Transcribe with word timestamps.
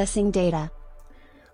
Accessing 0.00 0.32
data. 0.32 0.70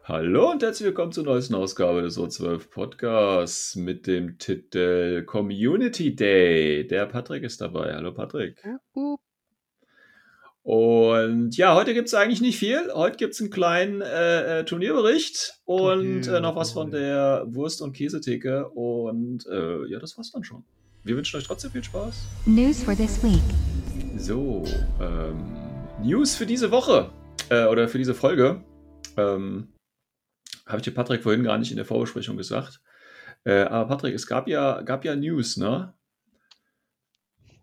Hallo 0.04 0.52
und 0.52 0.62
herzlich 0.62 0.86
willkommen 0.86 1.10
zur 1.10 1.24
neuesten 1.24 1.56
Ausgabe 1.56 2.02
des 2.02 2.16
O12 2.16 2.70
Podcasts 2.70 3.74
mit 3.74 4.06
dem 4.06 4.38
Titel 4.38 5.24
Community 5.24 6.14
Day. 6.14 6.86
Der 6.86 7.06
Patrick 7.06 7.42
ist 7.42 7.60
dabei. 7.60 7.92
Hallo 7.92 8.14
Patrick. 8.14 8.62
Und 10.62 11.56
ja, 11.56 11.74
heute 11.74 11.92
gibt 11.92 12.06
es 12.06 12.14
eigentlich 12.14 12.40
nicht 12.40 12.56
viel. 12.56 12.92
Heute 12.94 13.16
gibt 13.16 13.34
es 13.34 13.40
einen 13.40 13.50
kleinen 13.50 14.00
äh, 14.00 14.60
äh, 14.60 14.64
Turnierbericht 14.64 15.54
und 15.64 16.28
äh, 16.28 16.38
noch 16.38 16.54
was 16.54 16.70
von 16.70 16.92
der 16.92 17.46
Wurst- 17.48 17.82
und 17.82 17.94
Käsetheke. 17.94 18.68
Und 18.68 19.44
äh, 19.48 19.86
ja, 19.88 19.98
das 19.98 20.16
war's 20.16 20.30
dann 20.30 20.44
schon. 20.44 20.62
Wir 21.02 21.16
wünschen 21.16 21.36
euch 21.36 21.44
trotzdem 21.48 21.72
viel 21.72 21.82
Spaß. 21.82 22.14
News 22.46 22.80
for 22.80 22.94
this 22.94 23.20
week. 23.24 23.42
So, 24.16 24.62
ähm, 25.00 25.56
News 26.00 26.36
für 26.36 26.46
diese 26.46 26.70
Woche 26.70 27.10
äh, 27.50 27.64
oder 27.66 27.88
für 27.88 27.98
diese 27.98 28.14
Folge. 28.14 28.64
Ähm, 29.16 29.72
Habe 30.66 30.78
ich 30.78 30.84
dir 30.84 30.92
Patrick 30.94 31.22
vorhin 31.22 31.44
gar 31.44 31.58
nicht 31.58 31.70
in 31.70 31.76
der 31.76 31.86
Vorbesprechung 31.86 32.36
gesagt. 32.36 32.80
Äh, 33.44 33.62
aber 33.62 33.88
Patrick, 33.88 34.14
es 34.14 34.26
gab 34.26 34.48
ja, 34.48 34.82
gab 34.82 35.04
ja 35.04 35.14
News, 35.14 35.56
ne? 35.56 35.94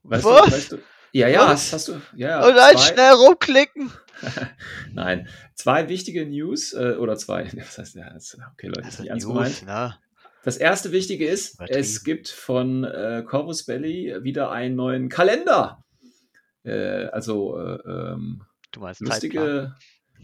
Weißt 0.03 0.23
Was? 0.25 0.45
Du, 0.45 0.51
weißt 0.55 0.71
du, 0.73 0.77
ja, 1.11 1.27
ja, 1.27 1.47
Was? 1.49 1.71
hast 1.73 1.87
du. 1.89 2.01
Ja, 2.15 2.29
ja, 2.41 2.47
Und 2.47 2.55
dann 2.55 2.77
schnell 2.77 3.11
rumklicken. 3.13 3.91
Nein, 4.93 5.27
zwei 5.55 5.89
wichtige 5.89 6.25
News 6.25 6.73
äh, 6.73 6.95
oder 6.99 7.15
zwei. 7.17 7.45
Was 7.55 7.77
heißt 7.77 7.95
ja? 7.95 8.09
das- 8.13 8.37
Okay, 8.53 8.67
Leute, 8.67 8.81
das 8.81 8.93
ist 8.95 8.99
nicht 9.01 9.09
ernst 9.09 9.27
gemeint. 9.27 9.65
ne? 9.65 9.95
Das 10.43 10.57
erste 10.57 10.91
Wichtige 10.91 11.25
ist, 11.25 11.57
es 11.69 12.03
gibt 12.03 12.27
von 12.27 12.83
äh, 12.83 13.23
Corvus 13.25 13.65
Belly 13.65 14.13
wieder 14.23 14.51
einen 14.51 14.75
neuen 14.75 15.07
Kalender. 15.07 15.85
Äh, 16.63 17.05
also 17.07 17.57
äh, 17.57 17.79
ähm, 17.89 18.43
Du 18.73 18.79
meinst 18.79 19.01
lustige, 19.01 19.75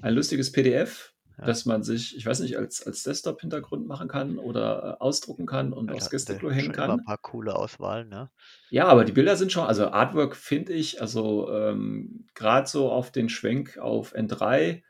ein 0.02 0.14
lustiges 0.14 0.52
PDF, 0.52 1.14
Ja. 1.38 1.46
das 1.46 1.66
man 1.66 1.84
sich, 1.84 2.18
ich 2.18 2.26
weiß 2.26 2.42
nicht, 2.42 2.58
als, 2.58 2.86
als 2.86 3.04
Desktop-Hintergrund 3.04 3.88
machen 3.88 4.08
kann 4.08 4.38
oder 4.38 4.98
äh, 5.00 5.04
ausdrucken 5.04 5.46
kann 5.46 5.72
und 5.72 5.90
Ja, 5.90 5.96
aufs 5.96 6.10
schon 6.10 6.52
hängen 6.52 6.74
kann. 6.74 6.92
ein 6.92 7.06
paar 7.06 7.18
coole 7.18 7.56
Auswahlen, 7.56 8.10
ne? 8.10 8.30
Ja, 8.70 8.88
aber 8.88 9.06
die 9.06 9.14
Bilder 9.14 9.36
sind 9.36 9.52
schon, 9.52 9.66
also 9.66 9.88
Artwork 9.88 10.36
finde 10.36 10.74
ich, 10.74 11.02
also 11.02 11.52
ähm, 11.52 12.28
gerade 12.36 12.68
so 12.68 12.92
auf 12.92 13.12
den 13.12 13.30
Schwenk 13.30 13.78
auf 13.78 14.14
N3 14.14 14.84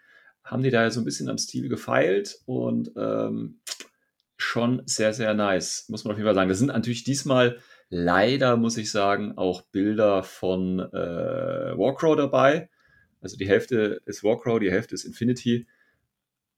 haben 0.44 0.64
die 0.64 0.72
da 0.72 0.82
ja 0.82 0.90
so 0.90 1.02
ein 1.02 1.06
bisschen 1.06 1.30
am 1.30 1.38
Stil 1.38 1.70
gefeilt 1.70 2.40
und 2.46 2.92
ähm, 2.98 3.60
schon 4.38 4.82
sehr, 4.86 5.14
sehr 5.14 5.34
nice, 5.34 5.86
muss 5.90 6.04
man 6.04 6.14
auf 6.14 6.18
jeden 6.18 6.28
Fall 6.28 6.36
sagen. 6.36 6.50
Das 6.50 6.58
sind 6.58 6.68
natürlich 6.68 7.04
diesmal 7.04 7.60
leider, 7.90 8.58
muss 8.58 8.78
ich 8.78 8.92
sagen, 8.92 9.38
auch 9.38 9.62
Bilder 9.72 10.24
von 10.24 10.80
äh, 10.80 11.78
Warcrow 11.78 12.16
dabei. 12.16 12.70
Also 13.22 13.38
die 13.38 13.48
Hälfte 13.48 14.02
ist 14.06 14.24
Warcrow, 14.24 14.60
die 14.60 14.72
Hälfte 14.72 14.96
ist 14.96 15.06
Infinity. 15.06 15.68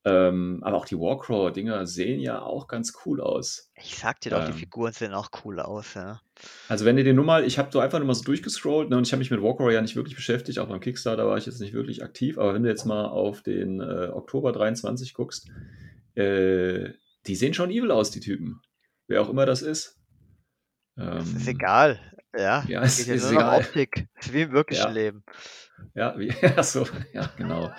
Ähm, 0.04 0.62
aber 0.64 0.78
auch 0.78 0.86
die 0.86 0.98
Warcrow-Dinger 0.98 1.86
sehen 1.86 2.20
ja 2.20 2.42
auch 2.42 2.68
ganz 2.68 2.94
cool 3.06 3.22
aus. 3.22 3.72
Ich 3.76 4.00
sag 4.00 4.20
dir 4.22 4.32
doch, 4.32 4.46
die 4.46 4.52
Ähm. 4.52 4.58
Figuren 4.58 4.94
sehen 4.94 5.14
auch 5.14 5.30
cool 5.46 5.60
aus, 5.60 5.94
ja. 5.94 6.22
Also 6.70 6.86
wenn 6.86 6.98
ihr 6.98 7.04
den 7.04 7.16
nur 7.16 7.26
mal, 7.26 7.44
ich 7.46 7.60
habe 7.60 7.70
so 7.72 7.80
einfach 7.80 8.00
nur 8.00 8.08
mal 8.08 8.16
so 8.16 8.24
durchgescrollt 8.24 8.90
ne, 8.90 8.98
und 8.98 9.06
ich 9.06 9.12
habe 9.14 9.20
mich 9.20 9.30
mit 9.30 9.44
Warcrow 9.44 9.72
ja 9.72 9.80
nicht 9.80 9.96
wirklich 9.96 10.16
beschäftigt, 10.16 10.58
auch 10.58 10.68
beim 10.68 10.80
Kickstarter 10.80 11.28
war 11.28 11.38
ich 11.38 11.46
jetzt 11.46 11.62
nicht 11.62 11.74
wirklich 11.74 12.04
aktiv, 12.04 12.40
aber 12.40 12.56
wenn 12.56 12.64
du 12.64 12.70
jetzt 12.70 12.86
mal 12.86 13.06
auf 13.06 13.44
den 13.44 13.80
äh, 13.80 14.08
Oktober 14.12 14.52
23 14.52 15.14
guckst, 15.14 15.50
äh, 16.16 16.90
die 17.28 17.36
sehen 17.36 17.54
schon 17.54 17.70
evil 17.70 17.92
aus, 17.92 18.10
die 18.10 18.22
Typen. 18.22 18.60
Wer 19.08 19.22
auch 19.22 19.30
immer 19.30 19.46
das 19.46 19.62
ist. 19.62 20.00
Das 20.96 21.28
ist 21.28 21.48
Ähm, 21.48 21.56
egal. 21.56 22.00
Ja, 22.36 22.64
ja, 22.68 22.82
es 22.82 23.06
ist 23.08 23.24
noch 23.26 23.32
egal. 23.34 23.60
Optik. 23.60 24.08
Ist 24.20 24.34
wie 24.34 24.42
im 24.44 24.52
wirklichen 24.54 24.82
Ja. 24.84 24.90
Leben. 24.90 25.24
Ja, 25.94 26.18
wie, 26.18 26.34
ja, 26.42 26.64
so, 26.64 26.86
ja, 27.14 27.30
genau. 27.38 27.72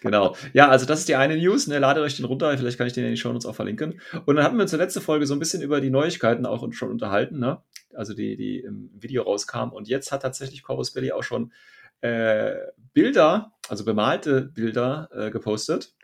genau. 0.00 0.36
Ja, 0.52 0.68
also 0.68 0.86
das 0.86 1.00
ist 1.00 1.08
die 1.08 1.16
eine 1.16 1.36
News, 1.36 1.66
ne? 1.66 1.78
Ladet 1.78 2.02
euch 2.02 2.16
den 2.16 2.24
runter, 2.24 2.56
vielleicht 2.56 2.78
kann 2.78 2.86
ich 2.86 2.92
den 2.92 3.04
in 3.04 3.10
die 3.10 3.16
Show 3.16 3.32
Notes 3.32 3.46
auch 3.46 3.54
verlinken. 3.54 4.00
Und 4.26 4.36
dann 4.36 4.44
hatten 4.44 4.56
wir 4.56 4.62
uns 4.62 4.72
in 4.72 4.78
der 4.78 4.86
letzten 4.86 5.00
Folge 5.00 5.26
so 5.26 5.34
ein 5.34 5.38
bisschen 5.38 5.62
über 5.62 5.80
die 5.80 5.90
Neuigkeiten 5.90 6.46
auch 6.46 6.66
schon 6.72 6.90
unterhalten, 6.90 7.38
ne? 7.38 7.62
Also 7.94 8.14
die, 8.14 8.36
die 8.36 8.60
im 8.60 8.90
Video 8.94 9.22
rauskamen. 9.22 9.74
Und 9.74 9.88
jetzt 9.88 10.12
hat 10.12 10.22
tatsächlich 10.22 10.62
Corvus 10.62 10.92
Belly 10.92 11.12
auch 11.12 11.22
schon 11.22 11.52
äh, 12.00 12.54
Bilder, 12.92 13.52
also 13.68 13.84
bemalte 13.84 14.42
Bilder 14.42 15.08
äh, 15.12 15.30
gepostet. 15.30 15.94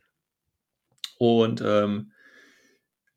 Und 1.18 1.62
ähm, 1.64 2.12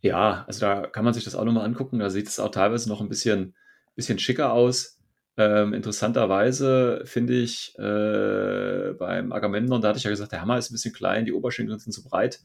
ja, 0.01 0.45
also 0.47 0.61
da 0.61 0.88
kann 0.88 1.03
man 1.03 1.13
sich 1.13 1.25
das 1.25 1.35
auch 1.35 1.44
nochmal 1.44 1.66
angucken. 1.66 1.99
Da 1.99 2.09
sieht 2.09 2.28
es 2.28 2.39
auch 2.39 2.51
teilweise 2.51 2.88
noch 2.89 3.01
ein 3.01 3.09
bisschen, 3.09 3.55
bisschen 3.95 4.19
schicker 4.19 4.53
aus. 4.53 4.98
Ähm, 5.39 5.73
interessanterweise 5.73 7.03
finde 7.05 7.33
ich 7.33 7.73
äh, 7.79 8.91
beim 9.00 9.31
Agamemnon, 9.31 9.81
da 9.81 9.88
hatte 9.88 9.97
ich 9.97 10.03
ja 10.03 10.09
gesagt, 10.09 10.33
der 10.33 10.41
Hammer 10.41 10.57
ist 10.57 10.69
ein 10.69 10.73
bisschen 10.73 10.94
klein, 10.94 11.23
die 11.23 11.31
Oberschenkel 11.31 11.79
sind 11.79 11.94
zu 11.94 12.03
breit. 12.03 12.41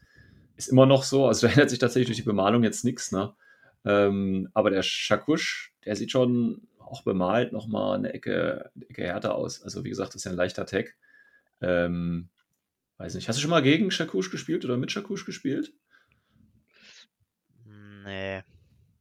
Ist 0.55 0.69
immer 0.69 0.87
noch 0.87 1.03
so, 1.03 1.27
also 1.27 1.44
da 1.49 1.53
ändert 1.53 1.71
sich 1.71 1.81
tatsächlich 1.81 2.06
durch 2.06 2.19
die 2.19 2.22
Bemalung 2.22 2.62
jetzt 2.62 2.84
nichts. 2.84 3.10
Ne? 3.10 3.34
Ähm, 3.84 4.49
aber 4.54 4.71
der 4.71 4.83
Shakush, 4.83 5.75
der 5.84 5.97
sieht 5.97 6.12
schon 6.12 6.69
auch 6.78 7.03
bemalt 7.03 7.53
nochmal 7.53 7.99
eine 7.99 8.15
Ecke, 8.15 8.71
eine 8.77 8.88
Ecke 8.88 9.03
härter 9.03 9.34
aus. 9.34 9.60
Also 9.60 9.83
wie 9.83 9.88
gesagt, 9.88 10.10
das 10.10 10.21
ist 10.21 10.25
ja 10.27 10.31
ein 10.31 10.37
leichter 10.37 10.65
Tag. 10.65 10.94
Ähm, 11.60 12.28
weiß 12.99 13.16
nicht, 13.16 13.28
hast 13.28 13.38
du 13.38 13.43
schon 13.43 13.50
mal 13.50 13.62
gegen 13.62 13.91
Shakush 13.91 14.31
gespielt 14.31 14.65
oder 14.65 14.77
mit 14.77 14.93
Shakush 14.93 15.27
gespielt? 15.27 15.72
Nee, 18.04 18.44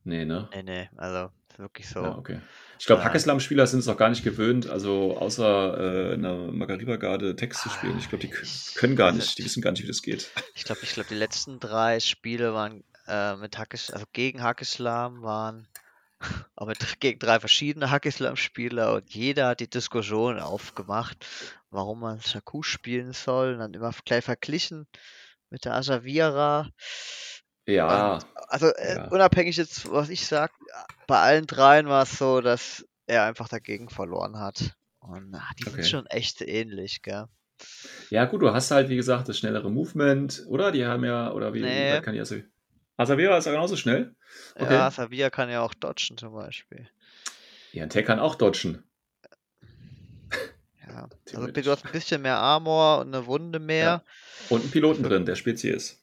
Nee, 0.04 0.26
ne? 0.26 0.50
nee, 0.54 0.64
nee. 0.64 0.90
Also, 0.98 1.32
wirklich 1.60 1.88
so. 1.88 2.02
Ja, 2.02 2.18
okay. 2.18 2.42
Ich 2.80 2.86
glaube, 2.86 3.04
Hackeslam-Spieler 3.04 3.68
sind 3.68 3.80
es 3.80 3.88
auch 3.88 3.98
gar 3.98 4.10
nicht 4.10 4.24
gewöhnt, 4.24 4.70
also 4.70 5.18
außer 5.18 5.78
äh, 5.78 6.14
in 6.14 6.26
einer 6.26 6.52
Margarita-Garde 6.52 7.36
Text 7.36 7.62
zu 7.62 7.70
spielen. 7.70 7.98
Ich 7.98 8.10
glaube, 8.10 8.28
die 8.28 8.34
können 8.76 8.96
gar 8.96 9.08
also 9.08 9.20
nicht, 9.20 9.38
die 9.38 9.46
wissen 9.46 9.62
gar 9.62 9.72
nicht, 9.72 9.84
wie 9.84 9.88
das 9.88 10.02
geht. 10.02 10.32
Ich 10.56 10.64
glaube, 10.64 10.82
ich 10.84 10.94
glaube, 10.94 11.10
die 11.10 11.16
letzten 11.16 11.60
drei 11.60 12.00
Spiele 12.00 12.54
waren 12.54 12.84
äh, 13.08 13.36
mit 13.36 13.58
Hackes, 13.58 13.92
also 13.92 14.06
gegen 14.14 14.44
Hackeslam 14.44 15.22
waren, 15.22 15.68
aber 16.56 16.72
mit, 16.72 17.00
gegen 17.00 17.20
drei 17.20 17.40
verschiedene 17.40 17.92
Hackeslam-Spieler 17.92 18.94
und 18.94 19.14
jeder 19.14 19.48
hat 19.48 19.60
die 19.60 19.70
Diskussion 19.70 20.40
aufgemacht, 20.40 21.26
warum 21.70 22.00
man 22.00 22.22
Shaku 22.22 22.64
spielen 22.64 23.14
soll 23.14 23.54
und 23.54 23.60
dann 23.60 23.74
immer 23.74 23.92
gleich 24.06 24.24
verglichen 24.24 24.88
mit 25.50 25.66
der 25.66 25.76
Asavira. 25.76 26.70
Ja, 27.66 28.20
Also 28.48 28.68
äh, 28.68 28.96
Ja. 28.96 29.08
unabhängig 29.08 29.58
jetzt, 29.58 29.90
was 29.92 30.10
ich 30.10 30.26
sag, 30.28 30.52
bei 31.08 31.20
allen 31.20 31.48
dreien 31.48 31.88
war 31.88 32.04
es 32.04 32.18
so, 32.18 32.42
dass 32.42 32.86
er 33.08 33.24
einfach 33.24 33.48
dagegen 33.50 33.90
verloren 33.90 34.40
hat. 34.40 34.76
Und 35.00 35.34
ah, 35.36 35.50
die 35.60 35.64
Okay. 35.68 35.82
sind 35.82 35.86
schon 35.88 36.06
echt 36.08 36.42
ähnlich, 36.42 37.02
gell? 37.02 37.26
ja 38.10 38.26
gut, 38.26 38.42
du 38.42 38.54
hast 38.54 38.72
halt, 38.72 38.90
wie 38.90 38.96
gesagt, 38.96 39.30
das 39.30 39.38
schnellere 39.38 39.70
Movement, 39.72 40.44
oder? 40.48 40.72
Die 40.72 40.86
haben 40.86 41.04
ja, 41.04 41.32
oder 41.32 41.54
wie, 41.54 41.62
Nee. 41.62 42.02
kann 42.02 42.14
die 42.14 42.20
also 42.20 42.36
Asavera 42.98 43.38
ist 43.38 43.46
ja 43.46 43.52
genauso 43.52 43.76
schnell. 43.76 44.16
Okay. 44.56 44.74
Ja, 44.74 44.92
Savia 44.92 45.30
kann 45.30 45.50
ja 45.50 45.62
auch 45.62 45.74
dodgen 45.74 46.18
zum 46.18 46.34
Beispiel. 46.34 46.90
Ja, 47.72 47.84
ein 47.84 47.90
Tech 47.90 48.06
kann 48.06 48.20
auch 48.20 48.36
dodgen. 48.36 48.84
Ja, 50.88 51.10
also 51.34 51.48
du 51.48 51.72
hast 51.72 51.86
ein 51.86 51.92
bisschen 51.92 52.22
mehr 52.22 52.38
Armor 52.38 53.00
und 53.00 53.14
eine 53.16 53.26
Wunde 53.26 53.60
mehr. 53.60 54.04
Und 54.50 54.62
einen 54.62 54.72
Piloten 54.72 55.04
drin, 55.04 55.26
der 55.26 55.36
Spezies. 55.36 56.03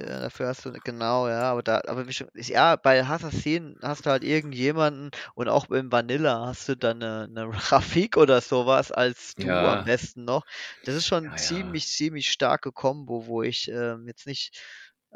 Der- 0.00 0.20
Dafür 0.20 0.48
hast 0.48 0.64
du 0.64 0.72
genau, 0.72 1.28
ja, 1.28 1.42
aber 1.52 1.62
da, 1.62 1.82
aber 1.86 2.10
schon, 2.12 2.28
ja, 2.34 2.76
bei 2.76 3.02
Assassin 3.04 3.76
hast 3.82 4.06
du 4.06 4.10
halt 4.10 4.24
irgendjemanden 4.24 5.10
und 5.34 5.48
auch 5.48 5.68
im 5.70 5.90
Vanilla 5.92 6.46
hast 6.46 6.68
du 6.68 6.76
dann 6.76 7.02
eine, 7.02 7.24
eine 7.24 7.48
Rafik 7.72 8.16
oder 8.16 8.40
sowas 8.40 8.92
als 8.92 9.34
du 9.36 9.48
Ja. 9.48 9.72
am 9.72 9.84
besten 9.84 10.24
noch. 10.24 10.44
Das 10.84 10.94
ist 10.94 11.06
schon 11.06 11.24
Ja, 11.24 11.30
ja. 11.30 11.36
ziemlich, 11.36 11.88
ziemlich 11.88 12.30
starke 12.30 12.72
Combo, 12.72 13.26
wo 13.26 13.42
ich 13.42 13.68
ähm, 13.68 14.06
jetzt 14.06 14.26
nicht, 14.26 14.58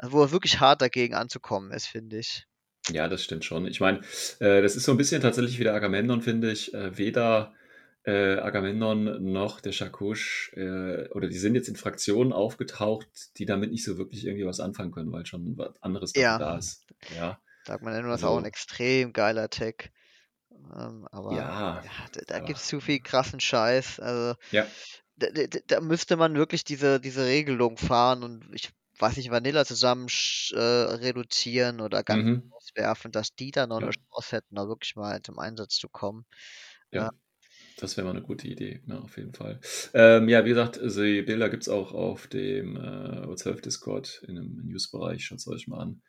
wo 0.01 0.23
es 0.23 0.31
wirklich 0.31 0.59
hart 0.59 0.81
dagegen 0.81 1.15
anzukommen 1.15 1.71
ist, 1.71 1.87
finde 1.87 2.19
ich. 2.19 2.45
Ja, 2.91 3.07
das 3.07 3.23
stimmt 3.23 3.43
schon. 3.45 3.65
Ich 3.65 3.79
meine, 3.79 4.01
äh, 4.39 4.61
das 4.61 4.75
ist 4.75 4.83
so 4.83 4.91
ein 4.91 4.97
bisschen 4.97 5.21
tatsächlich 5.21 5.57
wie 5.59 5.63
der 5.63 5.73
Agamemnon, 5.73 6.21
finde 6.21 6.51
ich. 6.51 6.73
Äh, 6.73 6.97
weder 6.97 7.53
äh, 8.05 8.37
Agamemnon 8.37 9.31
noch 9.31 9.61
der 9.61 9.71
Shakush, 9.71 10.51
äh, 10.55 11.09
oder 11.09 11.27
die 11.27 11.37
sind 11.37 11.55
jetzt 11.55 11.67
in 11.69 11.75
Fraktionen 11.75 12.33
aufgetaucht, 12.33 13.07
die 13.37 13.45
damit 13.45 13.71
nicht 13.71 13.83
so 13.83 13.97
wirklich 13.97 14.25
irgendwie 14.25 14.45
was 14.45 14.59
anfangen 14.59 14.91
können, 14.91 15.11
weil 15.11 15.25
schon 15.25 15.57
was 15.57 15.81
anderes 15.81 16.13
Ja. 16.15 16.37
da 16.37 16.57
ist. 16.57 16.85
Ja, 17.15 17.39
Sagt 17.65 17.81
man 17.83 17.93
ja 17.95 18.01
nur, 18.01 18.11
das 18.11 18.21
ist 18.21 18.25
auch 18.27 18.37
ein 18.37 18.45
extrem 18.45 19.11
geiler 19.11 19.49
Tag. 19.49 19.91
Ähm, 20.51 21.07
aber 21.11 21.31
ja. 21.33 21.37
Ja. 21.39 21.81
Ja, 21.83 21.91
da 22.13 22.21
da 22.27 22.35
Aber- 22.37 22.45
gibt's 22.45 22.67
zu 22.67 22.79
viel 22.79 22.99
krassen 22.99 23.39
Scheiß. 23.39 23.99
Also, 23.99 24.35
Ja. 24.51 24.67
da, 25.15 25.27
da, 25.31 25.59
da 25.65 25.81
müsste 25.81 26.15
man 26.15 26.35
wirklich 26.35 26.63
diese, 26.63 26.99
diese 26.99 27.25
Regelung 27.25 27.77
fahren 27.77 28.21
und 28.23 28.47
ich 28.53 28.69
weiß 28.99 29.17
nicht, 29.17 29.31
Vanilla 29.31 29.65
zusammen 29.65 30.07
äh, 30.53 30.57
reduzieren 30.59 31.81
oder 31.81 32.03
ganz 32.03 32.23
Mhm. 32.23 32.51
auswerfen, 32.53 33.11
dass 33.11 33.33
die 33.35 33.51
dann 33.51 33.69
noch 33.69 33.81
Ja. 33.81 33.87
eine 33.87 33.93
Chance 33.95 34.35
hätten, 34.35 34.55
da 34.55 34.67
wirklich 34.67 34.95
mal 34.95 35.21
zum 35.21 35.39
Einsatz 35.39 35.75
zu 35.75 35.89
kommen. 35.89 36.25
Das 37.77 37.97
wäre 37.97 38.05
mal 38.05 38.11
eine 38.11 38.21
gute 38.21 38.47
Idee, 38.47 38.81
ne, 38.85 39.01
auf 39.01 39.17
jeden 39.17 39.33
Fall. 39.33 39.59
Ähm, 39.93 40.29
ja, 40.29 40.45
wie 40.45 40.49
gesagt, 40.49 40.79
die 40.81 41.21
Bilder 41.21 41.49
gibt 41.49 41.63
es 41.63 41.69
auch 41.69 41.93
auf 41.93 42.27
dem 42.27 42.77
äh, 42.77 43.25
O12 43.25 43.61
Discord 43.61 44.23
in 44.27 44.37
einem 44.37 44.61
News-Bereich. 44.65 45.25
Schaut 45.25 45.39
es 45.39 45.47
euch 45.47 45.67
mal 45.67 45.81
an. 45.81 46.01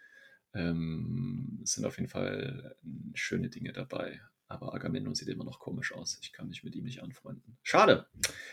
Ähm, 0.55 1.61
es 1.65 1.73
sind 1.73 1.85
auf 1.85 1.99
jeden 1.99 2.09
Fall 2.09 2.77
schöne 3.15 3.51
Dinge 3.51 3.73
dabei. 3.73 4.21
Aber 4.49 4.75
Agamemnon 4.75 5.15
sieht 5.15 5.29
immer 5.29 5.45
noch 5.45 5.59
komisch 5.59 5.93
aus. 5.93 6.19
Ich 6.23 6.33
kann 6.33 6.47
mich 6.47 6.63
mit 6.63 6.77
ihm 6.77 6.85
nicht 6.85 7.03
anfreunden. 7.03 7.59
Schade. 7.65 8.07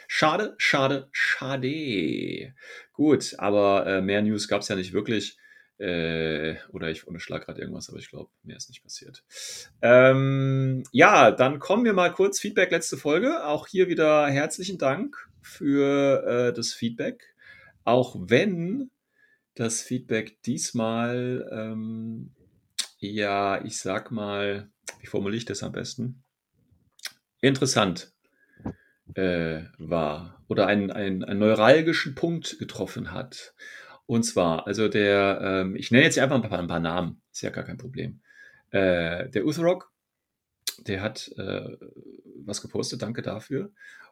Schade, 0.07 0.56
schade, 0.57 1.07
schade. 1.12 2.56
Gut, 2.94 3.36
aber 3.38 3.86
äh, 3.86 4.01
mehr 4.01 4.24
News 4.24 4.48
gab 4.48 4.62
es 4.62 4.69
ja 4.69 4.75
nicht 4.75 4.94
wirklich. 4.94 5.38
Äh, 5.80 6.56
oder 6.70 6.92
ich 6.92 7.08
unterschlag 7.08 7.46
gerade 7.46 7.60
irgendwas, 7.60 7.90
aber 7.90 7.98
ich 7.98 8.10
glaube, 8.10 8.30
mehr 8.44 8.58
ist 8.58 8.70
nicht 8.70 8.84
passiert. 8.84 9.24
Ähm, 9.81 10.84
ja, 10.92 11.31
dann 11.31 11.60
kommen 11.60 11.84
wir 11.84 11.94
mal 11.94 12.12
kurz. 12.12 12.40
Feedback 12.40 12.72
letzte 12.72 12.98
Folge. 12.98 13.46
Auch 13.46 13.68
hier 13.68 13.88
wieder 13.88 14.28
herzlichen 14.28 14.78
Dank 14.78 15.30
für 15.42 16.24
äh, 16.25 16.54
das 16.54 16.74
Feedback. 16.74 17.36
Auch 17.84 18.16
wenn 18.20 18.92
das 19.56 19.81
Feedback 19.81 20.42
diesmal, 20.44 21.50
ähm, 21.52 22.31
ja, 23.00 23.64
ich 23.64 23.78
sag 23.78 24.12
mal, 24.12 24.69
wie 25.00 25.08
formuliere 25.08 25.38
ich 25.38 25.46
das 25.46 25.64
am 25.64 25.72
besten? 25.72 26.24
Interessant 27.42 28.14
äh, 29.16 29.64
war 29.78 30.42
oder 30.48 30.68
einen, 30.68 30.92
einen, 30.92 31.24
einen 31.24 31.40
neuralgischen 31.40 32.16
Punkt 32.16 32.58
getroffen 32.60 33.12
hat. 33.12 33.54
Und 34.06 34.24
zwar, 34.24 34.68
also 34.68 34.88
der, 34.88 35.40
ähm, 35.42 35.76
ich 35.76 35.92
nenne 35.92 36.04
jetzt 36.04 36.20
einfach 36.20 36.36
ein 36.36 36.50
paar, 36.50 36.60
ein 36.60 36.68
paar 36.68 36.80
Namen, 36.80 37.22
ist 37.32 37.42
ja 37.42 37.50
gar 37.50 37.64
kein 37.64 37.78
Problem. 37.78 38.22
Äh, 38.72 39.30
der 39.30 39.46
Utherok, 39.46 39.92
der 40.88 41.02
hat 41.02 41.32
äh, 41.38 41.78
was 42.46 42.62
gepostet, 42.62 43.02
danke 43.02 43.22
dafür. 43.22 43.72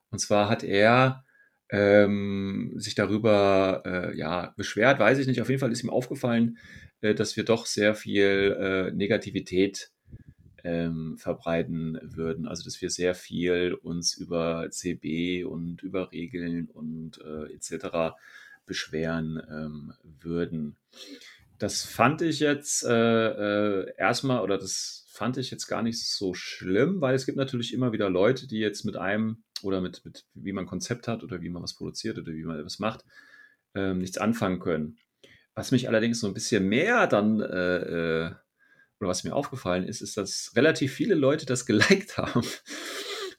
Und 0.09 0.19
zwar 0.19 0.49
hat 0.49 0.63
er 0.63 1.25
ähm, 1.69 2.73
sich 2.75 2.95
darüber 2.95 3.81
äh, 3.85 4.17
ja, 4.17 4.53
beschwert, 4.57 4.99
weiß 4.99 5.19
ich 5.19 5.27
nicht. 5.27 5.41
Auf 5.41 5.49
jeden 5.49 5.59
Fall 5.59 5.71
ist 5.71 5.83
ihm 5.83 5.89
aufgefallen, 5.89 6.57
äh, 7.01 7.15
dass 7.15 7.35
wir 7.37 7.45
doch 7.45 7.65
sehr 7.65 7.95
viel 7.95 8.57
äh, 8.59 8.91
Negativität 8.91 9.91
ähm, 10.63 11.17
verbreiten 11.17 11.99
würden. 12.03 12.47
Also 12.47 12.63
dass 12.63 12.81
wir 12.81 12.89
sehr 12.89 13.15
viel 13.15 13.73
uns 13.73 14.15
über 14.15 14.67
CB 14.69 15.45
und 15.45 15.81
über 15.81 16.11
Regeln 16.11 16.69
und 16.69 17.19
äh, 17.21 17.53
etc. 17.53 18.15
beschweren 18.65 19.41
ähm, 19.49 19.93
würden. 20.03 20.77
Das 21.57 21.83
fand 21.83 22.21
ich 22.21 22.39
jetzt 22.39 22.83
äh, 22.83 22.91
äh, 22.91 23.93
erstmal, 23.97 24.41
oder 24.41 24.57
das 24.57 25.05
fand 25.11 25.37
ich 25.37 25.51
jetzt 25.51 25.67
gar 25.67 25.83
nicht 25.83 26.03
so 26.03 26.33
schlimm, 26.33 27.01
weil 27.01 27.13
es 27.13 27.25
gibt 27.25 27.37
natürlich 27.37 27.73
immer 27.73 27.91
wieder 27.91 28.09
Leute, 28.09 28.47
die 28.47 28.57
jetzt 28.57 28.85
mit 28.85 28.95
einem 28.95 29.43
oder 29.61 29.81
mit, 29.81 30.03
mit 30.05 30.25
wie 30.33 30.53
man 30.53 30.65
Konzept 30.65 31.07
hat 31.07 31.23
oder 31.23 31.41
wie 31.41 31.49
man 31.49 31.61
was 31.61 31.75
produziert 31.75 32.17
oder 32.17 32.31
wie 32.33 32.43
man 32.43 32.57
etwas 32.57 32.79
macht, 32.79 33.05
ähm, 33.75 33.99
nichts 33.99 34.17
anfangen 34.17 34.59
können. 34.59 34.97
Was 35.53 35.71
mich 35.71 35.87
allerdings 35.87 36.19
so 36.19 36.27
ein 36.27 36.33
bisschen 36.33 36.67
mehr 36.67 37.07
dann, 37.07 37.41
äh, 37.41 37.77
äh, 37.77 38.31
oder 38.99 39.09
was 39.09 39.23
mir 39.23 39.35
aufgefallen 39.35 39.85
ist, 39.85 40.01
ist, 40.01 40.17
dass 40.17 40.53
relativ 40.55 40.93
viele 40.93 41.15
Leute 41.15 41.45
das 41.45 41.65
geliked 41.67 42.17
haben. 42.17 42.43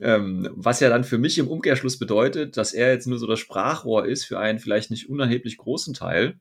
Ähm, 0.03 0.49
was 0.53 0.81
ja 0.81 0.89
dann 0.89 1.05
für 1.05 1.19
mich 1.19 1.39
im 1.39 1.49
Umkehrschluss 1.49 1.99
bedeutet, 1.99 2.57
dass 2.57 2.73
er 2.73 2.93
jetzt 2.93 3.07
nur 3.07 3.19
so 3.19 3.27
das 3.27 3.39
Sprachrohr 3.39 4.05
ist 4.07 4.25
für 4.25 4.39
einen 4.39 4.59
vielleicht 4.59 4.91
nicht 4.91 5.09
unerheblich 5.09 5.57
großen 5.57 5.95
Teil 5.95 6.41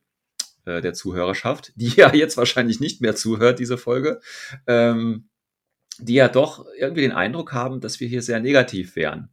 äh, 0.64 0.80
der 0.80 0.94
Zuhörerschaft, 0.94 1.72
die 1.76 1.88
ja 1.88 2.12
jetzt 2.14 2.36
wahrscheinlich 2.36 2.80
nicht 2.80 3.00
mehr 3.00 3.14
zuhört, 3.14 3.60
diese 3.60 3.78
Folge, 3.78 4.20
ähm, 4.66 5.28
die 5.98 6.14
ja 6.14 6.28
doch 6.28 6.66
irgendwie 6.78 7.02
den 7.02 7.12
Eindruck 7.12 7.52
haben, 7.52 7.80
dass 7.80 8.00
wir 8.00 8.08
hier 8.08 8.22
sehr 8.22 8.40
negativ 8.40 8.96
wären. 8.96 9.28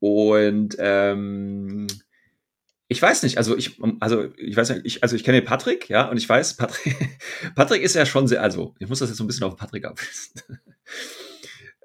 Und 0.00 0.76
ähm, 0.78 1.86
ich 2.88 3.02
weiß 3.02 3.22
nicht, 3.24 3.36
also 3.36 3.56
ich, 3.56 3.78
also 4.00 4.32
ich 4.38 4.56
weiß 4.56 4.70
nicht, 4.70 4.86
ich, 4.86 5.02
also 5.02 5.16
ich 5.16 5.24
kenne 5.24 5.42
Patrick, 5.42 5.90
ja, 5.90 6.08
und 6.08 6.16
ich 6.16 6.26
weiß, 6.26 6.56
Patrick, 6.56 6.96
Patrick 7.54 7.82
ist 7.82 7.94
ja 7.94 8.06
schon 8.06 8.26
sehr, 8.26 8.42
also 8.42 8.74
ich 8.78 8.88
muss 8.88 9.00
das 9.00 9.10
jetzt 9.10 9.18
so 9.18 9.24
ein 9.24 9.26
bisschen 9.26 9.44
auf 9.44 9.56
Patrick 9.56 9.84
abwissen. 9.84 10.42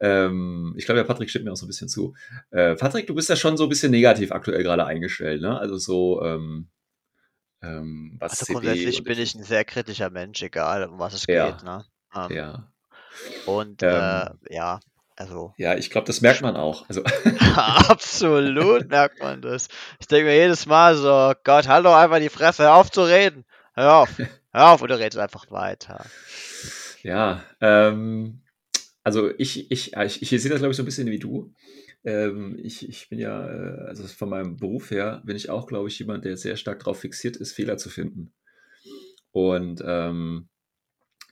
Ähm, 0.01 0.73
ich 0.77 0.85
glaube, 0.85 0.97
der 0.99 1.05
Patrick 1.05 1.29
stimmt 1.29 1.45
mir 1.45 1.51
auch 1.51 1.57
so 1.57 1.65
ein 1.65 1.69
bisschen 1.69 1.89
zu. 1.89 2.13
Äh, 2.51 2.75
Patrick, 2.75 3.07
du 3.07 3.15
bist 3.15 3.29
ja 3.29 3.35
schon 3.35 3.57
so 3.57 3.63
ein 3.63 3.69
bisschen 3.69 3.91
negativ 3.91 4.31
aktuell 4.31 4.63
gerade 4.63 4.85
eingestellt, 4.85 5.41
ne? 5.41 5.57
Also 5.57 5.77
so, 5.77 6.21
ähm, 6.23 6.67
ähm, 7.61 8.17
was 8.19 8.31
Also 8.33 8.45
CD 8.45 8.53
grundsätzlich 8.53 8.97
und 8.99 9.03
bin 9.05 9.19
ich 9.19 9.35
ein 9.35 9.43
sehr 9.43 9.63
kritischer 9.65 10.09
Mensch, 10.09 10.41
egal 10.41 10.87
um 10.87 10.99
was 10.99 11.13
es 11.13 11.25
Ja. 11.27 11.51
geht. 11.51 11.63
Ne? 11.63 11.85
Ähm, 12.15 12.31
ja, 12.31 12.67
Und 13.45 13.83
Ähm. 13.83 13.89
äh, 13.89 14.53
ja, 14.55 14.79
also 15.15 15.53
ja, 15.57 15.75
ich 15.75 15.89
glaube, 15.89 16.07
das 16.07 16.21
merkt 16.21 16.41
man 16.41 16.55
auch. 16.55 16.87
Also 16.89 17.03
absolut 17.55 18.89
merkt 18.89 19.19
man 19.19 19.41
das. 19.41 19.67
Ich 19.99 20.07
denke 20.07 20.25
mir 20.25 20.35
jedes 20.35 20.65
Mal 20.65 20.95
so, 20.95 21.33
Gott, 21.43 21.67
halt 21.67 21.85
doch 21.85 21.95
einfach 21.95 22.19
die 22.19 22.29
Fresse, 22.29 22.63
hör 22.63 22.75
auf 22.75 22.91
zu 22.91 23.03
reden. 23.03 23.45
Hör 23.75 23.93
auf, 23.95 24.09
hör 24.51 24.69
auf, 24.69 24.81
oder 24.81 24.99
redest 24.99 25.17
einfach 25.17 25.49
weiter. 25.51 26.05
Ja, 27.01 27.43
ähm, 27.59 28.41
also 29.03 29.31
ich, 29.37 29.69
ich, 29.71 29.93
ich, 29.93 30.21
ich 30.21 30.29
sehe 30.29 30.49
das, 30.49 30.59
glaube 30.59 30.71
ich, 30.71 30.77
so 30.77 30.83
ein 30.83 30.85
bisschen 30.85 31.09
wie 31.09 31.19
du. 31.19 31.53
Ähm, 32.05 32.57
ich, 32.61 32.87
ich 32.87 33.09
bin 33.09 33.19
ja, 33.19 33.47
äh, 33.47 33.87
also 33.87 34.05
von 34.07 34.29
meinem 34.29 34.57
Beruf 34.57 34.91
her, 34.91 35.21
bin 35.25 35.35
ich 35.35 35.49
auch, 35.49 35.67
glaube 35.67 35.89
ich, 35.89 35.99
jemand, 35.99 36.25
der 36.25 36.37
sehr 36.37 36.57
stark 36.57 36.79
darauf 36.79 36.99
fixiert 36.99 37.37
ist, 37.37 37.53
Fehler 37.53 37.77
zu 37.77 37.89
finden. 37.89 38.33
Und 39.31 39.81
ähm, 39.85 40.49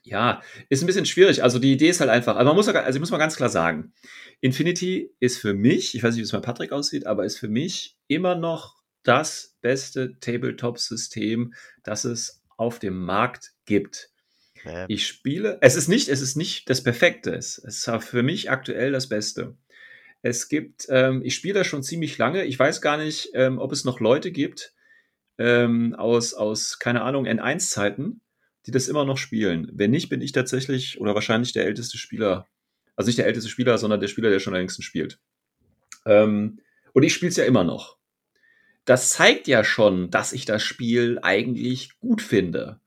ja, 0.04 0.42
ist 0.68 0.82
ein 0.82 0.86
bisschen 0.86 1.06
schwierig. 1.06 1.42
Also 1.42 1.58
die 1.58 1.72
Idee 1.72 1.88
ist 1.88 2.00
halt 2.00 2.10
einfach, 2.10 2.36
also 2.36 2.46
man 2.46 2.56
muss, 2.56 2.68
also 2.68 2.96
ich 2.96 3.00
muss 3.00 3.10
mal 3.10 3.18
ganz 3.18 3.36
klar 3.36 3.48
sagen, 3.48 3.92
Infinity 4.40 5.14
ist 5.20 5.38
für 5.38 5.54
mich, 5.54 5.94
ich 5.94 6.02
weiß 6.02 6.14
nicht, 6.14 6.22
wie 6.22 6.24
es 6.24 6.32
bei 6.32 6.40
Patrick 6.40 6.72
aussieht, 6.72 7.06
aber 7.06 7.24
ist 7.24 7.38
für 7.38 7.48
mich 7.48 7.96
immer 8.08 8.34
noch 8.34 8.82
das 9.04 9.56
beste 9.60 10.18
Tabletop-System, 10.20 11.54
das 11.82 12.04
es 12.04 12.42
auf 12.56 12.78
dem 12.78 13.04
Markt 13.04 13.52
gibt. 13.64 14.11
Ähm, 14.64 14.86
Ich 14.88 15.06
spiele, 15.06 15.58
es 15.60 15.76
ist 15.76 15.88
nicht, 15.88 16.08
es 16.08 16.20
ist 16.20 16.36
nicht 16.36 16.68
das 16.70 16.82
Perfekte, 16.82 17.34
es 17.34 17.58
ist 17.58 17.90
für 18.00 18.22
mich 18.22 18.50
aktuell 18.50 18.92
das 18.92 19.08
Beste. 19.08 19.56
Es 20.22 20.48
gibt, 20.48 20.86
ähm, 20.88 21.22
ich 21.24 21.34
spiele 21.34 21.54
das 21.54 21.66
schon 21.66 21.82
ziemlich 21.82 22.16
lange. 22.16 22.44
Ich 22.44 22.58
weiß 22.58 22.80
gar 22.80 22.96
nicht, 22.96 23.30
ähm, 23.34 23.58
ob 23.58 23.72
es 23.72 23.84
noch 23.84 23.98
Leute 23.98 24.30
gibt 24.30 24.72
ähm, 25.38 25.94
aus, 25.94 26.32
aus, 26.34 26.78
keine 26.78 27.02
Ahnung, 27.02 27.26
N1-Zeiten, 27.26 28.20
die 28.66 28.70
das 28.70 28.86
immer 28.86 29.04
noch 29.04 29.18
spielen. 29.18 29.68
Wenn 29.72 29.90
nicht, 29.90 30.08
bin 30.08 30.20
ich 30.20 30.30
tatsächlich 30.30 31.00
oder 31.00 31.14
wahrscheinlich 31.14 31.52
der 31.52 31.64
älteste 31.66 31.98
Spieler. 31.98 32.46
Also 32.94 33.08
nicht 33.08 33.18
der 33.18 33.26
älteste 33.26 33.50
Spieler, 33.50 33.78
sondern 33.78 34.00
der 34.00 34.08
Spieler, 34.08 34.30
der 34.30 34.38
schon 34.38 34.54
am 34.54 34.60
längsten 34.60 34.82
spielt. 34.82 35.18
Ähm, 36.06 36.60
und 36.92 37.02
ich 37.02 37.14
spiele 37.14 37.30
es 37.30 37.36
ja 37.36 37.44
immer 37.44 37.64
noch. 37.64 37.96
Das 38.84 39.10
zeigt 39.10 39.48
ja 39.48 39.64
schon, 39.64 40.10
dass 40.10 40.32
ich 40.32 40.44
das 40.44 40.62
Spiel 40.62 41.18
eigentlich 41.22 41.98
gut 41.98 42.20
finde. 42.22 42.80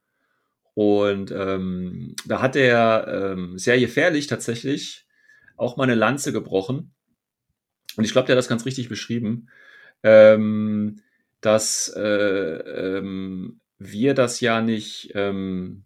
Und 0.75 1.31
ähm, 1.31 2.15
da 2.25 2.41
hat 2.41 2.55
der 2.55 3.33
ähm, 3.33 3.57
sehr 3.57 3.79
gefährlich 3.79 4.27
tatsächlich 4.27 5.07
auch 5.55 5.77
mal 5.77 5.83
eine 5.83 5.95
Lanze 5.95 6.33
gebrochen. 6.33 6.93
Und 7.95 8.03
ich 8.03 8.11
glaube, 8.11 8.27
der 8.27 8.35
hat 8.35 8.39
das 8.39 8.49
ganz 8.49 8.65
richtig 8.65 8.89
beschrieben, 8.89 9.47
ähm, 10.03 11.01
dass 11.39 11.87
äh, 11.95 12.01
ähm, 12.97 13.61
wir 13.79 14.13
das 14.13 14.41
ja 14.41 14.61
nicht, 14.61 15.11
ähm, 15.15 15.85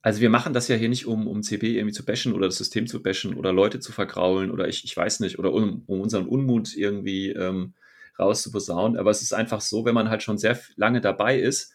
also 0.00 0.22
wir 0.22 0.30
machen 0.30 0.54
das 0.54 0.68
ja 0.68 0.76
hier 0.76 0.88
nicht, 0.88 1.06
um, 1.06 1.26
um 1.26 1.42
CB 1.42 1.76
irgendwie 1.76 1.92
zu 1.92 2.06
bashen 2.06 2.32
oder 2.32 2.46
das 2.46 2.56
System 2.56 2.86
zu 2.86 3.02
bashen 3.02 3.34
oder 3.34 3.52
Leute 3.52 3.78
zu 3.78 3.92
vergraulen 3.92 4.50
oder 4.50 4.68
ich, 4.68 4.84
ich 4.84 4.96
weiß 4.96 5.20
nicht, 5.20 5.38
oder 5.38 5.52
um, 5.52 5.82
um 5.86 6.00
unseren 6.00 6.26
Unmut 6.26 6.74
irgendwie 6.74 7.30
ähm, 7.32 7.74
rauszuposaunen. 8.18 8.98
Aber 8.98 9.10
es 9.10 9.20
ist 9.20 9.34
einfach 9.34 9.60
so, 9.60 9.84
wenn 9.84 9.94
man 9.94 10.08
halt 10.08 10.22
schon 10.22 10.38
sehr 10.38 10.58
lange 10.76 11.02
dabei 11.02 11.38
ist, 11.38 11.74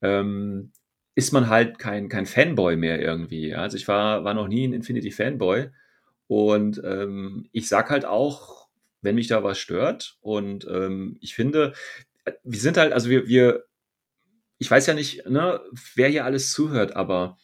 ähm, 0.00 0.72
ist 1.14 1.32
man 1.32 1.48
halt 1.48 1.78
kein, 1.78 2.08
kein 2.08 2.26
Fanboy 2.26 2.76
mehr 2.76 3.00
irgendwie. 3.00 3.54
Also 3.54 3.76
ich 3.76 3.86
war, 3.86 4.24
war 4.24 4.34
noch 4.34 4.48
nie 4.48 4.66
ein 4.66 4.72
Infinity 4.72 5.10
Fanboy. 5.10 5.70
Und 6.26 6.80
ähm, 6.84 7.48
ich 7.52 7.68
sag 7.68 7.90
halt 7.90 8.04
auch, 8.04 8.68
wenn 9.02 9.14
mich 9.14 9.28
da 9.28 9.44
was 9.44 9.58
stört. 9.58 10.16
Und 10.20 10.66
ähm, 10.66 11.16
ich 11.20 11.34
finde, 11.34 11.74
wir 12.42 12.58
sind 12.58 12.76
halt, 12.76 12.92
also 12.92 13.10
wir, 13.10 13.28
wir, 13.28 13.64
ich 14.58 14.70
weiß 14.70 14.86
ja 14.86 14.94
nicht, 14.94 15.26
ne, 15.28 15.60
wer 15.94 16.08
hier 16.08 16.24
alles 16.24 16.52
zuhört, 16.52 16.96
aber 16.96 17.36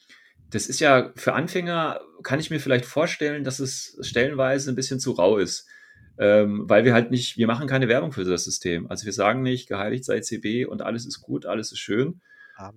das 0.50 0.66
ist 0.66 0.80
ja 0.80 1.12
für 1.14 1.34
Anfänger, 1.34 2.00
kann 2.22 2.40
ich 2.40 2.50
mir 2.50 2.58
vielleicht 2.58 2.86
vorstellen, 2.86 3.44
dass 3.44 3.60
es 3.60 3.96
stellenweise 4.00 4.72
ein 4.72 4.76
bisschen 4.76 4.98
zu 4.98 5.12
rau 5.12 5.38
ist. 5.38 5.68
Ähm, 6.18 6.68
weil 6.68 6.84
wir 6.84 6.92
halt 6.92 7.10
nicht, 7.10 7.38
wir 7.38 7.46
machen 7.46 7.66
keine 7.66 7.88
Werbung 7.88 8.12
für 8.12 8.24
das 8.24 8.44
System. 8.44 8.90
Also 8.90 9.06
wir 9.06 9.12
sagen 9.12 9.42
nicht, 9.42 9.68
geheiligt 9.68 10.04
sei 10.04 10.20
CB 10.20 10.66
und 10.66 10.82
alles 10.82 11.06
ist 11.06 11.20
gut, 11.20 11.46
alles 11.46 11.72
ist 11.72 11.78
schön. 11.78 12.20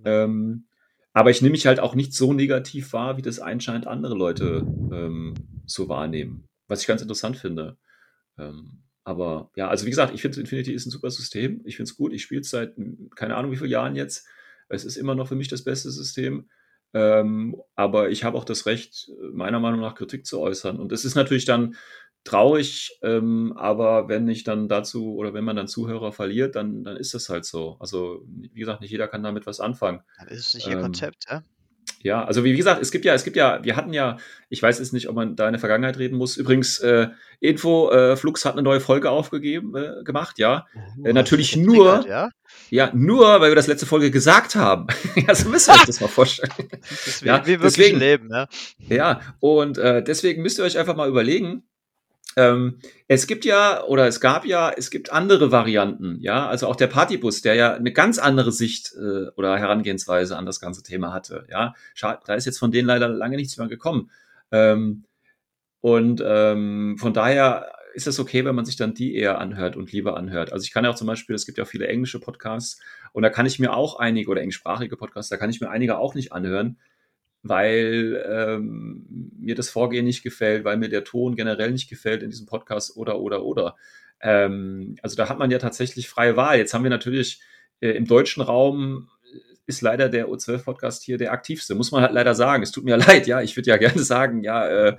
Ähm, 0.06 0.66
aber 1.14 1.30
ich 1.30 1.42
nehme 1.42 1.52
mich 1.52 1.68
halt 1.68 1.80
auch 1.80 1.96
nicht 1.96 2.14
so 2.14 2.34
negativ 2.34 2.94
wahr, 2.94 3.18
wie 3.18 3.22
das 3.22 3.40
anscheinend 3.40 3.88
andere 3.88 4.16
Leute 4.16 4.66
ähm, 4.92 5.34
so 5.66 5.88
wahrnehmen. 5.88 6.48
was 6.68 6.82
ich 6.82 6.88
ganz 6.88 7.02
interessant 7.02 7.38
finde. 7.38 7.78
Ähm, 8.38 8.84
aber 9.04 9.52
ja, 9.56 9.68
also 9.68 9.86
wie 9.86 9.90
gesagt, 9.90 10.14
ich 10.14 10.22
finde 10.22 10.40
Infinity 10.40 10.74
ist 10.74 10.86
ein 10.86 10.92
super 10.92 11.12
System. 11.12 11.62
Ich 11.66 11.76
finde 11.76 11.90
es 11.90 11.98
gut. 11.98 12.14
Ich 12.14 12.24
spiele 12.24 12.42
es 12.42 12.50
seit 12.50 12.76
keine 13.16 13.36
Ahnung 13.36 13.52
wie 13.52 13.58
vielen 13.58 13.70
Jahren 13.70 13.96
jetzt. 13.96 14.28
Es 14.70 14.86
ist 14.86 14.96
immer 14.98 15.14
noch 15.14 15.28
für 15.28 15.36
mich 15.36 15.50
das 15.50 15.64
beste 15.64 15.92
System. 15.92 16.50
Ähm, 16.94 17.56
aber 17.76 18.10
ich 18.10 18.24
habe 18.24 18.38
auch 18.38 18.46
das 18.46 18.66
Recht, 18.66 19.12
meiner 19.34 19.60
Meinung 19.60 19.82
nach 19.82 19.96
Kritik 19.96 20.26
zu 20.26 20.40
äußern. 20.40 20.80
Und 20.80 20.92
es 20.92 21.06
ist 21.06 21.16
natürlich 21.16 21.46
dann 21.46 21.76
traurig, 22.24 22.98
ähm, 23.02 23.54
aber 23.58 24.08
wenn 24.08 24.28
ich 24.28 24.44
dann 24.44 24.68
dazu 24.68 25.16
oder 25.16 25.34
wenn 25.34 25.44
man 25.44 25.56
dann 25.56 25.68
Zuhörer 25.68 26.12
verliert, 26.12 26.56
dann, 26.56 26.84
dann 26.84 26.98
ist 26.98 27.14
das 27.14 27.30
halt 27.30 27.46
so. 27.46 27.78
Also, 27.80 28.24
wie 28.28 28.60
gesagt, 28.60 28.82
nicht 28.82 28.92
jeder 28.92 29.08
kann 29.08 29.24
damit 29.24 29.46
was 29.46 29.60
anfangen. 29.60 30.02
Dann 30.20 30.28
ist 30.30 30.56
nicht 30.56 30.68
ihr 30.68 30.74
ähm, 30.74 30.82
Konzept, 30.82 31.26
ja? 31.30 31.44
Ja, 32.02 32.26
also 32.26 32.44
wie, 32.44 32.56
gesagt, 32.56 32.82
es 32.82 32.92
gibt 32.92 33.06
ja, 33.06 33.14
es 33.14 33.24
gibt 33.24 33.38
ja, 33.38 33.64
wir 33.64 33.78
hatten 33.78 33.94
ja, 33.94 34.18
ich 34.50 34.62
weiß 34.62 34.80
jetzt 34.80 34.92
nicht, 34.92 35.08
ob 35.08 35.16
man 35.16 35.38
da 35.38 35.48
in 35.48 35.54
der 35.54 35.60
Vergangenheit 35.60 35.98
reden 35.98 36.18
muss. 36.18 36.36
Übrigens, 36.36 36.80
äh, 36.80 37.08
Info, 37.40 37.90
äh, 37.92 38.18
Flux 38.18 38.44
hat 38.44 38.54
eine 38.54 38.62
neue 38.62 38.82
Folge 38.82 39.10
aufgegeben, 39.10 39.74
äh, 39.76 40.04
gemacht, 40.04 40.38
ja. 40.38 40.66
Oh, 40.76 41.06
äh, 41.06 41.14
natürlich 41.14 41.56
nur, 41.56 42.06
ja? 42.06 42.30
ja? 42.70 42.92
nur, 42.94 43.40
weil 43.40 43.52
wir 43.52 43.56
das 43.56 43.68
letzte 43.68 43.86
Folge 43.86 44.12
gesagt 44.12 44.56
haben. 44.56 44.88
ja, 45.16 45.34
so 45.34 45.48
müsst 45.48 45.70
ihr 45.70 45.76
euch 45.76 45.86
das 45.86 46.02
mal 46.02 46.08
vorstellen. 46.08 46.52
Das 46.82 47.24
wie, 47.24 47.28
ja, 47.28 47.46
wie 47.46 47.58
deswegen, 47.58 47.98
leben, 47.98 48.30
ja. 48.30 48.48
Ja, 48.90 49.22
und 49.40 49.78
äh, 49.78 50.04
deswegen 50.04 50.42
müsst 50.42 50.60
ihr 50.60 50.66
euch 50.66 50.78
einfach 50.78 50.98
mal 50.98 51.08
überlegen, 51.08 51.64
ähm, 52.36 52.80
es 53.08 53.28
gibt 53.28 53.46
ja 53.46 53.84
oder 53.84 54.08
es 54.08 54.20
gab 54.20 54.46
ja, 54.46 54.72
es 54.76 54.90
gibt 54.90 55.12
andere 55.12 55.52
Varianten, 55.52 56.18
ja, 56.20 56.48
also 56.48 56.68
auch 56.68 56.76
der 56.76 56.88
Partybus, 56.88 57.42
der 57.42 57.56
ja 57.56 57.74
eine 57.74 57.92
ganz 57.92 58.20
andere 58.20 58.52
Sicht 58.52 58.94
äh, 58.96 59.30
oder 59.36 59.58
Herangehensweise 59.58 60.38
an 60.38 60.46
das 60.46 60.60
ganze 60.60 60.84
Thema 60.84 61.14
hatte, 61.14 61.46
ja. 61.50 61.74
Schade, 61.94 62.20
da 62.26 62.36
ist 62.36 62.46
jetzt 62.46 62.60
von 62.60 62.72
denen 62.72 62.88
leider 62.88 63.08
lange 63.08 63.38
nichts 63.38 63.58
mehr 63.58 63.68
gekommen. 63.68 64.10
Ähm, 64.52 65.06
und 65.82 66.24
ähm, 66.26 66.98
von 66.98 67.14
daher 67.14 67.72
ist 67.94 68.08
es 68.08 68.20
okay, 68.20 68.44
wenn 68.46 68.56
man 68.56 68.66
sich 68.66 68.76
dann 68.76 68.94
die 68.94 69.16
eher 69.16 69.40
anhört 69.40 69.76
und 69.76 69.92
lieber 69.92 70.18
anhört. 70.18 70.52
Also 70.52 70.64
ich 70.64 70.72
kann 70.72 70.84
ja 70.84 70.90
auch 70.90 70.96
zum 70.96 71.08
Beispiel, 71.08 71.36
es 71.36 71.46
gibt 71.46 71.58
ja 71.58 71.64
auch 71.64 71.68
viele 71.68 71.88
englische 71.88 72.20
Podcasts 72.20 72.82
und 73.12 73.24
da 73.24 73.30
kann 73.30 73.46
ich 73.46 73.60
mir 73.60 73.76
auch 73.76 74.00
einige 74.00 74.32
oder 74.32 74.42
englischsprachige 74.42 74.98
Podcasts, 74.98 75.30
da 75.30 75.38
kann 75.38 75.50
ich 75.50 75.62
mir 75.62 75.70
einige 75.70 75.98
auch 75.98 76.16
nicht 76.16 76.32
anhören, 76.32 76.78
weil 77.44 78.24
ähm, 78.28 79.06
mir 79.38 79.56
das 79.56 79.70
Vorgehen 79.70 80.06
nicht 80.06 80.24
gefällt, 80.24 80.64
weil 80.64 80.78
mir 80.78 80.90
der 80.90 81.04
Ton 81.04 81.36
generell 81.36 81.72
nicht 81.72 81.90
gefällt 81.90 82.24
in 82.24 82.30
diesem 82.30 82.48
Podcast 82.48 82.96
oder, 82.98 83.20
oder, 83.20 83.44
oder. 83.44 83.76
Ähm, 84.22 84.96
also 85.02 85.16
da 85.18 85.30
hat 85.30 85.38
man 85.38 85.52
ja 85.52 85.60
tatsächlich 85.60 86.10
freie 86.10 86.38
Wahl. 86.38 86.58
Jetzt 86.58 86.74
haben 86.74 86.84
wir 86.84 86.90
natürlich 86.90 87.42
äh, 87.82 87.92
im 87.92 88.06
deutschen 88.06 88.42
Raum 88.42 89.10
ist 89.66 89.82
leider 89.82 90.10
der 90.10 90.28
O12-Podcast 90.28 91.04
hier 91.04 91.18
der 91.18 91.32
aktivste, 91.32 91.76
muss 91.76 91.92
man 91.92 92.02
halt 92.02 92.12
leider 92.12 92.36
sagen. 92.36 92.64
Es 92.64 92.72
tut 92.72 92.84
mir 92.84 92.98
leid, 93.08 93.28
ja, 93.28 93.42
ich 93.42 93.56
würde 93.56 93.70
ja 93.70 93.78
gerne 93.78 94.04
sagen, 94.04 94.44
ja, 94.44 94.68
äh, 94.68 94.98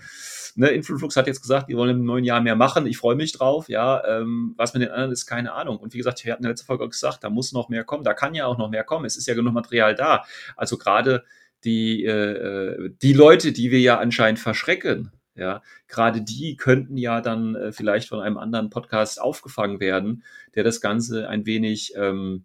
ne, 0.54 0.68
Influflux 0.68 1.16
hat 1.16 1.26
jetzt 1.26 1.42
gesagt, 1.42 1.68
die 1.68 1.76
wollen 1.76 1.98
im 1.98 2.04
neuen 2.04 2.24
Jahr 2.24 2.40
mehr 2.40 2.56
machen. 2.56 2.86
Ich 2.86 2.96
freue 2.96 3.16
mich 3.16 3.32
drauf, 3.32 3.68
ja. 3.68 4.02
Ähm, 4.06 4.54
was 4.56 4.72
mit 4.72 4.82
den 4.82 4.90
anderen 4.90 5.12
ist, 5.12 5.26
keine 5.26 5.52
Ahnung. 5.52 5.78
Und 5.78 5.92
wie 5.92 5.98
gesagt, 5.98 6.24
wir 6.24 6.32
hatten 6.32 6.42
in 6.42 6.44
der 6.44 6.52
letzten 6.52 6.66
Folge 6.66 6.84
auch 6.84 6.90
gesagt, 6.90 7.24
da 7.24 7.30
muss 7.30 7.52
noch 7.52 7.68
mehr 7.68 7.84
kommen, 7.84 8.04
da 8.04 8.14
kann 8.14 8.34
ja 8.34 8.46
auch 8.46 8.58
noch 8.58 8.70
mehr 8.70 8.84
kommen. 8.84 9.04
Es 9.04 9.16
ist 9.16 9.26
ja 9.26 9.34
genug 9.34 9.52
Material 9.52 9.94
da. 9.94 10.24
Also 10.56 10.78
gerade 10.78 11.24
die, 11.64 12.04
äh, 12.04 12.90
die 13.02 13.12
Leute, 13.12 13.52
die 13.52 13.71
wir 13.71 13.80
ja 13.80 13.99
anscheinend 13.99 14.38
verschrecken, 14.38 15.11
ja, 15.37 15.62
gerade 15.88 16.23
die 16.23 16.56
könnten 16.56 16.97
ja 16.97 17.21
dann 17.21 17.56
äh, 17.56 17.73
vielleicht 17.73 18.09
von 18.09 18.21
einem 18.21 18.38
anderen 18.38 18.71
Podcast 18.71 19.21
aufgefangen 19.21 19.80
werden, 19.80 20.23
der 20.54 20.62
das 20.62 20.80
Ganze 20.80 21.28
ein 21.28 21.44
wenig, 21.44 21.94
ähm, 21.97 22.44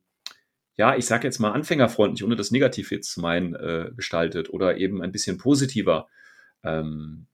ja, 0.76 0.96
ich 0.96 1.06
sage 1.06 1.28
jetzt 1.28 1.40
mal 1.40 1.52
anfängerfreundlich, 1.52 2.24
ohne 2.24 2.36
das 2.36 2.52
negativ 2.52 2.92
jetzt 2.92 3.12
zu 3.14 3.22
meinen, 3.22 3.54
äh, 3.54 3.92
gestaltet 3.96 4.50
oder 4.50 4.78
eben 4.78 5.04
ein 5.04 5.12
bisschen 5.12 5.38
positiver. 5.38 6.08
Ähm, 6.64 7.28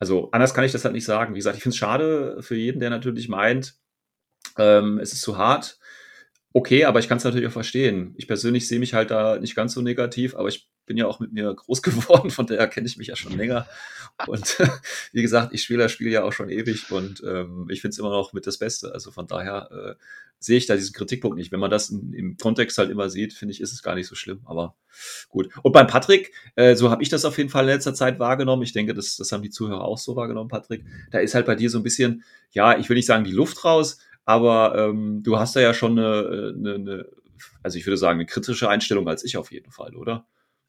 also 0.00 0.30
anders 0.32 0.54
kann 0.54 0.64
ich 0.64 0.72
das 0.72 0.84
halt 0.84 0.94
nicht 0.94 1.04
sagen. 1.04 1.34
Wie 1.34 1.38
gesagt, 1.38 1.56
ich 1.56 1.62
finde 1.62 1.74
es 1.74 1.78
schade 1.78 2.42
für 2.42 2.56
jeden, 2.56 2.80
der 2.80 2.90
natürlich 2.90 3.28
meint, 3.28 3.74
ähm, 4.58 4.98
es 4.98 5.12
ist 5.12 5.22
zu 5.22 5.38
hart. 5.38 5.78
Okay, 6.52 6.84
aber 6.84 6.98
ich 6.98 7.08
kann 7.08 7.18
es 7.18 7.24
natürlich 7.24 7.46
auch 7.46 7.52
verstehen. 7.52 8.12
Ich 8.16 8.26
persönlich 8.26 8.66
sehe 8.66 8.80
mich 8.80 8.94
halt 8.94 9.10
da 9.10 9.38
nicht 9.38 9.54
ganz 9.54 9.72
so 9.72 9.82
negativ, 9.82 10.34
aber 10.34 10.48
ich 10.48 10.68
bin 10.86 10.96
ja 10.96 11.06
auch 11.06 11.20
mit 11.20 11.32
mir 11.32 11.54
groß 11.54 11.82
geworden, 11.82 12.30
von 12.30 12.46
daher 12.46 12.66
kenne 12.66 12.88
ich 12.88 12.96
mich 12.96 13.06
ja 13.06 13.16
schon 13.16 13.36
länger. 13.36 13.68
Und 14.26 14.58
wie 15.12 15.22
gesagt, 15.22 15.54
ich 15.54 15.62
spiele 15.62 15.84
das 15.84 15.92
Spiel 15.92 16.10
ja 16.10 16.24
auch 16.24 16.32
schon 16.32 16.50
ewig 16.50 16.90
und 16.90 17.22
ähm, 17.24 17.68
ich 17.70 17.80
finde 17.80 17.92
es 17.92 17.98
immer 17.98 18.10
noch 18.10 18.32
mit 18.32 18.46
das 18.46 18.58
Beste. 18.58 18.92
Also 18.92 19.12
von 19.12 19.28
daher 19.28 19.70
äh, 19.70 20.04
sehe 20.40 20.56
ich 20.56 20.66
da 20.66 20.74
diesen 20.74 20.94
Kritikpunkt 20.94 21.38
nicht. 21.38 21.52
Wenn 21.52 21.60
man 21.60 21.70
das 21.70 21.90
in, 21.90 22.12
im 22.12 22.36
Kontext 22.36 22.78
halt 22.78 22.90
immer 22.90 23.08
sieht, 23.10 23.32
finde 23.32 23.52
ich, 23.52 23.60
ist 23.60 23.72
es 23.72 23.82
gar 23.82 23.94
nicht 23.94 24.08
so 24.08 24.14
schlimm. 24.14 24.40
Aber 24.46 24.74
gut. 25.28 25.50
Und 25.62 25.72
beim 25.72 25.86
Patrick, 25.86 26.32
äh, 26.56 26.74
so 26.74 26.90
habe 26.90 27.02
ich 27.02 27.08
das 27.08 27.24
auf 27.24 27.38
jeden 27.38 27.50
Fall 27.50 27.64
in 27.64 27.70
letzter 27.70 27.94
Zeit 27.94 28.18
wahrgenommen. 28.18 28.62
Ich 28.62 28.72
denke, 28.72 28.94
das, 28.94 29.16
das 29.16 29.30
haben 29.30 29.42
die 29.42 29.50
Zuhörer 29.50 29.84
auch 29.84 29.98
so 29.98 30.16
wahrgenommen, 30.16 30.48
Patrick. 30.48 30.84
Da 31.12 31.20
ist 31.20 31.34
halt 31.34 31.46
bei 31.46 31.54
dir 31.54 31.70
so 31.70 31.78
ein 31.78 31.84
bisschen, 31.84 32.24
ja, 32.50 32.76
ich 32.78 32.88
will 32.88 32.96
nicht 32.96 33.06
sagen 33.06 33.24
die 33.24 33.32
Luft 33.32 33.64
raus, 33.64 33.98
aber 34.30 34.76
ähm, 34.76 35.22
du 35.22 35.38
hast 35.38 35.56
da 35.56 35.60
ja 35.60 35.74
schon 35.74 35.98
eine, 35.98 36.54
eine, 36.56 36.74
eine, 36.74 37.06
also 37.62 37.78
ich 37.78 37.86
würde 37.86 37.96
sagen, 37.96 38.20
eine 38.20 38.26
kritische 38.26 38.68
Einstellung 38.68 39.08
als 39.08 39.24
ich 39.24 39.36
auf 39.36 39.50
jeden 39.50 39.72
Fall, 39.72 39.96
oder? 39.96 40.26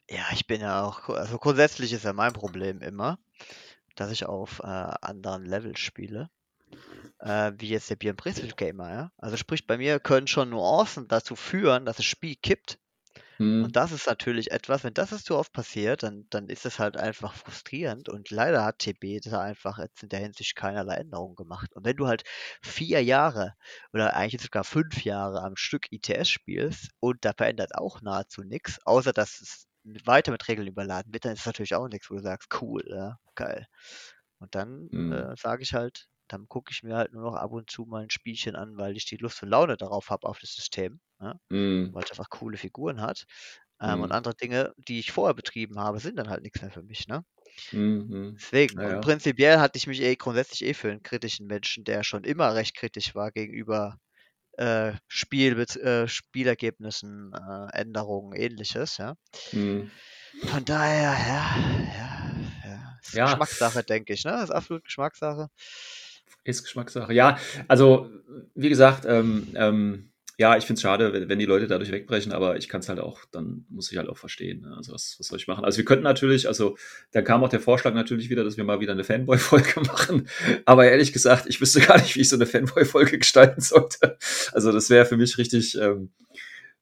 Ja, 0.09 0.25
ich 0.33 0.47
bin 0.47 0.61
ja 0.61 0.83
auch, 0.83 1.09
also 1.09 1.37
grundsätzlich 1.37 1.93
ist 1.93 2.03
ja 2.03 2.13
mein 2.13 2.33
Problem 2.33 2.81
immer, 2.81 3.19
dass 3.95 4.11
ich 4.11 4.25
auf 4.25 4.59
äh, 4.59 4.65
anderen 4.65 5.45
Levels 5.45 5.79
spiele. 5.79 6.29
Äh, 7.19 7.51
wie 7.57 7.69
jetzt 7.69 7.89
der 7.89 7.97
Björn 7.97 8.15
Briswil 8.15 8.53
Gamer, 8.55 8.91
ja. 8.91 9.11
Also 9.17 9.37
sprich, 9.37 9.67
bei 9.67 9.77
mir 9.77 9.99
können 9.99 10.27
schon 10.27 10.49
Nuancen 10.49 11.07
dazu 11.07 11.35
führen, 11.35 11.85
dass 11.85 11.97
das 11.97 12.05
Spiel 12.05 12.35
kippt. 12.35 12.79
Mhm. 13.41 13.63
Und 13.63 13.75
das 13.75 13.91
ist 13.91 14.05
natürlich 14.05 14.51
etwas, 14.51 14.83
wenn 14.83 14.93
das 14.93 15.23
zu 15.23 15.35
oft 15.35 15.51
passiert, 15.51 16.03
dann, 16.03 16.27
dann 16.29 16.47
ist 16.47 16.65
es 16.67 16.77
halt 16.77 16.95
einfach 16.95 17.33
frustrierend. 17.33 18.07
Und 18.07 18.29
leider 18.29 18.63
hat 18.63 18.79
TB 18.79 19.19
da 19.23 19.41
einfach 19.41 19.79
jetzt 19.79 20.03
in 20.03 20.09
der 20.09 20.19
Hinsicht 20.19 20.55
keinerlei 20.55 20.95
Änderungen 20.97 21.35
gemacht. 21.35 21.73
Und 21.75 21.83
wenn 21.83 21.95
du 21.97 22.07
halt 22.07 22.23
vier 22.61 23.03
Jahre 23.03 23.55
oder 23.93 24.15
eigentlich 24.15 24.43
sogar 24.43 24.63
fünf 24.63 25.03
Jahre 25.03 25.41
am 25.41 25.55
Stück 25.55 25.91
ITS 25.91 26.29
spielst 26.29 26.89
und 26.99 27.25
da 27.25 27.33
verändert 27.35 27.73
auch 27.75 28.01
nahezu 28.01 28.43
nichts, 28.43 28.79
außer 28.85 29.11
dass 29.11 29.41
es 29.41 29.65
weiter 30.05 30.31
mit 30.31 30.47
Regeln 30.47 30.67
überladen 30.67 31.11
wird, 31.11 31.25
dann 31.25 31.33
ist 31.33 31.39
es 31.39 31.45
natürlich 31.47 31.73
auch 31.73 31.87
nichts, 31.87 32.11
wo 32.11 32.15
du 32.15 32.21
sagst, 32.21 32.49
cool, 32.61 32.83
ja, 32.87 33.17
geil. 33.33 33.65
Und 34.37 34.53
dann 34.53 34.87
mhm. 34.91 35.13
äh, 35.13 35.35
sage 35.35 35.63
ich 35.63 35.73
halt, 35.73 36.07
dann 36.31 36.47
gucke 36.47 36.71
ich 36.71 36.83
mir 36.83 36.95
halt 36.95 37.13
nur 37.13 37.23
noch 37.23 37.35
ab 37.35 37.51
und 37.51 37.69
zu 37.69 37.85
mal 37.85 38.03
ein 38.03 38.09
Spielchen 38.09 38.55
an, 38.55 38.77
weil 38.77 38.95
ich 38.95 39.05
die 39.05 39.17
Lust 39.17 39.41
und 39.43 39.49
Laune 39.49 39.77
darauf 39.77 40.09
habe, 40.09 40.27
auf 40.27 40.39
das 40.39 40.53
System. 40.53 40.99
Ja? 41.19 41.35
Mhm. 41.49 41.93
Weil 41.93 42.03
es 42.03 42.11
einfach 42.11 42.29
coole 42.29 42.57
Figuren 42.57 43.01
hat. 43.01 43.25
Ähm, 43.81 43.97
mhm. 43.97 44.03
Und 44.03 44.11
andere 44.11 44.35
Dinge, 44.35 44.73
die 44.77 44.99
ich 44.99 45.11
vorher 45.11 45.33
betrieben 45.33 45.79
habe, 45.79 45.99
sind 45.99 46.17
dann 46.17 46.29
halt 46.29 46.43
nichts 46.43 46.61
mehr 46.61 46.71
für 46.71 46.83
mich. 46.83 47.07
Ne? 47.07 47.23
Mhm. 47.71 48.37
Deswegen. 48.39 48.79
Ja, 48.79 48.95
und 48.95 49.01
prinzipiell 49.01 49.59
hatte 49.59 49.77
ich 49.77 49.87
mich 49.87 50.01
eh 50.01 50.15
grundsätzlich 50.15 50.63
eh 50.63 50.73
für 50.73 50.91
einen 50.91 51.03
kritischen 51.03 51.47
Menschen, 51.47 51.83
der 51.83 52.03
schon 52.03 52.23
immer 52.23 52.53
recht 52.55 52.75
kritisch 52.75 53.15
war 53.15 53.31
gegenüber 53.31 53.97
äh, 54.53 54.93
Spiel, 55.07 55.57
äh, 55.59 56.07
Spielergebnissen, 56.07 57.33
äh, 57.33 57.77
Änderungen, 57.77 58.33
ähnliches, 58.33 58.97
ja. 58.97 59.15
Mhm. 59.51 59.89
Von 60.45 60.65
daher, 60.65 61.11
ja, 61.11 61.55
ja, 61.95 62.69
ja. 62.69 62.99
Ist 63.01 63.13
ja. 63.13 63.25
Geschmackssache, 63.25 63.83
denke 63.83 64.13
ich, 64.13 64.23
ne? 64.23 64.31
Das 64.31 64.45
ist 64.45 64.51
absolut 64.51 64.85
Geschmackssache. 64.85 65.49
Ist 66.43 66.63
Geschmackssache. 66.63 67.13
Ja, 67.13 67.37
also, 67.67 68.09
wie 68.55 68.69
gesagt, 68.69 69.05
ähm, 69.07 69.47
ähm, 69.55 70.11
ja, 70.41 70.57
ich 70.57 70.65
finde 70.65 70.79
es 70.79 70.81
schade, 70.81 71.13
wenn, 71.13 71.29
wenn, 71.29 71.37
die 71.37 71.45
Leute 71.45 71.67
dadurch 71.67 71.91
wegbrechen, 71.91 72.31
aber 72.31 72.57
ich 72.57 72.67
kann 72.67 72.81
es 72.81 72.89
halt 72.89 72.99
auch, 72.99 73.25
dann 73.31 73.65
muss 73.69 73.91
ich 73.91 73.97
halt 73.99 74.09
auch 74.09 74.17
verstehen. 74.17 74.61
Ne? 74.61 74.73
Also 74.75 74.91
was, 74.91 75.15
was 75.19 75.27
soll 75.27 75.37
ich 75.37 75.47
machen? 75.47 75.63
Also 75.63 75.77
wir 75.77 75.85
könnten 75.85 76.03
natürlich, 76.03 76.47
also 76.47 76.77
da 77.11 77.21
kam 77.21 77.43
auch 77.43 77.49
der 77.49 77.59
Vorschlag 77.59 77.93
natürlich 77.93 78.31
wieder, 78.31 78.43
dass 78.43 78.57
wir 78.57 78.63
mal 78.63 78.79
wieder 78.79 78.93
eine 78.93 79.03
Fanboy-Folge 79.03 79.81
machen. 79.85 80.27
Aber 80.65 80.89
ehrlich 80.89 81.13
gesagt, 81.13 81.45
ich 81.47 81.61
wüsste 81.61 81.81
gar 81.81 82.01
nicht, 82.01 82.15
wie 82.15 82.21
ich 82.21 82.29
so 82.29 82.37
eine 82.37 82.47
Fanboy-Folge 82.47 83.19
gestalten 83.19 83.61
sollte. 83.61 84.17
Also 84.51 84.71
das 84.71 84.89
wäre 84.89 85.05
für 85.05 85.17
mich 85.17 85.37
richtig, 85.37 85.77
ähm, 85.77 86.09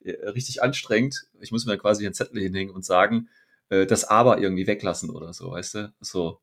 richtig 0.06 0.63
anstrengend. 0.63 1.25
Ich 1.42 1.51
muss 1.51 1.66
mir 1.66 1.78
quasi 1.78 2.06
einen 2.06 2.13
Zettel 2.13 2.42
hinhängen 2.42 2.74
und 2.74 2.86
sagen, 2.86 3.28
äh, 3.68 3.86
das 3.86 4.06
Aber 4.06 4.39
irgendwie 4.39 4.68
weglassen 4.68 5.10
oder 5.10 5.34
so, 5.34 5.51
weißt 5.51 5.75
du? 5.75 5.94
So, 6.00 6.39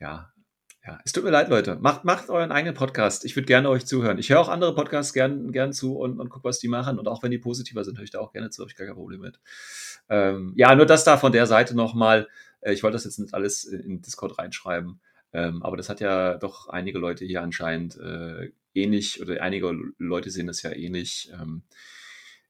ja, 0.00 0.32
ja, 0.86 1.00
es 1.04 1.12
tut 1.12 1.24
mir 1.24 1.30
leid, 1.30 1.48
Leute. 1.48 1.76
Macht, 1.80 2.04
macht 2.04 2.30
euren 2.30 2.52
eigenen 2.52 2.74
Podcast. 2.74 3.24
Ich 3.24 3.34
würde 3.34 3.46
gerne 3.46 3.68
euch 3.68 3.86
zuhören. 3.86 4.18
Ich 4.18 4.30
höre 4.30 4.38
auch 4.38 4.48
andere 4.48 4.74
Podcasts 4.74 5.12
gern, 5.12 5.50
gern 5.50 5.72
zu 5.72 5.96
und, 5.98 6.20
und 6.20 6.28
gucke, 6.28 6.44
was 6.44 6.60
die 6.60 6.68
machen. 6.68 7.00
Und 7.00 7.08
auch 7.08 7.24
wenn 7.24 7.32
die 7.32 7.38
positiver 7.38 7.82
sind, 7.82 7.98
höre 7.98 8.04
ich 8.04 8.10
da 8.10 8.20
auch 8.20 8.32
gerne 8.32 8.50
zu. 8.50 8.62
Habe 8.62 8.70
ich 8.70 8.76
gar 8.76 8.86
kein 8.86 8.94
Problem 8.94 9.20
mit. 9.20 9.40
Ähm, 10.08 10.52
ja, 10.56 10.72
nur 10.76 10.86
das 10.86 11.02
da 11.02 11.16
von 11.16 11.32
der 11.32 11.46
Seite 11.46 11.74
nochmal. 11.74 12.28
Äh, 12.60 12.72
ich 12.72 12.84
wollte 12.84 12.94
das 12.94 13.04
jetzt 13.04 13.18
nicht 13.18 13.34
alles 13.34 13.64
in 13.64 14.00
Discord 14.00 14.38
reinschreiben. 14.38 15.00
Ähm, 15.32 15.62
aber 15.64 15.76
das 15.76 15.88
hat 15.88 16.00
ja 16.00 16.36
doch 16.36 16.68
einige 16.68 16.98
Leute 16.98 17.24
hier 17.24 17.42
anscheinend 17.42 17.98
äh, 17.98 18.52
ähnlich 18.72 19.20
oder 19.20 19.42
einige 19.42 19.76
Leute 19.98 20.30
sehen 20.30 20.46
das 20.46 20.62
ja 20.62 20.70
ähnlich. 20.70 21.32
Ähm, 21.32 21.62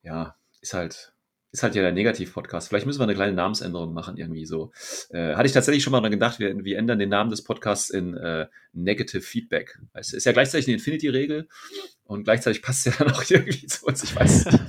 ja, 0.02 0.36
ist 0.60 0.74
halt 0.74 1.14
ist 1.52 1.62
halt 1.62 1.74
ja 1.74 1.82
der 1.82 1.92
Negativ-Podcast. 1.92 2.68
Vielleicht 2.68 2.86
müssen 2.86 2.98
wir 2.98 3.04
eine 3.04 3.14
kleine 3.14 3.32
Namensänderung 3.32 3.94
machen, 3.94 4.16
irgendwie 4.16 4.44
so. 4.46 4.72
Äh, 5.10 5.34
hatte 5.34 5.46
ich 5.46 5.52
tatsächlich 5.52 5.82
schon 5.82 5.92
mal 5.92 6.00
dran 6.00 6.10
gedacht, 6.10 6.38
wir, 6.38 6.64
wir 6.64 6.78
ändern 6.78 6.98
den 6.98 7.08
Namen 7.08 7.30
des 7.30 7.42
Podcasts 7.44 7.90
in 7.90 8.14
äh, 8.14 8.46
Negative 8.72 9.22
Feedback. 9.22 9.78
Es 9.94 10.12
ist 10.12 10.24
ja 10.26 10.32
gleichzeitig 10.32 10.66
eine 10.68 10.74
Infinity-Regel 10.76 11.48
und 12.04 12.24
gleichzeitig 12.24 12.62
passt 12.62 12.86
es 12.86 12.98
ja 12.98 13.04
dann 13.04 13.14
auch 13.14 13.24
irgendwie 13.28 13.66
zu 13.66 13.86
uns. 13.86 14.02
Ich 14.04 14.14
weiß 14.14 14.46
nicht. 14.46 14.60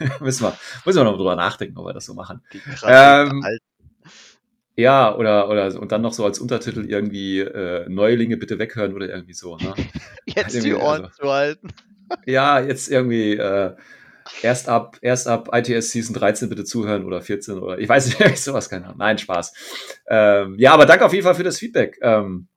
müssen, 0.20 0.44
wir, 0.44 0.56
müssen 0.84 0.98
wir 0.98 1.04
noch 1.04 1.16
drüber 1.16 1.36
nachdenken, 1.36 1.76
ob 1.78 1.86
wir 1.86 1.92
das 1.94 2.06
so 2.06 2.14
machen. 2.14 2.42
Ähm, 2.84 3.42
Ja, 4.78 5.14
oder, 5.16 5.48
oder 5.48 5.80
und 5.80 5.90
dann 5.90 6.02
noch 6.02 6.12
so 6.12 6.24
als 6.24 6.38
Untertitel 6.38 6.84
irgendwie 6.84 7.40
äh, 7.40 7.88
Neulinge 7.88 8.36
bitte 8.36 8.58
weghören 8.58 8.92
oder 8.94 9.08
irgendwie 9.08 9.32
so. 9.32 9.56
Ne? 9.56 9.74
Jetzt 10.26 10.52
die 10.52 10.68
Irgendwie, 10.68 10.74
Ohren 10.74 11.04
also, 11.06 11.16
zu 11.16 11.32
halten. 11.32 11.68
ja, 12.26 12.60
jetzt 12.60 12.88
irgendwie 12.90 13.32
äh, 13.36 13.74
erst 14.42 14.68
ab 14.68 14.98
erst 15.00 15.28
ab 15.28 15.50
ITS 15.52 15.90
Season 15.90 16.14
13 16.14 16.48
bitte 16.48 16.64
zuhören 16.64 17.04
oder 17.04 17.20
14 17.20 17.58
oder 17.58 17.78
ich 17.78 17.88
weiß 17.88 18.18
nicht, 18.18 18.38
sowas 18.42 18.68
keine 18.68 18.86
Ahnung. 18.86 18.98
Nein, 18.98 19.18
Spaß. 19.18 19.52
Ähm, 20.08 20.56
ja, 20.58 20.72
aber 20.72 20.86
danke 20.86 21.04
auf 21.04 21.12
jeden 21.12 21.24
Fall 21.24 21.34
für 21.34 21.44
das 21.44 21.58
Feedback. 21.58 21.98
Ähm, 22.02 22.48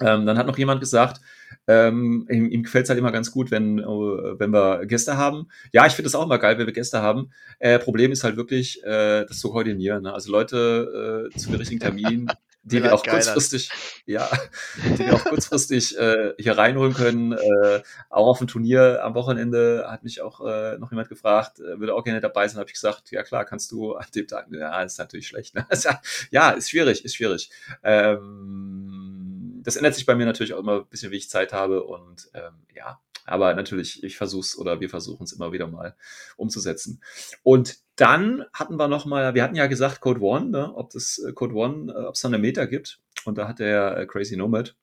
ähm, 0.00 0.26
dann 0.26 0.38
hat 0.38 0.46
noch 0.46 0.58
jemand 0.58 0.80
gesagt, 0.80 1.20
ähm, 1.68 2.26
ihm, 2.30 2.48
ihm 2.48 2.62
gefällt 2.62 2.84
es 2.84 2.90
halt 2.90 2.98
immer 2.98 3.12
ganz 3.12 3.30
gut, 3.30 3.50
wenn, 3.50 3.78
äh, 3.78 3.82
wenn 3.84 4.50
wir 4.50 4.86
Gäste 4.86 5.16
haben. 5.16 5.48
Ja, 5.72 5.86
ich 5.86 5.92
finde 5.92 6.08
es 6.08 6.14
auch 6.14 6.24
immer 6.24 6.38
geil, 6.38 6.58
wenn 6.58 6.66
wir 6.66 6.72
Gäste 6.72 7.02
haben. 7.02 7.30
Äh, 7.58 7.78
Problem 7.78 8.10
ist 8.10 8.24
halt 8.24 8.36
wirklich, 8.36 8.82
äh, 8.82 9.24
das 9.26 9.38
zu 9.38 9.50
koordinieren. 9.50 10.02
Ne? 10.02 10.12
Also 10.12 10.32
Leute 10.32 11.30
äh, 11.32 11.38
zu 11.38 11.50
den 11.50 11.58
richtigen 11.58 11.80
Terminen, 11.80 12.28
die 12.64 12.76
wir 12.76 12.90
halt 12.90 12.92
auch 12.92 13.04
kurzfristig, 13.04 13.70
ja, 14.06 14.28
die 14.98 15.06
wir 15.06 15.14
auch 15.14 15.24
kurzfristig 15.24 15.98
äh, 15.98 16.34
hier 16.38 16.56
reinholen 16.56 16.94
können. 16.94 17.32
Äh, 17.32 17.82
auch 18.08 18.28
auf 18.28 18.38
dem 18.38 18.46
Turnier 18.46 19.02
am 19.02 19.14
Wochenende 19.14 19.86
hat 19.88 20.04
mich 20.04 20.20
auch 20.20 20.40
äh, 20.46 20.78
noch 20.78 20.90
jemand 20.92 21.08
gefragt, 21.08 21.58
äh, 21.58 21.80
würde 21.80 21.94
auch 21.94 22.04
gerne 22.04 22.20
dabei 22.20 22.46
sein. 22.46 22.58
Habe 22.58 22.68
ich 22.68 22.74
gesagt, 22.74 23.10
ja 23.10 23.22
klar, 23.22 23.44
kannst 23.44 23.72
du 23.72 23.94
an 23.94 24.06
dem 24.14 24.28
Tag. 24.28 24.46
Ja, 24.50 24.82
ist 24.82 24.98
natürlich 24.98 25.26
schlecht. 25.26 25.54
Ne? 25.54 25.66
ja, 26.30 26.50
ist 26.50 26.70
schwierig, 26.70 27.04
ist 27.04 27.16
schwierig. 27.16 27.50
Ähm, 27.82 29.60
das 29.64 29.76
ändert 29.76 29.94
sich 29.94 30.06
bei 30.06 30.14
mir 30.14 30.26
natürlich 30.26 30.54
auch 30.54 30.60
immer 30.60 30.80
ein 30.80 30.86
bisschen, 30.86 31.10
wie 31.10 31.16
ich 31.16 31.30
Zeit 31.30 31.52
habe 31.52 31.82
und 31.82 32.30
ähm, 32.34 32.54
ja, 32.74 33.00
aber 33.24 33.54
natürlich, 33.54 34.02
ich 34.02 34.16
versuche 34.16 34.40
es 34.40 34.58
oder 34.58 34.80
wir 34.80 34.90
versuchen 34.90 35.24
es 35.24 35.32
immer 35.32 35.52
wieder 35.52 35.66
mal 35.66 35.94
umzusetzen. 36.36 37.00
Und 37.42 37.78
dann 37.96 38.44
hatten 38.52 38.76
wir 38.76 38.88
noch 38.88 39.06
mal, 39.06 39.34
wir 39.34 39.42
hatten 39.42 39.56
ja 39.56 39.66
gesagt 39.66 40.00
Code 40.00 40.20
One, 40.20 40.50
ne, 40.50 40.74
ob 40.74 40.90
das 40.90 41.18
äh, 41.18 41.32
Code 41.32 41.54
One, 41.54 41.92
äh, 41.92 42.04
ob 42.06 42.14
es 42.14 42.20
da 42.20 42.28
eine 42.28 42.38
Meta 42.38 42.64
gibt. 42.64 43.00
Und 43.24 43.38
da 43.38 43.48
hat 43.48 43.58
der 43.58 43.96
äh, 43.96 44.06
Crazy 44.06 44.36
Nomad 44.36 44.74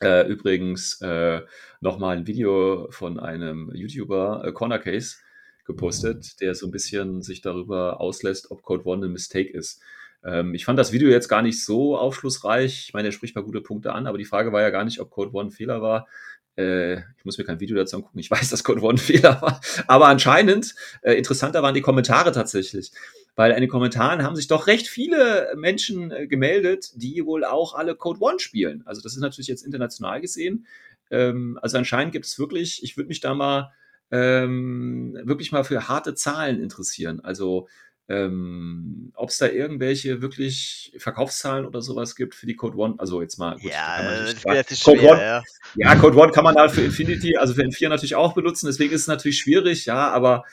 äh, 0.00 0.26
übrigens 0.28 1.00
äh, 1.00 1.42
noch 1.80 1.98
mal 1.98 2.16
ein 2.16 2.26
Video 2.26 2.88
von 2.90 3.18
einem 3.18 3.70
YouTuber 3.74 4.44
äh, 4.44 4.52
Corner 4.52 4.78
Case 4.78 5.16
gepostet, 5.64 6.40
der 6.40 6.54
so 6.54 6.66
ein 6.66 6.72
bisschen 6.72 7.22
sich 7.22 7.40
darüber 7.40 8.00
auslässt, 8.00 8.50
ob 8.50 8.62
Code 8.62 8.86
One 8.86 9.06
ein 9.06 9.12
Mistake 9.12 9.50
ist. 9.50 9.82
Ähm, 10.24 10.54
ich 10.54 10.64
fand 10.64 10.78
das 10.78 10.92
Video 10.92 11.08
jetzt 11.08 11.28
gar 11.28 11.42
nicht 11.42 11.64
so 11.64 11.96
aufschlussreich. 11.96 12.86
Ich 12.86 12.94
meine, 12.94 13.08
er 13.08 13.12
spricht 13.12 13.36
mal 13.36 13.44
gute 13.44 13.60
Punkte 13.60 13.92
an, 13.92 14.06
aber 14.06 14.18
die 14.18 14.24
Frage 14.24 14.52
war 14.52 14.62
ja 14.62 14.70
gar 14.70 14.84
nicht, 14.84 15.00
ob 15.00 15.10
Code 15.10 15.32
One 15.34 15.48
ein 15.48 15.52
Fehler 15.52 15.82
war. 15.82 16.06
Äh, 16.58 16.96
ich 17.16 17.24
muss 17.24 17.38
mir 17.38 17.44
kein 17.44 17.60
Video 17.60 17.76
dazu 17.76 17.96
angucken. 17.96 18.18
Ich 18.18 18.30
weiß, 18.30 18.50
dass 18.50 18.64
Code 18.64 18.82
One 18.82 18.98
Fehler 18.98 19.40
war. 19.40 19.60
Aber 19.86 20.08
anscheinend, 20.08 20.74
äh, 21.02 21.14
interessanter 21.14 21.62
waren 21.62 21.74
die 21.74 21.80
Kommentare 21.80 22.32
tatsächlich. 22.32 22.90
Weil 23.36 23.52
in 23.52 23.60
den 23.60 23.70
Kommentaren 23.70 24.24
haben 24.24 24.34
sich 24.34 24.48
doch 24.48 24.66
recht 24.66 24.88
viele 24.88 25.52
Menschen 25.56 26.10
äh, 26.10 26.26
gemeldet, 26.26 26.90
die 26.96 27.24
wohl 27.24 27.44
auch 27.44 27.74
alle 27.74 27.94
Code 27.94 28.20
One 28.20 28.40
spielen. 28.40 28.82
Also 28.84 29.00
das 29.00 29.14
ist 29.14 29.20
natürlich 29.20 29.46
jetzt 29.46 29.64
international 29.64 30.20
gesehen. 30.20 30.66
Ähm, 31.10 31.58
also 31.62 31.78
anscheinend 31.78 32.12
gibt 32.12 32.26
es 32.26 32.38
wirklich, 32.38 32.82
ich 32.82 32.96
würde 32.96 33.08
mich 33.08 33.20
da 33.20 33.34
mal 33.34 33.72
ähm, 34.10 35.16
wirklich 35.22 35.52
mal 35.52 35.64
für 35.64 35.88
harte 35.88 36.14
Zahlen 36.14 36.60
interessieren. 36.60 37.20
Also 37.20 37.68
ähm, 38.08 39.12
ob 39.14 39.28
es 39.30 39.38
da 39.38 39.46
irgendwelche 39.48 40.22
wirklich 40.22 40.92
Verkaufszahlen 40.98 41.66
oder 41.66 41.82
sowas 41.82 42.16
gibt 42.16 42.34
für 42.34 42.46
die 42.46 42.56
Code 42.56 42.76
One. 42.78 42.94
Also 42.98 43.20
jetzt 43.20 43.38
mal, 43.38 43.58
gut, 43.58 43.70
Ja, 43.70 44.62
das 44.70 44.82
Code 44.82 44.98
schwer, 45.00 45.12
One, 45.12 45.22
ja. 45.22 45.42
ja, 45.76 45.94
Code 45.96 46.16
One 46.16 46.32
kann 46.32 46.44
man 46.44 46.54
da 46.54 46.68
für 46.68 46.82
Infinity, 46.82 47.36
also 47.36 47.54
für 47.54 47.62
N4 47.62 47.88
natürlich 47.90 48.14
auch 48.14 48.32
benutzen, 48.34 48.66
deswegen 48.66 48.94
ist 48.94 49.02
es 49.02 49.06
natürlich 49.08 49.38
schwierig, 49.38 49.86
ja, 49.86 50.10
aber 50.10 50.44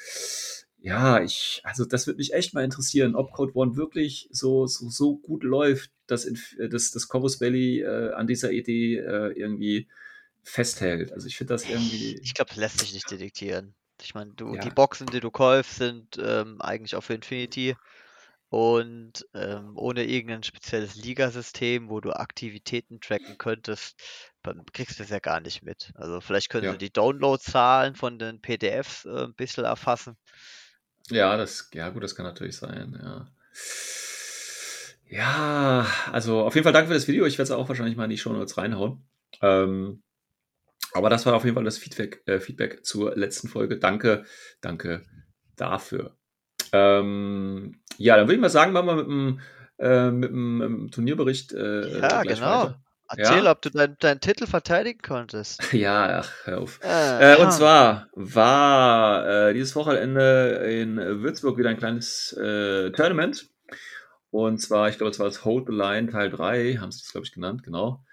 ja, 0.80 1.24
ich, 1.24 1.62
also 1.64 1.84
das 1.86 2.06
würde 2.06 2.18
mich 2.18 2.34
echt 2.34 2.54
mal 2.54 2.64
interessieren, 2.64 3.16
ob 3.16 3.32
Code 3.32 3.54
One 3.56 3.76
wirklich 3.76 4.28
so, 4.32 4.68
so, 4.68 4.90
so 4.90 5.18
gut 5.18 5.44
läuft, 5.44 5.90
dass, 6.06 6.28
Inf- 6.28 6.60
äh, 6.60 6.70
dass 6.70 6.92
das 6.92 7.08
Corvus 7.08 7.40
Belly 7.40 7.82
äh, 7.82 8.12
an 8.14 8.28
dieser 8.28 8.52
Idee 8.52 8.98
äh, 8.98 9.32
irgendwie 9.32 9.88
festhält. 10.44 11.12
Also 11.12 11.26
ich 11.26 11.38
finde 11.38 11.56
das 11.56 11.68
irgendwie, 11.68 12.20
Ich 12.22 12.36
glaube, 12.36 12.52
lässt 12.56 12.80
sich 12.80 12.94
nicht 12.94 13.10
detektieren. 13.10 13.74
Ich 14.02 14.14
meine, 14.14 14.32
du, 14.34 14.52
die 14.58 14.68
ja, 14.68 14.74
Boxen, 14.74 15.08
die 15.08 15.20
du 15.20 15.32
kaufst, 15.32 15.76
sind 15.76 16.18
ähm, 16.18 16.62
eigentlich 16.62 16.96
auch 16.96 17.02
für 17.02 17.14
Infinity 17.14 17.76
und 18.50 19.26
ähm, 19.34 19.74
ohne 19.76 20.06
irgendein 20.06 20.44
spezielles 20.44 20.96
Ligasystem, 20.96 21.90
wo 21.90 22.00
du 22.00 22.14
Aktivitäten 22.14 23.02
tracken 23.02 23.38
könntest, 23.38 24.00
dann 24.44 24.66
kriegst 24.72 25.00
du 25.00 25.04
das 25.04 25.10
ja 25.10 25.20
gar 25.20 25.40
nicht 25.40 25.64
mit. 25.64 25.92
Also 25.96 26.22
vielleicht 26.22 26.50
können 26.50 26.64
sie 26.64 26.70
ja. 26.70 26.78
die 26.78 26.94
Downloadzahlen 26.94 27.96
von 27.96 28.20
den 28.20 28.42
PDFs 28.42 29.06
äh, 29.06 29.26
ein 29.26 29.34
bisschen 29.34 29.66
erfassen. 29.66 30.16
Ja, 31.10 31.36
das, 31.38 31.70
ja, 31.74 31.90
gut, 31.90 32.04
das 32.04 32.16
kann 32.16 32.26
natürlich 32.26 32.58
sein, 32.58 32.98
ja. 33.02 33.28
Ja, 35.08 35.86
also 36.12 36.42
auf 36.42 36.56
jeden 36.56 36.64
Fall 36.64 36.74
danke 36.74 36.88
für 36.88 36.94
das 36.96 37.08
Video. 37.08 37.26
Ich 37.26 37.38
werde 37.38 37.44
es 37.44 37.52
auch 37.52 37.68
wahrscheinlich 37.68 37.96
mal 37.96 38.06
in 38.06 38.10
die 38.10 38.18
Show 38.18 38.34
Notes 38.34 38.58
reinhauen. 38.58 39.08
Ähm, 39.42 40.02
aber 40.96 41.10
das 41.10 41.26
war 41.26 41.36
auf 41.36 41.44
jeden 41.44 41.56
Fall 41.56 41.64
das 41.66 41.78
Feedback, 41.78 42.24
äh, 42.26 42.40
Feedback 42.40 42.86
zur 42.86 43.16
letzten 43.16 43.48
Folge. 43.50 43.78
Danke, 43.78 44.24
danke 44.62 45.04
dafür. 45.58 46.16
Ähm, 46.72 47.82
ja, 47.98 48.16
dann 48.16 48.28
würde 48.28 48.36
ich 48.36 48.42
mal 48.42 48.50
sagen, 48.50 48.72
machen 48.74 48.88
wir 48.88 48.96
mit 48.96 49.08
dem, 49.08 49.40
äh, 49.78 50.12
mit 50.12 50.30
dem, 50.30 50.90
Turnierbericht 50.92 51.54
äh, 51.54 52.00
Ja, 52.00 52.24
genau. 52.24 52.64
weiter. 52.64 52.82
Erzähl, 53.08 53.44
Ja? 53.44 53.52
ob 53.52 53.62
du 53.62 53.70
deinen 53.70 54.20
Titel 54.20 54.48
verteidigen 54.48 55.02
konntest. 55.02 55.62
Ja, 55.74 56.22
ach, 56.22 56.32
hör 56.46 56.62
auf. 56.62 56.80
Äh, 56.82 57.34
Äh, 57.36 57.42
und 57.42 57.52
zwar 57.52 58.08
war 58.14 59.28
äh, 59.50 59.54
dieses 59.54 59.76
Wochenende 59.76 60.66
in 60.70 60.98
Würzburg 60.98 61.58
wieder 61.58 61.70
ein 61.70 61.78
kleines 61.78 62.34
äh, 62.34 62.92
Tournament. 62.92 63.50
Und 64.32 64.60
zwar, 64.60 64.90
ich 64.90 64.98
glaube, 64.98 65.12
es 65.12 65.20
war 65.20 65.28
das 65.28 65.46
Hold 65.46 65.68
the 65.68 65.74
Line 65.76 66.12
Teil 66.12 66.30
3, 66.30 66.78
haben 66.78 66.92
sie 66.92 67.02
das, 67.02 67.12
glaube 67.12 67.26
ich, 67.26 67.34
genannt, 67.34 67.64
genau. 67.64 68.04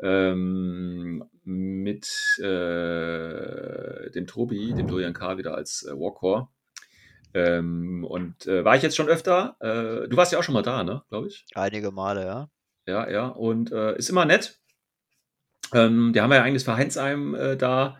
Ähm, 0.00 1.24
mit 1.44 2.08
äh, 2.38 4.10
dem 4.10 4.26
Tobi, 4.26 4.74
dem 4.74 4.86
Dorian 4.86 5.14
K. 5.14 5.38
wieder 5.38 5.54
als 5.54 5.82
äh, 5.82 5.92
Warcore. 5.92 6.48
Ähm, 7.34 8.04
und 8.04 8.46
äh, 8.46 8.64
war 8.64 8.76
ich 8.76 8.82
jetzt 8.82 8.96
schon 8.96 9.08
öfter? 9.08 9.56
Äh, 9.60 10.08
du 10.08 10.16
warst 10.16 10.32
ja 10.32 10.38
auch 10.38 10.42
schon 10.42 10.54
mal 10.54 10.62
da, 10.62 10.84
ne, 10.84 11.02
glaube 11.08 11.28
ich. 11.28 11.44
Einige 11.54 11.90
Male, 11.90 12.24
ja. 12.24 12.50
Ja, 12.86 13.08
ja. 13.10 13.26
Und 13.28 13.72
äh, 13.72 13.96
ist 13.96 14.10
immer 14.10 14.24
nett. 14.24 14.58
Ähm, 15.74 16.12
die 16.14 16.20
haben 16.20 16.32
ja 16.32 16.42
eigentlich 16.42 16.64
für 16.64 16.76
Heinsheim 16.76 17.34
äh, 17.34 17.56
da. 17.56 17.98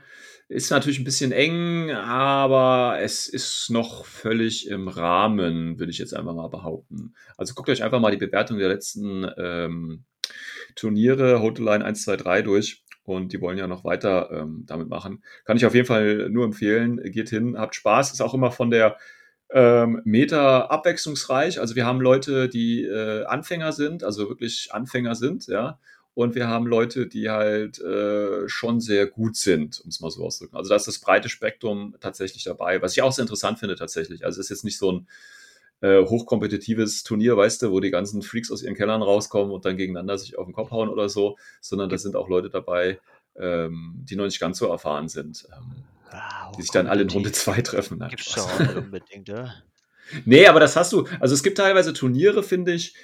Ist 0.49 0.71
natürlich 0.71 0.99
ein 0.99 1.05
bisschen 1.05 1.31
eng, 1.31 1.91
aber 1.91 2.99
es 3.01 3.29
ist 3.29 3.69
noch 3.69 4.07
völlig 4.07 4.67
im 4.67 4.89
Rahmen, 4.89 5.79
würde 5.79 5.91
ich 5.91 5.99
jetzt 5.99 6.15
einfach 6.15 6.33
mal 6.33 6.49
behaupten. 6.49 7.15
Also 7.37 7.53
guckt 7.53 7.69
euch 7.69 7.83
einfach 7.83 8.01
mal 8.01 8.11
die 8.11 8.17
Bewertung 8.17 8.57
der 8.57 8.69
letzten 8.69 9.31
ähm, 9.37 10.05
Turniere, 10.79 11.41
Hoteline 11.41 11.85
1, 11.85 12.03
2, 12.03 12.17
3 12.17 12.43
durch. 12.43 12.85
Und 13.05 13.33
die 13.33 13.41
wollen 13.41 13.57
ja 13.57 13.67
noch 13.67 13.85
weiter 13.85 14.31
ähm, 14.31 14.64
damit 14.67 14.88
machen. 14.88 15.25
Kann 15.45 15.57
ich 15.57 15.64
auf 15.64 15.75
jeden 15.75 15.87
Fall 15.87 16.29
nur 16.29 16.45
empfehlen. 16.45 17.01
Geht 17.11 17.31
hin, 17.31 17.59
habt 17.59 17.75
Spaß. 17.75 18.12
Ist 18.12 18.21
auch 18.21 18.35
immer 18.35 18.51
von 18.51 18.71
der 18.71 18.99
ähm, 19.51 20.03
Meta 20.05 20.67
abwechslungsreich. 20.67 21.61
Also 21.61 21.75
wir 21.75 21.87
haben 21.87 22.01
Leute, 22.01 22.49
die 22.49 22.85
äh, 22.85 23.25
Anfänger 23.25 23.73
sind, 23.73 24.05
also 24.05 24.29
wirklich 24.29 24.69
Anfänger 24.73 25.14
sind, 25.14 25.47
ja. 25.47 25.79
Und 26.14 26.35
wir 26.35 26.49
haben 26.49 26.67
Leute, 26.67 27.07
die 27.07 27.31
halt 27.31 27.79
äh, 27.79 28.49
schon 28.49 28.81
sehr 28.81 29.07
gut 29.07 29.37
sind, 29.37 29.81
um 29.85 29.88
es 29.88 30.01
mal 30.01 30.11
so 30.11 30.25
auszudrücken. 30.25 30.59
Also 30.59 30.71
da 30.71 30.75
ist 30.75 30.88
das 30.88 30.99
breite 30.99 31.29
Spektrum 31.29 31.95
tatsächlich 32.01 32.43
dabei, 32.43 32.83
was 32.83 32.93
ich 32.97 33.03
auch 33.03 33.12
sehr 33.12 33.23
interessant 33.23 33.61
finde 33.61 33.77
tatsächlich. 33.77 34.25
Also 34.25 34.41
es 34.41 34.47
ist 34.47 34.51
jetzt 34.51 34.64
nicht 34.64 34.79
so 34.79 34.91
ein 34.91 35.09
äh, 35.81 36.05
hochkompetitives 36.05 37.03
Turnier, 37.03 37.37
weißt 37.37 37.62
du, 37.62 37.71
wo 37.71 37.81
die 37.81 37.91
ganzen 37.91 38.23
Freaks 38.23 38.51
aus 38.51 38.62
ihren 38.62 38.75
Kellern 38.75 39.03
rauskommen 39.03 39.53
und 39.53 39.64
dann 39.64 39.77
gegeneinander 39.77 40.19
sich 40.19 40.37
auf 40.38 40.47
den 40.47 40.53
Kopf 40.55 40.71
hauen 40.71 40.88
oder 40.88 41.09
so, 41.09 41.37
sondern 41.61 41.88
da 41.88 41.99
sind 41.99 42.17
auch 42.17 42.29
Leute 42.29 42.51
dabei, 42.51 42.99
ähm, 43.37 43.95
die 44.09 44.17
noch 44.17 44.25
nicht 44.25 44.41
ganz 44.41 44.59
so 44.59 44.67
erfahren 44.67 45.09
sind, 45.09 45.47
ähm, 45.53 45.85
Ah, 46.11 46.51
die 46.57 46.62
sich 46.62 46.71
dann 46.71 46.87
alle 46.87 47.03
in 47.03 47.11
Runde 47.11 47.29
hochkompetitiv. 47.29 47.55
2 47.55 47.62
treffen. 47.62 47.99
Nein, 47.99 48.09
Gibt's 48.11 48.35
nicht 48.35 48.77
unbedingt, 48.77 49.31
oder? 49.31 49.55
Nee, 50.25 50.47
aber 50.47 50.59
das 50.59 50.75
hast 50.75 50.95
du. 50.95 51.07
Also 51.21 51.35
es 51.35 51.43
gibt 51.43 51.59
teilweise 51.59 51.93
Turniere, 51.93 52.43
finde 52.43 52.73
ich, 52.73 52.95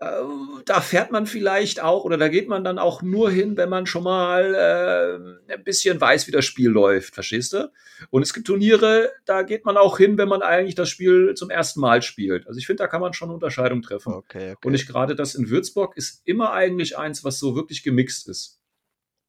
da 0.00 0.80
fährt 0.80 1.10
man 1.10 1.26
vielleicht 1.26 1.82
auch 1.82 2.04
oder 2.04 2.16
da 2.16 2.28
geht 2.28 2.48
man 2.48 2.62
dann 2.62 2.78
auch 2.78 3.02
nur 3.02 3.30
hin, 3.30 3.56
wenn 3.56 3.68
man 3.68 3.86
schon 3.86 4.04
mal 4.04 4.54
äh, 4.54 5.52
ein 5.52 5.64
bisschen 5.64 6.00
weiß, 6.00 6.28
wie 6.28 6.30
das 6.30 6.44
Spiel 6.44 6.68
läuft, 6.68 7.14
verstehst 7.14 7.52
du? 7.52 7.72
Und 8.10 8.22
es 8.22 8.32
gibt 8.32 8.46
Turniere, 8.46 9.10
da 9.24 9.42
geht 9.42 9.64
man 9.64 9.76
auch 9.76 9.98
hin, 9.98 10.16
wenn 10.16 10.28
man 10.28 10.42
eigentlich 10.42 10.76
das 10.76 10.88
Spiel 10.88 11.34
zum 11.34 11.50
ersten 11.50 11.80
Mal 11.80 12.02
spielt. 12.02 12.46
Also 12.46 12.58
ich 12.58 12.66
finde, 12.66 12.84
da 12.84 12.86
kann 12.86 13.00
man 13.00 13.12
schon 13.12 13.26
eine 13.28 13.34
Unterscheidung 13.34 13.82
treffen. 13.82 14.12
Okay, 14.12 14.50
Und 14.50 14.66
okay. 14.66 14.74
ich 14.76 14.86
gerade 14.86 15.16
das 15.16 15.34
in 15.34 15.50
Würzburg 15.50 15.96
ist 15.96 16.22
immer 16.24 16.52
eigentlich 16.52 16.96
eins, 16.96 17.24
was 17.24 17.40
so 17.40 17.56
wirklich 17.56 17.82
gemixt 17.82 18.28
ist. 18.28 18.60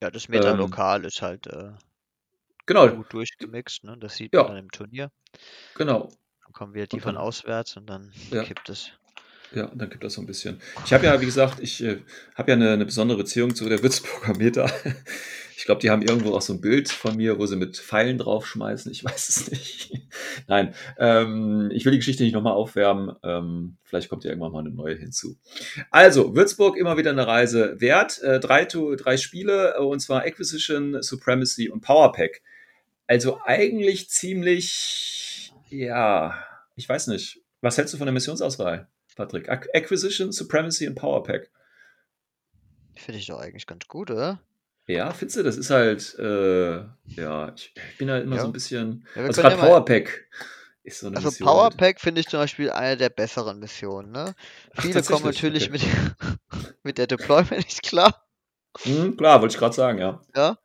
Ja, 0.03 0.11
das 0.11 0.27
Meta 0.29 0.51
Ähm, 0.51 0.57
lokal 0.57 1.03
ist 1.03 1.21
halt 1.23 1.47
äh, 1.47 1.71
genau, 2.67 2.87
gut 2.89 3.11
durchgemixt, 3.11 3.85
ne? 3.85 3.97
Das 3.99 4.15
sieht 4.15 4.33
man 4.33 4.41
ja, 4.43 4.47
dann 4.49 4.57
im 4.57 4.71
Turnier. 4.71 5.11
genau. 5.75 6.09
Dann 6.43 6.53
kommen 6.53 6.73
wieder 6.75 6.87
die 6.87 6.97
Und 6.97 7.01
von 7.01 7.17
auswärts 7.17 7.75
und 7.75 7.87
dann 7.89 8.11
ja. 8.31 8.43
kippt 8.43 8.69
es. 8.69 8.91
Ja, 9.53 9.71
dann 9.73 9.89
gibt 9.89 10.03
das 10.03 10.13
so 10.13 10.21
ein 10.21 10.27
bisschen. 10.27 10.61
Ich 10.85 10.93
habe 10.93 11.05
ja, 11.05 11.19
wie 11.19 11.25
gesagt, 11.25 11.59
ich 11.59 11.83
äh, 11.83 11.97
habe 12.35 12.51
ja 12.51 12.57
eine, 12.57 12.71
eine, 12.73 12.85
besondere 12.85 13.17
Beziehung 13.17 13.55
zu 13.55 13.67
der 13.67 13.81
Würzburger 13.81 14.37
Meta. 14.37 14.71
Ich 15.59 15.65
glaube, 15.65 15.81
die 15.81 15.89
haben 15.89 16.01
irgendwo 16.01 16.33
auch 16.33 16.41
so 16.41 16.53
ein 16.53 16.61
Bild 16.61 16.87
von 16.87 17.17
mir, 17.17 17.37
wo 17.37 17.45
sie 17.45 17.57
mit 17.57 17.75
Pfeilen 17.75 18.17
draufschmeißen. 18.17 18.89
Ich 18.93 19.03
weiß 19.03 19.27
es 19.27 19.51
nicht. 19.51 19.91
Nein, 20.47 20.73
ähm, 20.97 21.69
ich 21.73 21.83
will 21.83 21.91
die 21.91 21.97
Geschichte 21.97 22.23
nicht 22.23 22.31
nochmal 22.31 22.53
aufwärmen. 22.53 23.13
Ähm, 23.23 23.75
vielleicht 23.83 24.07
kommt 24.07 24.23
ja 24.23 24.29
irgendwann 24.29 24.53
mal 24.53 24.59
eine 24.59 24.69
neue 24.69 24.95
hinzu. 24.95 25.35
Also, 25.91 26.33
Würzburg 26.33 26.77
immer 26.77 26.95
wieder 26.95 27.11
eine 27.11 27.27
Reise 27.27 27.75
wert. 27.81 28.23
Äh, 28.23 28.39
drei, 28.39 28.63
drei 28.63 29.17
Spiele, 29.17 29.75
äh, 29.75 29.81
und 29.81 29.99
zwar 29.99 30.23
Acquisition, 30.23 31.03
Supremacy 31.03 31.67
und 31.67 31.81
Powerpack. 31.81 32.41
Also 33.09 33.41
eigentlich 33.43 34.09
ziemlich, 34.09 35.51
ja, 35.67 36.41
ich 36.77 36.87
weiß 36.87 37.07
nicht. 37.07 37.41
Was 37.59 37.77
hältst 37.77 37.93
du 37.93 37.97
von 37.97 38.05
der 38.05 38.13
Missionsauswahl, 38.13 38.87
Patrick? 39.15 39.49
Acquisition, 39.49 40.31
Supremacy 40.31 40.87
und 40.87 40.95
Powerpack. 40.95 41.49
Finde 42.95 43.19
ich 43.19 43.27
doch 43.27 43.39
eigentlich 43.39 43.67
ganz 43.67 43.87
gut, 43.87 44.11
oder? 44.11 44.39
Ja, 44.87 45.11
findest 45.13 45.37
du, 45.37 45.43
das 45.43 45.57
ist 45.57 45.69
halt, 45.69 46.17
äh, 46.17 46.79
ja, 47.15 47.53
ich, 47.55 47.73
ich, 47.75 47.97
bin 47.97 48.09
halt 48.09 48.23
immer 48.23 48.37
ja. 48.37 48.41
so 48.41 48.47
ein 48.47 48.53
bisschen. 48.53 49.05
Ja, 49.15 49.23
also 49.23 49.41
gerade 49.41 49.57
Powerpack 49.57 50.27
ist 50.83 50.99
so 50.99 51.07
eine 51.07 51.17
Also 51.17 51.29
Mission 51.29 51.47
Powerpack 51.47 52.01
finde 52.01 52.21
ich 52.21 52.27
zum 52.27 52.39
Beispiel 52.39 52.71
eine 52.71 52.97
der 52.97 53.09
besseren 53.09 53.59
Missionen, 53.59 54.11
ne? 54.11 54.33
Ach, 54.75 54.81
Viele 54.81 55.03
kommen 55.03 55.25
natürlich 55.25 55.69
okay. 55.69 55.83
mit, 56.51 56.73
mit 56.83 56.97
der 56.97 57.07
Deployment 57.07 57.65
nicht 57.65 57.83
klar. 57.83 58.25
Mhm, 58.85 59.15
klar, 59.15 59.41
wollte 59.41 59.53
ich 59.53 59.59
gerade 59.59 59.75
sagen, 59.75 59.99
ja. 59.99 60.21
Ja. 60.35 60.57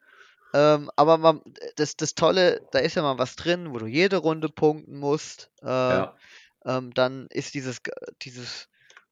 Ähm, 0.54 0.90
aber 0.96 1.18
man, 1.18 1.42
das, 1.76 1.96
das 1.96 2.14
Tolle, 2.14 2.66
da 2.70 2.78
ist 2.78 2.94
ja 2.94 3.02
mal 3.02 3.18
was 3.18 3.36
drin, 3.36 3.74
wo 3.74 3.78
du 3.78 3.86
jede 3.86 4.16
Runde 4.16 4.48
punkten 4.48 4.96
musst. 4.96 5.50
Äh, 5.62 5.66
ja. 5.66 6.16
Ähm, 6.64 6.92
dann 6.94 7.26
ist 7.30 7.54
dieses, 7.54 7.80
dieses 8.22 8.68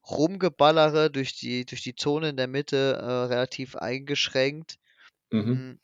Rumgeballere 0.09 1.09
durch 1.09 1.35
die, 1.35 1.65
durch 1.65 1.81
die 1.81 1.95
Zone 1.95 2.29
in 2.29 2.37
der 2.37 2.47
Mitte 2.47 2.99
äh, 3.01 3.05
relativ 3.05 3.75
eingeschränkt. 3.75 4.75
Mhm. 5.31 5.45
Hm. 5.45 5.79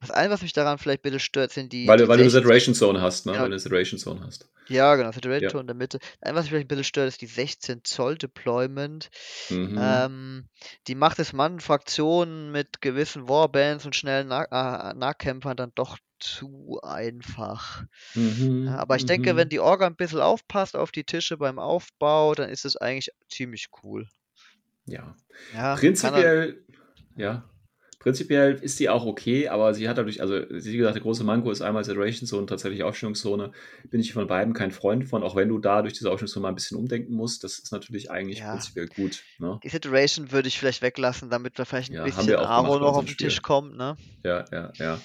Das 0.00 0.10
eine, 0.10 0.30
was 0.30 0.42
mich 0.42 0.52
daran 0.52 0.78
vielleicht 0.78 1.02
bisschen 1.02 1.20
stört, 1.20 1.52
sind 1.52 1.72
die. 1.72 1.86
Weil, 1.86 1.98
die 1.98 2.08
weil 2.08 2.16
du 2.16 2.24
eine 2.24 2.30
Saturation 2.30 2.74
Zone 2.74 3.00
hast, 3.00 3.24
ne? 3.24 3.32
Ja. 3.32 3.38
Weil 3.38 3.48
du 3.50 3.52
eine 3.52 3.60
Saturation 3.60 4.00
Zone 4.00 4.20
hast. 4.24 4.48
Ja, 4.66 4.96
genau, 4.96 5.12
Saturation 5.12 5.50
Zone 5.50 5.58
ja. 5.58 5.60
in 5.60 5.66
der 5.68 5.76
Mitte. 5.76 5.98
Das 5.98 6.22
eine, 6.22 6.36
was 6.36 6.44
mich 6.44 6.50
vielleicht 6.50 6.64
ein 6.64 6.68
bisschen 6.68 6.84
stört, 6.84 7.08
ist 7.08 7.20
die 7.20 7.26
16 7.26 7.84
Zoll 7.84 8.18
Deployment. 8.18 9.10
Mhm. 9.50 9.78
Ähm, 9.80 10.48
die 10.88 10.96
macht 10.96 11.20
es 11.20 11.32
manchen 11.32 11.60
Fraktionen 11.60 12.50
mit 12.50 12.80
gewissen 12.80 13.28
Warbands 13.28 13.86
und 13.86 13.94
schnellen 13.94 14.26
nah 14.28 14.42
äh, 14.90 14.94
Nahkämpfern 14.94 15.56
dann 15.56 15.70
doch 15.76 15.98
zu 16.22 16.80
einfach. 16.82 17.84
Mhm. 18.14 18.68
aber 18.68 18.96
ich 18.96 19.02
mhm. 19.02 19.08
denke, 19.08 19.36
wenn 19.36 19.48
die 19.48 19.60
Orga 19.60 19.86
ein 19.86 19.96
bisschen 19.96 20.20
aufpasst 20.20 20.76
auf 20.76 20.92
die 20.92 21.04
Tische 21.04 21.36
beim 21.36 21.58
Aufbau, 21.58 22.34
dann 22.34 22.48
ist 22.48 22.64
es 22.64 22.76
eigentlich 22.76 23.10
ziemlich 23.28 23.68
cool. 23.82 24.08
Ja. 24.86 25.14
ja 25.54 25.74
Prinzipiell, 25.76 26.64
ja. 27.16 27.44
Prinzipiell 28.02 28.54
ist 28.60 28.80
die 28.80 28.88
auch 28.88 29.06
okay, 29.06 29.46
aber 29.46 29.74
sie 29.74 29.88
hat 29.88 29.96
dadurch, 29.96 30.20
also 30.20 30.34
wie 30.50 30.76
gesagt, 30.76 30.96
der 30.96 31.02
große 31.02 31.22
Manko 31.22 31.52
ist 31.52 31.62
einmal 31.62 31.84
Saturation 31.84 32.26
Zone, 32.26 32.46
tatsächlich 32.46 32.82
Aufstellungszone. 32.82 33.52
Bin 33.90 34.00
ich 34.00 34.12
von 34.12 34.26
beiden 34.26 34.54
kein 34.54 34.72
Freund 34.72 35.08
von, 35.08 35.22
auch 35.22 35.36
wenn 35.36 35.48
du 35.48 35.60
da 35.60 35.82
durch 35.82 35.94
diese 35.94 36.10
Aufstellungszone 36.10 36.42
mal 36.42 36.48
ein 36.48 36.56
bisschen 36.56 36.76
umdenken 36.76 37.14
musst. 37.14 37.44
Das 37.44 37.60
ist 37.60 37.70
natürlich 37.70 38.10
eigentlich 38.10 38.40
ja. 38.40 38.50
prinzipiell 38.50 38.88
gut. 38.88 39.22
Ne? 39.38 39.60
Die 39.62 39.68
Saturation 39.68 40.32
würde 40.32 40.48
ich 40.48 40.58
vielleicht 40.58 40.82
weglassen, 40.82 41.30
damit 41.30 41.60
da 41.60 41.64
vielleicht 41.64 41.90
ein 41.92 41.94
ja, 41.94 42.02
bisschen 42.02 42.34
Aro 42.34 42.80
noch 42.80 42.96
auf 42.96 43.04
den 43.04 43.16
Tisch 43.16 43.40
kommt. 43.40 43.76
Ne? 43.76 43.96
Ja, 44.24 44.46
ja, 44.50 44.72
ja. 44.74 45.00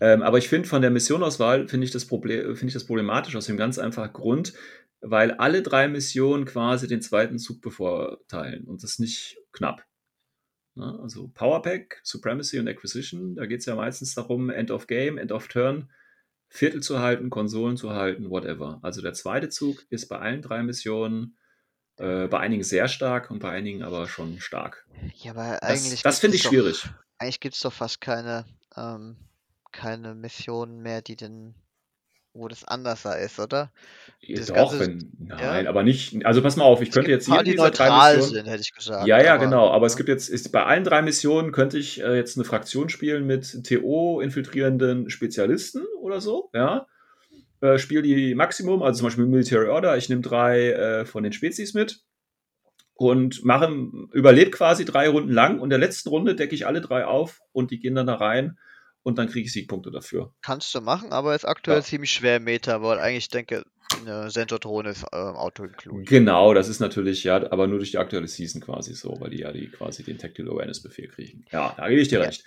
Ähm, 0.00 0.22
aber 0.22 0.38
ich 0.38 0.48
finde 0.48 0.66
von 0.66 0.80
der 0.80 0.90
Missionauswahl, 0.90 1.68
finde 1.68 1.84
ich, 1.84 1.90
das 1.90 2.06
Problem, 2.06 2.56
find 2.56 2.70
ich 2.70 2.74
das 2.74 2.84
problematisch 2.84 3.36
aus 3.36 3.44
dem 3.44 3.58
ganz 3.58 3.78
einfachen 3.78 4.14
Grund, 4.14 4.54
weil 5.02 5.32
alle 5.32 5.60
drei 5.60 5.88
Missionen 5.88 6.46
quasi 6.46 6.88
den 6.88 7.02
zweiten 7.02 7.38
Zug 7.38 7.60
bevorteilen 7.60 8.64
und 8.64 8.82
das 8.82 8.98
nicht 8.98 9.36
knapp. 9.52 9.84
Ne? 10.74 10.98
Also 11.02 11.28
Powerpack, 11.28 12.00
Supremacy 12.02 12.58
und 12.58 12.68
Acquisition, 12.68 13.34
da 13.34 13.46
geht 13.46 13.60
es 13.60 13.66
ja 13.66 13.74
meistens 13.74 14.14
darum, 14.14 14.50
End 14.50 14.70
of 14.70 14.86
Game, 14.86 15.18
End 15.18 15.32
of 15.32 15.48
Turn, 15.48 15.90
Viertel 16.48 16.82
zu 16.82 16.98
halten, 16.98 17.30
Konsolen 17.30 17.76
zu 17.76 17.90
halten, 17.90 18.30
whatever. 18.30 18.80
Also 18.82 19.02
der 19.02 19.12
zweite 19.12 19.48
Zug 19.48 19.86
ist 19.90 20.08
bei 20.08 20.18
allen 20.18 20.42
drei 20.42 20.62
Missionen 20.62 21.36
äh, 22.00 22.28
bei 22.28 22.40
einigen 22.40 22.64
sehr 22.64 22.88
stark 22.88 23.30
und 23.30 23.40
bei 23.40 23.50
einigen 23.50 23.82
aber 23.82 24.08
schon 24.08 24.40
stark. 24.40 24.86
Ja, 25.16 25.32
aber 25.32 25.62
eigentlich. 25.62 26.02
Das, 26.02 26.14
das 26.14 26.18
finde 26.20 26.36
ich 26.36 26.42
doch, 26.42 26.50
schwierig. 26.50 26.88
Eigentlich 27.18 27.40
gibt 27.40 27.54
es 27.54 27.60
doch 27.60 27.72
fast 27.72 28.00
keine, 28.00 28.46
ähm, 28.74 29.16
keine 29.70 30.14
Missionen 30.14 30.80
mehr, 30.80 31.02
die 31.02 31.16
den 31.16 31.54
wo 32.32 32.48
das 32.48 32.64
anders 32.64 33.04
ist, 33.04 33.38
oder? 33.38 33.72
Das 34.28 34.46
Doch, 34.46 34.78
wenn, 34.78 35.10
nein, 35.18 35.64
ja? 35.64 35.68
aber 35.68 35.82
nicht, 35.82 36.24
also 36.24 36.42
pass 36.42 36.56
mal 36.56 36.64
auf, 36.64 36.80
ich 36.80 36.88
es 36.88 36.94
könnte 36.94 37.10
jetzt 37.10 37.26
hier 37.26 37.42
die 37.42 37.54
neutral 37.54 38.16
Missionen, 38.16 38.34
sind, 38.34 38.48
hätte 38.48 38.62
ich 38.62 38.72
gesagt. 38.72 39.06
Ja, 39.06 39.22
ja, 39.22 39.34
aber, 39.34 39.44
genau, 39.44 39.70
aber 39.70 39.86
ja. 39.86 39.86
es 39.86 39.96
gibt 39.96 40.08
jetzt, 40.08 40.28
ist, 40.28 40.52
bei 40.52 40.64
allen 40.64 40.84
drei 40.84 41.02
Missionen 41.02 41.52
könnte 41.52 41.78
ich 41.78 42.00
äh, 42.00 42.16
jetzt 42.16 42.36
eine 42.36 42.44
Fraktion 42.44 42.88
spielen 42.88 43.26
mit 43.26 43.64
TO-infiltrierenden 43.66 45.10
Spezialisten 45.10 45.82
oder 46.00 46.20
so, 46.20 46.50
ja. 46.54 46.86
Äh, 47.60 47.78
spiele 47.78 48.02
die 48.02 48.34
Maximum, 48.34 48.82
also 48.82 48.98
zum 48.98 49.06
Beispiel 49.08 49.26
Military 49.26 49.68
Order, 49.68 49.96
ich 49.96 50.08
nehme 50.08 50.22
drei 50.22 50.70
äh, 50.70 51.04
von 51.04 51.22
den 51.22 51.32
Spezies 51.32 51.74
mit 51.74 52.00
und 52.94 53.44
mache, 53.44 53.70
überlebe 54.12 54.50
quasi 54.50 54.84
drei 54.84 55.08
Runden 55.08 55.32
lang 55.32 55.58
und 55.58 55.64
in 55.64 55.70
der 55.70 55.78
letzten 55.78 56.10
Runde 56.10 56.34
decke 56.36 56.54
ich 56.54 56.66
alle 56.66 56.80
drei 56.80 57.04
auf 57.06 57.40
und 57.52 57.70
die 57.70 57.80
gehen 57.80 57.94
dann 57.94 58.06
da 58.06 58.14
rein 58.14 58.58
und 59.02 59.18
dann 59.18 59.28
kriege 59.28 59.46
ich 59.46 59.52
Siegpunkte 59.52 59.90
dafür. 59.90 60.34
Kannst 60.42 60.74
du 60.74 60.80
machen, 60.80 61.12
aber 61.12 61.34
ist 61.34 61.44
aktuell 61.44 61.78
ja. 61.78 61.84
ziemlich 61.84 62.12
schwer 62.12 62.36
im 62.36 62.44
Meta, 62.44 62.82
weil 62.82 62.98
eigentlich 62.98 63.28
denke, 63.28 63.64
eine 64.00 64.30
Sensordrohne 64.30 64.90
ist 64.90 65.04
äh, 65.12 65.16
Auto 65.16 65.64
include. 65.64 66.04
Genau, 66.04 66.54
das 66.54 66.68
ist 66.68 66.80
natürlich, 66.80 67.24
ja, 67.24 67.36
aber 67.50 67.66
nur 67.66 67.78
durch 67.78 67.90
die 67.90 67.98
aktuelle 67.98 68.28
Season 68.28 68.60
quasi 68.60 68.94
so, 68.94 69.16
weil 69.20 69.30
die 69.30 69.38
ja 69.38 69.52
die 69.52 69.68
quasi 69.68 70.02
den 70.02 70.18
Tactical 70.18 70.52
Awareness 70.52 70.80
Befehl 70.80 71.08
kriegen. 71.08 71.44
Ja, 71.50 71.74
da 71.76 71.88
gebe 71.88 72.00
ich 72.00 72.08
dir 72.08 72.20
ja. 72.20 72.26
recht. 72.26 72.44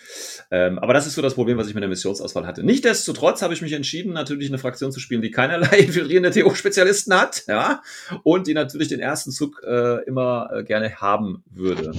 Ähm, 0.52 0.80
aber 0.80 0.94
das 0.94 1.08
ist 1.08 1.16
so 1.16 1.22
das 1.22 1.36
Problem, 1.36 1.58
was 1.58 1.68
ich 1.68 1.74
mit 1.74 1.82
der 1.82 1.90
Missionsauswahl 1.90 2.46
hatte. 2.46 2.64
Nichtsdestotrotz 2.64 3.42
habe 3.42 3.54
ich 3.54 3.62
mich 3.62 3.74
entschieden, 3.74 4.14
natürlich 4.14 4.50
eine 4.50 4.58
Fraktion 4.58 4.92
zu 4.92 5.00
spielen, 5.00 5.22
die 5.22 5.32
keinerlei 5.32 5.78
infiltrierende 5.80 6.32
TO-Spezialisten 6.32 7.14
hat, 7.14 7.44
ja, 7.48 7.82
und 8.24 8.48
die 8.48 8.54
natürlich 8.54 8.88
den 8.88 9.00
ersten 9.00 9.32
Zug 9.32 9.62
äh, 9.64 10.04
immer 10.06 10.50
äh, 10.54 10.64
gerne 10.64 10.96
haben 10.96 11.44
würde. 11.50 11.92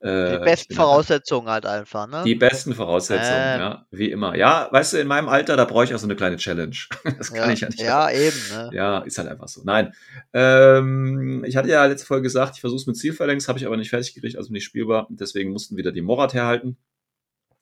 Äh, 0.00 0.38
die 0.38 0.44
besten 0.44 0.74
Voraussetzungen 0.74 1.48
halt 1.48 1.66
einfach, 1.66 2.06
ne? 2.06 2.22
Die 2.24 2.34
besten 2.34 2.74
Voraussetzungen, 2.74 3.30
ähm. 3.30 3.60
ja, 3.60 3.86
wie 3.90 4.10
immer. 4.10 4.34
Ja, 4.34 4.68
weißt 4.70 4.94
du, 4.94 4.96
in 4.98 5.06
meinem 5.06 5.28
Alter, 5.28 5.56
da 5.56 5.66
brauche 5.66 5.84
ich 5.84 5.94
auch 5.94 5.98
so 5.98 6.06
eine 6.06 6.16
kleine 6.16 6.36
Challenge. 6.36 6.76
Das 7.18 7.32
kann 7.32 7.48
ja, 7.48 7.52
ich 7.52 7.60
ja 7.60 7.68
nicht. 7.68 7.80
Ja, 7.80 8.10
eben, 8.10 8.36
ne? 8.50 8.69
Ja, 8.72 8.98
ist 9.00 9.18
halt 9.18 9.28
einfach 9.28 9.48
so. 9.48 9.62
Nein. 9.64 9.92
Ähm, 10.32 11.44
ich 11.46 11.56
hatte 11.56 11.68
ja 11.68 11.84
letzte 11.86 12.06
Folge 12.06 12.22
gesagt, 12.22 12.56
ich 12.56 12.60
versuche 12.60 12.80
es 12.80 12.86
mit 12.86 12.96
Zielverlängs, 12.96 13.48
habe 13.48 13.58
ich 13.58 13.66
aber 13.66 13.76
nicht 13.76 13.90
fertig 13.90 14.14
gekriegt, 14.14 14.36
also 14.36 14.52
nicht 14.52 14.64
spielbar. 14.64 15.06
Deswegen 15.10 15.52
mussten 15.52 15.76
wieder 15.76 15.92
die 15.92 16.02
Morat 16.02 16.34
herhalten. 16.34 16.76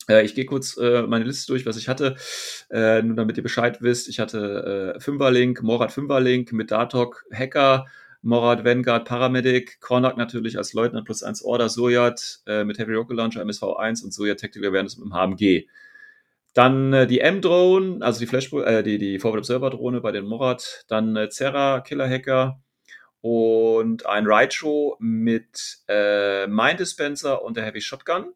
Äh, 0.08 0.24
ich 0.24 0.34
gehe 0.34 0.46
kurz 0.46 0.76
äh, 0.76 1.02
meine 1.02 1.24
Liste 1.24 1.52
durch, 1.52 1.66
was 1.66 1.76
ich 1.76 1.88
hatte. 1.88 2.16
Äh, 2.70 3.02
nur 3.02 3.16
damit 3.16 3.36
ihr 3.36 3.42
Bescheid 3.42 3.80
wisst. 3.82 4.08
Ich 4.08 4.18
hatte 4.20 4.94
äh, 4.96 5.00
Fünferlink, 5.00 5.62
Morat 5.62 5.92
Fünferlink 5.92 6.52
mit 6.52 6.70
Datok, 6.70 7.24
Hacker, 7.32 7.86
Morat, 8.22 8.64
Vanguard, 8.64 9.06
Paramedic, 9.06 9.80
Kornak 9.80 10.16
natürlich 10.16 10.58
als 10.58 10.72
Leutnant 10.72 11.04
plus 11.04 11.22
1 11.22 11.42
Order, 11.44 11.68
Sojat 11.68 12.40
äh, 12.46 12.64
mit 12.64 12.78
Heavy 12.78 12.94
Rocket 12.94 13.16
Launcher, 13.16 13.42
MSV 13.42 13.62
1 13.78 14.02
und 14.02 14.12
Sojat 14.12 14.40
Tactical 14.40 14.70
Awareness 14.70 14.96
mit 14.96 15.06
dem 15.06 15.14
HMG. 15.14 15.68
Dann 16.54 16.92
äh, 16.92 17.06
die 17.06 17.20
M-Drone, 17.20 18.04
also 18.04 18.18
die 18.20 18.26
Flash, 18.26 18.52
äh, 18.52 18.82
die, 18.82 18.98
die 18.98 19.18
Forward 19.18 19.38
Observer 19.38 19.70
Drohne 19.70 20.00
bei 20.00 20.12
den 20.12 20.24
Morat. 20.24 20.84
Dann 20.88 21.16
äh, 21.16 21.28
Zerra, 21.28 21.80
Killer 21.80 22.08
Hacker 22.08 22.60
und 23.20 24.06
ein 24.06 24.26
Raicho 24.26 24.96
mit 25.00 25.78
äh, 25.88 26.46
Mine 26.46 26.76
Dispenser 26.76 27.42
und 27.42 27.56
der 27.56 27.64
Heavy 27.64 27.80
Shotgun. 27.80 28.32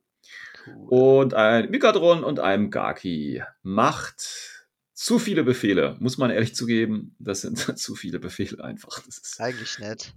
Cool. 0.67 0.89
Und 0.89 1.35
ein 1.35 1.71
Mikadron 1.71 2.25
und 2.25 2.39
einem 2.39 2.71
Gaki. 2.71 3.43
Macht 3.63 4.63
zu 4.93 5.19
viele 5.19 5.43
Befehle, 5.43 5.97
muss 5.99 6.19
man 6.19 6.31
ehrlich 6.31 6.55
zugeben. 6.55 7.17
Das 7.19 7.41
sind 7.41 7.59
zu 7.79 7.95
viele 7.95 8.19
Befehle 8.19 8.63
einfach. 8.63 9.03
Das 9.05 9.19
ist 9.19 9.41
eigentlich 9.41 9.79
nett. 9.79 10.15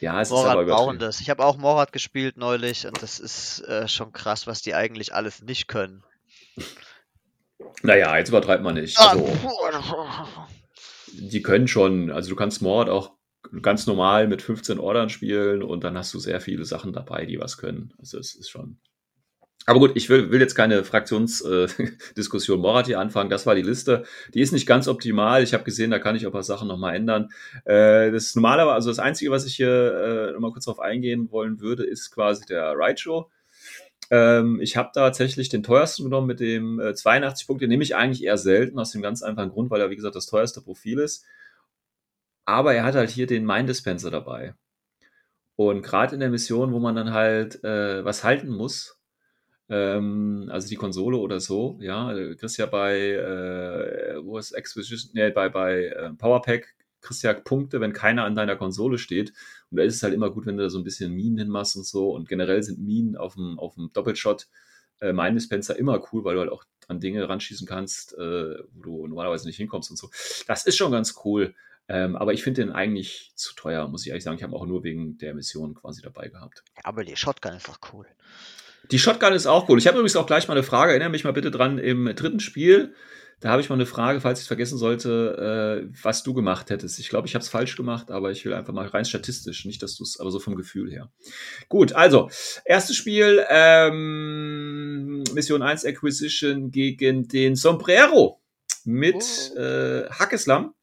Ja, 0.00 0.20
es 0.20 0.30
Morat 0.30 0.44
ist 0.44 0.50
aber 0.50 0.64
brauchen 0.64 0.98
das. 0.98 1.20
Ich 1.20 1.30
habe 1.30 1.44
auch 1.44 1.56
Morat 1.56 1.92
gespielt 1.92 2.36
neulich 2.36 2.86
und 2.86 3.02
das 3.02 3.18
ist 3.18 3.60
äh, 3.60 3.88
schon 3.88 4.12
krass, 4.12 4.46
was 4.46 4.62
die 4.62 4.74
eigentlich 4.74 5.14
alles 5.14 5.42
nicht 5.42 5.68
können. 5.68 6.02
Naja, 7.82 8.16
jetzt 8.18 8.28
übertreibt 8.28 8.62
man 8.62 8.74
nicht. 8.74 8.98
Also, 8.98 9.28
die 11.12 11.42
können 11.42 11.68
schon, 11.68 12.10
also 12.10 12.30
du 12.30 12.36
kannst 12.36 12.62
Mord 12.62 12.88
auch 12.88 13.12
ganz 13.62 13.86
normal 13.86 14.28
mit 14.28 14.42
15 14.42 14.78
Ordern 14.78 15.08
spielen 15.08 15.62
und 15.62 15.82
dann 15.84 15.96
hast 15.96 16.12
du 16.14 16.18
sehr 16.18 16.40
viele 16.40 16.64
Sachen 16.64 16.92
dabei, 16.92 17.26
die 17.26 17.40
was 17.40 17.56
können. 17.56 17.92
Also 17.98 18.18
es 18.18 18.34
ist 18.34 18.50
schon. 18.50 18.78
Aber 19.66 19.78
gut, 19.78 19.92
ich 19.94 20.08
will, 20.08 20.30
will 20.30 20.40
jetzt 20.40 20.54
keine 20.54 20.84
Fraktionsdiskussion 20.84 22.58
äh, 22.58 22.62
Morat 22.62 22.86
hier 22.86 22.98
anfangen. 22.98 23.30
Das 23.30 23.46
war 23.46 23.54
die 23.54 23.62
Liste. 23.62 24.04
Die 24.32 24.40
ist 24.40 24.52
nicht 24.52 24.66
ganz 24.66 24.88
optimal. 24.88 25.42
Ich 25.42 25.52
habe 25.52 25.64
gesehen, 25.64 25.90
da 25.90 25.98
kann 25.98 26.16
ich 26.16 26.26
auch 26.26 26.30
ein 26.30 26.32
paar 26.32 26.42
Sachen 26.42 26.66
nochmal 26.66 26.96
ändern. 26.96 27.28
Äh, 27.66 28.10
das 28.10 28.34
normale, 28.34 28.64
also 28.64 28.88
das 28.88 28.98
Einzige, 28.98 29.30
was 29.30 29.44
ich 29.44 29.54
hier 29.54 29.68
äh, 29.68 30.32
nochmal 30.32 30.52
kurz 30.52 30.64
darauf 30.64 30.80
eingehen 30.80 31.30
wollen 31.30 31.60
würde, 31.60 31.84
ist 31.84 32.10
quasi 32.10 32.46
der 32.46 32.74
Show. 32.96 33.30
Ähm, 34.10 34.60
ich 34.60 34.76
habe 34.76 34.90
tatsächlich 34.94 35.48
den 35.48 35.62
teuersten 35.62 36.04
genommen 36.04 36.26
mit 36.26 36.40
dem 36.40 36.80
äh, 36.80 36.94
82 36.94 37.46
Punkte. 37.46 37.64
Den 37.64 37.70
nehme 37.70 37.82
ich 37.82 37.96
eigentlich 37.96 38.24
eher 38.24 38.38
selten, 38.38 38.78
aus 38.78 38.92
dem 38.92 39.02
ganz 39.02 39.22
einfachen 39.22 39.50
Grund, 39.50 39.70
weil 39.70 39.80
er, 39.80 39.90
wie 39.90 39.96
gesagt, 39.96 40.16
das 40.16 40.26
teuerste 40.26 40.60
Profil 40.62 40.98
ist. 40.98 41.24
Aber 42.44 42.74
er 42.74 42.84
hat 42.84 42.94
halt 42.94 43.10
hier 43.10 43.26
den 43.26 43.46
Mind 43.46 43.68
Dispenser 43.68 44.10
dabei. 44.10 44.54
Und 45.56 45.82
gerade 45.82 46.14
in 46.14 46.20
der 46.20 46.30
Mission, 46.30 46.72
wo 46.72 46.78
man 46.78 46.94
dann 46.96 47.12
halt 47.12 47.62
äh, 47.64 48.04
was 48.04 48.24
halten 48.24 48.48
muss, 48.48 48.98
ähm, 49.68 50.48
also 50.50 50.68
die 50.68 50.76
Konsole 50.76 51.18
oder 51.18 51.38
so, 51.38 51.78
ja, 51.80 52.12
du 52.12 52.34
kriegst 52.36 52.58
ja 52.58 52.66
bei, 52.66 52.98
äh, 52.98 54.24
wo 54.24 54.38
ist 54.38 54.52
Exposition, 54.52 55.12
nee, 55.14 55.30
bei, 55.30 55.48
bei 55.48 55.84
äh, 55.86 56.10
Powerpack 56.14 56.74
kriegst 57.00 57.22
ja 57.22 57.32
Punkte, 57.32 57.80
wenn 57.80 57.92
keiner 57.92 58.24
an 58.24 58.34
deiner 58.34 58.56
Konsole 58.56 58.98
steht. 58.98 59.32
Und 59.70 59.78
da 59.78 59.82
ist 59.82 59.96
es 59.96 60.02
halt 60.02 60.14
immer 60.14 60.30
gut, 60.30 60.46
wenn 60.46 60.56
du 60.56 60.62
da 60.62 60.70
so 60.70 60.78
ein 60.78 60.84
bisschen 60.84 61.12
Minen 61.12 61.38
hinmachst 61.38 61.76
und 61.76 61.86
so. 61.86 62.10
Und 62.10 62.28
generell 62.28 62.62
sind 62.62 62.80
Minen 62.80 63.16
auf 63.16 63.34
dem, 63.34 63.58
auf 63.58 63.74
dem 63.74 63.92
Doppelshot 63.92 64.48
äh, 65.00 65.12
Mine 65.12 65.34
Dispenser 65.34 65.76
immer 65.76 66.02
cool, 66.12 66.24
weil 66.24 66.34
du 66.34 66.40
halt 66.40 66.50
auch 66.50 66.64
an 66.88 67.00
Dinge 67.00 67.28
ranschießen 67.28 67.66
kannst, 67.66 68.14
äh, 68.14 68.58
wo 68.72 68.82
du 68.82 69.06
normalerweise 69.06 69.46
nicht 69.46 69.56
hinkommst 69.56 69.90
und 69.90 69.96
so. 69.96 70.10
Das 70.46 70.66
ist 70.66 70.76
schon 70.76 70.92
ganz 70.92 71.14
cool. 71.24 71.54
Ähm, 71.88 72.14
aber 72.14 72.32
ich 72.32 72.44
finde 72.44 72.62
den 72.62 72.72
eigentlich 72.72 73.32
zu 73.34 73.54
teuer, 73.54 73.88
muss 73.88 74.02
ich 74.02 74.10
ehrlich 74.10 74.22
sagen. 74.22 74.36
Ich 74.36 74.44
habe 74.44 74.54
auch 74.54 74.66
nur 74.66 74.84
wegen 74.84 75.18
der 75.18 75.34
Mission 75.34 75.74
quasi 75.74 76.02
dabei 76.02 76.28
gehabt. 76.28 76.62
Aber 76.84 77.04
die 77.04 77.16
Shotgun 77.16 77.54
ist 77.54 77.66
doch 77.66 77.78
cool. 77.92 78.06
Die 78.90 78.98
Shotgun 78.98 79.32
ist 79.32 79.46
auch 79.46 79.68
cool. 79.68 79.78
Ich 79.78 79.86
habe 79.86 79.98
übrigens 79.98 80.16
auch 80.16 80.26
gleich 80.26 80.46
mal 80.48 80.54
eine 80.54 80.62
Frage. 80.62 80.92
Erinnere 80.92 81.10
mich 81.10 81.24
mal 81.24 81.32
bitte 81.32 81.50
dran 81.50 81.78
im 81.78 82.14
dritten 82.14 82.40
Spiel. 82.40 82.94
Da 83.40 83.48
habe 83.50 83.62
ich 83.62 83.70
mal 83.70 83.74
eine 83.76 83.86
Frage, 83.86 84.20
falls 84.20 84.38
ich 84.38 84.44
es 84.44 84.48
vergessen 84.48 84.76
sollte, 84.76 85.82
äh, 85.88 85.94
was 86.02 86.22
du 86.22 86.34
gemacht 86.34 86.68
hättest. 86.68 86.98
Ich 86.98 87.08
glaube, 87.08 87.26
ich 87.26 87.34
habe 87.34 87.42
es 87.42 87.48
falsch 87.48 87.74
gemacht, 87.74 88.10
aber 88.10 88.30
ich 88.30 88.44
will 88.44 88.52
einfach 88.52 88.74
mal 88.74 88.86
rein 88.86 89.06
statistisch, 89.06 89.64
nicht, 89.64 89.82
dass 89.82 89.96
du 89.96 90.04
es, 90.04 90.20
aber 90.20 90.30
so 90.30 90.40
vom 90.40 90.56
Gefühl 90.56 90.90
her. 90.92 91.10
Gut, 91.70 91.92
also, 91.94 92.28
erstes 92.66 92.96
Spiel, 92.96 93.42
ähm, 93.48 95.24
Mission 95.32 95.62
1 95.62 95.86
Acquisition 95.86 96.70
gegen 96.70 97.28
den 97.28 97.56
Sombrero 97.56 98.42
mit 98.84 99.16
Oh. 99.54 99.58
äh, 99.58 100.10
Hackeslam. 100.10 100.74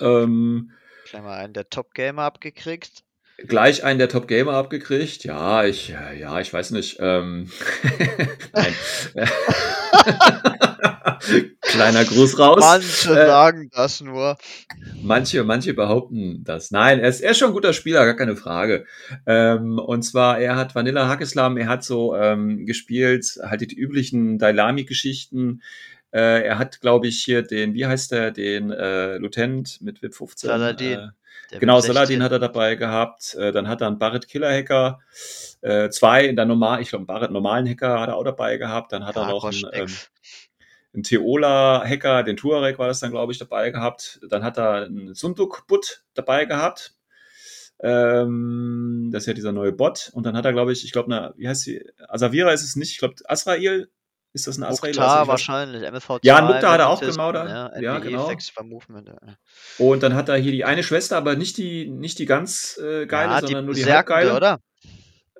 Ähm, 0.00 0.72
Gleich 1.10 1.22
mal 1.22 1.38
einen 1.38 1.52
der 1.54 1.70
Top-Gamer 1.70 2.22
abgekriegt. 2.22 3.04
gleich 3.46 3.84
einen 3.84 3.98
der 4.00 4.08
Top 4.08 4.26
Gamer 4.28 4.54
abgekriegt. 4.54 5.22
Ja, 5.24 5.64
ich, 5.64 5.88
ja, 5.88 6.10
ja, 6.12 6.40
ich 6.40 6.52
weiß 6.52 6.72
nicht. 6.72 6.96
Ähm, 7.00 7.50
Nein. 8.52 8.74
Kleiner 11.60 12.04
Gruß 12.04 12.38
raus. 12.38 12.60
Manche 12.60 13.10
Äh, 13.10 13.26
sagen 13.26 13.70
das 13.74 14.00
nur. 14.00 14.36
Manche, 15.02 15.44
manche 15.44 15.74
behaupten 15.74 16.42
das. 16.44 16.70
Nein, 16.70 17.00
er 17.00 17.08
ist, 17.08 17.20
er 17.20 17.32
ist 17.32 17.38
schon 17.38 17.48
ein 17.48 17.54
guter 17.54 17.72
Spieler, 17.72 18.04
gar 18.04 18.14
keine 18.16 18.36
Frage. 18.36 18.84
Ähm, 19.26 19.78
und 19.78 20.02
zwar, 20.02 20.38
er 20.38 20.56
hat 20.56 20.74
Vanilla 20.74 21.08
Hackeslam, 21.08 21.56
er 21.56 21.68
hat 21.68 21.84
so 21.84 22.14
ähm, 22.16 22.66
gespielt, 22.66 23.38
halt 23.42 23.60
die 23.60 23.74
üblichen 23.76 24.38
Dailami-Geschichten. 24.38 25.62
Äh, 26.10 26.42
er 26.46 26.58
hat, 26.58 26.80
glaube 26.80 27.06
ich, 27.08 27.22
hier 27.22 27.42
den, 27.42 27.74
wie 27.74 27.86
heißt 27.86 28.12
der, 28.12 28.30
den 28.30 28.70
äh, 28.70 29.18
Lieutenant 29.18 29.78
mit 29.82 30.02
VIP 30.02 30.14
15. 30.14 30.48
Saladin. 30.48 30.92
Äh, 30.98 31.08
Der 31.50 31.58
Genau, 31.60 31.80
Saladin 31.80 32.20
16. 32.20 32.22
hat 32.22 32.32
er 32.32 32.38
dabei 32.38 32.74
gehabt. 32.76 33.34
Äh, 33.34 33.52
dann 33.52 33.68
hat 33.68 33.80
er 33.82 33.88
einen 33.88 33.98
Barrett 33.98 34.26
Killer 34.28 34.50
Hacker. 34.50 35.00
Äh, 35.60 35.90
zwei 35.90 36.24
in 36.26 36.36
der 36.36 36.44
normal, 36.46 36.80
ich 36.80 36.88
glaube, 36.90 37.00
einen 37.02 37.06
Barrett 37.06 37.30
normalen 37.30 37.68
Hacker 37.68 38.00
hat 38.00 38.08
er 38.08 38.16
auch 38.16 38.24
dabei 38.24 38.56
gehabt. 38.56 38.92
Dann 38.92 39.04
hat 39.04 39.16
er 39.16 39.22
Ja, 39.22 39.28
noch 39.28 39.44
einen, 39.44 39.62
ähm. 39.72 39.86
Einen 40.94 41.02
Teola 41.02 41.82
Hacker, 41.84 42.22
den 42.22 42.36
Tuareg 42.36 42.78
war 42.78 42.88
das 42.88 43.00
dann, 43.00 43.10
glaube 43.10 43.32
ich, 43.32 43.38
dabei 43.38 43.70
gehabt. 43.70 44.20
Dann 44.28 44.42
hat 44.42 44.56
er 44.58 44.84
einen 44.86 45.14
Sunduk 45.14 45.66
Bot 45.66 46.02
dabei 46.14 46.44
gehabt. 46.46 46.94
Ähm, 47.80 49.10
das 49.12 49.22
ist 49.22 49.26
ja 49.26 49.34
dieser 49.34 49.52
neue 49.52 49.72
Bot. 49.72 50.10
Und 50.12 50.24
dann 50.24 50.36
hat 50.36 50.44
er, 50.44 50.52
glaube 50.52 50.72
ich, 50.72 50.84
ich 50.84 50.92
glaube, 50.92 51.14
eine, 51.14 51.34
wie 51.36 51.48
heißt 51.48 51.62
sie? 51.62 51.84
Asavira 52.08 52.52
ist 52.52 52.62
es 52.64 52.76
nicht. 52.76 52.92
Ich 52.92 52.98
glaube, 52.98 53.14
Asrael. 53.26 53.88
Ist 54.34 54.46
das 54.46 54.58
ein 54.58 54.62
Asrael? 54.64 54.92
Weiß- 54.92 55.26
wahrscheinlich, 55.26 55.82
MSV2. 55.84 56.18
Ja, 56.22 56.42
Mukhtar 56.42 56.72
hat 56.72 56.80
er 56.80 56.88
auch 56.90 57.00
genau 57.00 57.32
da. 57.32 57.46
Ja, 57.72 57.80
Ja, 57.80 57.98
NBE, 57.98 58.10
genau. 58.10 58.30
Movement. 58.62 59.08
ja. 59.08 59.16
Und 59.78 60.02
dann 60.02 60.14
hat 60.14 60.28
er 60.28 60.36
hier 60.36 60.52
die 60.52 60.64
eine 60.66 60.82
Schwester, 60.82 61.16
aber 61.16 61.34
nicht 61.34 61.56
die, 61.56 61.88
nicht 61.88 62.18
die 62.18 62.26
ganz 62.26 62.76
äh, 62.78 63.06
geile, 63.06 63.32
ja, 63.32 63.40
sondern 63.40 63.64
nur 63.64 63.74
die 63.74 63.86
halbgeile. 63.86 64.34
oder? 64.36 64.60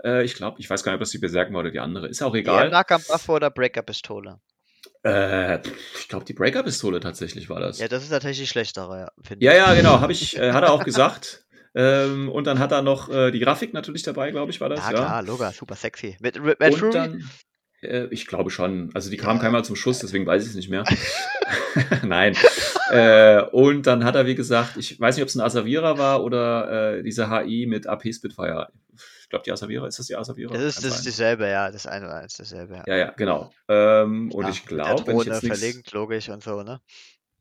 Äh, 0.02 0.24
ich 0.24 0.34
glaube, 0.34 0.58
ich 0.58 0.70
weiß 0.70 0.82
gar 0.82 0.92
nicht, 0.92 0.96
ob 0.96 1.00
das 1.02 1.10
die 1.10 1.18
Berserken 1.18 1.52
war 1.52 1.60
oder 1.60 1.70
die 1.70 1.80
andere. 1.80 2.08
Ist 2.08 2.22
auch 2.22 2.34
egal. 2.34 2.70
Nahkampfwaffe 2.70 3.30
oder 3.32 3.50
Breaker-Pistole. 3.50 4.40
Äh, 5.08 5.60
ich 5.98 6.08
glaube, 6.08 6.24
die 6.24 6.34
Breaker-Pistole 6.34 7.00
tatsächlich 7.00 7.48
war 7.48 7.60
das. 7.60 7.78
Ja, 7.78 7.88
das 7.88 8.02
ist 8.02 8.10
tatsächlich 8.10 8.40
die 8.40 8.46
schlechtere, 8.46 9.00
ja, 9.00 9.34
Ja, 9.38 9.54
ja, 9.54 9.74
genau, 9.74 10.00
habe 10.00 10.12
ich, 10.12 10.36
äh, 10.36 10.52
hat 10.52 10.64
er 10.64 10.72
auch 10.72 10.84
gesagt. 10.84 11.44
Ähm, 11.74 12.28
und 12.28 12.46
dann 12.46 12.58
hat 12.58 12.72
er 12.72 12.82
noch 12.82 13.08
äh, 13.08 13.30
die 13.30 13.38
Grafik 13.40 13.72
natürlich 13.74 14.02
dabei, 14.02 14.30
glaube 14.30 14.50
ich, 14.50 14.60
war 14.60 14.68
das. 14.68 14.80
Ja, 14.80 14.90
Ja, 14.90 14.96
klar, 14.98 15.22
Loga, 15.22 15.52
super 15.52 15.76
sexy. 15.76 16.16
Mit 16.20 16.36
Red 16.42 16.60
Und 16.60 16.78
Fury? 16.78 16.90
dann, 16.92 17.30
äh, 17.82 18.06
ich 18.10 18.26
glaube 18.26 18.50
schon. 18.50 18.90
Also 18.94 19.10
die 19.10 19.16
kam 19.16 19.36
Ja. 19.36 19.42
keinmal 19.42 19.64
zum 19.64 19.76
Schuss, 19.76 19.98
deswegen 20.00 20.26
weiß 20.26 20.42
ich 20.44 20.50
es 20.50 20.56
nicht 20.56 20.70
mehr. 20.70 20.84
Nein. 22.04 22.34
äh, 22.90 23.42
und 23.52 23.86
dann 23.86 24.04
hat 24.04 24.16
er, 24.16 24.26
wie 24.26 24.34
gesagt, 24.34 24.76
ich 24.76 24.98
weiß 24.98 25.16
nicht, 25.16 25.22
ob 25.22 25.28
es 25.28 25.36
ein 25.36 25.40
Asavira 25.42 25.98
war 25.98 26.24
oder 26.24 26.96
äh, 26.98 27.02
diese 27.02 27.30
HI 27.30 27.66
mit 27.66 27.86
AP 27.86 28.12
Spitfire. 28.12 28.68
Ich 29.28 29.30
glaube, 29.30 29.42
die 29.44 29.52
Asavira, 29.52 29.86
ist 29.86 29.98
das 29.98 30.06
die 30.06 30.16
Asavira? 30.16 30.54
Das 30.54 30.62
ist, 30.62 30.78
das 30.82 30.96
ist 30.96 31.04
dieselbe, 31.04 31.46
ja, 31.46 31.70
das 31.70 31.86
eine 31.86 32.06
war 32.06 32.14
eins 32.14 32.38
dasselbe, 32.38 32.76
ja. 32.76 32.84
Ja, 32.86 32.96
ja, 32.96 33.10
genau. 33.10 33.52
Ähm, 33.68 34.32
und 34.32 34.44
Ja, 34.44 34.48
ich 34.48 34.64
glaube, 34.64 35.06
wenn 35.06 35.18
ich 35.18 35.26
jetzt 35.26 35.42
nichts... 35.42 35.58
verlinkt, 35.58 35.92
logisch 35.92 36.30
und 36.30 36.42
so, 36.42 36.62
ne? 36.62 36.80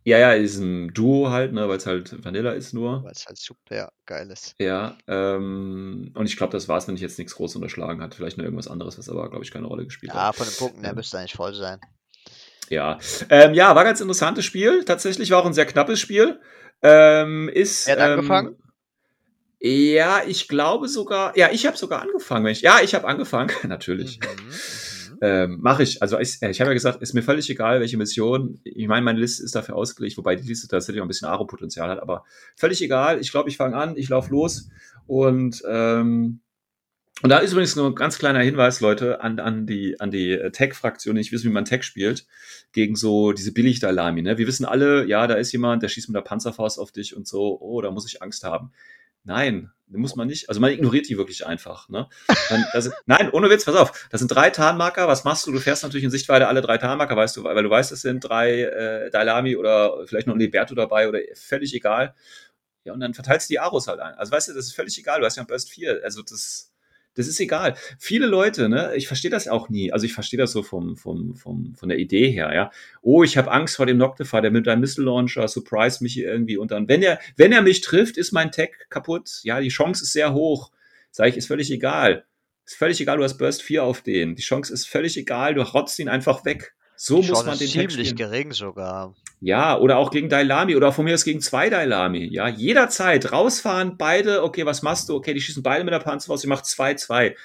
Ja, 0.03 0.17
ja, 0.17 0.33
ist 0.33 0.57
ein 0.57 0.93
Duo 0.93 1.29
halt, 1.29 1.53
ne, 1.53 1.69
weil 1.69 1.77
es 1.77 1.85
halt 1.85 2.25
Vanilla 2.25 2.51
ist 2.51 2.73
nur. 2.73 3.05
Weil 3.05 3.13
es 3.13 3.25
halt 3.25 3.37
super 3.37 3.89
geil 4.05 4.29
ist. 4.31 4.53
Ja, 4.59 4.97
ähm, 5.07 6.11
und 6.13 6.25
ich 6.25 6.35
glaube, 6.35 6.51
das 6.51 6.67
war's, 6.67 6.89
wenn 6.89 6.95
ich 6.95 7.01
jetzt 7.01 7.19
nichts 7.19 7.35
groß 7.35 7.55
unterschlagen 7.55 8.01
hat. 8.01 8.15
Vielleicht 8.15 8.37
noch 8.37 8.43
irgendwas 8.43 8.67
anderes, 8.67 8.97
was 8.97 9.07
aber, 9.07 9.29
glaube 9.29 9.45
ich, 9.45 9.51
keine 9.51 9.67
Rolle 9.67 9.85
gespielt 9.85 10.13
Ja, 10.13 10.27
hat. 10.27 10.35
von 10.35 10.45
den 10.45 10.55
Punkten 10.57 10.81
her 10.81 10.89
Ja. 10.89 10.95
müsste 10.95 11.19
eigentlich 11.19 11.35
voll 11.35 11.53
sein. 11.53 11.79
Ja, 12.69 12.99
ähm, 13.29 13.53
ja, 13.53 13.73
war 13.75 13.85
ganz 13.85 14.01
interessantes 14.01 14.43
Spiel. 14.43 14.83
Tatsächlich 14.83 15.31
war 15.31 15.39
auch 15.39 15.45
ein 15.45 15.53
sehr 15.53 15.65
knappes 15.65 16.01
Spiel. 16.01 16.41
Ähm, 16.81 17.47
ist, 17.47 17.87
Wer 17.87 17.93
hat 17.95 18.01
ähm, 18.01 18.19
angefangen? 18.19 18.57
Ja, 19.59 20.21
ich 20.27 20.47
glaube 20.47 20.87
sogar, 20.87 21.35
ja, 21.37 21.49
ich 21.51 21.65
habe 21.65 21.77
sogar 21.77 22.01
angefangen. 22.01 22.45
Wenn 22.45 22.51
ich, 22.51 22.61
ja, 22.61 22.79
ich 22.83 22.93
habe 22.93 23.07
angefangen, 23.07 23.51
natürlich. 23.67 24.19
Mhm, 24.19 24.45
mhm. 24.45 24.51
Ähm, 25.19 25.57
Mache 25.61 25.83
ich. 25.83 26.01
Also 26.01 26.19
ich, 26.19 26.41
ich 26.41 26.61
habe 26.61 26.69
ja 26.69 26.73
gesagt, 26.73 27.01
ist 27.01 27.13
mir 27.13 27.23
völlig 27.23 27.49
egal, 27.49 27.79
welche 27.79 27.97
Mission. 27.97 28.59
Ich 28.63 28.87
meine, 28.87 29.03
meine 29.03 29.19
Liste 29.19 29.43
ist 29.43 29.55
dafür 29.55 29.75
ausgelegt, 29.75 30.17
wobei 30.17 30.35
die 30.35 30.47
Liste 30.47 30.67
tatsächlich 30.67 31.01
auch 31.01 31.05
ein 31.05 31.07
bisschen 31.07 31.27
Aro-Potenzial 31.27 31.89
hat, 31.89 31.99
aber 31.99 32.23
völlig 32.55 32.81
egal. 32.83 33.19
Ich 33.19 33.31
glaube, 33.31 33.49
ich 33.49 33.57
fange 33.57 33.75
an, 33.75 33.97
ich 33.97 34.09
laufe 34.09 34.31
los 34.31 34.69
und 35.07 35.63
ähm, 35.67 36.41
und 37.23 37.31
da 37.31 37.39
ist 37.39 37.51
übrigens 37.51 37.75
nur 37.75 37.87
ein 37.87 37.95
ganz 37.95 38.19
kleiner 38.19 38.41
Hinweis, 38.41 38.79
Leute, 38.79 39.21
an, 39.21 39.39
an 39.39 39.65
die, 39.65 39.99
an 39.99 40.11
die 40.11 40.33
äh, 40.33 40.51
Tech-Fraktion, 40.51 41.15
nicht 41.15 41.31
wissen, 41.31 41.49
wie 41.49 41.53
man 41.53 41.65
Tech 41.65 41.81
spielt, 41.81 42.27
gegen 42.73 42.95
so 42.95 43.31
diese 43.31 43.53
Billig-Dalami. 43.53 44.21
Ne? 44.21 44.37
Wir 44.37 44.45
wissen 44.45 44.65
alle, 44.65 45.03
ja, 45.07 45.25
da 45.25 45.33
ist 45.33 45.51
jemand, 45.51 45.81
der 45.81 45.89
schießt 45.89 46.09
mit 46.09 46.15
der 46.15 46.21
Panzerfaust 46.21 46.77
auf 46.77 46.91
dich 46.91 47.17
und 47.17 47.27
so, 47.27 47.59
oh, 47.59 47.81
da 47.81 47.89
muss 47.89 48.05
ich 48.05 48.21
Angst 48.21 48.43
haben. 48.43 48.71
Nein, 49.27 49.69
muss 49.87 50.15
man 50.15 50.25
nicht. 50.25 50.47
Also 50.47 50.61
man 50.61 50.71
ignoriert 50.71 51.09
die 51.09 51.17
wirklich 51.17 51.45
einfach. 51.45 51.89
Ne? 51.89 52.07
Man, 52.49 52.65
das, 52.71 52.89
nein, 53.07 53.29
ohne 53.29 53.49
Witz, 53.49 53.65
pass 53.65 53.75
auf. 53.75 54.07
Das 54.09 54.19
sind 54.19 54.29
drei 54.29 54.49
Tarnmarker. 54.49 55.09
Was 55.09 55.25
machst 55.25 55.45
du? 55.45 55.51
Du 55.51 55.59
fährst 55.59 55.83
natürlich 55.83 56.05
in 56.05 56.11
Sichtweite 56.11 56.47
alle 56.47 56.61
drei 56.61 56.77
Tarnmarker, 56.77 57.17
weißt 57.17 57.35
du, 57.35 57.43
weil 57.43 57.61
du 57.61 57.69
weißt, 57.69 57.91
es 57.91 58.01
sind 58.03 58.21
drei 58.21 58.61
äh, 58.61 59.09
Dalami 59.11 59.57
oder 59.57 60.07
vielleicht 60.07 60.27
noch 60.27 60.35
ein 60.35 60.39
Liberto 60.39 60.75
dabei 60.75 61.09
oder 61.09 61.19
völlig 61.33 61.73
egal. 61.73 62.15
Ja, 62.85 62.93
und 62.93 63.01
dann 63.01 63.13
verteilst 63.13 63.49
du 63.49 63.53
die 63.53 63.59
Aros 63.59 63.87
halt 63.87 63.99
ein. 63.99 64.13
Also 64.15 64.31
weißt 64.31 64.47
du, 64.47 64.53
das 64.53 64.67
ist 64.67 64.75
völlig 64.75 64.97
egal. 64.97 65.19
Du 65.19 65.25
hast 65.25 65.35
ja 65.35 65.43
Burst 65.43 65.69
4. 65.71 65.99
Also 66.05 66.21
das, 66.21 66.71
das 67.17 67.27
ist 67.27 67.39
egal. 67.39 67.75
Viele 67.99 68.27
Leute, 68.27 68.69
ne, 68.69 68.93
ich 68.95 69.07
verstehe 69.07 69.31
das 69.31 69.47
auch 69.47 69.69
nie. 69.69 69.91
Also 69.91 70.05
ich 70.05 70.13
verstehe 70.13 70.37
das 70.37 70.51
so 70.51 70.63
vom, 70.63 70.95
vom, 70.95 71.35
vom, 71.35 71.73
von 71.75 71.89
der 71.89 71.97
Idee 71.97 72.29
her, 72.29 72.51
ja. 72.53 72.71
Oh, 73.01 73.23
ich 73.23 73.37
habe 73.37 73.51
Angst 73.51 73.75
vor 73.75 73.85
dem 73.85 73.97
Noctifer, 73.97 74.41
der 74.41 74.51
mit 74.51 74.67
einem 74.67 74.81
Missile 74.81 75.05
Launcher 75.05 75.47
surprise 75.47 76.03
mich 76.03 76.17
irgendwie 76.17 76.57
und 76.57 76.71
dann, 76.71 76.87
wenn 76.87 77.01
er, 77.01 77.19
wenn 77.35 77.51
er 77.51 77.61
mich 77.61 77.81
trifft, 77.81 78.17
ist 78.17 78.31
mein 78.31 78.51
Tech 78.51 78.71
kaputt. 78.89 79.41
Ja, 79.43 79.59
die 79.59 79.69
Chance 79.69 80.03
ist 80.03 80.13
sehr 80.13 80.33
hoch. 80.33 80.71
Sag 81.11 81.29
ich, 81.29 81.37
ist 81.37 81.47
völlig 81.47 81.71
egal. 81.71 82.25
Ist 82.65 82.75
völlig 82.75 83.01
egal, 83.01 83.17
du 83.17 83.23
hast 83.23 83.37
Burst 83.37 83.63
4 83.63 83.83
auf 83.83 84.01
den. 84.01 84.35
Die 84.35 84.41
Chance 84.41 84.73
ist 84.73 84.87
völlig 84.87 85.17
egal, 85.17 85.55
du 85.55 85.61
rotzt 85.61 85.97
ihn 85.99 86.09
einfach 86.09 86.45
weg. 86.45 86.75
So 86.97 87.21
Die 87.21 87.27
muss 87.29 87.39
Chance 87.39 87.45
man 87.45 87.57
den 87.59 87.67
ziemlich 87.67 87.93
spielen. 88.09 88.15
gering 88.15 88.51
sogar. 88.51 89.15
Ja, 89.39 89.77
oder 89.77 89.97
auch 89.97 90.09
gegen 90.09 90.29
Dailami 90.29 90.75
oder 90.75 90.91
von 90.91 91.05
mir 91.05 91.13
aus 91.13 91.23
gegen 91.23 91.41
zwei 91.41 91.69
Dailami. 91.69 92.27
Ja, 92.33 92.47
jederzeit 92.47 93.31
rausfahren, 93.31 93.97
beide, 93.97 94.43
okay, 94.43 94.65
was 94.65 94.81
machst 94.81 95.07
du? 95.09 95.15
Okay, 95.15 95.33
die 95.35 95.41
schießen 95.41 95.61
beide 95.61 95.83
mit 95.83 95.93
der 95.93 95.99
Panzerfaust, 95.99 96.43
ich 96.43 96.49
mach 96.49 96.63
zwei, 96.63 96.95
zwei. 96.95 97.35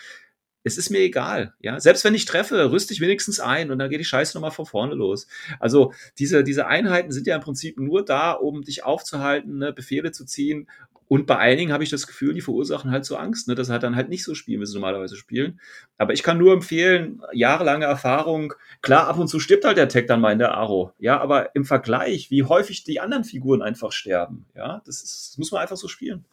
Es 0.65 0.79
ist 0.79 0.91
mir 0.91 1.01
egal, 1.01 1.55
ja. 1.61 1.79
Selbst 1.81 2.05
wenn 2.05 2.15
ich 2.15 2.25
treffe, 2.25 2.71
rüste 2.71 2.95
ich 2.95 3.01
wenigstens 3.01 3.41
ein 3.41 3.71
und 3.71 3.79
dann 3.79 3.91
geht 3.91 4.01
die 4.01 4.05
Scheiße 4.05 4.35
nochmal 4.37 4.53
von 4.53 4.65
vorne 4.65 4.95
los. 4.95 5.27
Also 5.61 5.93
diese, 6.19 6.45
diese 6.45 6.67
Einheiten 6.67 7.11
sind 7.11 7.27
ja 7.27 7.35
im 7.35 7.43
Prinzip 7.43 7.79
nur 7.79 8.05
da, 8.05 8.33
um 8.33 8.63
dich 8.63 8.85
aufzuhalten, 8.85 9.59
ne, 9.59 9.73
Befehle 9.73 10.13
zu 10.13 10.25
ziehen. 10.25 10.69
Und 11.09 11.27
bei 11.27 11.37
einigen 11.37 11.73
habe 11.73 11.85
ich 11.85 11.91
das 11.91 12.07
Gefühl, 12.07 12.35
die 12.35 12.41
verursachen 12.41 12.91
halt 12.91 13.05
so 13.05 13.17
Angst, 13.17 13.49
ne, 13.49 13.55
dass 13.55 13.67
sie 13.67 13.73
halt 13.73 13.83
dann 13.83 13.97
halt 13.97 14.09
nicht 14.09 14.25
so 14.25 14.35
spielen, 14.35 14.61
wie 14.61 14.67
sie 14.67 14.75
normalerweise 14.75 15.17
spielen. 15.17 15.61
Aber 15.99 16.13
ich 16.13 16.23
kann 16.23 16.39
nur 16.39 16.53
empfehlen, 16.53 17.23
jahrelange 17.33 17.85
Erfahrung, 17.85 18.55
Klar, 18.83 19.07
ab 19.07 19.17
und 19.19 19.29
zu 19.29 19.39
stirbt 19.39 19.65
halt 19.65 19.77
der 19.77 19.89
Tech 19.89 20.07
dann 20.07 20.21
mal 20.21 20.33
in 20.33 20.41
der 20.41 20.55
Aro. 20.55 20.93
Ja, 20.99 21.21
aber 21.21 21.55
im 21.55 21.65
Vergleich, 21.65 22.33
wie 22.33 22.43
häufig 22.43 22.83
die 22.83 22.99
anderen 22.99 23.23
Figuren 23.23 23.63
einfach 23.63 23.93
sterben, 23.93 24.47
ja, 24.57 24.83
das, 24.85 25.03
ist, 25.03 25.31
das 25.31 25.39
muss 25.39 25.53
man 25.53 25.63
einfach 25.63 25.77
so 25.77 25.87
spielen. 25.87 26.25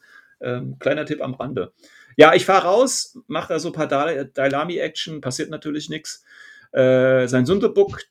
Ähm, 0.41 0.77
kleiner 0.79 1.05
Tipp 1.05 1.21
am 1.21 1.35
Rande. 1.35 1.73
Ja, 2.17 2.33
ich 2.33 2.45
fahre 2.45 2.65
raus, 2.65 3.19
mache 3.27 3.53
da 3.53 3.59
so 3.59 3.69
ein 3.69 3.73
paar 3.73 3.87
Dailami-Action, 3.87 5.21
passiert 5.21 5.51
natürlich 5.51 5.89
nichts. 5.89 6.23
Äh, 6.71 7.27
sein 7.27 7.45
Sunderbook 7.45 8.01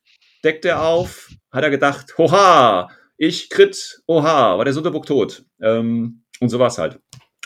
deckt 0.44 0.64
er 0.64 0.82
auf, 0.82 1.30
hat 1.50 1.64
er 1.64 1.70
gedacht, 1.70 2.16
hoha, 2.16 2.88
ich 3.16 3.50
crit, 3.50 4.00
oha, 4.06 4.56
war 4.56 4.64
der 4.64 4.74
Sunderbook 4.74 5.04
tot. 5.04 5.44
Ähm, 5.60 6.22
und 6.40 6.48
so 6.48 6.58
war's 6.58 6.78
halt. 6.78 7.00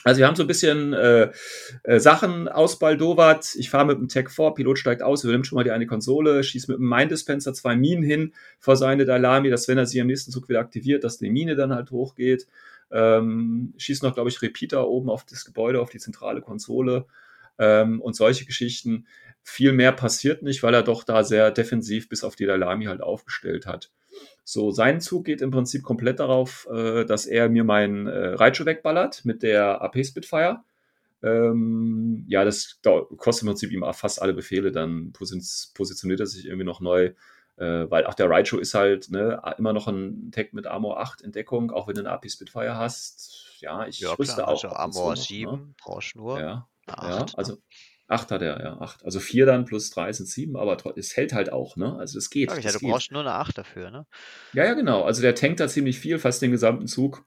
Also 0.05 0.19
wir 0.19 0.27
haben 0.27 0.35
so 0.35 0.43
ein 0.43 0.49
bisschen 0.49 0.93
äh, 0.93 1.31
äh, 1.85 2.01
Sachen 2.01 2.49
ausbaldowert. 2.49 3.55
Ich 3.55 3.71
fahre 3.71 3.87
mit 3.87 3.99
dem 3.99 4.09
Tech 4.09 4.31
4, 4.31 4.53
Pilot 4.53 4.79
steigt 4.79 5.03
aus, 5.03 5.23
übernimmt 5.23 5.47
schon 5.47 5.57
mal 5.57 5.65
die 5.65 5.71
eine 5.71 5.87
Konsole, 5.87 6.43
schießt 6.43 6.69
mit 6.69 6.79
dem 6.79 6.89
Mine 6.89 7.09
Dispenser 7.09 7.55
zwei 7.55 7.77
Minen 7.77 8.03
hin 8.03 8.35
vor 8.59 8.77
seine 8.77 9.05
Dalami, 9.05 9.49
dass 9.49 9.69
wenn 9.69 9.79
er 9.79 9.87
sie 9.87 10.01
am 10.01 10.09
nächsten 10.09 10.33
Zug 10.33 10.49
wieder 10.49 10.61
aktiviert, 10.61 11.05
dass 11.05 11.19
die 11.19 11.31
Mine 11.31 11.55
dann 11.55 11.73
halt 11.73 11.91
hochgeht. 11.93 12.49
Ähm, 12.91 13.75
schießt 13.79 14.03
noch, 14.03 14.15
glaube 14.15 14.29
ich, 14.29 14.43
Repeater 14.43 14.89
oben 14.89 15.09
auf 15.09 15.25
das 15.25 15.45
Gebäude, 15.45 15.81
auf 15.81 15.91
die 15.91 15.99
zentrale 15.99 16.41
Konsole 16.41 17.07
ähm, 17.59 18.01
und 18.01 18.17
solche 18.17 18.45
Geschichten. 18.45 19.07
Viel 19.45 19.73
mehr 19.73 19.93
passiert 19.93 20.43
nicht, 20.43 20.63
weil 20.63 20.75
er 20.75 20.83
doch 20.83 21.05
da 21.05 21.23
sehr 21.25 21.51
defensiv 21.51 22.09
bis 22.09 22.25
auf 22.25 22.37
die 22.37 22.47
Dalami 22.47 22.87
halt 22.87 23.03
aufgestellt 23.03 23.67
hat. 23.67 23.91
So, 24.45 24.71
sein 24.71 25.01
Zug 25.01 25.25
geht 25.25 25.41
im 25.41 25.51
Prinzip 25.51 25.83
komplett 25.83 26.21
darauf, 26.21 26.69
äh, 26.73 27.05
dass 27.05 27.27
er 27.27 27.49
mir 27.49 27.65
meinen 27.65 28.07
äh, 28.07 28.35
Raichu 28.35 28.65
wegballert 28.65 29.25
mit 29.25 29.43
der 29.43 29.83
AP 29.83 30.05
Spitfire. 30.05 30.63
Ähm, 31.23 32.25
ja, 32.29 32.45
das 32.45 32.81
kostet 33.17 33.43
im 33.43 33.49
Prinzip 33.49 33.71
ihm 33.71 33.85
fast 33.93 34.21
alle 34.21 34.35
Befehle, 34.35 34.73
dann 34.73 35.13
positioniert 35.13 36.21
er 36.21 36.27
sich 36.27 36.47
irgendwie 36.47 36.65
noch 36.65 36.81
neu, 36.81 37.13
äh, 37.57 37.91
weil 37.91 38.07
auch 38.07 38.15
der 38.15 38.29
Raichu 38.29 38.59
ist 38.59 38.75
halt 38.75 39.11
ne, 39.11 39.41
immer 39.57 39.73
noch 39.73 39.87
ein 39.87 40.33
Tag 40.33 40.53
mit 40.53 40.67
Armor 40.67 40.99
8 41.01 41.21
in 41.21 41.31
Deckung, 41.31 41.71
auch 41.71 41.87
wenn 41.87 41.95
du 41.95 42.01
eine 42.01 42.11
AP 42.11 42.29
Spitfire 42.29 42.77
hast. 42.77 43.61
Ja, 43.61 43.87
ich 43.87 44.01
ja, 44.01 44.13
rüste 44.15 44.37
klar, 44.37 44.49
auch. 44.49 44.65
also 44.65 44.69
Armor 44.69 45.17
7 45.17 45.51
ne? 45.51 45.75
brauchst 45.81 46.17
nur. 46.17 46.41
Ja, 46.41 46.69
ja, 46.89 46.95
8. 46.95 47.39
also 47.39 47.59
8 48.13 48.31
hat 48.31 48.43
er, 48.43 48.63
ja, 48.63 48.81
8. 48.81 49.05
Also 49.05 49.21
4 49.21 49.47
dann 49.47 49.65
plus 49.65 49.91
3 49.91 50.13
sind 50.13 50.27
7, 50.27 50.57
aber 50.57 50.77
es 50.97 51.17
hält 51.17 51.33
halt 51.33 51.53
auch, 51.53 51.77
ne? 51.77 51.97
Also 51.99 52.19
es 52.19 52.31
geht. 52.31 52.53
Ich 52.57 52.65
ja, 52.65 52.73
du 52.73 52.79
geht. 52.79 52.91
brauchst 52.91 53.13
nur 53.13 53.23
eine 53.23 53.33
8 53.33 53.59
dafür, 53.59 53.91
ne? 53.91 54.07
Ja, 54.53 54.65
ja, 54.65 54.75
genau. 54.75 55.03
Also 55.03 55.23
der 55.23 55.35
tankt 55.35 55.61
da 55.61 55.69
ziemlich 55.69 55.99
viel, 55.99 56.19
fast 56.19 56.43
den 56.43 56.51
gesamten 56.51 56.87
Zug. 56.87 57.25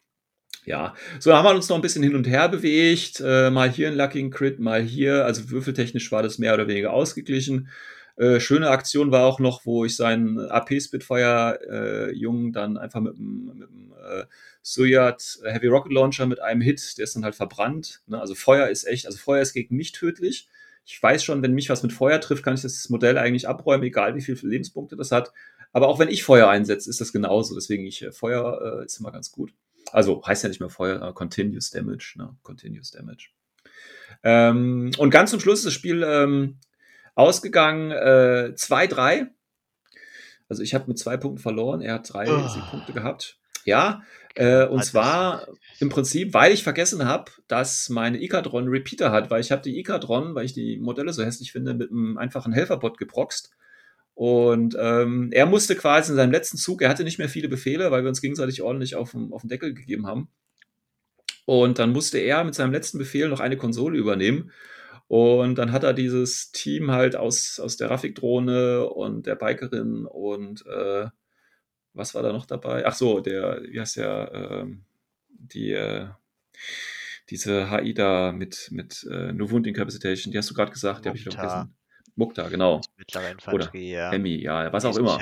Ja, 0.65 0.95
so 1.19 1.29
da 1.29 1.37
haben 1.37 1.45
wir 1.45 1.53
uns 1.53 1.69
noch 1.69 1.75
ein 1.75 1.81
bisschen 1.81 2.01
hin 2.01 2.15
und 2.15 2.27
her 2.27 2.49
bewegt. 2.49 3.21
Äh, 3.23 3.51
mal 3.51 3.69
hier 3.69 3.89
ein 3.89 3.95
Lucky 3.95 4.29
Crit, 4.29 4.59
mal 4.59 4.81
hier. 4.81 5.25
Also 5.25 5.49
würfeltechnisch 5.51 6.11
war 6.11 6.23
das 6.23 6.39
mehr 6.39 6.53
oder 6.53 6.67
weniger 6.67 6.93
ausgeglichen. 6.93 7.69
Äh, 8.17 8.39
schöne 8.39 8.69
Aktion 8.69 9.11
war 9.11 9.25
auch 9.25 9.39
noch, 9.39 9.65
wo 9.65 9.85
ich 9.85 9.95
seinen 9.95 10.39
AP 10.39 10.81
Spitfire 10.81 12.09
äh, 12.11 12.51
dann 12.51 12.77
einfach 12.77 13.01
mit 13.01 13.15
dem 13.17 13.93
äh, 14.05 14.23
Suyat 14.61 15.39
Heavy 15.43 15.67
Rocket 15.67 15.91
Launcher 15.91 16.25
mit 16.25 16.41
einem 16.41 16.61
Hit, 16.61 16.97
der 16.97 17.03
ist 17.03 17.15
dann 17.15 17.23
halt 17.23 17.35
verbrannt. 17.35 18.01
Ne? 18.07 18.19
Also 18.19 18.33
Feuer 18.33 18.67
ist 18.67 18.85
echt, 18.85 19.05
also 19.05 19.17
Feuer 19.17 19.41
ist 19.41 19.53
gegen 19.53 19.75
mich 19.75 19.91
tödlich. 19.91 20.47
Ich 20.85 21.01
weiß 21.01 21.23
schon, 21.23 21.41
wenn 21.41 21.53
mich 21.53 21.69
was 21.69 21.81
mit 21.83 21.93
Feuer 21.93 22.21
trifft, 22.21 22.43
kann 22.43 22.53
ich 22.53 22.61
das 22.61 22.89
Modell 22.89 23.17
eigentlich 23.17 23.47
abräumen, 23.47 23.83
egal 23.83 24.15
wie 24.15 24.21
viele 24.21 24.37
Lebenspunkte 24.43 24.95
das 24.95 25.11
hat. 25.11 25.31
Aber 25.73 25.87
auch 25.87 25.99
wenn 25.99 26.09
ich 26.09 26.23
Feuer 26.23 26.47
einsetze, 26.47 26.89
ist 26.89 27.01
das 27.01 27.11
genauso. 27.11 27.55
Deswegen 27.55 27.85
ich 27.85 28.03
äh, 28.03 28.11
Feuer 28.11 28.79
äh, 28.81 28.85
ist 28.85 28.99
immer 28.99 29.11
ganz 29.11 29.31
gut. 29.31 29.51
Also 29.91 30.23
heißt 30.25 30.43
ja 30.43 30.49
nicht 30.49 30.59
mehr 30.59 30.69
Feuer, 30.69 31.01
äh, 31.01 31.13
Continuous 31.13 31.71
Damage, 31.71 32.13
ne? 32.17 32.35
Continuous 32.43 32.91
Damage. 32.91 33.29
Ähm, 34.23 34.91
und 34.97 35.09
ganz 35.09 35.31
zum 35.31 35.39
Schluss 35.39 35.59
ist 35.59 35.65
das 35.65 35.73
Spiel 35.73 36.03
ähm, 36.03 36.59
ausgegangen 37.15 37.91
äh, 37.91 38.53
2-3. 38.55 39.27
Also 40.47 40.61
ich 40.61 40.73
habe 40.75 40.85
mit 40.87 40.99
zwei 40.99 41.17
Punkten 41.17 41.41
verloren, 41.41 41.81
er 41.81 41.95
hat 41.95 42.13
drei 42.13 42.27
Oh. 42.29 42.47
Siegpunkte 42.47 42.93
gehabt. 42.93 43.39
Ja, 43.65 44.03
äh, 44.35 44.65
und 44.65 44.79
Also- 44.79 44.91
zwar 44.91 45.47
im 45.79 45.89
Prinzip, 45.89 46.33
weil 46.33 46.53
ich 46.53 46.63
vergessen 46.63 47.05
habe, 47.05 47.31
dass 47.47 47.89
meine 47.89 48.21
Ikadron 48.21 48.67
Repeater 48.69 49.11
hat, 49.11 49.29
weil 49.29 49.41
ich 49.41 49.51
habe 49.51 49.61
die 49.61 49.77
Ikadron, 49.79 50.35
weil 50.35 50.45
ich 50.45 50.53
die 50.53 50.77
Modelle 50.77 51.11
so 51.11 51.23
hässlich 51.23 51.51
finde, 51.51 51.73
mit 51.73 51.91
einem 51.91 52.17
einfachen 52.17 52.53
Helferbot 52.53 52.97
geproxt. 52.97 53.51
Und 54.13 54.77
ähm, 54.79 55.29
er 55.33 55.45
musste 55.45 55.75
quasi 55.75 56.11
in 56.11 56.15
seinem 56.15 56.31
letzten 56.31 56.57
Zug, 56.57 56.81
er 56.81 56.89
hatte 56.89 57.03
nicht 57.03 57.17
mehr 57.17 57.27
viele 57.27 57.49
Befehle, 57.49 57.91
weil 57.91 58.03
wir 58.03 58.09
uns 58.09 58.21
gegenseitig 58.21 58.61
ordentlich 58.61 58.95
auf 58.95 59.11
den, 59.11 59.33
auf 59.33 59.41
den 59.41 59.49
Deckel 59.49 59.73
gegeben 59.73 60.07
haben. 60.07 60.29
Und 61.45 61.79
dann 61.79 61.91
musste 61.91 62.17
er 62.19 62.43
mit 62.43 62.55
seinem 62.55 62.71
letzten 62.71 62.97
Befehl 62.97 63.27
noch 63.27 63.41
eine 63.41 63.57
Konsole 63.57 63.97
übernehmen. 63.97 64.51
Und 65.07 65.55
dann 65.57 65.71
hat 65.71 65.83
er 65.83 65.93
dieses 65.93 66.51
Team 66.51 66.91
halt 66.91 67.15
aus, 67.15 67.59
aus 67.59 67.77
der 67.77 67.89
Rafik-Drohne 67.91 68.87
und 68.89 69.27
der 69.27 69.35
Bikerin 69.35 70.05
und 70.05 70.65
äh, 70.65 71.07
was 71.95 72.13
war 72.13 72.23
da 72.23 72.31
noch 72.31 72.45
dabei? 72.45 72.85
Ach 72.85 72.93
so, 72.93 73.19
der, 73.19 73.61
wie 73.63 73.79
heißt 73.79 73.97
der, 73.97 74.31
ähm, 74.33 74.83
die, 75.27 75.71
äh, 75.71 76.07
diese 77.29 77.71
HI 77.71 77.93
da 77.93 78.31
mit, 78.31 78.69
mit 78.71 79.07
äh, 79.09 79.31
No 79.31 79.49
Wound 79.49 79.65
Incapacitation, 79.65 80.31
die 80.31 80.37
hast 80.37 80.49
du 80.49 80.53
gerade 80.53 80.71
gesagt, 80.71 81.05
die 81.05 81.09
habe 81.09 81.17
ich 81.17 81.25
Mukta. 81.25 81.39
vergessen. 81.39 81.75
Mukta, 82.15 82.49
genau. 82.49 82.81
Mittlere 82.97 83.31
Infanterie, 83.31 83.91
ja. 83.91 84.11
Hemi, 84.11 84.41
ja, 84.41 84.71
was 84.71 84.85
auch 84.85 84.95
immer. 84.97 85.19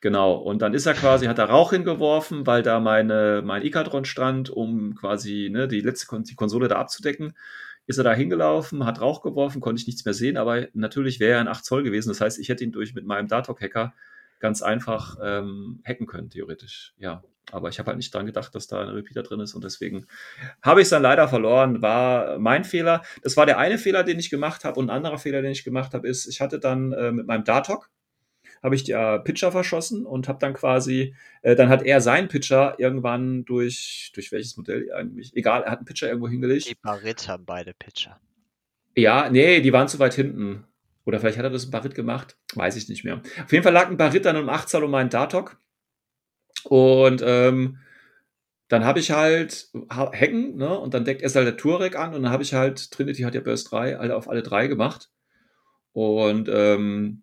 Genau, 0.00 0.34
und 0.34 0.62
dann 0.62 0.74
ist 0.74 0.86
er 0.86 0.94
quasi, 0.94 1.26
hat 1.26 1.38
er 1.38 1.46
Rauch 1.46 1.72
hingeworfen, 1.72 2.46
weil 2.46 2.62
da 2.62 2.78
meine, 2.78 3.42
mein 3.44 3.64
Ikadron 3.64 4.04
stand, 4.04 4.48
um 4.48 4.94
quasi 4.94 5.48
ne, 5.50 5.66
die 5.66 5.80
letzte 5.80 6.06
Kon 6.06 6.22
die 6.22 6.36
Konsole 6.36 6.68
da 6.68 6.76
abzudecken. 6.76 7.36
Ist 7.86 7.98
er 7.98 8.04
da 8.04 8.14
hingelaufen, 8.14 8.84
hat 8.84 9.00
Rauch 9.00 9.22
geworfen, 9.22 9.60
konnte 9.60 9.80
ich 9.80 9.86
nichts 9.86 10.04
mehr 10.04 10.14
sehen, 10.14 10.36
aber 10.36 10.68
natürlich 10.72 11.18
wäre 11.18 11.32
er 11.32 11.40
ein 11.40 11.48
8 11.48 11.64
Zoll 11.64 11.82
gewesen. 11.82 12.10
Das 12.10 12.20
heißt, 12.20 12.38
ich 12.38 12.48
hätte 12.48 12.62
ihn 12.62 12.70
durch 12.70 12.94
mit 12.94 13.06
meinem 13.06 13.26
Datok-Hacker 13.26 13.94
ganz 14.38 14.62
einfach 14.62 15.16
ähm, 15.22 15.82
hacken 15.86 16.06
können, 16.06 16.30
theoretisch. 16.30 16.94
Ja, 16.98 17.22
aber 17.50 17.68
ich 17.68 17.78
habe 17.78 17.88
halt 17.88 17.96
nicht 17.96 18.14
dran 18.14 18.26
gedacht, 18.26 18.54
dass 18.54 18.66
da 18.66 18.80
ein 18.80 18.88
Repeater 18.88 19.22
drin 19.22 19.40
ist 19.40 19.54
und 19.54 19.64
deswegen 19.64 20.06
habe 20.62 20.80
ich 20.80 20.86
es 20.86 20.90
dann 20.90 21.02
leider 21.02 21.28
verloren. 21.28 21.82
War 21.82 22.38
mein 22.38 22.64
Fehler. 22.64 23.02
Das 23.22 23.36
war 23.36 23.46
der 23.46 23.58
eine 23.58 23.78
Fehler, 23.78 24.04
den 24.04 24.18
ich 24.18 24.30
gemacht 24.30 24.64
habe 24.64 24.78
und 24.78 24.90
ein 24.90 24.96
anderer 24.96 25.18
Fehler, 25.18 25.42
den 25.42 25.52
ich 25.52 25.64
gemacht 25.64 25.94
habe, 25.94 26.06
ist, 26.08 26.26
ich 26.26 26.40
hatte 26.40 26.58
dann 26.58 26.92
äh, 26.92 27.12
mit 27.12 27.26
meinem 27.26 27.44
Datok 27.44 27.90
habe 28.62 28.74
ich 28.74 28.84
der 28.84 29.20
Pitcher 29.20 29.52
verschossen 29.52 30.04
und 30.06 30.28
habe 30.28 30.38
dann 30.38 30.54
quasi, 30.54 31.14
äh, 31.42 31.54
dann 31.54 31.68
hat 31.68 31.82
er 31.82 32.00
seinen 32.00 32.28
Pitcher 32.28 32.74
irgendwann 32.78 33.44
durch, 33.44 34.10
durch 34.14 34.32
welches 34.32 34.56
Modell 34.56 34.92
eigentlich, 34.92 35.34
egal, 35.36 35.62
er 35.62 35.70
hat 35.70 35.78
einen 35.78 35.86
Pitcher 35.86 36.08
irgendwo 36.08 36.28
hingelegt. 36.28 36.68
Die 36.68 36.74
Barit 36.74 37.28
haben 37.28 37.44
beide 37.44 37.74
Pitcher. 37.74 38.20
Ja, 38.96 39.30
nee, 39.30 39.60
die 39.60 39.72
waren 39.72 39.88
zu 39.88 39.98
weit 39.98 40.14
hinten. 40.14 40.64
Oder 41.08 41.20
vielleicht 41.20 41.38
hat 41.38 41.44
er 41.44 41.50
das 41.50 41.64
ein 41.64 41.70
Barit 41.70 41.94
gemacht, 41.94 42.36
weiß 42.54 42.76
ich 42.76 42.90
nicht 42.90 43.02
mehr. 43.02 43.22
Auf 43.42 43.50
jeden 43.50 43.64
Fall 43.64 43.72
lag 43.72 43.88
ein 43.88 43.96
Barit 43.96 44.26
dann 44.26 44.36
um 44.36 44.50
8 44.50 44.68
Zoll 44.68 44.84
um 44.84 44.90
meinen 44.90 45.08
Datok. 45.08 45.56
Und 46.64 47.22
ähm, 47.24 47.78
dann 48.68 48.84
habe 48.84 49.00
ich 49.00 49.10
halt 49.10 49.70
ha- 49.90 50.12
Hacken, 50.12 50.56
ne? 50.56 50.78
Und 50.78 50.92
dann 50.92 51.06
deckt 51.06 51.22
erst 51.22 51.34
halt 51.34 51.46
der 51.46 51.56
Turek 51.56 51.96
an 51.96 52.12
und 52.14 52.24
dann 52.24 52.30
habe 52.30 52.42
ich 52.42 52.52
halt, 52.52 52.90
Trinity 52.90 53.22
hat 53.22 53.34
ja 53.34 53.40
Burst 53.40 53.72
3, 53.72 53.96
alle 53.96 54.14
auf 54.16 54.28
alle 54.28 54.42
drei 54.42 54.66
gemacht. 54.66 55.08
Und 55.92 56.50
ähm, 56.52 57.22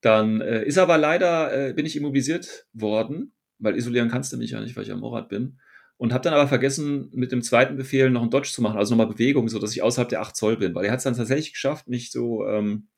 dann 0.00 0.40
äh, 0.40 0.64
ist 0.64 0.78
aber 0.78 0.96
leider, 0.96 1.68
äh, 1.68 1.72
bin 1.74 1.84
ich 1.84 1.96
immobilisiert 1.96 2.66
worden, 2.72 3.34
weil 3.58 3.76
isolieren 3.76 4.08
kannst 4.08 4.32
du 4.32 4.38
mich 4.38 4.52
ja 4.52 4.60
nicht, 4.62 4.74
weil 4.74 4.84
ich 4.84 4.92
am 4.92 5.00
Morat 5.00 5.28
bin. 5.28 5.58
Und 5.98 6.14
habe 6.14 6.24
dann 6.24 6.32
aber 6.32 6.48
vergessen, 6.48 7.10
mit 7.12 7.30
dem 7.30 7.42
zweiten 7.42 7.76
Befehl 7.76 8.08
noch 8.08 8.22
einen 8.22 8.30
Dodge 8.30 8.52
zu 8.52 8.62
machen, 8.62 8.78
also 8.78 8.94
nochmal 8.94 9.12
Bewegung, 9.12 9.50
so 9.50 9.58
dass 9.58 9.72
ich 9.72 9.82
außerhalb 9.82 10.08
der 10.08 10.22
8 10.22 10.34
Zoll 10.34 10.56
bin. 10.56 10.74
Weil 10.74 10.86
er 10.86 10.92
hat 10.92 10.98
es 10.98 11.04
dann 11.04 11.14
tatsächlich 11.16 11.52
geschafft, 11.52 11.88
mich 11.88 12.10
so 12.10 12.46
ähm, 12.46 12.86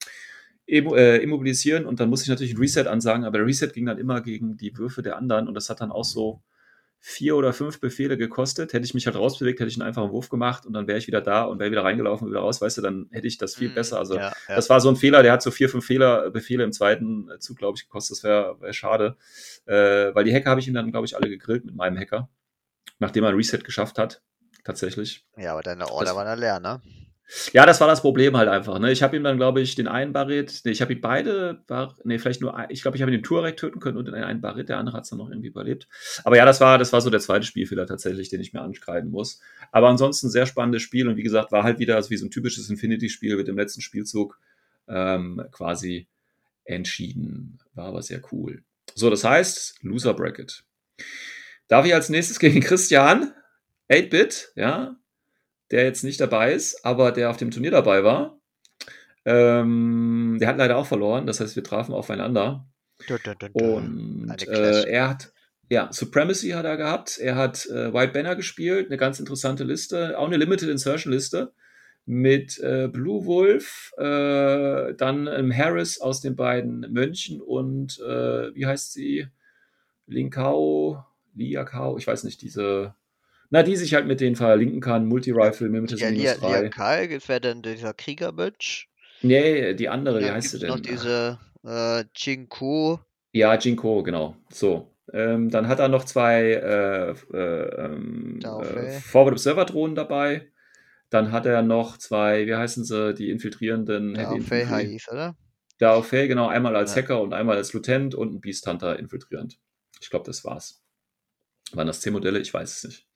immobilisieren 0.67 1.85
und 1.85 1.99
dann 1.99 2.09
musste 2.09 2.25
ich 2.25 2.29
natürlich 2.29 2.53
ein 2.53 2.57
Reset 2.59 2.87
ansagen, 2.87 3.25
aber 3.25 3.39
der 3.39 3.47
Reset 3.47 3.69
ging 3.73 3.85
dann 3.85 3.97
immer 3.97 4.21
gegen 4.21 4.57
die 4.57 4.77
Würfe 4.77 5.01
der 5.01 5.17
anderen 5.17 5.47
und 5.47 5.53
das 5.53 5.69
hat 5.69 5.81
dann 5.81 5.91
auch 5.91 6.05
so 6.05 6.41
vier 7.03 7.35
oder 7.35 7.51
fünf 7.51 7.79
Befehle 7.81 8.15
gekostet. 8.15 8.73
Hätte 8.73 8.85
ich 8.85 8.93
mich 8.93 9.07
halt 9.07 9.15
rausbewegt, 9.15 9.59
hätte 9.59 9.69
ich 9.69 9.75
einen 9.75 9.87
einfachen 9.87 10.11
Wurf 10.11 10.29
gemacht 10.29 10.67
und 10.67 10.73
dann 10.73 10.87
wäre 10.87 10.99
ich 10.99 11.07
wieder 11.07 11.19
da 11.19 11.45
und 11.45 11.57
wäre 11.59 11.71
wieder 11.71 11.83
reingelaufen 11.83 12.27
und 12.27 12.31
wieder 12.31 12.41
raus, 12.41 12.61
weißt 12.61 12.77
du, 12.77 12.81
dann 12.83 13.07
hätte 13.11 13.25
ich 13.27 13.39
das 13.39 13.55
viel 13.55 13.69
Mhm, 13.69 13.73
besser. 13.73 13.97
Also 13.97 14.15
ja, 14.15 14.31
ja. 14.47 14.55
das 14.55 14.69
war 14.69 14.79
so 14.79 14.87
ein 14.89 14.95
Fehler, 14.95 15.23
der 15.23 15.31
hat 15.31 15.41
so 15.41 15.49
vier, 15.49 15.67
fünf 15.67 15.83
Fehler, 15.83 16.29
Befehle 16.29 16.63
im 16.63 16.71
zweiten 16.71 17.27
Zug, 17.39 17.57
glaube 17.57 17.75
ich, 17.77 17.85
gekostet. 17.85 18.17
Das 18.17 18.23
wäre 18.23 18.61
wär 18.61 18.73
schade. 18.73 19.17
Äh, 19.65 20.13
weil 20.13 20.25
die 20.25 20.33
Hacker 20.33 20.51
habe 20.51 20.59
ich 20.61 20.67
ihm 20.67 20.75
dann, 20.75 20.91
glaube 20.91 21.07
ich, 21.07 21.15
alle 21.17 21.27
gegrillt 21.27 21.65
mit 21.65 21.73
meinem 21.75 21.97
Hacker. 21.97 22.29
Nachdem 22.99 23.23
er 23.23 23.29
ein 23.31 23.35
Reset 23.35 23.59
geschafft 23.63 23.97
hat. 23.97 24.21
Tatsächlich. 24.63 25.25
ja, 25.37 25.53
aber 25.53 25.63
deine 25.63 25.89
Order 25.89 26.05
Das- 26.05 26.15
waren 26.15 26.27
ja 26.27 26.33
leer, 26.35 26.59
ne? 26.59 26.81
Ja, 27.53 27.65
das 27.65 27.79
war 27.79 27.87
das 27.87 28.01
Problem 28.01 28.35
halt 28.35 28.49
einfach. 28.49 28.77
Ne? 28.79 28.91
Ich 28.91 29.03
habe 29.03 29.15
ihm 29.15 29.23
dann, 29.23 29.37
glaube 29.37 29.61
ich, 29.61 29.75
den 29.75 29.87
einen 29.87 30.11
Barret, 30.11 30.61
nee, 30.65 30.71
ich 30.71 30.81
habe 30.81 30.93
ihn 30.93 31.01
beide, 31.01 31.61
Bar, 31.65 31.97
nee, 32.03 32.19
vielleicht 32.19 32.41
nur, 32.41 32.55
ein, 32.55 32.67
ich 32.69 32.81
glaube, 32.81 32.97
ich 32.97 33.01
habe 33.01 33.11
ihn 33.11 33.17
den 33.17 33.23
Turek 33.23 33.55
töten 33.55 33.79
können 33.79 33.97
und 33.97 34.05
den 34.05 34.15
einen 34.15 34.41
Barret, 34.41 34.67
der 34.67 34.77
andere 34.77 34.97
hat 34.97 35.03
es 35.03 35.11
dann 35.11 35.19
noch 35.19 35.29
irgendwie 35.29 35.47
überlebt. 35.47 35.87
Aber 36.23 36.35
ja, 36.35 36.45
das 36.45 36.59
war, 36.59 36.77
das 36.77 36.91
war 36.91 36.99
so 36.99 37.09
der 37.09 37.21
zweite 37.21 37.45
Spielfehler 37.45 37.85
tatsächlich, 37.87 38.29
den 38.29 38.41
ich 38.41 38.51
mir 38.51 38.61
anschreiben 38.61 39.11
muss. 39.11 39.39
Aber 39.71 39.87
ansonsten 39.87 40.29
sehr 40.29 40.45
spannendes 40.45 40.81
Spiel 40.81 41.07
und 41.07 41.15
wie 41.15 41.23
gesagt, 41.23 41.51
war 41.51 41.63
halt 41.63 41.79
wieder 41.79 42.01
so 42.01 42.09
wie 42.09 42.17
so 42.17 42.25
ein 42.25 42.31
typisches 42.31 42.69
Infinity-Spiel 42.69 43.37
mit 43.37 43.47
dem 43.47 43.57
letzten 43.57 43.81
Spielzug 43.81 44.39
ähm, 44.89 45.41
quasi 45.51 46.07
entschieden. 46.65 47.59
War 47.73 47.85
aber 47.87 48.01
sehr 48.01 48.21
cool. 48.31 48.63
So, 48.93 49.09
das 49.09 49.23
heißt, 49.23 49.79
Loser 49.83 50.13
Bracket. 50.13 50.63
Darf 51.69 51.85
ich 51.85 51.93
als 51.93 52.09
nächstes 52.09 52.39
gegen 52.39 52.59
Christian, 52.59 53.33
8-Bit, 53.89 54.51
ja, 54.55 54.97
der 55.71 55.83
jetzt 55.83 56.03
nicht 56.03 56.19
dabei 56.19 56.53
ist, 56.53 56.85
aber 56.85 57.11
der 57.11 57.29
auf 57.29 57.37
dem 57.37 57.51
Turnier 57.51 57.71
dabei 57.71 58.03
war. 58.03 58.39
Ähm, 59.23 60.37
der 60.39 60.49
hat 60.49 60.57
leider 60.57 60.77
auch 60.77 60.87
verloren, 60.87 61.27
das 61.27 61.39
heißt, 61.39 61.55
wir 61.55 61.63
trafen 61.63 61.93
aufeinander. 61.93 62.67
Dun, 63.07 63.19
dun, 63.23 63.35
dun. 63.39 63.51
Und 63.53 64.47
äh, 64.47 64.83
er 64.87 65.09
hat, 65.09 65.31
ja, 65.69 65.89
Supremacy 65.91 66.49
hat 66.49 66.65
er 66.65 66.77
gehabt. 66.77 67.17
Er 67.17 67.35
hat 67.35 67.65
äh, 67.67 67.93
White 67.93 68.13
Banner 68.13 68.35
gespielt, 68.35 68.87
eine 68.87 68.97
ganz 68.97 69.19
interessante 69.19 69.63
Liste, 69.63 70.17
auch 70.17 70.27
eine 70.27 70.37
Limited 70.37 70.69
Insertion 70.69 71.13
Liste 71.13 71.53
mit 72.05 72.59
äh, 72.59 72.89
Blue 72.91 73.25
Wolf, 73.25 73.93
äh, 73.97 74.93
dann 74.95 75.27
ähm, 75.27 75.55
Harris 75.55 76.01
aus 76.01 76.19
den 76.19 76.35
beiden 76.35 76.81
Mönchen 76.91 77.41
und 77.41 77.99
äh, 77.99 78.53
wie 78.55 78.65
heißt 78.65 78.91
sie? 78.93 79.27
Linkau, 80.07 81.05
Liakau, 81.35 81.97
ich 81.97 82.07
weiß 82.07 82.23
nicht, 82.23 82.41
diese 82.41 82.95
Na, 83.51 83.63
die 83.63 83.75
sich 83.75 83.93
halt 83.93 84.07
mit 84.07 84.21
denen 84.21 84.35
verlinken 84.35 84.79
kann. 84.79 85.05
Multi-Rifle, 85.05 85.69
Mimetism 85.69 86.03
Ja, 86.03 86.09
minus 86.11 86.23
Lia, 86.41 86.49
Lia 86.49 86.61
3. 86.61 86.69
Kai, 86.69 87.07
das 87.07 87.27
wäre 87.27 87.41
dann 87.41 87.61
dieser 87.61 87.93
Kriegermensch. 87.93 88.89
Nee, 89.21 89.73
die 89.75 89.89
andere, 89.89 90.21
wie 90.21 90.31
heißt 90.31 90.51
sie 90.51 90.59
gibt's 90.59 90.73
noch 90.73 90.79
denn? 90.79 90.95
diese 90.95 91.37
äh, 91.65 92.03
Jinku. 92.15 92.97
Ja, 93.33 93.55
Jinko, 93.55 94.03
genau. 94.03 94.35
So. 94.49 94.87
Ähm, 95.13 95.49
dann 95.49 95.67
hat 95.67 95.79
er 95.79 95.89
noch 95.89 96.05
zwei 96.05 96.53
äh, 96.53 97.11
äh, 97.11 97.85
ähm, 97.85 98.39
äh. 98.41 98.99
Forward 99.01 99.33
Observer 99.33 99.65
Drohnen 99.65 99.95
dabei. 99.95 100.47
Dann 101.09 101.33
hat 101.33 101.45
er 101.45 101.61
noch 101.61 101.97
zwei, 101.97 102.47
wie 102.47 102.55
heißen 102.55 102.85
sie, 102.85 103.13
die 103.13 103.29
infiltrierenden 103.29 104.13
Der 104.13 104.29
Heavy 104.29 104.39
auf 104.39 104.47
Fei 104.47 104.61
Infantry. 104.61 104.87
hieß, 104.87 105.09
oder? 105.11 105.35
Da 105.77 105.93
auf 105.95 106.07
Fay, 106.07 106.27
genau, 106.29 106.47
einmal 106.47 106.75
als 106.75 106.95
Ja. 106.95 107.01
Hacker 107.01 107.21
und 107.21 107.33
einmal 107.33 107.57
als 107.57 107.73
Lieutenant 107.73 108.15
und 108.15 108.33
ein 108.33 108.39
Beast 108.39 108.65
Hunter 108.67 108.97
infiltrierend. 108.97 109.57
Ich 109.99 110.09
glaube, 110.09 110.25
das 110.25 110.45
war's. 110.45 110.81
Waren 111.75 111.87
das 111.87 112.01
zehn 112.01 112.13
Modelle? 112.13 112.39
Ich 112.39 112.53
weiß 112.53 112.77
es 112.77 112.83
nicht. 112.83 113.07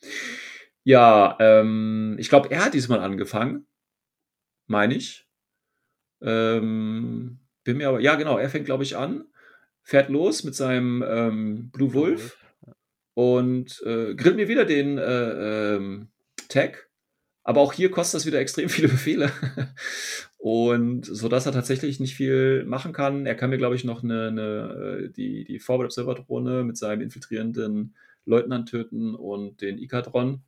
Ja, 0.84 1.36
ähm, 1.40 2.16
ich 2.20 2.30
glaube, 2.30 2.52
er 2.52 2.66
hat 2.66 2.74
diesmal 2.74 3.00
angefangen. 3.00 3.66
Meine 4.68 4.96
ich. 4.96 5.28
Ähm, 6.22 7.40
bin 7.64 7.78
mir 7.78 7.90
aber, 7.90 8.00
ja, 8.00 8.16
genau, 8.16 8.38
er 8.38 8.50
fängt, 8.50 8.66
glaube 8.66 8.84
ich, 8.84 8.96
an, 8.96 9.26
fährt 9.82 10.10
los 10.10 10.44
mit 10.44 10.56
seinem 10.56 11.04
ähm, 11.08 11.72
Blue 11.72 11.94
Wolf 11.94 12.38
und 13.16 13.82
äh, 13.86 14.16
grillt 14.16 14.36
mir 14.36 14.48
wieder 14.48 14.66
den 14.66 14.98
äh, 14.98 15.76
ähm, 15.76 16.10
Tag. 16.50 16.90
Aber 17.44 17.62
auch 17.62 17.74
hier 17.74 17.92
kostet 17.92 18.20
das 18.20 18.26
wieder 18.26 18.40
extrem 18.40 18.70
viele 18.70 18.88
Befehle. 18.88 19.32
und 20.38 21.06
so 21.06 21.28
dass 21.28 21.48
er 21.48 21.52
tatsächlich 21.54 22.00
nicht 22.00 22.16
viel 22.16 22.66
machen 22.66 22.94
kann. 22.94 23.26
Er 23.26 23.34
kann 23.34 23.50
mir, 23.50 23.58
glaube 23.58 23.76
ich, 23.76 23.84
noch 23.84 24.04
eine, 24.04 24.28
eine, 24.28 25.06
äh, 25.06 25.10
die, 25.10 25.44
die 25.44 25.60
Forward 25.60 25.86
Observer 25.86 26.14
Drohne 26.14 26.64
mit 26.64 26.78
seinem 26.78 27.02
infiltrierenden 27.02 27.96
Leutnant 28.26 28.70
töten 28.70 29.16
und 29.16 29.62
den 29.62 29.78
Ikadron. 29.78 30.42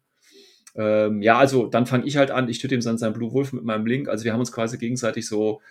Ähm, 0.75 1.21
ja, 1.21 1.37
also 1.37 1.67
dann 1.67 1.85
fange 1.85 2.05
ich 2.05 2.17
halt 2.17 2.31
an. 2.31 2.49
Ich 2.49 2.59
töte 2.59 2.75
ihm 2.75 2.81
dann 2.81 2.97
seinen 2.97 3.13
Blue 3.13 3.31
Wolf 3.31 3.53
mit 3.53 3.63
meinem 3.63 3.85
Link. 3.85 4.09
Also 4.09 4.25
wir 4.25 4.33
haben 4.33 4.39
uns 4.39 4.51
quasi 4.51 4.77
gegenseitig 4.77 5.27
so 5.27 5.61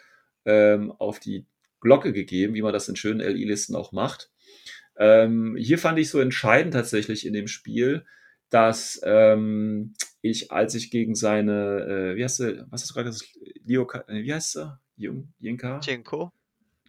ähm, 0.45 0.93
auf 0.93 1.21
die 1.21 1.47
Glocke 1.81 2.13
gegeben, 2.13 2.55
wie 2.55 2.63
man 2.63 2.73
das 2.73 2.89
in 2.89 2.97
schönen 2.97 3.21
LI-Listen 3.21 3.77
auch 3.77 3.93
macht. 3.93 4.31
Ähm, 4.97 5.57
hier 5.57 5.79
fand 5.79 5.99
ich 5.99 6.11
so 6.11 6.21
entscheidend 6.21 6.75
tatsächlich 6.75 7.27
in 7.27 7.35
dem 7.35 7.49
Spiel, 7.49 8.05
dass 8.51 9.01
ähm, 9.05 9.95
ich, 10.23 10.51
als 10.51 10.75
ich 10.75 10.91
gegen 10.91 11.15
seine, 11.15 12.13
äh, 12.13 12.17
wie 12.17 12.25
heißt 12.25 12.39
sie, 12.39 12.65
was 12.71 12.83
hast 12.83 12.91
du 12.91 12.95
gerade 12.95 13.11
gesagt, 13.11 13.31
Leo, 13.65 13.87
äh, 14.09 14.23
wie 14.23 14.33
heißt 14.33 14.59
Jinka? 14.97 15.81
Jinko. 15.81 16.33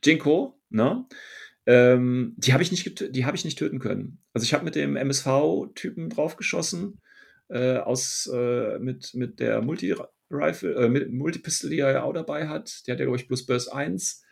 Jinko, 0.03 0.59
ne? 0.69 1.05
Ähm, 1.67 2.33
die 2.37 2.53
habe 2.53 2.63
ich 2.63 2.71
nicht, 2.71 3.13
die 3.13 3.25
habe 3.25 3.35
ich 3.35 3.43
nicht 3.43 3.59
töten 3.59 3.79
können. 3.79 4.23
Also 4.33 4.45
ich 4.45 4.53
habe 4.53 4.63
mit 4.63 4.75
dem 4.75 4.95
MSV-Typen 4.95 6.09
draufgeschossen, 6.09 7.01
äh, 7.49 7.77
aus, 7.77 8.29
äh, 8.33 8.79
mit, 8.79 9.13
mit 9.13 9.41
der 9.41 9.61
Multi-Rifle, 9.61 10.75
äh, 10.75 10.89
mit 10.89 11.11
Multipistol, 11.11 11.69
die 11.69 11.79
er 11.79 11.91
ja 11.91 12.03
auch 12.03 12.13
dabei 12.13 12.47
hat. 12.47 12.87
Die 12.87 12.91
hat 12.91 12.99
ja, 12.99 13.05
glaube 13.05 13.17
ich, 13.19 13.27
plus 13.27 13.45
Burst 13.45 13.71
1. 13.71 14.23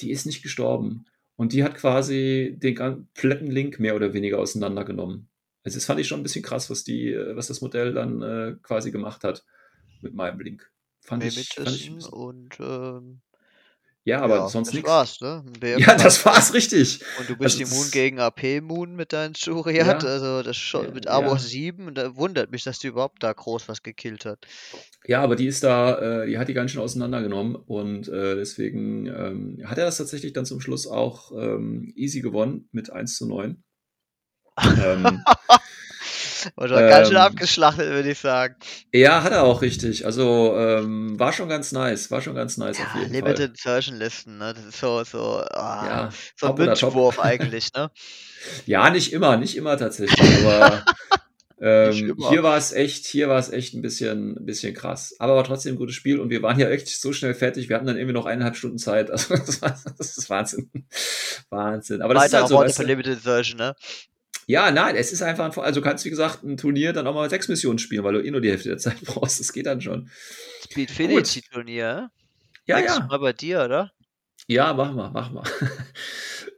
Die 0.00 0.12
ist 0.12 0.26
nicht 0.26 0.44
gestorben. 0.44 1.06
Und 1.34 1.52
die 1.52 1.64
hat 1.64 1.74
quasi 1.74 2.56
den 2.56 2.76
kompletten 2.76 3.50
Link 3.50 3.80
mehr 3.80 3.96
oder 3.96 4.14
weniger 4.14 4.38
auseinandergenommen. 4.38 5.28
Also 5.64 5.78
das 5.78 5.86
fand 5.86 5.98
ich 5.98 6.06
schon 6.06 6.20
ein 6.20 6.22
bisschen 6.22 6.44
krass, 6.44 6.70
was 6.70 6.84
die, 6.84 7.16
was 7.34 7.48
das 7.48 7.60
Modell 7.60 7.92
dann 7.92 8.22
äh, 8.22 8.54
quasi 8.62 8.92
gemacht 8.92 9.24
hat 9.24 9.44
mit 10.02 10.14
meinem 10.14 10.38
Link. 10.38 10.70
Fand 11.00 11.24
ich, 11.24 11.48
fand 11.48 11.68
ich 11.68 11.90
und 12.12 12.58
ähm, 12.60 13.22
ja, 14.06 14.22
aber 14.22 14.36
ja, 14.36 14.48
sonst 14.48 14.68
das 14.68 14.74
nichts. 14.74 14.88
war's, 14.88 15.20
ne? 15.20 15.44
Ja, 15.78 15.96
das 15.96 16.24
war's 16.24 16.54
richtig. 16.54 17.00
Und 17.18 17.28
du 17.28 17.36
bist 17.36 17.60
Also 17.60 17.74
immun 17.74 17.90
gegen 17.90 18.18
AP-Moon 18.20 18.96
mit 18.96 19.12
deinen 19.12 19.34
Shuriat, 19.34 20.02
Ja. 20.02 20.08
also 20.08 20.42
das 20.42 20.56
schon 20.56 20.86
Ja, 20.86 20.90
mit 20.92 21.04
ja. 21.06 21.10
Amos 21.18 21.48
7, 21.48 21.88
und 21.88 21.98
da 21.98 22.16
wundert 22.16 22.50
mich, 22.52 22.64
dass 22.64 22.78
die 22.78 22.86
überhaupt 22.86 23.22
da 23.22 23.32
groß 23.32 23.68
was 23.68 23.82
gekillt 23.82 24.24
hat. 24.24 24.38
Ja, 25.06 25.22
aber 25.22 25.36
die 25.36 25.46
ist 25.46 25.62
da, 25.64 26.22
äh, 26.22 26.26
die 26.28 26.38
hat 26.38 26.48
die 26.48 26.54
ganz 26.54 26.70
schön 26.70 26.80
auseinandergenommen 26.80 27.56
und 27.56 28.08
äh, 28.08 28.36
deswegen 28.36 29.06
ähm, 29.06 29.62
hat 29.66 29.76
er 29.78 29.84
das 29.84 29.98
tatsächlich 29.98 30.32
dann 30.32 30.46
zum 30.46 30.60
Schluss 30.60 30.86
auch 30.86 31.32
ähm, 31.32 31.92
easy 31.96 32.20
gewonnen 32.22 32.68
mit 32.72 32.90
1 32.90 33.16
zu 33.16 33.26
9. 33.28 33.62
ähm, 34.84 35.22
Und 36.56 36.70
war 36.70 36.82
ganz 36.82 37.08
schön 37.08 37.16
Ähm, 37.16 37.22
abgeschlachtet, 37.22 37.88
würde 37.90 38.10
ich 38.10 38.18
sagen. 38.18 38.56
ja, 38.92 39.22
hat 39.22 39.32
er 39.32 39.44
auch 39.44 39.62
richtig. 39.62 40.04
Also 40.06 40.54
ähm, 40.56 41.18
war 41.18 41.32
schon 41.32 41.48
ganz 41.48 41.72
nice, 41.72 42.10
war 42.10 42.20
schon 42.22 42.34
ganz 42.34 42.56
nice 42.56 42.80
auf 42.80 42.94
Ja, 42.94 43.00
jeden 43.00 43.12
Limited 43.12 43.50
Insertion 43.50 43.96
Listen, 43.96 44.38
ne? 44.38 44.54
Das 44.54 44.64
ist 44.64 44.78
so, 44.78 45.02
so, 45.04 45.42
ah, 45.50 45.86
Ja, 45.86 46.10
so 46.36 46.46
ein. 46.48 46.54
Münzwurf 46.56 47.18
eigentlich, 47.20 47.72
ne? 47.74 47.88
Fall. 47.88 47.90
Ja, 48.66 48.90
nicht 48.90 49.12
immer, 49.12 49.36
nicht 49.36 49.56
immer 49.56 49.76
tatsächlich, 49.76 50.44
aber 50.44 50.84
ähm, 51.60 52.16
hier 52.28 52.42
war 52.44 52.56
es 52.56 52.72
echt, 52.72 53.06
hier 53.06 53.28
war 53.28 53.38
es 53.38 53.48
echt 53.50 53.74
ein 53.74 53.82
bisschen, 53.82 54.36
ein 54.36 54.46
bisschen 54.46 54.72
krass. 54.74 55.16
Aber 55.18 55.34
war 55.34 55.42
trotzdem 55.42 55.74
ein 55.74 55.78
gutes 55.78 55.96
Spiel 55.96 56.20
und 56.20 56.30
wir 56.30 56.42
waren 56.42 56.58
ja 56.60 56.68
echt 56.68 56.86
so 56.88 57.12
schnell 57.12 57.34
fertig. 57.34 57.68
Wir 57.68 57.74
hatten 57.76 57.86
dann 57.86 57.96
irgendwie 57.96 58.12
noch 58.14 58.26
eineinhalb 58.26 58.56
Stunden 58.56 58.78
Zeit. 58.78 59.10
Also 59.16 59.34
das, 59.36 59.62
war, 59.62 59.76
das 59.98 60.16
ist 60.16 60.30
Wahnsinn. 60.30 60.70
Wahnsinn. 61.50 62.02
Aber 62.02 62.14
das 62.14 62.26
ist 62.26 62.32
Weitere 62.34 62.40
halt 62.42 62.48
so, 62.50 62.58
weißt 62.58 62.78
du, 62.78 62.82
Limited 62.84 63.14
Insertion, 63.14 63.58
ne? 63.58 63.74
Ja, 64.48 64.70
nein, 64.70 64.94
es 64.94 65.12
ist 65.12 65.22
einfach, 65.22 65.44
ein, 65.44 65.64
also 65.64 65.80
du 65.80 65.84
kannst, 65.84 66.04
wie 66.04 66.10
gesagt, 66.10 66.44
ein 66.44 66.56
Turnier 66.56 66.92
dann 66.92 67.06
auch 67.06 67.14
mal 67.14 67.28
sechs 67.28 67.48
Missionen 67.48 67.78
spielen, 67.80 68.04
weil 68.04 68.14
du 68.14 68.24
eh 68.24 68.30
nur 68.30 68.40
die 68.40 68.50
Hälfte 68.50 68.68
der 68.68 68.78
Zeit 68.78 69.00
brauchst. 69.04 69.40
Das 69.40 69.52
geht 69.52 69.66
dann 69.66 69.80
schon. 69.80 70.08
Speedfinity 70.70 71.42
Turnier. 71.52 72.10
Ja, 72.66 72.76
Nächstes 72.78 72.98
ja. 73.00 73.06
Mal 73.06 73.18
bei 73.18 73.32
dir, 73.32 73.64
oder? 73.64 73.92
Ja, 74.48 74.72
mach 74.74 74.92
mal, 74.92 75.10
mach 75.12 75.30
mal. 75.32 75.44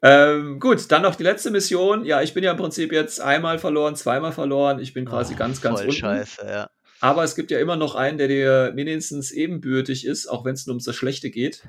ähm, 0.02 0.60
gut, 0.60 0.90
dann 0.92 1.02
noch 1.02 1.14
die 1.14 1.22
letzte 1.22 1.50
Mission. 1.50 2.04
Ja, 2.04 2.20
ich 2.22 2.34
bin 2.34 2.44
ja 2.44 2.50
im 2.50 2.56
Prinzip 2.58 2.92
jetzt 2.92 3.20
einmal 3.20 3.58
verloren, 3.58 3.96
zweimal 3.96 4.32
verloren. 4.32 4.78
Ich 4.80 4.92
bin 4.92 5.06
quasi 5.06 5.34
Oh, 5.34 5.38
ganz, 5.38 5.60
ganz 5.62 5.78
voll 5.78 5.88
unten. 5.88 5.98
scheiße, 5.98 6.46
ja. 6.46 6.70
Aber 7.00 7.24
es 7.24 7.36
gibt 7.36 7.50
ja 7.50 7.58
immer 7.60 7.76
noch 7.76 7.94
einen, 7.94 8.18
der 8.18 8.28
dir 8.28 8.72
mindestens 8.74 9.30
ebenbürtig 9.30 10.04
ist, 10.04 10.26
auch 10.26 10.44
wenn 10.44 10.54
es 10.54 10.66
nur 10.66 10.74
ums 10.74 10.84
das 10.84 10.96
Schlechte 10.96 11.30
geht. 11.30 11.62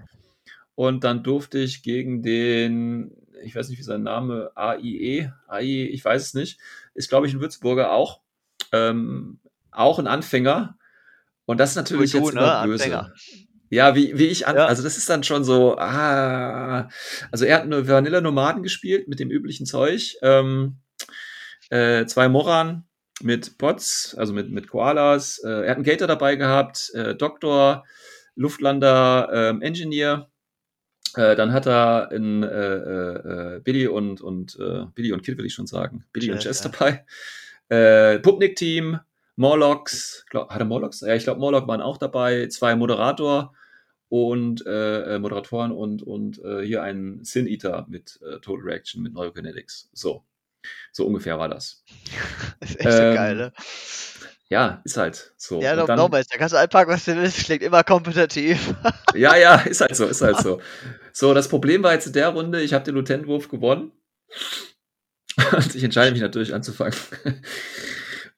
Und 0.76 1.04
dann 1.04 1.24
durfte 1.24 1.60
ich 1.60 1.84
gegen 1.84 2.24
den, 2.24 3.12
ich 3.44 3.56
weiß 3.56 3.70
nicht, 3.70 3.80
wie 3.80 3.84
sein 3.84 4.04
Name, 4.04 4.52
AIE, 4.56 5.32
AIE, 5.48 5.88
ich 5.88 6.04
weiß 6.04 6.22
es 6.22 6.34
nicht, 6.34 6.60
ist, 6.94 7.10
glaube 7.10 7.28
ich, 7.28 7.34
ein 7.34 7.42
Würzburger 7.42 7.92
auch, 7.92 8.22
ähm, 8.72 9.40
auch 9.72 10.00
ein 10.00 10.08
Anfänger. 10.08 10.78
Und 11.46 11.60
das 11.60 11.72
ist 11.72 11.76
natürlich 11.76 12.12
du, 12.12 12.18
jetzt 12.20 12.34
ne? 12.34 12.62
böse. 12.66 12.84
Anfänger. 12.84 13.14
Ja, 13.72 13.96
wie, 13.96 14.18
wie 14.18 14.28
ich 14.28 14.48
an, 14.48 14.56
Ja. 14.56 14.66
also 14.66 14.82
das 14.82 14.98
ist 14.98 15.10
dann 15.10 15.24
schon 15.24 15.44
so, 15.44 15.78
ah, 15.78 16.90
also 17.32 17.46
er 17.46 17.58
hat 17.58 17.64
eine 17.64 17.88
Vanilla 17.88 18.20
Nomaden 18.20 18.64
gespielt 18.64 19.08
mit 19.08 19.20
dem 19.20 19.30
üblichen 19.30 19.66
Zeug, 19.66 20.18
ähm, 20.24 20.78
äh, 21.70 22.06
zwei 22.06 22.30
Moran 22.30 22.86
mit 23.22 23.58
Bots, 23.60 24.16
also 24.18 24.34
mit, 24.34 24.50
mit 24.50 24.70
Koalas, 24.70 25.40
äh, 25.44 25.50
er 25.50 25.70
hat 25.70 25.78
einen 25.78 25.84
Gator 25.84 26.08
dabei 26.08 26.36
gehabt, 26.36 26.92
äh, 26.96 27.16
Doktor, 27.16 27.84
Luftlander, 28.36 29.30
ähm, 29.32 29.62
Engineer, 29.62 30.29
äh, 31.20 31.36
dann 31.36 31.52
hat 31.52 31.68
er 31.68 32.12
einen, 32.12 32.44
äh, 32.44 32.48
äh, 32.48 33.56
äh, 33.56 33.60
Billy 33.60 33.88
und, 33.88 34.22
und 34.22 34.58
äh, 34.58 34.86
Billy 34.96 35.12
und 35.12 35.22
Kid 35.22 35.38
will 35.38 35.46
ich 35.46 35.54
schon 35.54 35.68
sagen, 35.68 36.06
Billy 36.14 36.32
und 36.32 36.42
Jess, 36.42 36.64
ja. 36.64 36.70
dabei, 36.70 37.06
äh, 37.68 38.20
Pupnik-Team, 38.20 39.00
Morlocks, 39.36 40.26
glaub, 40.30 40.50
hat 40.50 40.62
er 40.62 40.66
Morlocks? 40.66 41.02
Ja, 41.02 41.16
ich 41.16 41.26
glaube, 41.26 41.42
Morlock 41.42 41.68
waren 41.68 41.82
auch 41.82 41.98
dabei, 41.98 42.48
zwei 42.48 42.76
Moderator 42.76 43.54
und 44.08 44.66
Moderatoren 44.66 45.72
und, 45.72 46.02
und 46.02 46.42
hier 46.64 46.82
ein 46.82 47.24
Sin 47.24 47.46
Eater 47.48 47.86
mit 47.88 48.20
Total 48.42 48.64
Reaction, 48.64 49.04
mit 49.04 49.14
Neurokinetics. 49.14 49.90
So. 49.94 50.26
So 50.92 51.06
ungefähr 51.06 51.38
war 51.38 51.48
das. 51.48 51.86
Das 52.60 52.70
ist 52.72 52.80
echt 52.80 53.00
Ähm, 53.00 53.16
geil, 53.16 53.36
ne? 53.36 53.54
Ja, 54.50 54.82
ist 54.84 54.98
halt 54.98 55.34
so. 55.38 55.62
Ja, 55.62 55.76
no, 55.76 55.86
dann- 55.86 55.98
nochmals, 55.98 56.28
da 56.28 56.38
kannst 56.38 56.54
du 56.54 56.58
einpacken, 56.58 56.92
was 56.92 57.06
du 57.06 57.16
willst, 57.16 57.46
klingt 57.46 57.62
immer 57.64 57.84
kompetitiv. 57.84 58.74
Ja, 59.16 59.36
ja, 59.36 59.56
ist 59.62 59.82
halt 59.82 59.96
so, 59.96 60.06
ist 60.06 60.22
halt 60.22 60.38
so. 60.38 60.62
So, 61.14 61.34
das 61.34 61.48
Problem 61.50 61.82
war 61.82 61.94
jetzt 61.94 62.06
in 62.08 62.14
der 62.14 62.30
Runde, 62.30 62.62
ich 62.62 62.74
habe 62.74 62.86
den 62.86 62.94
Lutentwurf 62.96 63.48
gewonnen. 63.50 63.92
Und 65.52 65.74
ich 65.76 65.84
entscheide 65.84 66.12
mich 66.12 66.22
natürlich 66.22 66.54
anzufangen. 66.54 66.94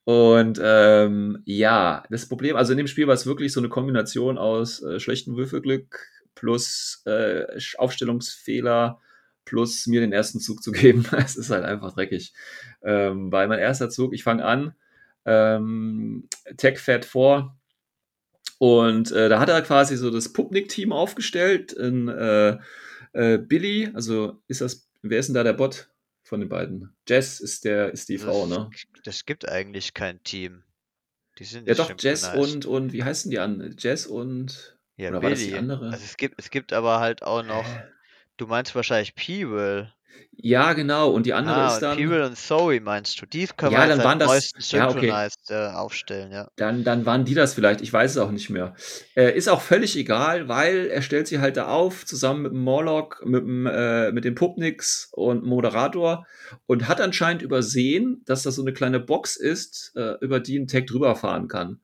Und 0.06 0.60
ähm, 0.64 1.42
ja, 1.46 2.04
das 2.10 2.28
Problem, 2.28 2.56
also 2.56 2.72
in 2.72 2.78
dem 2.78 2.88
Spiel 2.88 3.08
war 3.08 3.14
es 3.14 3.26
wirklich 3.26 3.52
so 3.54 3.60
eine 3.60 3.70
Kombination 3.70 4.38
aus 4.38 4.82
äh, 4.82 5.00
schlechtem 5.00 5.36
Würfelglück 5.36 6.00
plus 6.36 7.02
äh, 7.06 7.46
Aufstellungsfehler 7.78 9.00
plus 9.46 9.88
mir 9.88 10.02
den 10.02 10.14
ersten 10.14 10.40
Zug 10.40 10.64
zu 10.64 10.72
geben. 10.72 11.06
Es 11.18 11.36
ist 11.36 11.50
halt 11.50 11.66
einfach 11.66 11.94
dreckig. 11.94 12.34
Ähm, 12.84 13.32
weil 13.32 13.48
mein 13.48 13.60
erster 13.60 13.90
Zug, 13.90 14.14
ich 14.14 14.24
fange 14.24 14.46
an, 14.46 14.74
ähm, 15.26 16.28
Tech 16.58 16.80
fährt 16.80 17.06
vor, 17.06 17.58
und 18.62 19.12
äh, 19.12 19.28
da 19.28 19.40
hat 19.40 19.50
er 19.50 19.64
quasi 19.64 19.98
so 19.98 20.12
das 20.12 20.34
Pupnik-Team 20.34 20.92
aufgestellt. 20.92 21.74
In, 21.74 22.08
äh, 22.08 22.60
äh, 23.14 23.40
Billy, 23.40 23.90
also 23.96 24.44
ist 24.48 24.62
das, 24.62 24.88
wer 25.02 25.18
ist 25.18 25.30
denn 25.30 25.34
da 25.34 25.44
der 25.44 25.54
Bot 25.54 25.90
von 26.22 26.42
den 26.42 26.50
beiden? 26.50 26.96
Jess 27.08 27.40
ist 27.40 27.66
der, 27.66 27.92
ist 27.92 28.08
die 28.08 28.20
Frau, 28.20 28.46
ne? 28.46 28.70
Das, 28.72 29.04
das 29.04 29.26
gibt 29.26 29.50
eigentlich 29.50 29.96
kein 29.96 30.22
Team. 30.24 30.62
Die 31.40 31.44
sind 31.44 31.68
Ja 31.68 31.74
doch, 31.74 31.92
Jess 31.98 32.28
und, 32.36 32.68
und 32.68 32.94
wie 32.94 33.04
heißen 33.04 33.32
die 33.32 33.40
an? 33.40 33.76
Jess 33.80 34.06
und 34.06 34.78
ja, 34.96 35.10
oder 35.10 35.24
war 35.24 35.32
das 35.32 35.40
die 35.40 35.46
Billy. 35.46 35.58
andere? 35.58 35.90
Also 35.90 36.06
es 36.06 36.18
gibt, 36.18 36.36
es 36.38 36.52
gibt 36.52 36.72
aber 36.72 37.00
halt 37.00 37.24
auch 37.24 37.42
noch 37.42 37.66
Hä? 37.66 37.84
Du 38.42 38.48
meinst 38.48 38.74
wahrscheinlich 38.74 39.14
Pewell. 39.14 39.94
Ja, 40.36 40.74
genau. 40.74 41.12
Und 41.12 41.28
die 41.28 41.34
andere 41.36 41.58
Ah, 41.58 41.68
ist 41.76 41.80
dann. 41.82 41.96
Pewell 41.96 42.24
und 42.24 42.36
Zoe 42.36 42.80
meinst 42.82 43.22
du. 43.22 43.28
Die 43.28 43.46
können 43.46 43.72
Ja, 43.74 43.82
wir 43.88 43.90
dann 43.96 44.04
waren 44.04 44.18
das- 44.18 44.30
neuesten 44.30 44.76
ja, 44.76 44.90
okay. 44.90 45.14
Äh, 45.50 45.68
aufstellen, 45.68 46.32
ja. 46.32 46.48
Dann, 46.56 46.84
dann 46.84 47.06
waren 47.06 47.24
die 47.24 47.36
das 47.36 47.54
vielleicht, 47.54 47.82
ich 47.82 47.94
weiß 47.94 48.10
es 48.10 48.18
auch 48.18 48.32
nicht 48.32 48.50
mehr. 48.50 48.74
Äh, 49.16 49.38
ist 49.38 49.48
auch 49.48 49.62
völlig 49.62 49.96
egal, 49.96 50.48
weil 50.48 50.88
er 50.88 51.04
stellt 51.04 51.28
sie 51.28 51.38
halt 51.38 51.56
da 51.56 51.68
auf, 51.68 52.04
zusammen 52.08 52.42
mit 52.42 52.52
dem 52.54 52.62
Morlock, 52.64 53.22
mit 53.24 53.44
dem, 53.44 53.68
äh, 53.68 54.12
mit 54.12 54.26
den 54.26 54.34
Pupniks 54.34 55.10
und 55.12 55.42
dem 55.42 55.50
Moderator 55.50 56.26
und 56.66 56.88
hat 56.88 57.00
anscheinend 57.00 57.44
übersehen, 57.44 58.24
dass 58.26 58.42
das 58.42 58.56
so 58.56 58.64
eine 58.64 58.74
kleine 58.74 59.00
Box 59.00 59.36
ist, 59.36 59.94
äh, 59.96 60.16
über 60.22 60.40
die 60.40 60.58
ein 60.58 60.66
Tag 60.68 60.88
drüber 60.88 61.16
fahren 61.16 61.48
kann. 61.48 61.80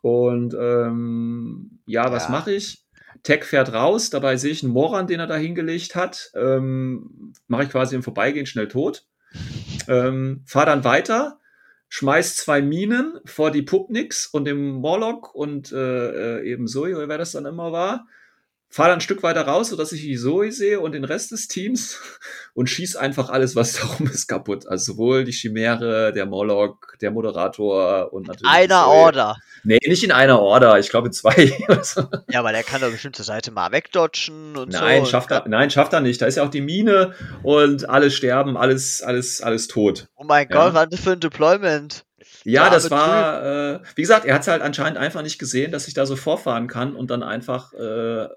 Und 0.00 0.54
ähm, 0.58 1.80
ja, 1.84 2.10
was 2.10 2.24
Ja. 2.24 2.30
mache 2.30 2.52
ich? 2.54 2.86
Tag 3.22 3.44
fährt 3.44 3.72
raus, 3.72 4.10
dabei 4.10 4.36
sehe 4.36 4.52
ich 4.52 4.62
einen 4.62 4.72
Moran, 4.72 5.06
den 5.06 5.20
er 5.20 5.26
da 5.26 5.36
hingelegt 5.36 5.94
hat. 5.94 6.30
Ähm, 6.34 7.32
mache 7.46 7.64
ich 7.64 7.70
quasi 7.70 7.94
im 7.94 8.02
Vorbeigehen 8.02 8.46
schnell 8.46 8.68
tot. 8.68 9.06
Ähm, 9.88 10.42
fahr 10.46 10.66
dann 10.66 10.84
weiter, 10.84 11.38
schmeiß 11.88 12.36
zwei 12.36 12.62
Minen 12.62 13.20
vor 13.24 13.50
die 13.50 13.62
Pupniks 13.62 14.26
und 14.26 14.44
dem 14.44 14.72
Morlock 14.72 15.34
und 15.34 15.72
äh, 15.72 16.38
äh, 16.38 16.50
eben 16.50 16.66
Zoe, 16.66 17.08
wer 17.08 17.18
das 17.18 17.32
dann 17.32 17.46
immer 17.46 17.72
war. 17.72 18.06
Fahr 18.70 18.88
dann 18.88 18.98
ein 18.98 19.00
Stück 19.00 19.22
weiter 19.22 19.42
raus, 19.46 19.70
sodass 19.70 19.92
ich 19.92 20.02
die 20.02 20.16
Zoe 20.16 20.52
sehe 20.52 20.80
und 20.80 20.92
den 20.92 21.04
Rest 21.04 21.30
des 21.30 21.48
Teams 21.48 21.98
und 22.54 22.68
schieß 22.68 22.96
einfach 22.96 23.30
alles, 23.30 23.56
was 23.56 23.72
darum 23.74 24.06
ist, 24.06 24.26
kaputt. 24.28 24.66
Also 24.68 24.92
sowohl 24.92 25.24
die 25.24 25.32
Chimäre, 25.32 26.12
der 26.12 26.26
Morlock, 26.26 26.96
der 27.00 27.10
Moderator 27.10 28.12
und 28.12 28.26
natürlich. 28.26 28.52
Einer 28.52 28.84
Zoe. 28.84 28.94
Order. 28.94 29.36
Nee, 29.64 29.78
nicht 29.86 30.04
in 30.04 30.12
einer 30.12 30.40
Order, 30.40 30.78
ich 30.78 30.90
glaube 30.90 31.08
in 31.08 31.12
zwei. 31.12 31.52
Ja, 32.30 32.40
aber 32.40 32.52
der 32.52 32.62
kann 32.62 32.80
doch 32.80 32.90
bestimmt 32.90 33.16
zur 33.16 33.24
Seite 33.24 33.50
mal 33.50 33.72
wegdodgen 33.72 34.56
und 34.56 34.72
so. 34.72 34.78
nein, 34.78 35.00
und 35.00 35.08
schafft 35.08 35.30
er, 35.30 35.48
nein, 35.48 35.70
schafft 35.70 35.92
er 35.92 36.00
nicht. 36.00 36.20
Da 36.20 36.26
ist 36.26 36.36
ja 36.36 36.42
auch 36.44 36.50
die 36.50 36.60
Mine 36.60 37.14
und 37.42 37.88
alle 37.88 38.10
sterben, 38.10 38.56
alles, 38.56 39.02
alles, 39.02 39.40
alles 39.40 39.66
tot. 39.68 40.08
Oh 40.16 40.24
mein 40.24 40.48
Ja. 40.50 40.70
Gott, 40.70 40.74
was 40.74 41.00
für 41.00 41.12
ein 41.12 41.20
Deployment? 41.20 42.04
Ja, 42.44 42.70
das 42.70 42.90
war, 42.90 43.44
äh, 43.44 43.80
wie 43.94 44.02
gesagt, 44.02 44.24
er 44.24 44.34
hat 44.34 44.42
es 44.42 44.48
halt 44.48 44.62
anscheinend 44.62 44.98
einfach 44.98 45.22
nicht 45.22 45.38
gesehen, 45.38 45.72
dass 45.72 45.88
ich 45.88 45.94
da 45.94 46.06
so 46.06 46.16
vorfahren 46.16 46.66
kann 46.66 46.94
und 46.94 47.10
dann 47.10 47.22
einfach 47.22 47.72
äh, 47.74 48.28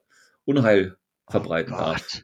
Unheil 0.58 0.98
verbreiten 1.30 1.74
oh 1.74 1.78
darf. 1.78 2.24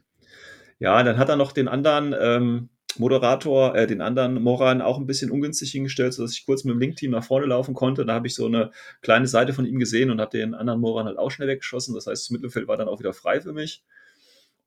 Ja, 0.78 1.02
dann 1.02 1.18
hat 1.18 1.28
er 1.28 1.36
noch 1.36 1.52
den 1.52 1.68
anderen 1.68 2.14
ähm, 2.18 2.68
Moderator, 2.98 3.74
äh, 3.74 3.86
den 3.86 4.00
anderen 4.00 4.42
Moran 4.42 4.80
auch 4.80 4.98
ein 4.98 5.06
bisschen 5.06 5.30
ungünstig 5.30 5.70
hingestellt, 5.72 6.14
sodass 6.14 6.32
ich 6.32 6.46
kurz 6.46 6.64
mit 6.64 6.74
dem 6.74 6.80
Link-Team 6.80 7.10
nach 7.10 7.24
vorne 7.24 7.46
laufen 7.46 7.74
konnte. 7.74 8.04
Da 8.04 8.14
habe 8.14 8.26
ich 8.26 8.34
so 8.34 8.46
eine 8.46 8.70
kleine 9.02 9.26
Seite 9.26 9.52
von 9.52 9.66
ihm 9.66 9.78
gesehen 9.78 10.10
und 10.10 10.20
habe 10.20 10.36
den 10.36 10.54
anderen 10.54 10.80
Moran 10.80 11.06
halt 11.06 11.18
auch 11.18 11.30
schnell 11.30 11.48
weggeschossen. 11.48 11.94
Das 11.94 12.06
heißt, 12.06 12.24
das 12.24 12.30
Mittelfeld 12.30 12.68
war 12.68 12.76
dann 12.76 12.88
auch 12.88 13.00
wieder 13.00 13.12
frei 13.12 13.40
für 13.40 13.52
mich. 13.52 13.82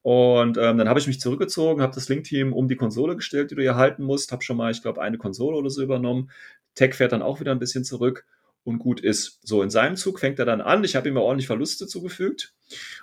Und 0.01 0.57
ähm, 0.57 0.77
dann 0.77 0.89
habe 0.89 0.99
ich 0.99 1.07
mich 1.07 1.19
zurückgezogen, 1.19 1.81
habe 1.81 1.93
das 1.93 2.09
Link-Team 2.09 2.53
um 2.53 2.67
die 2.67 2.75
Konsole 2.75 3.15
gestellt, 3.15 3.51
die 3.51 3.55
du 3.55 3.61
hier 3.61 3.75
halten 3.75 4.03
musst. 4.03 4.31
Habe 4.31 4.43
schon 4.43 4.57
mal, 4.57 4.71
ich 4.71 4.81
glaube, 4.81 5.01
eine 5.01 5.17
Konsole 5.17 5.57
oder 5.57 5.69
so 5.69 5.81
übernommen. 5.81 6.31
Tech 6.73 6.95
fährt 6.95 7.11
dann 7.11 7.21
auch 7.21 7.39
wieder 7.39 7.51
ein 7.51 7.59
bisschen 7.59 7.83
zurück 7.83 8.25
und 8.63 8.79
gut 8.79 8.99
ist. 8.99 9.39
So, 9.43 9.63
in 9.63 9.69
seinem 9.69 9.95
Zug 9.95 10.19
fängt 10.19 10.39
er 10.39 10.45
dann 10.45 10.61
an. 10.61 10.83
Ich 10.83 10.95
habe 10.95 11.09
ihm 11.09 11.15
ja 11.15 11.21
ordentlich 11.21 11.47
Verluste 11.47 11.87
zugefügt. 11.87 12.53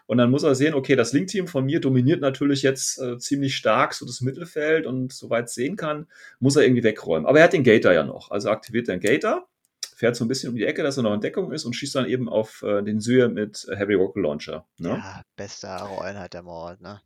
Und 0.07 0.19
dann 0.19 0.31
muss 0.31 0.45
er 0.45 0.55
sehen, 0.55 0.75
okay, 0.75 0.97
das 0.97 1.13
Link-Team 1.13 1.49
von 1.49 1.65
mir 1.65 1.81
dominiert 1.81 2.21
natürlich 2.21 2.63
jetzt 2.63 2.99
äh, 3.01 3.19
ziemlich 3.19 3.57
stark 3.57 3.93
so 3.95 4.07
das 4.07 4.21
Mittelfeld 4.21 4.87
und 4.87 5.13
soweit 5.13 5.47
es 5.47 5.55
sehen 5.55 5.77
kann, 5.77 6.07
muss 6.41 6.57
er 6.57 6.63
irgendwie 6.63 6.85
wegräumen. 6.85 7.27
Aber 7.27 7.39
er 7.39 7.45
hat 7.45 7.53
den 7.53 7.65
Gator 7.65 7.93
ja 7.93 8.05
noch. 8.05 8.31
Also 8.31 8.51
aktiviert 8.51 8.89
den 8.89 9.01
Gator, 9.01 9.49
fährt 9.95 10.17
so 10.17 10.25
ein 10.25 10.29
bisschen 10.29 10.51
um 10.51 10.57
die 10.57 10.65
Ecke, 10.65 10.83
dass 10.83 10.97
er 10.97 11.03
noch 11.03 11.13
in 11.13 11.21
Deckung 11.21 11.53
ist 11.53 11.65
und 11.65 11.75
schießt 11.75 11.97
dann 11.97 12.07
eben 12.07 12.29
auf 12.29 12.63
äh, 12.63 12.83
den 12.83 13.01
Syr 13.01 13.29
mit 13.29 13.67
Heavy 13.69 13.95
Rocket 13.95 14.23
Launcher. 14.23 14.67
Ne? 14.79 14.91
Ja, 14.91 15.23
beste 15.37 15.69
Aro-Einheit 15.69 16.35
der 16.35 16.43
Mord, 16.43 16.81
ne? 16.81 17.01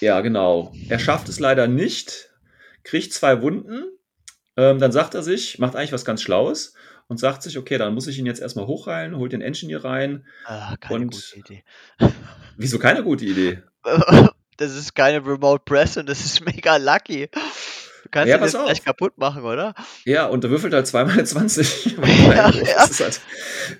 Ja, 0.00 0.20
genau. 0.22 0.72
Er 0.88 0.98
schafft 0.98 1.28
es 1.28 1.38
leider 1.38 1.66
nicht, 1.68 2.30
kriegt 2.82 3.12
zwei 3.12 3.42
Wunden. 3.42 3.84
Ähm, 4.56 4.78
dann 4.80 4.92
sagt 4.92 5.14
er 5.14 5.22
sich, 5.22 5.58
macht 5.58 5.76
eigentlich 5.76 5.92
was 5.92 6.04
ganz 6.04 6.20
Schlaues 6.22 6.74
und 7.12 7.18
sagt 7.18 7.42
sich, 7.44 7.56
okay, 7.58 7.78
dann 7.78 7.94
muss 7.94 8.08
ich 8.08 8.18
ihn 8.18 8.26
jetzt 8.26 8.40
erstmal 8.40 8.66
hochheilen, 8.66 9.16
holt 9.16 9.32
den 9.32 9.40
Engineer 9.42 9.84
rein. 9.84 10.26
Ah, 10.44 10.76
keine 10.80 11.04
Und- 11.04 11.12
gute 11.12 11.38
Idee. 11.38 11.64
Wieso 12.56 12.78
keine 12.80 13.02
gute 13.04 13.24
Idee? 13.24 13.62
Das 14.58 14.76
ist 14.76 14.94
keine 14.94 15.24
Remote 15.26 15.62
Press 15.64 15.96
und 15.96 16.08
das 16.08 16.20
ist 16.24 16.44
mega 16.44 16.76
lucky. 16.76 17.28
Du 17.32 18.08
kannst 18.10 18.28
Ja, 18.28 18.36
ihn 18.36 18.42
jetzt 18.42 18.52
gleich 18.52 18.84
kaputt 18.84 19.16
machen, 19.16 19.42
oder? 19.44 19.74
Ja, 20.04 20.26
und 20.26 20.44
der 20.44 20.50
würfelt 20.50 20.74
halt 20.74 20.86
zweimal 20.86 21.24
20. 21.26 21.96
Ja, 21.96 22.50
ja. 22.50 22.84
Ist, 22.84 23.00
halt, 23.00 23.20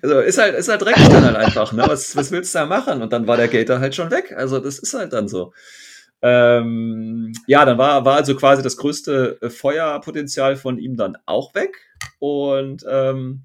also 0.02 0.20
ist 0.20 0.38
halt, 0.38 0.54
ist 0.56 0.68
halt 0.68 0.80
dreckig 0.82 1.08
dann 1.08 1.24
halt 1.24 1.36
einfach, 1.36 1.72
ne? 1.72 1.84
Was, 1.86 2.16
was 2.16 2.30
willst 2.32 2.54
du 2.54 2.58
da 2.60 2.66
machen? 2.66 3.02
Und 3.02 3.12
dann 3.12 3.26
war 3.28 3.36
der 3.36 3.48
Gator 3.48 3.80
halt 3.80 3.94
schon 3.94 4.10
weg. 4.10 4.32
Also 4.36 4.58
das 4.60 4.78
ist 4.78 4.94
halt 4.94 5.12
dann 5.12 5.28
so. 5.28 5.52
Ähm, 6.22 7.32
ja, 7.48 7.64
dann 7.64 7.78
war, 7.78 8.04
war 8.04 8.16
also 8.16 8.36
quasi 8.36 8.62
das 8.62 8.76
größte 8.76 9.38
äh, 9.42 9.50
Feuerpotenzial 9.50 10.56
von 10.56 10.78
ihm 10.78 10.96
dann 10.96 11.18
auch 11.26 11.54
weg. 11.54 11.90
Und 12.20 12.86
ähm, 12.88 13.42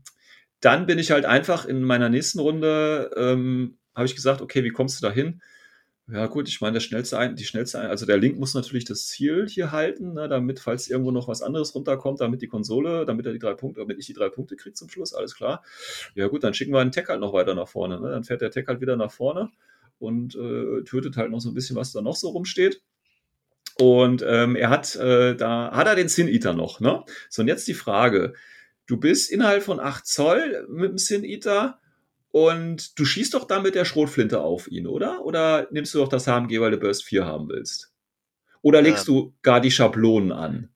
dann 0.62 0.86
bin 0.86 1.00
ich 1.00 1.12
halt 1.12 1.26
einfach 1.26 1.66
in 1.66 1.82
meiner 1.84 2.10
nächsten 2.10 2.40
Runde, 2.40 3.12
ähm, 3.18 3.78
habe 3.96 4.06
ich 4.06 4.16
gesagt, 4.16 4.42
okay, 4.42 4.64
wie 4.64 4.70
kommst 4.70 5.02
du 5.02 5.08
da 5.08 5.12
hin? 5.12 5.42
Ja, 6.10 6.28
gut, 6.28 6.48
ich 6.48 6.62
meine, 6.62 6.74
der 6.74 6.80
schnellste 6.80 7.18
ein, 7.18 7.36
die 7.36 7.44
schnellste 7.44 7.80
ein, 7.80 7.90
also 7.90 8.06
der 8.06 8.18
Link 8.18 8.40
muss 8.40 8.54
natürlich 8.54 8.86
das 8.86 9.08
Ziel 9.08 9.46
hier 9.50 9.74
halten, 9.74 10.14
ne, 10.14 10.30
damit, 10.30 10.60
falls 10.60 10.88
irgendwo 10.88 11.12
noch 11.12 11.28
was 11.28 11.42
anderes 11.42 11.76
runterkommt, 11.76 12.22
damit 12.22 12.42
die 12.42 12.48
Konsole, 12.48 13.06
damit 13.06 13.26
er 13.26 13.34
die 13.34 13.40
drei 13.40 13.56
Punkte, 13.56 13.82
damit 13.82 14.00
ich 14.00 14.06
die 14.06 14.14
drei 14.14 14.30
Punkte 14.30 14.56
kriege 14.56 14.74
zum 14.74 14.88
Schluss, 14.88 15.14
alles 15.14 15.36
klar. 15.36 15.64
Ja, 16.16 16.28
gut, 16.28 16.46
dann 16.46 16.54
schicken 16.54 16.72
wir 16.72 16.82
den 16.82 16.94
Tech 16.94 17.10
halt 17.10 17.20
noch 17.20 17.34
weiter 17.34 17.56
nach 17.56 17.68
vorne. 17.68 18.00
Ne? 18.00 18.10
Dann 18.12 18.24
fährt 18.24 18.42
der 18.42 18.52
Tech 18.52 18.68
halt 18.68 18.80
wieder 18.80 18.96
nach 18.96 19.12
vorne 19.12 19.52
und 20.00 20.36
äh, 20.36 20.84
tötet 20.84 21.18
halt 21.18 21.32
noch 21.32 21.40
so 21.40 21.50
ein 21.50 21.54
bisschen, 21.56 21.76
was 21.76 21.92
da 21.92 22.02
noch 22.02 22.16
so 22.16 22.30
rumsteht. 22.30 22.82
Und 23.80 24.24
ähm, 24.28 24.56
er 24.56 24.70
hat, 24.70 24.96
äh, 24.96 25.36
da 25.36 25.72
hat 25.72 25.88
er 25.88 25.96
den 25.96 26.10
Sin 26.10 26.28
Eater 26.28 26.54
noch, 26.54 26.80
ne? 26.80 27.04
So, 27.30 27.42
und 27.42 27.48
jetzt 27.48 27.68
die 27.68 27.74
Frage. 27.74 28.34
Du 28.88 28.98
bist 28.98 29.30
innerhalb 29.30 29.64
von 29.64 29.80
8 29.80 30.06
Zoll 30.08 30.66
mit 30.70 30.92
dem 30.92 30.98
Sin 30.98 31.24
Eater 31.24 31.80
und 32.30 32.98
du 32.98 33.06
schießt 33.06 33.34
doch 33.34 33.46
dann 33.46 33.64
mit 33.64 33.76
der 33.76 33.86
Schrotflinte 33.86 34.42
auf 34.42 34.68
ihn, 34.68 34.88
oder? 34.88 35.24
Oder 35.26 35.68
nimmst 35.72 35.94
du 35.94 36.00
doch 36.00 36.08
das 36.08 36.26
HMG, 36.26 36.60
weil 36.60 36.72
du 36.72 36.78
Burst 36.78 37.04
4 37.04 37.26
haben 37.26 37.50
willst? 37.50 37.94
Oder 38.62 38.82
legst 38.82 39.08
Ähm. 39.08 39.14
du 39.14 39.34
gar 39.44 39.62
die 39.62 39.72
Schablonen 39.72 40.32
an? 40.32 40.70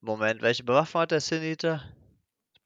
Moment, 0.00 0.42
welche 0.42 0.64
Bewaffnung 0.64 1.02
hat 1.02 1.10
der 1.10 1.20
Siniter? 1.20 1.82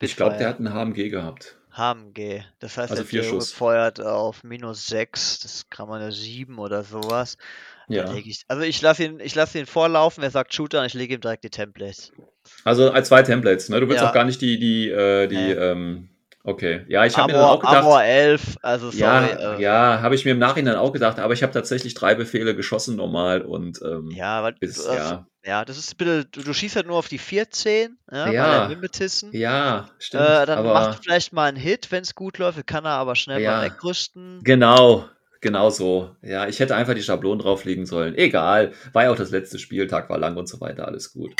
Ich 0.01 0.17
glaube, 0.17 0.37
der 0.37 0.49
hat 0.49 0.59
einen 0.59 0.75
HMG 0.75 1.09
gehabt. 1.09 1.59
HMG. 1.77 2.43
Das 2.59 2.77
heißt, 2.77 2.91
Also 2.91 3.05
der 3.05 3.23
Schuss. 3.23 3.53
feuert 3.53 4.01
auf 4.01 4.45
minus 4.45 4.87
6, 4.87 5.41
das 5.41 5.71
kann 5.71 5.89
man 5.89 6.01
ja 6.01 6.11
7 6.11 6.59
oder 6.59 6.83
sowas. 6.83 7.37
Ja. 7.89 8.13
ich, 8.15 8.45
also 8.49 8.63
ich 8.63 8.81
lasse 8.81 9.05
ihn, 9.05 9.21
ich 9.21 9.35
lasse 9.35 9.59
ihn 9.59 9.67
vorlaufen, 9.67 10.23
er 10.23 10.31
sagt 10.31 10.55
Shooter 10.55 10.81
und 10.81 10.87
ich 10.87 10.95
lege 10.95 11.15
ihm 11.15 11.21
direkt 11.21 11.45
die 11.45 11.51
Templates. 11.51 12.13
Also 12.65 12.91
als 12.91 13.09
zwei 13.09 13.23
Templates, 13.23 13.69
ne? 13.69 13.81
Du 13.81 13.89
willst 13.89 14.03
Ja. 14.03 14.09
auch 14.09 14.15
gar 14.15 14.25
nicht 14.25 14.41
die, 14.41 14.59
die, 14.59 14.89
äh, 14.89 15.27
die, 15.27 15.35
Nee. 15.37 15.53
ähm, 15.53 16.09
okay. 16.45 16.85
Ja, 16.89 17.05
ich 17.05 17.17
habe 17.17 17.33
mir 17.33 17.39
dann 17.39 17.49
auch 17.49 17.61
gedacht. 17.61 17.77
Armor 17.77 18.03
11, 18.03 18.57
also 18.63 18.91
sorry. 18.91 19.01
ja, 19.01 19.27
äh, 19.57 19.63
ja, 19.63 20.01
habe 20.01 20.15
ich 20.15 20.25
mir 20.25 20.31
im 20.33 20.39
Nachhinein 20.39 20.77
auch 20.77 20.93
gedacht, 20.93 21.19
aber 21.19 21.35
ich 21.35 21.43
habe 21.43 21.53
tatsächlich 21.53 21.95
drei 21.95 22.15
Befehle 22.15 22.55
geschossen 22.57 22.97
normal 22.97 23.43
und 23.43 23.81
ähm, 23.83 24.11
ja, 24.11 24.49
ist, 24.61 24.79
du, 24.79 24.91
also, 24.91 24.95
ja, 24.95 25.27
ja, 25.45 25.65
das 25.65 25.79
ist 25.79 25.93
ein 25.93 25.97
bisschen, 25.97 26.27
du, 26.33 26.43
du 26.43 26.53
schießt 26.53 26.77
halt 26.77 26.87
nur 26.87 26.97
auf 26.97 27.09
die 27.09 27.19
14, 27.19 27.99
ja, 28.11 28.31
Ja. 28.31 28.45
bei 28.45 28.59
der 28.59 28.69
Mimetissen. 28.69 29.33
ja, 29.33 29.89
stimmt. 29.99 30.23
Äh, 30.25 30.47
dann 30.47 30.59
aber 30.59 30.73
macht 30.75 31.03
vielleicht 31.03 31.33
mal 31.33 31.49
einen 31.49 31.57
Hit, 31.57 31.91
wenn 31.91 32.03
es 32.03 32.15
gut 32.15 32.39
läuft, 32.39 32.67
kann 32.67 32.85
er 32.85 32.93
aber 32.93 33.15
schnell 33.17 33.41
Ja. 33.41 33.59
mal 33.59 33.67
wegrüsten. 33.67 34.41
genau, 34.45 35.09
genau 35.41 35.71
so. 35.71 36.15
Ja, 36.23 36.47
ich 36.47 36.61
hätte 36.61 36.77
einfach 36.77 36.95
die 36.95 37.03
Schablonen 37.03 37.41
drauflegen 37.41 37.87
sollen. 37.87 38.15
Egal, 38.17 38.73
war 38.93 39.05
ja 39.05 39.11
auch 39.11 39.17
das 39.17 39.31
letzte 39.31 39.59
Spiel, 39.59 39.87
Tag 39.89 40.09
war 40.11 40.19
lang 40.19 40.37
und 40.37 40.49
so 40.49 40.61
weiter, 40.61 40.87
alles 40.87 41.13
gut. 41.13 41.35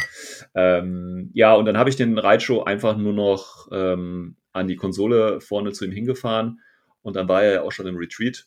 Ähm, 0.55 1.31
ja, 1.35 1.55
und 1.55 1.67
dann 1.67 1.79
habe 1.79 1.89
ich 1.91 1.97
den 1.97 2.19
Reitshow 2.19 2.63
einfach 2.65 2.97
nur 2.97 3.13
noch 3.13 3.69
ähm, 3.73 4.37
an 4.53 4.69
die 4.69 4.77
Konsole 4.77 5.41
vorne 5.41 5.73
zu 5.73 5.85
ihm 5.85 5.93
hingefahren 5.93 6.61
und 7.03 7.17
dann 7.17 7.29
war 7.29 7.43
er 7.43 7.53
ja 7.53 7.63
auch 7.63 7.73
schon 7.73 7.87
im 7.87 7.97
Retreat 7.97 8.47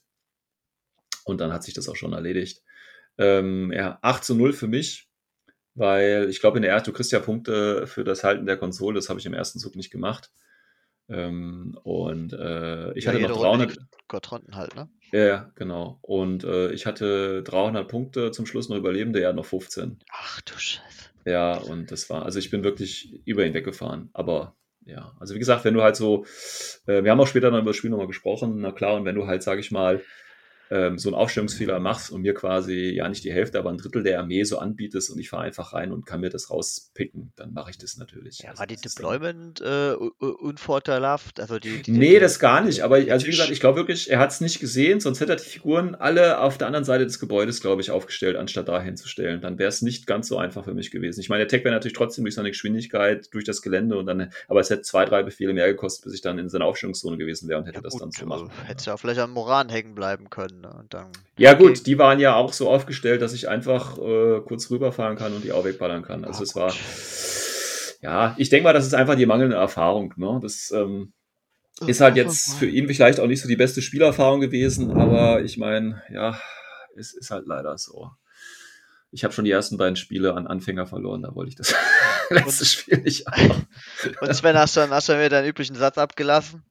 und 1.23 1.41
dann 1.41 1.51
hat 1.51 1.63
sich 1.63 1.73
das 1.73 1.89
auch 1.89 1.95
schon 1.95 2.13
erledigt. 2.13 2.61
Ähm, 3.17 3.71
ja, 3.73 3.97
8 4.01 4.23
zu 4.23 4.35
0 4.35 4.53
für 4.53 4.67
mich, 4.67 5.07
weil 5.75 6.29
ich 6.29 6.39
glaube, 6.41 6.57
in 6.57 6.63
der 6.63 6.71
ersten, 6.71 6.91
du 6.91 6.95
kriegst 6.95 7.11
ja 7.11 7.19
Punkte 7.19 7.87
für 7.87 8.03
das 8.03 8.23
Halten 8.23 8.45
der 8.45 8.57
Konsole, 8.57 8.95
das 8.95 9.09
habe 9.09 9.19
ich 9.19 9.25
im 9.25 9.33
ersten 9.33 9.59
Zug 9.59 9.75
nicht 9.75 9.91
gemacht. 9.91 10.31
Ähm, 11.09 11.77
und 11.83 12.33
äh, 12.33 12.93
ich 12.93 13.07
Ja, 13.07 13.11
hatte 13.13 13.19
noch 13.19 13.31
Runde 13.31 13.67
300, 13.67 13.79
Quadranten 14.07 14.55
halt, 14.55 14.75
ne? 14.75 14.89
ja, 15.11 15.25
ja, 15.25 15.51
genau. 15.55 15.97
Und 16.01 16.43
äh, 16.43 16.71
ich 16.71 16.85
hatte 16.85 17.41
300 17.43 17.87
Punkte 17.87 18.31
zum 18.31 18.45
Schluss 18.45 18.69
noch 18.69 18.77
Überlebende, 18.77 19.21
er 19.21 19.29
hat 19.29 19.35
noch 19.35 19.45
15. 19.45 20.03
Ach 20.09 20.41
du 20.41 20.57
Scheiße. 20.57 21.11
Ja, 21.25 21.57
und 21.57 21.91
das 21.91 22.09
war, 22.09 22.23
also 22.23 22.39
ich 22.39 22.51
bin 22.51 22.63
wirklich 22.63 23.21
über 23.25 23.45
ihn 23.45 23.53
weggefahren. 23.53 24.09
Aber 24.13 24.55
ja, 24.85 25.15
also 25.19 25.33
wie 25.33 25.39
gesagt, 25.39 25.65
wenn 25.65 25.73
du 25.73 25.81
halt 25.81 25.95
so, 25.95 26.25
äh, 26.85 27.03
wir 27.03 27.11
haben 27.11 27.19
auch 27.19 27.27
später 27.27 27.49
noch 27.51 27.59
über 27.59 27.71
das 27.71 27.77
Spiel 27.77 27.89
nochmal 27.89 28.07
gesprochen, 28.07 28.59
na 28.59 28.71
klar, 28.71 28.95
und 28.95 29.05
wenn 29.05 29.15
du 29.15 29.25
halt, 29.25 29.41
sag 29.41 29.57
ich 29.59 29.71
mal, 29.71 30.01
ähm, 30.69 30.97
so 30.97 31.09
einen 31.09 31.15
Aufstellungsfehler 31.15 31.79
machst 31.79 32.11
und 32.11 32.21
mir 32.21 32.33
quasi 32.33 32.91
ja 32.95 33.07
nicht 33.09 33.23
die 33.23 33.31
Hälfte, 33.33 33.59
aber 33.59 33.69
ein 33.69 33.77
Drittel 33.77 34.03
der 34.03 34.19
Armee 34.19 34.43
so 34.43 34.57
anbietest 34.59 35.09
und 35.11 35.19
ich 35.19 35.29
fahre 35.29 35.43
einfach 35.43 35.73
rein 35.73 35.91
und 35.91 36.05
kann 36.05 36.21
mir 36.21 36.29
das 36.29 36.49
rauspicken, 36.49 37.33
dann 37.35 37.53
mache 37.53 37.71
ich 37.71 37.77
das 37.77 37.97
natürlich. 37.97 38.39
Ja, 38.39 38.49
Also 38.49 38.59
war 38.59 38.67
die 38.67 38.75
Deployment 38.77 39.61
äh, 39.61 39.93
unvorteilhaft? 39.93 41.39
Also 41.39 41.59
die, 41.59 41.81
die, 41.81 41.91
Nee, 41.91 42.13
die, 42.15 42.19
das 42.19 42.39
gar 42.39 42.61
nicht. 42.61 42.81
Aber 42.81 42.95
also 42.95 43.25
wie 43.25 43.31
gesagt, 43.31 43.49
ich 43.51 43.59
glaube 43.59 43.77
wirklich, 43.77 44.09
er 44.09 44.19
hat 44.19 44.31
es 44.31 44.41
nicht 44.41 44.59
gesehen, 44.59 44.99
sonst 44.99 45.19
hätte 45.19 45.33
er 45.33 45.37
die 45.37 45.43
Figuren 45.43 45.95
alle 45.95 46.39
auf 46.39 46.57
der 46.57 46.67
anderen 46.67 46.85
Seite 46.85 47.05
des 47.05 47.19
Gebäudes, 47.19 47.61
glaube 47.61 47.81
ich, 47.81 47.91
aufgestellt, 47.91 48.35
anstatt 48.35 48.67
da 48.67 48.81
hinzustellen. 48.81 49.41
Dann 49.41 49.57
wäre 49.57 49.69
es 49.69 49.81
nicht 49.81 50.07
ganz 50.07 50.27
so 50.27 50.37
einfach 50.37 50.63
für 50.63 50.73
mich 50.73 50.91
gewesen. 50.91 51.19
Ich 51.19 51.29
meine, 51.29 51.41
der 51.41 51.47
Tech 51.47 51.63
wäre 51.63 51.73
natürlich 51.73 51.95
trotzdem 51.95 52.23
durch 52.23 52.35
seine 52.35 52.49
Geschwindigkeit, 52.49 53.33
durch 53.33 53.43
das 53.43 53.61
Gelände 53.61 53.97
und 53.97 54.05
dann, 54.05 54.31
aber 54.47 54.59
es 54.59 54.69
hätte 54.69 54.81
zwei, 54.83 55.05
drei 55.05 55.23
Befehle 55.23 55.53
mehr 55.53 55.67
gekostet, 55.67 56.05
bis 56.05 56.13
ich 56.13 56.21
dann 56.21 56.39
in 56.39 56.49
seiner 56.49 56.65
Aufstellungszone 56.65 57.17
gewesen 57.17 57.49
wäre 57.49 57.59
und 57.59 57.65
hätte 57.65 57.77
ja, 57.77 57.81
das 57.81 57.93
gut, 57.93 58.01
dann 58.01 58.11
so 58.11 58.25
machen 58.25 58.49
können. 58.49 58.67
hättest 58.67 58.87
ja 58.87 58.93
auch 58.93 58.99
vielleicht 58.99 59.19
am 59.19 59.31
Moran 59.31 59.69
hängen 59.69 59.95
bleiben 59.95 60.29
können. 60.29 60.54
Ne? 60.61 60.69
Und 60.71 60.93
dann, 60.93 61.11
Ja 61.37 61.53
gut, 61.53 61.85
die 61.85 61.97
waren 61.97 62.19
ja 62.19 62.35
auch 62.35 62.53
so 62.53 62.69
aufgestellt, 62.69 63.21
dass 63.21 63.33
ich 63.33 63.47
einfach 63.49 63.97
äh, 63.97 64.41
kurz 64.45 64.69
rüberfahren 64.69 65.17
kann 65.17 65.33
und 65.33 65.43
die 65.43 65.51
auch 65.51 65.65
wegballern 65.65 66.03
kann. 66.03 66.25
Also 66.25 66.39
Ah, 66.41 66.43
es 66.43 66.55
war, 66.55 66.67
gut. 66.69 67.97
ja, 68.01 68.35
ich 68.37 68.49
denke 68.49 68.63
mal, 68.63 68.73
das 68.73 68.85
ist 68.85 68.93
einfach 68.93 69.15
die 69.15 69.25
mangelnde 69.25 69.55
Erfahrung. 69.55 70.13
Ne? 70.17 70.39
Das 70.41 70.71
ähm, 70.71 71.13
ist 71.87 72.01
halt 72.01 72.15
jetzt 72.15 72.55
für 72.55 72.67
ihn 72.67 72.87
vielleicht 72.87 73.19
auch 73.19 73.27
nicht 73.27 73.41
so 73.41 73.47
die 73.47 73.55
beste 73.57 73.81
Spielerfahrung 73.81 74.39
gewesen, 74.41 74.91
aber 74.97 75.41
ich 75.43 75.57
meine, 75.57 76.01
ja, 76.11 76.39
es 76.97 77.13
ist 77.13 77.31
halt 77.31 77.45
leider 77.47 77.77
so. 77.77 78.11
Ich 79.11 79.23
habe 79.23 79.33
schon 79.33 79.45
die 79.45 79.51
ersten 79.51 79.77
beiden 79.77 79.95
Spiele 79.95 80.33
an 80.33 80.45
Anfänger 80.47 80.87
verloren, 80.87 81.21
da 81.21 81.33
wollte 81.35 81.49
ich 81.49 81.55
das 81.55 81.73
letzte 82.29 82.65
Spiel 82.65 82.97
nicht 82.99 83.27
auch. 83.27 83.55
Und 84.21 84.33
Sven, 84.33 84.57
hast 84.57 84.75
du 84.75 84.89
hast 84.89 85.09
du 85.09 85.13
wieder 85.13 85.29
deinen 85.29 85.47
üblichen 85.47 85.75
Satz 85.75 85.97
abgelassen? 85.97 86.63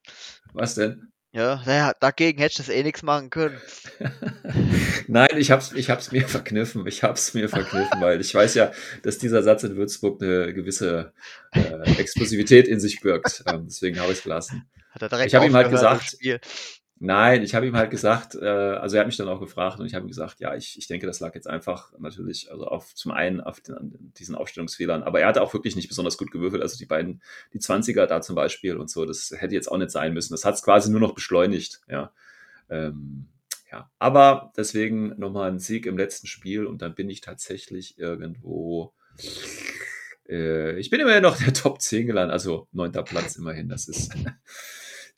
Was 0.53 0.74
denn? 0.74 1.11
Ja, 1.35 1.61
naja, 1.66 1.93
dagegen 1.99 2.39
hättest 2.39 2.61
du 2.61 2.62
das 2.62 2.72
eh 2.72 2.85
nichts 2.85 3.03
machen 3.03 3.28
können. 3.28 3.61
Nein, 5.09 5.37
ich 5.37 5.51
hab's, 5.51 5.72
ich 5.72 5.91
hab's 5.91 6.12
mir 6.12 6.28
verkniffen. 6.28 6.87
Ich 6.87 7.03
hab's 7.03 7.35
mir 7.35 7.49
verkniffen, 7.49 8.01
weil 8.01 8.20
ich 8.20 8.32
weiß 8.32 8.55
ja, 8.55 8.70
dass 9.03 9.18
dieser 9.18 9.43
Satz 9.43 9.64
in 9.64 9.74
Würzburg 9.74 10.22
eine 10.22 10.55
gewisse 10.55 11.12
äh, 11.51 11.99
Explosivität 11.99 12.68
in 12.68 12.78
sich 12.78 13.01
birgt. 13.01 13.43
Ähm, 13.49 13.64
deswegen 13.66 13.99
habe 13.99 14.12
ich 14.12 14.18
es 14.18 14.22
gelassen. 14.22 14.70
Hat 14.93 15.03
er 15.03 15.09
direkt 15.09 15.26
Ich 15.26 15.35
hab 15.35 15.45
ihm 15.45 15.57
halt 15.57 15.70
gesagt. 15.70 16.16
Nein, 17.07 17.42
ich 17.42 17.55
habe 17.55 17.66
ihm 17.66 17.76
halt 17.76 17.90
gesagt, 17.90 18.34
äh, 18.34 18.46
also 18.46 18.96
er 18.96 19.00
hat 19.00 19.07
mich 19.07 19.18
dann 19.18 19.28
auch 19.28 19.38
gefragt 19.38 19.78
und 19.78 19.84
ich 19.84 19.94
habe 19.94 20.07
ihm 20.07 20.09
gesagt, 20.09 20.40
ja, 20.40 20.55
ich, 20.55 20.78
ich 20.78 20.86
denke, 20.86 21.07
das 21.07 21.20
lag 21.20 21.34
jetzt 21.34 21.46
einfach 21.46 21.92
natürlich, 21.98 22.50
also 22.50 22.66
auf 22.66 22.94
zum 22.94 23.12
einen 23.12 23.42
auf 23.42 23.61
den, 23.61 23.74
an 23.74 24.12
diesen 24.16 24.34
Aufstellungsfehlern, 24.34 25.02
aber 25.02 25.20
er 25.20 25.26
hatte 25.26 25.42
auch 25.42 25.52
wirklich 25.52 25.76
nicht 25.76 25.88
besonders 25.88 26.16
gut 26.16 26.30
gewürfelt. 26.30 26.62
Also 26.62 26.78
die 26.78 26.86
beiden, 26.86 27.20
die 27.52 27.59
20er 27.59 28.07
da 28.07 28.22
zum 28.22 28.36
Beispiel 28.36 28.78
und 28.78 28.88
so, 28.88 29.05
das 29.05 29.34
hätte 29.36 29.55
jetzt 29.55 29.70
auch 29.70 29.76
nicht 29.76 29.90
sein 29.90 30.14
müssen. 30.14 30.32
Das 30.32 30.46
hat 30.46 30.55
es 30.55 30.62
quasi 30.62 30.90
nur 30.90 31.00
noch 31.00 31.14
beschleunigt, 31.14 31.82
ja. 31.90 32.11
Ähm, 32.70 33.26
ja, 33.70 33.90
aber 33.98 34.55
deswegen 34.57 35.09
nochmal 35.18 35.50
ein 35.50 35.59
Sieg 35.59 35.84
im 35.84 35.98
letzten 35.98 36.26
Spiel 36.26 36.64
und 36.64 36.80
dann 36.80 36.94
bin 36.94 37.11
ich 37.11 37.20
tatsächlich 37.20 37.98
irgendwo. 37.98 38.94
Äh, 40.26 40.78
ich 40.78 40.88
bin 40.88 41.00
immerhin 41.00 41.22
noch 41.22 41.36
der 41.36 41.52
Top 41.52 41.82
10 41.82 42.07
gelandet, 42.07 42.32
also 42.32 42.66
neunter 42.72 43.02
Platz 43.02 43.36
immerhin. 43.36 43.68
Das 43.68 43.88
ist, 43.88 44.14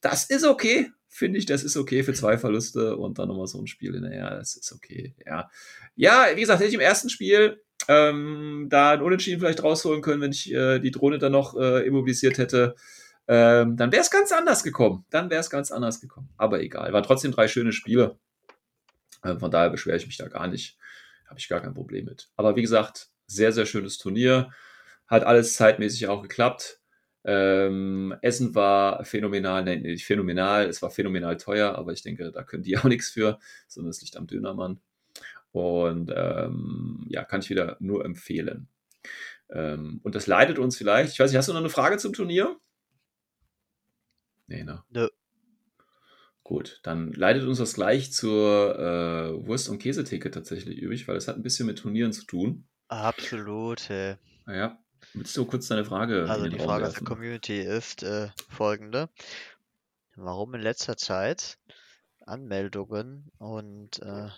das 0.00 0.24
ist 0.24 0.44
okay, 0.44 0.90
finde 1.08 1.38
ich. 1.38 1.46
Das 1.46 1.62
ist 1.62 1.76
okay 1.76 2.02
für 2.02 2.12
zwei 2.12 2.38
Verluste 2.38 2.96
und 2.96 3.18
dann 3.18 3.28
nochmal 3.28 3.46
so 3.46 3.58
ein 3.60 3.66
Spiel 3.66 3.94
hinterher. 3.94 4.30
Das 4.36 4.56
ist 4.56 4.72
okay, 4.72 5.14
ja. 5.26 5.50
Ja, 5.94 6.26
wie 6.34 6.40
gesagt, 6.40 6.60
hätte 6.60 6.68
ich 6.68 6.74
im 6.74 6.80
ersten 6.80 7.08
Spiel 7.08 7.62
ähm, 7.88 8.66
da 8.68 8.92
ein 8.92 9.02
Unentschieden 9.02 9.40
vielleicht 9.40 9.62
rausholen 9.62 10.02
können, 10.02 10.20
wenn 10.20 10.32
ich 10.32 10.52
äh, 10.52 10.78
die 10.78 10.90
Drohne 10.90 11.18
dann 11.18 11.32
noch 11.32 11.56
äh, 11.56 11.86
immobilisiert 11.86 12.38
hätte. 12.38 12.74
Ähm, 13.28 13.76
dann 13.76 13.92
wäre 13.92 14.02
es 14.02 14.10
ganz 14.10 14.32
anders 14.32 14.62
gekommen. 14.62 15.04
Dann 15.10 15.30
wäre 15.30 15.40
es 15.40 15.50
ganz 15.50 15.72
anders 15.72 16.00
gekommen. 16.00 16.28
Aber 16.36 16.60
egal. 16.60 16.92
Waren 16.92 17.04
trotzdem 17.04 17.32
drei 17.32 17.48
schöne 17.48 17.72
Spiele. 17.72 18.18
Äh, 19.22 19.38
von 19.38 19.50
daher 19.50 19.70
beschwere 19.70 19.96
ich 19.96 20.06
mich 20.06 20.16
da 20.16 20.28
gar 20.28 20.46
nicht. 20.46 20.78
Habe 21.28 21.38
ich 21.38 21.48
gar 21.48 21.60
kein 21.60 21.74
Problem 21.74 22.04
mit. 22.04 22.28
Aber 22.36 22.56
wie 22.56 22.62
gesagt, 22.62 23.08
sehr, 23.26 23.52
sehr 23.52 23.66
schönes 23.66 23.98
Turnier. 23.98 24.50
Hat 25.08 25.24
alles 25.24 25.54
zeitmäßig 25.54 26.08
auch 26.08 26.22
geklappt. 26.22 26.80
Ähm, 27.28 28.14
Essen 28.22 28.54
war 28.54 29.04
phänomenal, 29.04 29.64
nein, 29.64 29.82
nicht 29.82 30.06
phänomenal, 30.06 30.66
es 30.66 30.80
war 30.80 30.92
phänomenal 30.92 31.36
teuer, 31.36 31.74
aber 31.74 31.92
ich 31.92 32.02
denke, 32.02 32.30
da 32.30 32.44
können 32.44 32.62
die 32.62 32.78
auch 32.78 32.84
nichts 32.84 33.10
für, 33.10 33.40
sondern 33.66 33.90
es 33.90 34.00
liegt 34.00 34.16
am 34.16 34.28
Dönermann. 34.28 34.80
Und 35.50 36.12
ähm, 36.14 37.04
ja, 37.08 37.24
kann 37.24 37.40
ich 37.40 37.50
wieder 37.50 37.76
nur 37.80 38.04
empfehlen. 38.04 38.68
Ähm, 39.50 40.00
und 40.04 40.14
das 40.14 40.28
leitet 40.28 40.60
uns 40.60 40.76
vielleicht, 40.76 41.14
ich 41.14 41.18
weiß 41.18 41.30
nicht, 41.30 41.38
hast 41.38 41.48
du 41.48 41.52
noch 41.52 41.60
eine 41.60 41.68
Frage 41.68 41.96
zum 41.96 42.12
Turnier? 42.12 42.56
Nee, 44.46 44.62
ne? 44.62 44.84
Nö. 44.90 45.08
Gut, 46.44 46.78
dann 46.84 47.12
leitet 47.12 47.42
uns 47.42 47.58
das 47.58 47.74
gleich 47.74 48.12
zur 48.12 48.78
äh, 48.78 49.46
Wurst- 49.48 49.68
und 49.68 49.80
Käsetheke 49.80 50.30
tatsächlich 50.30 50.78
übrig, 50.78 51.08
weil 51.08 51.16
es 51.16 51.26
hat 51.26 51.34
ein 51.34 51.42
bisschen 51.42 51.66
mit 51.66 51.80
Turnieren 51.80 52.12
zu 52.12 52.24
tun. 52.24 52.68
Absolut. 52.86 53.90
Äh. 53.90 54.16
Willst 55.14 55.36
du 55.36 55.46
kurz 55.46 55.66
deine 55.66 55.84
Frage 55.84 56.26
Also 56.26 56.46
die 56.46 56.58
Raum 56.58 56.58
Frage 56.58 56.84
aus 56.84 56.92
der 56.92 57.00
werfen? 57.00 57.02
Community 57.02 57.60
ist 57.60 58.02
äh, 58.02 58.28
folgende. 58.48 59.08
Warum 60.16 60.52
in 60.54 60.60
letzter 60.60 60.98
Zeit 60.98 61.58
Anmeldungen 62.26 63.30
und 63.38 63.98
äh, 64.00 64.30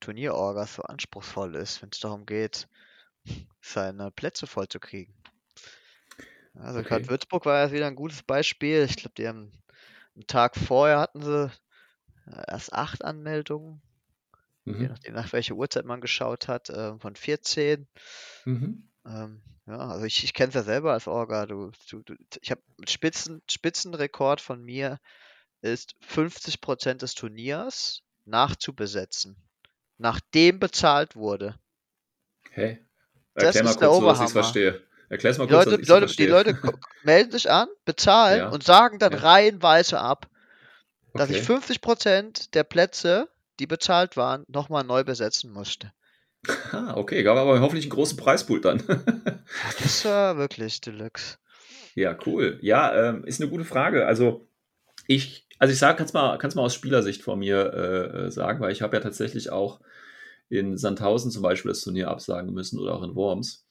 Turnierorgas 0.00 0.76
so 0.76 0.82
anspruchsvoll 0.84 1.56
ist, 1.56 1.82
wenn 1.82 1.90
es 1.92 2.00
darum 2.00 2.26
geht, 2.26 2.68
seine 3.60 4.10
Plätze 4.12 4.46
voll 4.46 4.68
zu 4.68 4.80
kriegen? 4.80 5.14
Also 6.54 6.82
gerade 6.82 7.06
Okay. 7.06 7.08
Würzburg 7.08 7.44
war 7.46 7.66
ja 7.66 7.72
wieder 7.72 7.86
ein 7.86 7.94
gutes 7.96 8.22
Beispiel. 8.22 8.84
Ich 8.84 8.96
glaube, 8.96 9.14
die 9.16 9.28
haben 9.28 9.52
einen 10.14 10.26
Tag 10.26 10.56
vorher 10.56 10.98
hatten 11.00 11.22
sie 11.22 11.46
äh, 12.26 12.44
erst 12.48 12.72
acht 12.72 13.04
Anmeldungen, 13.04 13.82
je 14.66 14.88
Mhm. 14.88 14.88
nachdem 14.88 15.14
nach 15.14 15.32
welcher 15.32 15.56
Uhrzeit 15.56 15.86
man 15.86 16.00
geschaut 16.02 16.48
hat, 16.48 16.70
äh, 16.70 16.98
von 16.98 17.16
14. 17.16 17.88
Mhm. 18.46 18.86
Ähm, 19.06 19.42
ja, 19.66 19.78
also 19.78 20.04
ich, 20.04 20.22
ich 20.24 20.34
kenne 20.34 20.48
es 20.50 20.54
ja 20.54 20.62
selber 20.62 20.92
als 20.92 21.06
Orga. 21.08 21.46
Du, 21.46 21.70
du, 21.90 22.02
du, 22.02 22.14
ich 22.42 22.50
habe 22.50 22.62
Spitzen, 22.88 23.42
Spitzenrekord 23.50 24.40
von 24.40 24.62
mir 24.62 24.98
ist 25.62 25.94
50% 26.02 27.02
des 27.02 27.14
Turniers 27.14 28.02
nachzubesetzen, 28.26 29.36
nachdem 29.98 30.60
bezahlt 30.60 31.16
wurde. 31.16 31.58
Hey, 32.50 32.78
Das 33.38 33.54
erklär 33.54 33.64
mal 33.64 33.70
ist 33.70 33.80
der 33.80 33.88
kurz, 33.88 33.98
so, 33.98 34.06
dass 34.08 34.20
ich 34.20 34.32
verstehe. 34.32 34.82
Erklär 35.08 35.30
es 35.30 35.38
mal 35.38 35.46
Die 35.46 35.52
kurz, 35.52 35.64
Leute, 35.64 35.78
dass 36.00 36.12
die 36.16 36.26
ich 36.26 36.28
Leute, 36.28 36.54
die 36.54 36.70
melden 37.02 37.30
sich 37.32 37.50
an, 37.50 37.68
bezahlen 37.86 38.38
Ja. 38.40 38.50
und 38.50 38.64
sagen 38.64 38.98
dann 38.98 39.12
Ja. 39.12 39.18
reihenweise 39.18 39.98
ab, 40.00 40.28
dass 41.16 41.30
ich 41.30 41.36
Okay. 41.36 41.46
50% 41.46 42.54
der 42.54 42.64
Plätze, 42.64 43.28
die 43.60 43.66
bezahlt 43.66 44.16
waren, 44.16 44.44
nochmal 44.48 44.84
neu 44.84 45.04
besetzen 45.04 45.52
musste. 45.52 45.92
Ah, 46.72 46.94
okay, 46.96 47.22
gab 47.22 47.36
aber 47.36 47.60
hoffentlich 47.60 47.86
einen 47.86 47.92
großen 47.92 48.16
Preispool 48.16 48.60
dann. 48.60 48.82
Das 49.80 50.04
war 50.04 50.36
wirklich 50.38 50.80
Deluxe. 50.80 51.38
Ja, 51.94 52.18
cool. 52.26 52.58
Ja, 52.62 53.10
ähm, 53.10 53.24
ist 53.24 53.40
eine 53.40 53.48
gute 53.48 53.64
Frage. 53.64 54.06
Also 54.06 54.48
ich, 55.06 55.46
also 55.58 55.72
ich 55.72 55.78
sage, 55.78 55.96
kannst 55.96 56.12
mal, 56.14 56.36
kannst 56.38 56.56
mal 56.56 56.62
aus 56.62 56.74
Spielersicht 56.74 57.22
von 57.22 57.38
mir 57.38 57.72
äh, 57.72 58.26
äh, 58.26 58.30
sagen, 58.30 58.60
weil 58.60 58.72
ich 58.72 58.82
habe 58.82 58.96
ja 58.96 59.02
tatsächlich 59.02 59.50
auch 59.50 59.80
in 60.48 60.76
Sandhausen 60.76 61.30
zum 61.30 61.42
Beispiel 61.42 61.70
das 61.70 61.82
Turnier 61.82 62.08
absagen 62.08 62.52
müssen 62.52 62.80
oder 62.80 62.94
auch 62.94 63.02
in 63.02 63.14
Worms. 63.14 63.66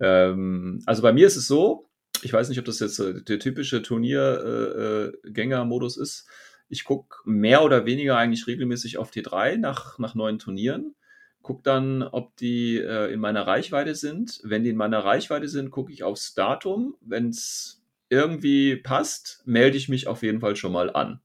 Ähm, 0.00 0.82
also 0.86 1.02
bei 1.02 1.12
mir 1.12 1.26
ist 1.26 1.36
es 1.36 1.46
so, 1.46 1.90
ich 2.22 2.32
weiß 2.32 2.48
nicht, 2.48 2.58
ob 2.58 2.64
das 2.64 2.80
jetzt 2.80 2.98
äh, 2.98 3.22
der 3.22 3.38
typische 3.38 3.82
Turniergänger-Modus 3.82 5.96
ist. 5.96 6.26
Ich 6.68 6.84
gucke 6.84 7.16
mehr 7.24 7.62
oder 7.62 7.86
weniger 7.86 8.16
eigentlich 8.16 8.46
regelmäßig 8.46 8.98
auf 8.98 9.12
T3 9.12 9.58
nach, 9.58 9.98
nach 9.98 10.14
neuen 10.14 10.38
Turnieren. 10.38 10.94
Guck 11.42 11.64
dann, 11.64 12.02
ob 12.02 12.36
die 12.36 12.78
äh, 12.78 13.12
in 13.12 13.20
meiner 13.20 13.46
Reichweite 13.46 13.94
sind. 13.94 14.40
Wenn 14.44 14.64
die 14.64 14.70
in 14.70 14.76
meiner 14.76 15.04
Reichweite 15.04 15.48
sind, 15.48 15.70
gucke 15.70 15.92
ich 15.92 16.04
aufs 16.04 16.34
Datum. 16.34 16.96
Wenn 17.00 17.28
es 17.28 17.82
irgendwie 18.08 18.76
passt, 18.76 19.42
melde 19.44 19.76
ich 19.76 19.88
mich 19.88 20.06
auf 20.06 20.22
jeden 20.22 20.40
Fall 20.40 20.54
schon 20.56 20.72
mal 20.72 20.94
an. 20.94 21.20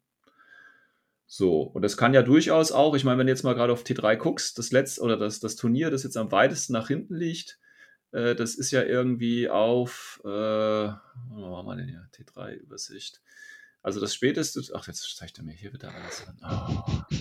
So, 1.26 1.62
und 1.62 1.82
das 1.82 1.98
kann 1.98 2.14
ja 2.14 2.24
durchaus 2.24 2.72
auch, 2.72 2.96
ich 2.96 3.04
meine, 3.04 3.20
wenn 3.20 3.28
du 3.28 3.34
jetzt 3.34 3.44
mal 3.44 3.54
gerade 3.54 3.74
auf 3.74 3.84
T3 3.84 4.16
guckst, 4.16 4.58
das 4.58 4.72
letzte 4.72 5.02
oder 5.02 5.18
das, 5.18 5.42
das 5.42 5.58
Turnier, 5.58 5.92
das 5.92 6.04
jetzt 6.04 6.16
am 6.16 6.32
weitesten 6.32 6.72
nach 6.72 6.88
hinten 6.88 7.16
liegt, 7.16 7.60
äh, 8.14 8.34
das 8.34 8.56
ist 8.56 8.72
ja 8.72 8.82
irgendwie 8.84 9.50
auf, 9.50 10.22
äh, 10.24 10.28
machen 10.28 11.66
wir 11.66 11.76
denn 11.76 11.90
hier? 11.90 12.10
T3-Übersicht. 12.16 13.22
Also 13.82 14.00
das 14.00 14.16
späteste, 14.16 14.62
ach, 14.74 14.88
jetzt 14.88 15.16
zeigt 15.18 15.38
er 15.38 15.44
mir 15.44 15.54
hier 15.54 15.74
wieder 15.74 15.94
alles 15.94 16.26
an. 16.28 16.40
Oh, 16.42 17.18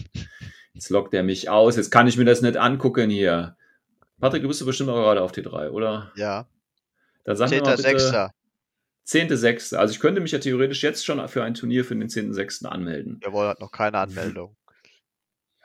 jetzt 0.76 0.90
lockt 0.90 1.14
er 1.14 1.22
mich 1.22 1.48
aus, 1.48 1.76
jetzt 1.76 1.90
kann 1.90 2.06
ich 2.06 2.18
mir 2.18 2.26
das 2.26 2.42
nicht 2.42 2.58
angucken 2.58 3.10
hier. 3.10 3.56
Patrick, 4.20 4.42
du 4.42 4.48
bist 4.48 4.64
bestimmt 4.64 4.90
auch 4.90 4.96
gerade 4.96 5.22
auf 5.22 5.32
T3, 5.32 5.70
oder? 5.70 6.12
Ja. 6.16 6.46
Dann 7.24 7.36
sag 7.36 7.50
mir 7.50 7.62
mal 7.62 7.76
bitte. 7.76 7.88
10.6. 7.88 8.30
10.6. 9.06 9.76
Also 9.76 9.92
ich 9.92 10.00
könnte 10.00 10.20
mich 10.20 10.32
ja 10.32 10.38
theoretisch 10.38 10.82
jetzt 10.82 11.04
schon 11.04 11.26
für 11.28 11.42
ein 11.42 11.54
Turnier 11.54 11.84
für 11.84 11.96
den 11.96 12.08
10.6. 12.08 12.66
anmelden. 12.66 13.20
Jawohl, 13.22 13.48
hat 13.48 13.60
noch 13.60 13.72
keine 13.72 13.98
Anmeldung. 13.98 14.56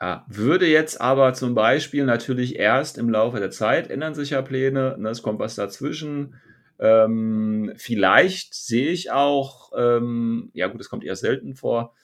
Ja, 0.00 0.24
würde 0.28 0.66
jetzt 0.66 1.00
aber 1.00 1.34
zum 1.34 1.54
Beispiel 1.54 2.04
natürlich 2.04 2.56
erst 2.56 2.98
im 2.98 3.10
Laufe 3.10 3.38
der 3.38 3.50
Zeit 3.50 3.90
ändern 3.90 4.14
sich 4.14 4.30
ja 4.30 4.42
Pläne, 4.42 4.96
ne, 4.98 5.10
es 5.10 5.22
kommt 5.22 5.38
was 5.38 5.54
dazwischen. 5.54 6.40
Ähm, 6.78 7.72
vielleicht 7.76 8.54
sehe 8.54 8.90
ich 8.90 9.12
auch, 9.12 9.72
ähm, 9.76 10.50
ja 10.54 10.68
gut, 10.68 10.80
das 10.80 10.88
kommt 10.88 11.04
eher 11.04 11.16
selten 11.16 11.54
vor, 11.54 11.94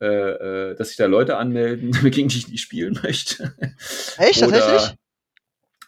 äh, 0.00 0.06
äh, 0.70 0.74
dass 0.76 0.88
sich 0.88 0.96
da 0.96 1.06
Leute 1.06 1.36
anmelden, 1.36 1.90
gegen 2.10 2.28
die 2.28 2.38
ich 2.38 2.48
nicht 2.48 2.62
spielen 2.62 2.98
möchte. 3.02 3.54
Echt, 4.16 4.42
Oder, 4.42 4.58
tatsächlich? 4.58 4.96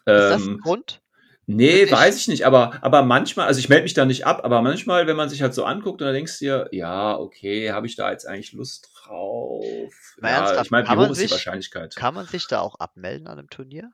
Ist 0.07 0.31
das 0.31 0.43
ein 0.43 0.53
Ähm, 0.55 0.61
Grund? 0.63 1.01
nee, 1.47 1.73
Wirklich? 1.81 1.91
weiß 1.93 2.17
ich 2.17 2.29
nicht, 2.29 2.47
aber, 2.47 2.83
aber 2.83 3.03
manchmal, 3.03 3.47
also 3.47 3.61
ich 3.61 3.69
melde 3.69 3.85
mich 3.85 3.95
da 3.95 4.05
nicht 4.05 4.27
ab, 4.27 4.41
aber 4.45 4.63
manchmal, 4.63 5.07
wenn 5.07 5.17
man 5.17 5.29
sich 5.29 5.43
halt 5.43 5.55
so 5.55 5.65
anguckt 5.65 6.01
und 6.01 6.07
dann 6.07 6.15
denkst 6.15 6.39
du 6.39 6.45
dir, 6.47 6.69
ja, 6.73 7.17
okay, 7.19 7.71
habe 7.73 7.87
ich 7.87 7.97
da 7.97 8.11
jetzt 8.11 8.27
eigentlich 8.27 8.53
Lust 8.53 8.91
drauf? 8.97 9.95
Mal 10.21 10.31
Ja, 10.31 10.63
ich 10.63 10.71
meine, 10.71 10.87
wie 10.89 10.93
hoch 10.93 10.97
man 10.97 11.11
ist 11.13 11.23
die 11.23 11.31
Wahrscheinlichkeit? 11.31 11.95
Kann 11.97 12.15
man 12.15 12.27
sich 12.27 12.47
da 12.47 12.61
auch 12.61 12.77
abmelden 12.77 13.27
an 13.27 13.39
einem 13.39 13.51
Turnier? 13.51 13.91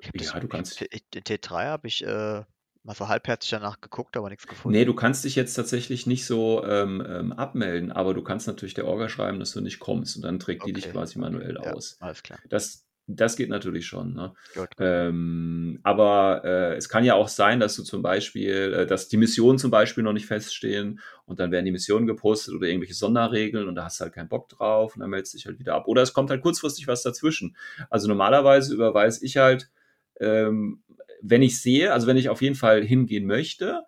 Ich 0.00 0.10
das- 0.12 0.32
Ja, 0.32 0.40
du 0.40 0.48
kannst. 0.48 0.80
ich- 0.80 1.08
Den 1.10 1.24
T3 1.24 1.66
habe 1.66 1.88
ich 1.88 2.04
äh, 2.04 2.44
mal 2.82 2.94
so 2.94 3.08
halbherzig 3.08 3.50
danach 3.50 3.80
geguckt, 3.80 4.16
aber 4.16 4.28
nichts 4.30 4.46
gefunden. 4.46 4.78
Nee, 4.78 4.84
du 4.84 4.94
kannst 4.94 5.24
dich 5.24 5.36
jetzt 5.36 5.54
tatsächlich 5.54 6.06
nicht 6.06 6.24
so 6.26 6.64
ähm, 6.64 7.04
ähm, 7.06 7.32
abmelden, 7.32 7.92
aber 7.92 8.14
du 8.14 8.22
kannst 8.22 8.46
natürlich 8.46 8.74
der 8.74 8.86
Orga 8.86 9.08
schreiben, 9.08 9.38
dass 9.38 9.52
du 9.52 9.60
nicht 9.60 9.78
kommst 9.78 10.16
und 10.16 10.22
dann 10.22 10.38
trägt 10.38 10.66
die 10.66 10.72
dich 10.72 10.84
Okay, 10.84 10.92
quasi 10.92 11.18
manuell 11.18 11.58
Ja, 11.62 11.72
aus. 11.72 11.96
alles 12.00 12.22
klar. 12.22 12.38
Das, 12.48 12.86
das 13.06 13.36
geht 13.36 13.48
natürlich 13.48 13.86
schon. 13.86 14.14
Ne? 14.14 14.34
Gut, 14.54 14.68
gut. 14.76 14.86
Ähm, 14.86 15.80
aber 15.82 16.42
äh, 16.44 16.76
es 16.76 16.88
kann 16.88 17.04
ja 17.04 17.14
auch 17.14 17.28
sein, 17.28 17.58
dass 17.58 17.74
du 17.76 17.82
zum 17.82 18.02
Beispiel, 18.02 18.74
äh, 18.74 18.86
dass 18.86 19.08
die 19.08 19.16
Missionen 19.16 19.58
zum 19.58 19.70
Beispiel 19.70 20.04
noch 20.04 20.12
nicht 20.12 20.26
feststehen 20.26 21.00
und 21.24 21.40
dann 21.40 21.50
werden 21.50 21.64
die 21.64 21.72
Missionen 21.72 22.06
gepostet 22.06 22.54
oder 22.54 22.68
irgendwelche 22.68 22.94
Sonderregeln 22.94 23.66
und 23.66 23.74
da 23.74 23.84
hast 23.84 24.00
du 24.00 24.04
halt 24.04 24.14
keinen 24.14 24.28
Bock 24.28 24.48
drauf 24.48 24.94
und 24.94 25.00
dann 25.00 25.10
meldest 25.10 25.34
du 25.34 25.38
dich 25.38 25.46
halt 25.46 25.58
wieder 25.58 25.74
ab. 25.74 25.88
Oder 25.88 26.02
es 26.02 26.12
kommt 26.12 26.30
halt 26.30 26.42
kurzfristig 26.42 26.86
was 26.86 27.02
dazwischen. 27.02 27.56
Also 27.90 28.08
normalerweise 28.08 28.74
überweise 28.74 29.24
ich 29.24 29.36
halt, 29.36 29.70
ähm, 30.20 30.82
wenn 31.20 31.42
ich 31.42 31.60
sehe, 31.60 31.92
also 31.92 32.06
wenn 32.06 32.16
ich 32.16 32.28
auf 32.28 32.42
jeden 32.42 32.54
Fall 32.54 32.82
hingehen 32.82 33.26
möchte, 33.26 33.84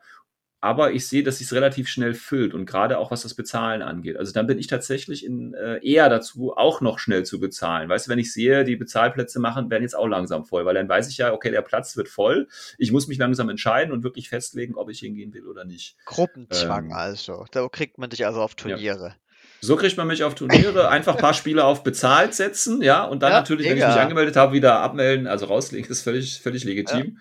aber 0.60 0.92
ich 0.92 1.08
sehe, 1.08 1.22
dass 1.22 1.38
sich 1.38 1.46
es 1.46 1.54
relativ 1.54 1.88
schnell 1.88 2.12
füllt 2.12 2.52
und 2.52 2.66
gerade 2.66 2.98
auch 2.98 3.10
was 3.10 3.22
das 3.22 3.34
Bezahlen 3.34 3.80
angeht. 3.80 4.18
Also 4.18 4.32
dann 4.32 4.46
bin 4.46 4.58
ich 4.58 4.66
tatsächlich 4.66 5.24
in, 5.24 5.54
äh, 5.54 5.78
eher 5.82 6.08
dazu, 6.10 6.52
auch 6.54 6.82
noch 6.82 6.98
schnell 6.98 7.24
zu 7.24 7.40
bezahlen. 7.40 7.88
Weißt 7.88 8.06
du, 8.06 8.10
wenn 8.10 8.18
ich 8.18 8.32
sehe, 8.32 8.64
die 8.64 8.76
Bezahlplätze 8.76 9.40
machen, 9.40 9.70
werden 9.70 9.82
jetzt 9.82 9.96
auch 9.96 10.06
langsam 10.06 10.44
voll, 10.44 10.66
weil 10.66 10.74
dann 10.74 10.88
weiß 10.88 11.08
ich 11.08 11.16
ja, 11.16 11.32
okay, 11.32 11.50
der 11.50 11.62
Platz 11.62 11.96
wird 11.96 12.08
voll. 12.08 12.46
Ich 12.76 12.92
muss 12.92 13.08
mich 13.08 13.16
langsam 13.16 13.48
entscheiden 13.48 13.92
und 13.92 14.02
wirklich 14.04 14.28
festlegen, 14.28 14.74
ob 14.74 14.90
ich 14.90 15.00
hingehen 15.00 15.32
will 15.32 15.46
oder 15.46 15.64
nicht. 15.64 15.96
Gruppenzwang 16.04 16.86
ähm, 16.86 16.92
also. 16.92 17.46
Da 17.50 17.66
kriegt 17.68 17.96
man 17.96 18.10
dich 18.10 18.26
also 18.26 18.42
auf 18.42 18.54
Turniere. 18.54 19.14
So 19.60 19.76
kriegt 19.76 19.96
man 19.96 20.06
mich 20.06 20.24
auf 20.24 20.34
Turniere, 20.34 20.88
einfach 20.88 21.14
ein 21.16 21.20
paar 21.20 21.34
Spiele 21.34 21.64
auf 21.64 21.82
bezahlt 21.82 22.34
setzen, 22.34 22.82
ja, 22.82 23.04
und 23.04 23.22
dann 23.22 23.32
Ja, 23.32 23.38
natürlich, 23.38 23.66
wenn 23.66 23.76
ich 23.76 23.82
mega. 23.82 23.94
mich 23.94 24.02
angemeldet 24.02 24.36
habe, 24.36 24.52
wieder 24.52 24.80
abmelden, 24.80 25.26
also 25.26 25.46
rauslegen, 25.46 25.90
ist 25.90 26.02
völlig, 26.02 26.40
völlig 26.40 26.64
legitim. 26.64 27.18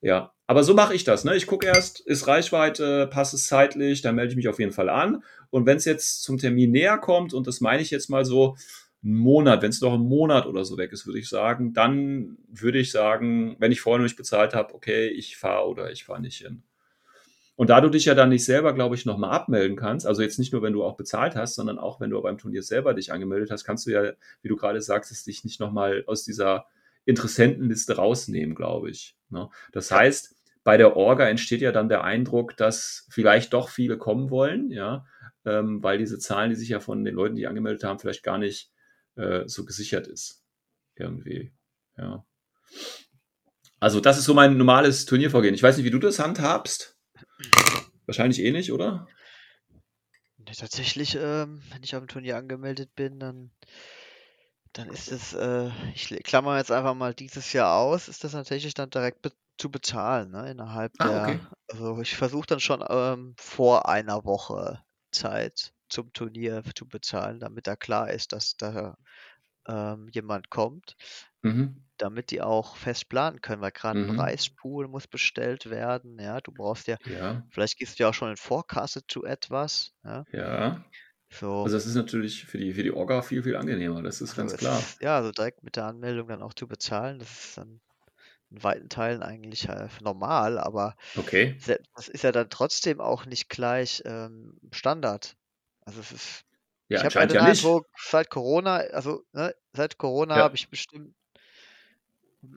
Ja. 0.00 0.32
aber 0.46 0.64
so 0.64 0.74
mache 0.74 0.94
ich 0.94 1.04
das, 1.04 1.24
ne? 1.24 1.34
Ich 1.34 1.46
gucke 1.46 1.66
erst, 1.66 2.00
ist 2.00 2.26
Reichweite, 2.26 3.06
passt 3.06 3.32
es 3.32 3.46
zeitlich, 3.46 4.02
dann 4.02 4.14
melde 4.14 4.32
ich 4.32 4.36
mich 4.36 4.48
auf 4.48 4.58
jeden 4.58 4.72
Fall 4.72 4.90
an. 4.90 5.22
Und 5.48 5.64
wenn 5.64 5.78
es 5.78 5.86
jetzt 5.86 6.22
zum 6.22 6.36
Termin 6.36 6.72
näher 6.72 6.98
kommt, 6.98 7.32
und 7.32 7.46
das 7.46 7.62
meine 7.62 7.80
ich 7.80 7.90
jetzt 7.90 8.10
mal 8.10 8.26
so, 8.26 8.54
einen 9.02 9.14
Monat, 9.14 9.62
wenn 9.62 9.70
es 9.70 9.80
noch 9.80 9.92
einen 9.94 10.08
Monat 10.08 10.46
oder 10.46 10.64
so 10.64 10.78
weg 10.78 10.92
ist, 10.92 11.06
würde 11.06 11.18
ich 11.18 11.28
sagen, 11.28 11.74
dann 11.74 12.38
würde 12.48 12.78
ich 12.78 12.90
sagen, 12.90 13.56
wenn 13.58 13.72
ich 13.72 13.80
vorher 13.80 13.98
noch 13.98 14.04
nicht 14.04 14.16
bezahlt 14.16 14.54
habe, 14.54 14.74
okay, 14.74 15.08
ich 15.08 15.36
fahre 15.36 15.68
oder 15.68 15.90
ich 15.90 16.04
fahre 16.04 16.20
nicht 16.20 16.38
hin. 16.38 16.62
Und 17.56 17.70
da 17.70 17.80
du 17.80 17.88
dich 17.88 18.04
ja 18.04 18.14
dann 18.14 18.30
nicht 18.30 18.44
selber, 18.44 18.72
glaube 18.72 18.96
ich, 18.96 19.06
nochmal 19.06 19.30
abmelden 19.30 19.76
kannst, 19.76 20.06
also 20.06 20.22
jetzt 20.22 20.38
nicht 20.38 20.52
nur, 20.52 20.62
wenn 20.62 20.72
du 20.72 20.82
auch 20.82 20.96
bezahlt 20.96 21.36
hast, 21.36 21.54
sondern 21.54 21.78
auch, 21.78 22.00
wenn 22.00 22.10
du 22.10 22.20
beim 22.20 22.38
Turnier 22.38 22.62
selber 22.62 22.94
dich 22.94 23.12
angemeldet 23.12 23.50
hast, 23.50 23.64
kannst 23.64 23.86
du 23.86 23.90
ja, 23.90 24.12
wie 24.42 24.48
du 24.48 24.56
gerade 24.56 24.80
sagst, 24.80 25.26
dich 25.26 25.44
nicht 25.44 25.60
nochmal 25.60 26.02
aus 26.06 26.24
dieser 26.24 26.66
Interessentenliste 27.04 27.96
rausnehmen, 27.96 28.54
glaube 28.54 28.90
ich. 28.90 29.16
Ne? 29.28 29.48
Das 29.72 29.90
heißt, 29.90 30.34
bei 30.64 30.78
der 30.78 30.96
Orga 30.96 31.28
entsteht 31.28 31.60
ja 31.60 31.70
dann 31.70 31.88
der 31.88 32.02
Eindruck, 32.02 32.56
dass 32.56 33.06
vielleicht 33.10 33.52
doch 33.52 33.68
viele 33.68 33.98
kommen 33.98 34.30
wollen, 34.30 34.70
ja, 34.70 35.06
ähm, 35.44 35.82
weil 35.82 35.98
diese 35.98 36.18
Zahlen, 36.18 36.50
die 36.50 36.56
sich 36.56 36.70
ja 36.70 36.80
von 36.80 37.04
den 37.04 37.14
Leuten, 37.14 37.36
die 37.36 37.46
angemeldet 37.46 37.84
haben, 37.84 37.98
vielleicht 37.98 38.22
gar 38.22 38.38
nicht 38.38 38.72
äh, 39.16 39.42
so 39.46 39.64
gesichert 39.64 40.06
ist. 40.06 40.42
Irgendwie, 40.96 41.52
ja. 41.98 42.24
Also, 43.78 44.00
das 44.00 44.18
ist 44.18 44.24
so 44.24 44.32
mein 44.32 44.56
normales 44.56 45.04
Turniervorgehen. 45.04 45.54
Ich 45.54 45.62
weiß 45.62 45.76
nicht, 45.76 45.84
wie 45.84 45.90
du 45.90 45.98
das 45.98 46.18
handhabst. 46.18 46.93
Wahrscheinlich 48.06 48.40
eh 48.40 48.50
nicht, 48.50 48.72
oder? 48.72 49.06
Tatsächlich, 50.58 51.16
ähm, 51.16 51.62
wenn 51.70 51.82
ich 51.82 51.94
auf 51.96 52.02
dem 52.02 52.08
Turnier 52.08 52.36
angemeldet 52.36 52.94
bin, 52.94 53.18
dann, 53.18 53.50
dann 54.72 54.88
ist 54.88 55.10
es, 55.10 55.32
äh, 55.34 55.70
ich 55.94 56.08
klammer 56.24 56.56
jetzt 56.58 56.72
einfach 56.72 56.94
mal 56.94 57.14
dieses 57.14 57.52
Jahr 57.52 57.76
aus, 57.78 58.08
ist 58.08 58.24
das 58.24 58.32
tatsächlich 58.32 58.74
dann 58.74 58.90
direkt 58.90 59.22
be 59.22 59.30
zu 59.56 59.70
bezahlen, 59.70 60.32
ne? 60.32 60.50
Innerhalb 60.50 60.98
Ah, 60.98 61.14
der, 61.14 61.16
okay. 61.16 61.40
also 61.70 62.00
ich 62.00 62.16
versuche 62.16 62.46
dann 62.48 62.58
schon 62.58 62.84
ähm, 62.88 63.36
vor 63.38 63.88
einer 63.88 64.24
Woche 64.24 64.82
Zeit 65.12 65.72
zum 65.88 66.12
Turnier 66.12 66.64
zu 66.74 66.88
bezahlen, 66.88 67.38
damit 67.38 67.68
da 67.68 67.76
klar 67.76 68.10
ist, 68.10 68.32
dass 68.32 68.56
da 68.56 68.96
ähm, 69.68 70.08
jemand 70.12 70.50
kommt, 70.50 70.96
Mhm. 71.44 71.84
damit 71.98 72.30
die 72.30 72.42
auch 72.42 72.76
fest 72.76 73.08
planen 73.08 73.40
können, 73.40 73.62
weil 73.62 73.72
gerade 73.72 74.04
ein 74.04 74.10
Mhm. 74.10 74.10
Reispool 74.10 74.88
muss 74.88 75.06
bestellt 75.08 75.70
werden, 75.70 76.18
ja, 76.20 76.40
du 76.40 76.52
brauchst 76.52 76.86
ja, 76.88 76.96
Ja, 77.04 77.46
vielleicht 77.50 77.78
gehst 77.78 77.98
du 77.98 78.04
ja 78.04 78.10
auch 78.10 78.14
schon 78.14 78.30
in 78.30 78.36
Forecasted 78.36 79.04
zu 79.08 79.24
etwas, 79.24 79.92
ja, 80.04 80.26
ja. 80.32 80.84
so. 81.30 81.64
Also, 81.64 81.76
das 81.76 81.86
ist 81.86 81.94
natürlich 81.96 82.46
für 82.46 82.58
die, 82.58 82.72
für 82.74 82.82
die 82.84 82.92
Orga 82.92 83.22
viel, 83.22 83.42
viel 83.42 83.56
angenehmer. 83.56 84.02
Das 84.02 84.20
ist 84.22 84.36
Also 84.36 84.36
ganz 84.36 84.56
es 84.56 84.58
klar. 84.58 84.94
ist, 84.94 85.00
ja, 85.02 85.16
also 85.16 85.30
direkt 85.32 85.62
mit 85.62 85.76
der 85.76 85.84
Anmeldung 85.86 86.28
dann 86.28 86.42
auch 86.42 86.54
zu 86.54 86.66
bezahlen, 86.68 87.18
das 87.18 87.30
ist 87.30 87.58
dann 87.58 87.80
in 88.50 88.62
weiten 88.64 88.88
Teilen 88.90 89.22
eigentlich 89.22 89.68
äh, 89.68 89.88
normal, 90.02 90.58
aber 90.58 90.96
Okay. 91.16 91.56
se- 91.58 91.82
das 91.96 92.08
ist 92.08 92.24
ja 92.24 92.32
dann 92.32 92.50
trotzdem 92.50 93.00
auch 93.00 93.26
nicht 93.26 93.48
gleich 93.50 94.02
ähm, 94.06 94.58
Standard. 94.72 95.36
Also 95.82 96.00
es 96.00 96.12
ist, 96.12 96.44
Ja, 96.88 97.00
ich 97.00 97.04
habe 97.04 97.20
ja 97.20 97.22
anscheinend 97.22 97.32
den 97.32 97.38
ja 97.38 97.42
nicht. 97.42 97.74
Eindruck, 97.74 97.86
seit 97.98 98.30
Corona, 98.30 98.78
also 98.78 99.24
ne, 99.32 99.54
seit 99.74 99.98
Corona 99.98 100.34
Ja. 100.34 100.44
habe 100.44 100.56
ich 100.56 100.70
bestimmt 100.70 101.14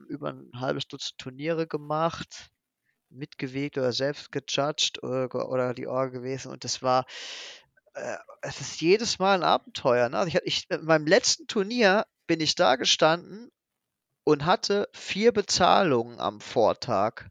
über 0.08 0.30
ein 0.30 0.50
halbes 0.54 0.86
Dutzend 0.88 1.18
Turniere 1.18 1.66
gemacht, 1.66 2.50
mitgewegt 3.10 3.78
oder 3.78 3.92
selbst 3.92 4.32
gejudged 4.32 5.02
oder, 5.02 5.50
oder 5.50 5.74
die 5.74 5.86
Orga 5.88 6.10
gewesen 6.18 6.52
und 6.52 6.64
das 6.64 6.82
war, 6.82 7.06
äh, 7.94 8.16
es 8.42 8.60
ist 8.60 8.80
jedes 8.80 9.18
Mal 9.18 9.36
ein 9.36 9.44
Abenteuer. 9.44 10.08
Ne? 10.08 10.18
Also 10.18 10.28
ich, 10.28 10.34
hatte- 10.36 10.46
ich, 10.46 10.70
in 10.70 10.84
meinem 10.84 11.06
letzten 11.06 11.46
Turnier 11.46 12.06
bin 12.26 12.40
ich 12.40 12.54
da 12.54 12.76
gestanden 12.76 13.50
und 14.24 14.46
hatte 14.46 14.88
vier 14.94 15.32
Bezahlungen 15.32 16.20
am 16.20 16.40
Vortag. 16.40 17.30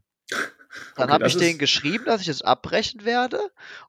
Dann 0.96 1.10
Okay, 1.10 1.12
habe 1.12 1.26
ich 1.28 1.38
denen 1.38 1.58
geschrieben, 1.58 2.04
dass 2.04 2.20
ich 2.20 2.28
es 2.28 2.42
abbrechen 2.42 3.06
werde 3.06 3.40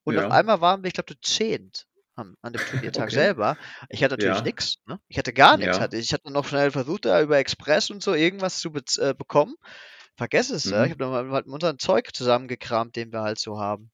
und 0.05 0.17
auf 0.17 0.25
ja, 0.25 0.31
einmal 0.31 0.61
waren 0.61 0.81
wir, 0.83 0.87
ich 0.87 0.93
glaube, 0.93 1.13
zu 1.15 1.21
zehnt 1.21 1.88
am, 2.19 2.35
an 2.41 2.53
dem 2.53 2.65
Turniertag 2.65 3.09
okay. 3.09 3.15
selber. 3.15 3.57
Ich 3.89 4.03
hatte 4.03 4.13
natürlich 4.15 4.41
Ja, 4.41 4.43
nichts. 4.43 4.75
Ne? 4.87 4.99
Ich 5.07 5.17
hatte 5.17 5.33
gar 5.33 5.57
nichts. 5.57 5.77
ja. 5.77 5.79
Hatte, 5.79 5.97
ich 5.97 6.13
hatte 6.13 6.31
noch 6.31 6.47
schnell 6.47 6.71
versucht, 6.71 7.05
da 7.05 7.21
über 7.21 7.37
Express 7.39 7.89
und 7.89 8.03
so 8.03 8.13
irgendwas 8.13 8.59
zu 8.59 8.71
bez 8.71 8.97
äh, 8.97 9.13
bekommen. 9.17 9.55
Vergess 10.17 10.49
es, 10.51 10.69
ja. 10.69 10.83
Ich 10.85 10.89
Mhm. 10.89 11.03
habe 11.03 11.17
dann 11.17 11.31
halt 11.31 11.47
unseren 11.47 11.79
Zeug 11.79 12.09
zusammengekramt, 12.13 12.95
den 12.95 13.11
wir 13.13 13.21
halt 13.21 13.39
so 13.39 13.59
haben. 13.59 13.91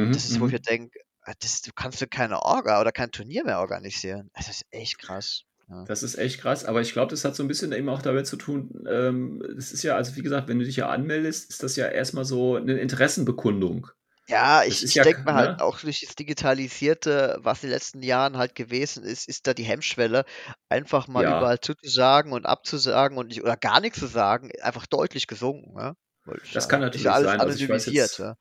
Und 0.00 0.14
das 0.14 0.28
Mhm. 0.28 0.30
ist, 0.30 0.40
wo 0.40 0.46
ich 0.46 0.52
mir 0.52 0.58
Mhm. 0.58 0.62
denke, 0.62 1.00
das, 1.40 1.62
du 1.62 1.72
kannst 1.74 2.00
du 2.00 2.06
keine 2.08 2.42
Orga 2.42 2.80
oder 2.80 2.92
kein 2.92 3.10
Turnier 3.10 3.44
mehr 3.44 3.60
organisieren. 3.60 4.30
Das 4.34 4.48
ist 4.48 4.64
echt 4.70 4.98
krass. 4.98 5.42
Ja. 5.68 5.84
Das 5.86 6.02
ist 6.02 6.16
echt 6.16 6.40
krass, 6.40 6.64
aber 6.64 6.80
ich 6.80 6.92
glaube, 6.94 7.10
das 7.10 7.24
hat 7.26 7.36
so 7.36 7.42
ein 7.44 7.48
bisschen 7.48 7.72
eben 7.72 7.88
auch 7.90 8.00
damit 8.00 8.26
zu 8.26 8.36
tun, 8.38 8.84
ähm, 8.88 9.42
das 9.54 9.72
ist 9.72 9.82
ja, 9.82 9.96
also 9.96 10.16
wie 10.16 10.22
gesagt, 10.22 10.48
wenn 10.48 10.58
du 10.58 10.64
dich 10.64 10.76
ja 10.76 10.88
anmeldest, 10.88 11.50
ist 11.50 11.62
das 11.62 11.76
ja 11.76 11.86
erstmal 11.88 12.24
so 12.24 12.56
eine 12.56 12.78
Interessenbekundung. 12.78 13.88
Ja, 14.28 14.62
ich, 14.62 14.84
ich 14.84 14.94
ja, 14.94 15.02
denke 15.02 15.32
halt 15.32 15.52
ne? 15.52 15.58
auch 15.58 15.80
durch 15.80 16.00
das 16.06 16.14
Digitalisierte, 16.14 17.38
was 17.40 17.62
in 17.62 17.70
den 17.70 17.74
letzten 17.74 18.02
Jahren 18.02 18.36
halt 18.36 18.54
gewesen 18.54 19.02
ist, 19.02 19.26
ist 19.26 19.46
da 19.46 19.54
die 19.54 19.62
Hemmschwelle, 19.64 20.24
einfach 20.68 21.08
mal 21.08 21.26
Ja, 21.26 21.28
überall 21.28 21.60
zuzusagen 21.60 22.32
und 22.32 22.44
abzusagen 22.44 23.16
und 23.16 23.28
nicht, 23.28 23.42
oder 23.42 23.56
gar 23.56 23.80
nichts 23.80 23.98
zu 24.00 24.06
sagen, 24.06 24.50
einfach 24.60 24.86
deutlich 24.86 25.26
gesunken, 25.28 25.72
ist 26.42 26.54
das 26.54 26.68
kann 26.68 26.80
ja, 26.80 26.86
ja 27.04 27.10
natürlich 27.10 27.10
alles 27.12 27.30
sein. 27.30 27.40
Also 27.40 27.56
ich 27.58 27.68
weiß 27.68 27.86
jetzt, 27.86 28.18
ja. 28.18 28.34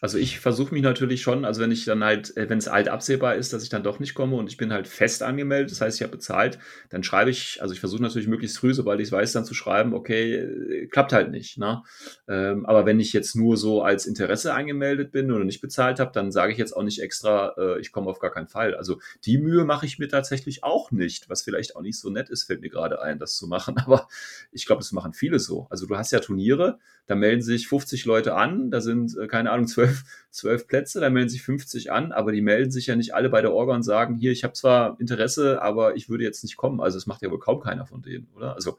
Also 0.00 0.18
ich 0.18 0.38
versuche 0.40 0.72
mich 0.74 0.82
natürlich 0.82 1.22
schon, 1.22 1.44
also 1.44 1.60
wenn 1.60 1.70
ich 1.70 1.84
dann 1.84 2.04
halt, 2.04 2.36
äh, 2.36 2.48
wenn 2.48 2.58
es 2.58 2.70
halt 2.70 2.88
absehbar 2.88 3.34
ist, 3.34 3.52
dass 3.52 3.62
ich 3.62 3.68
dann 3.68 3.82
doch 3.82 3.98
nicht 3.98 4.14
komme 4.14 4.36
und 4.36 4.48
ich 4.48 4.56
bin 4.56 4.72
halt 4.72 4.88
fest 4.88 5.22
angemeldet, 5.22 5.70
das 5.70 5.80
heißt, 5.80 5.96
ich 5.96 6.02
habe 6.02 6.12
bezahlt, 6.12 6.58
dann 6.90 7.02
schreibe 7.02 7.30
ich, 7.30 7.60
also 7.60 7.74
ich 7.74 7.80
versuche 7.80 8.02
natürlich 8.02 8.28
möglichst 8.28 8.58
früh, 8.58 8.74
sobald 8.74 9.00
ich 9.00 9.10
weiß, 9.10 9.32
dann 9.32 9.44
zu 9.44 9.54
schreiben, 9.54 9.94
okay, 9.94 10.34
äh, 10.36 10.86
klappt 10.86 11.12
halt 11.12 11.30
nicht. 11.30 11.58
Ne? 11.58 11.82
Ähm, 12.28 12.66
aber 12.66 12.86
wenn 12.86 13.00
ich 13.00 13.12
jetzt 13.12 13.34
nur 13.34 13.56
so 13.56 13.82
als 13.82 14.06
Interesse 14.06 14.54
angemeldet 14.54 15.10
bin 15.12 15.32
oder 15.32 15.44
nicht 15.44 15.60
bezahlt 15.60 16.00
habe, 16.00 16.12
dann 16.12 16.30
sage 16.30 16.52
ich 16.52 16.58
jetzt 16.58 16.76
auch 16.76 16.82
nicht 16.82 17.00
extra, 17.00 17.54
äh, 17.56 17.80
ich 17.80 17.92
komme 17.92 18.08
auf 18.08 18.18
gar 18.18 18.30
keinen 18.30 18.48
Fall. 18.48 18.74
Also 18.74 19.00
die 19.24 19.38
Mühe 19.38 19.64
mache 19.64 19.86
ich 19.86 19.98
mir 19.98 20.08
tatsächlich 20.08 20.64
auch 20.64 20.90
nicht, 20.90 21.28
was 21.28 21.42
vielleicht 21.42 21.76
auch 21.76 21.82
nicht 21.82 21.98
so 21.98 22.10
nett 22.10 22.30
ist, 22.30 22.44
fällt 22.44 22.60
mir 22.60 22.70
gerade 22.70 23.02
ein, 23.02 23.18
das 23.18 23.36
zu 23.36 23.46
machen. 23.46 23.76
Aber 23.84 24.08
ich 24.52 24.66
glaube, 24.66 24.80
das 24.80 24.92
machen 24.92 25.12
viele 25.12 25.38
so. 25.38 25.66
Also 25.70 25.86
du 25.86 25.96
hast 25.96 26.12
ja 26.12 26.20
Turniere, 26.20 26.78
da 27.06 27.14
melden 27.14 27.42
sich 27.42 27.68
50 27.68 28.04
Leute 28.04 28.34
an, 28.34 28.70
da 28.70 28.80
sind, 28.80 29.16
äh, 29.16 29.26
keine 29.26 29.50
Ahnung, 29.50 29.66
12, 29.66 29.87
12 30.30 30.66
Plätze, 30.66 31.00
da 31.00 31.10
melden 31.10 31.28
sich 31.28 31.42
50 31.42 31.90
an, 31.92 32.12
aber 32.12 32.32
die 32.32 32.40
melden 32.42 32.70
sich 32.70 32.86
ja 32.86 32.96
nicht 32.96 33.14
alle 33.14 33.28
bei 33.30 33.42
der 33.42 33.52
Orga 33.52 33.74
und 33.74 33.82
sagen, 33.82 34.16
hier, 34.16 34.32
ich 34.32 34.44
habe 34.44 34.54
zwar 34.54 34.98
Interesse, 35.00 35.60
aber 35.62 35.96
ich 35.96 36.08
würde 36.08 36.24
jetzt 36.24 36.42
nicht 36.42 36.56
kommen. 36.56 36.80
Also 36.80 36.96
das 36.98 37.06
macht 37.06 37.22
ja 37.22 37.30
wohl 37.30 37.38
kaum 37.40 37.60
keiner 37.60 37.86
von 37.86 38.02
denen, 38.02 38.28
oder? 38.34 38.54
Also 38.54 38.78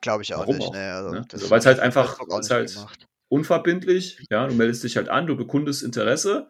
Glaube 0.00 0.22
ich 0.22 0.34
auch 0.34 0.46
nicht, 0.46 0.60
auch? 0.60 0.72
ne, 0.72 0.92
also 0.92 1.10
Ne? 1.10 1.24
Also, 1.32 1.50
weil 1.50 1.58
es 1.58 1.66
halt 1.66 1.80
einfach, 1.80 2.20
ist 2.40 2.50
halt 2.50 2.74
gemacht. 2.74 3.08
unverbindlich, 3.28 4.22
ja, 4.30 4.46
du 4.46 4.54
meldest 4.54 4.84
dich 4.84 4.96
halt 4.96 5.08
an, 5.08 5.26
du 5.26 5.36
bekundest 5.36 5.82
Interesse. 5.82 6.48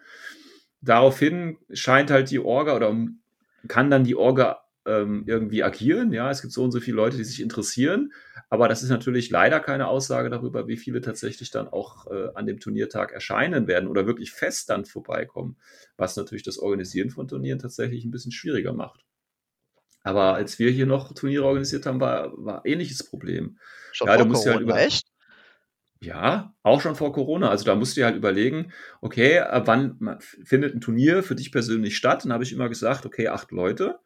Daraufhin 0.80 1.59
scheint 1.72 2.11
halt 2.11 2.30
die 2.30 2.38
Orga 2.38 2.76
oder 2.76 2.94
kann 3.68 3.90
dann 3.90 4.04
die 4.04 4.14
Orga 4.16 4.62
ähm, 4.84 5.24
irgendwie 5.26 5.62
agieren. 5.62 6.12
Ja, 6.12 6.30
es 6.30 6.42
gibt 6.42 6.52
so 6.52 6.62
und 6.64 6.70
so 6.72 6.80
viele 6.80 6.96
Leute, 6.96 7.16
die 7.16 7.24
sich 7.24 7.40
interessieren. 7.40 8.12
Aber 8.49 8.68
das 8.68 8.82
ist 8.82 8.90
natürlich 8.90 9.30
leider 9.30 9.59
keine 9.59 9.88
Aussage 9.88 10.30
darüber, 10.30 10.68
wie 10.68 10.76
viele 10.76 11.01
tatsächlich 11.01 11.51
dann 11.51 11.68
auch 11.68 12.07
äh, 12.07 12.28
an 12.34 12.47
dem 12.47 12.61
Turniertag 12.61 13.12
erscheinen 13.12 13.66
werden 13.66 13.88
oder 13.88 14.07
wirklich 14.07 14.30
fest 14.30 14.70
dann 14.70 14.84
vorbeikommen, 14.84 15.57
was 15.97 16.16
natürlich 16.16 16.44
das 16.44 16.59
Organisieren 16.59 17.11
von 17.11 17.26
Turnieren 17.26 17.59
tatsächlich 17.59 18.05
ein 18.05 18.12
bisschen 18.12 18.32
schwieriger 18.32 18.72
macht. 18.72 19.05
Aber 20.03 20.34
als 20.34 20.61
wir 20.61 20.70
hier 20.70 20.86
noch 20.86 21.12
Turniere 21.14 21.44
organisiert 21.44 21.84
haben, 21.84 22.01
war, 22.01 22.32
war 22.36 22.64
ähnliches 22.64 23.03
Problem. 23.03 23.59
Schon 23.90 24.07
ja, 24.07 24.14
vor 24.14 24.22
du 24.22 24.30
musst 24.30 24.44
ja 24.47 24.53
halt 24.53 24.61
Corona, 24.61 24.76
über, 24.76 24.86
echt? 24.86 25.09
ja, 26.01 26.55
auch 26.62 26.80
schon 26.80 26.94
vor 26.94 27.12
Corona. 27.12 27.51
Also 27.51 27.64
da 27.64 27.74
musst 27.74 27.97
du 27.97 28.01
dir 28.01 28.05
halt 28.05 28.14
überlegen, 28.14 28.72
okay, 29.01 29.42
wann 29.64 30.20
findet 30.20 30.76
ein 30.76 30.80
Turnier 30.80 31.24
für 31.24 31.34
dich 31.34 31.51
persönlich 31.51 31.97
statt? 31.97 32.24
Dann 32.24 32.32
habe 32.32 32.44
ich 32.44 32.53
immer 32.53 32.68
gesagt, 32.68 33.05
okay, 33.05 33.26
acht 33.26 33.51
Leute. 33.51 33.99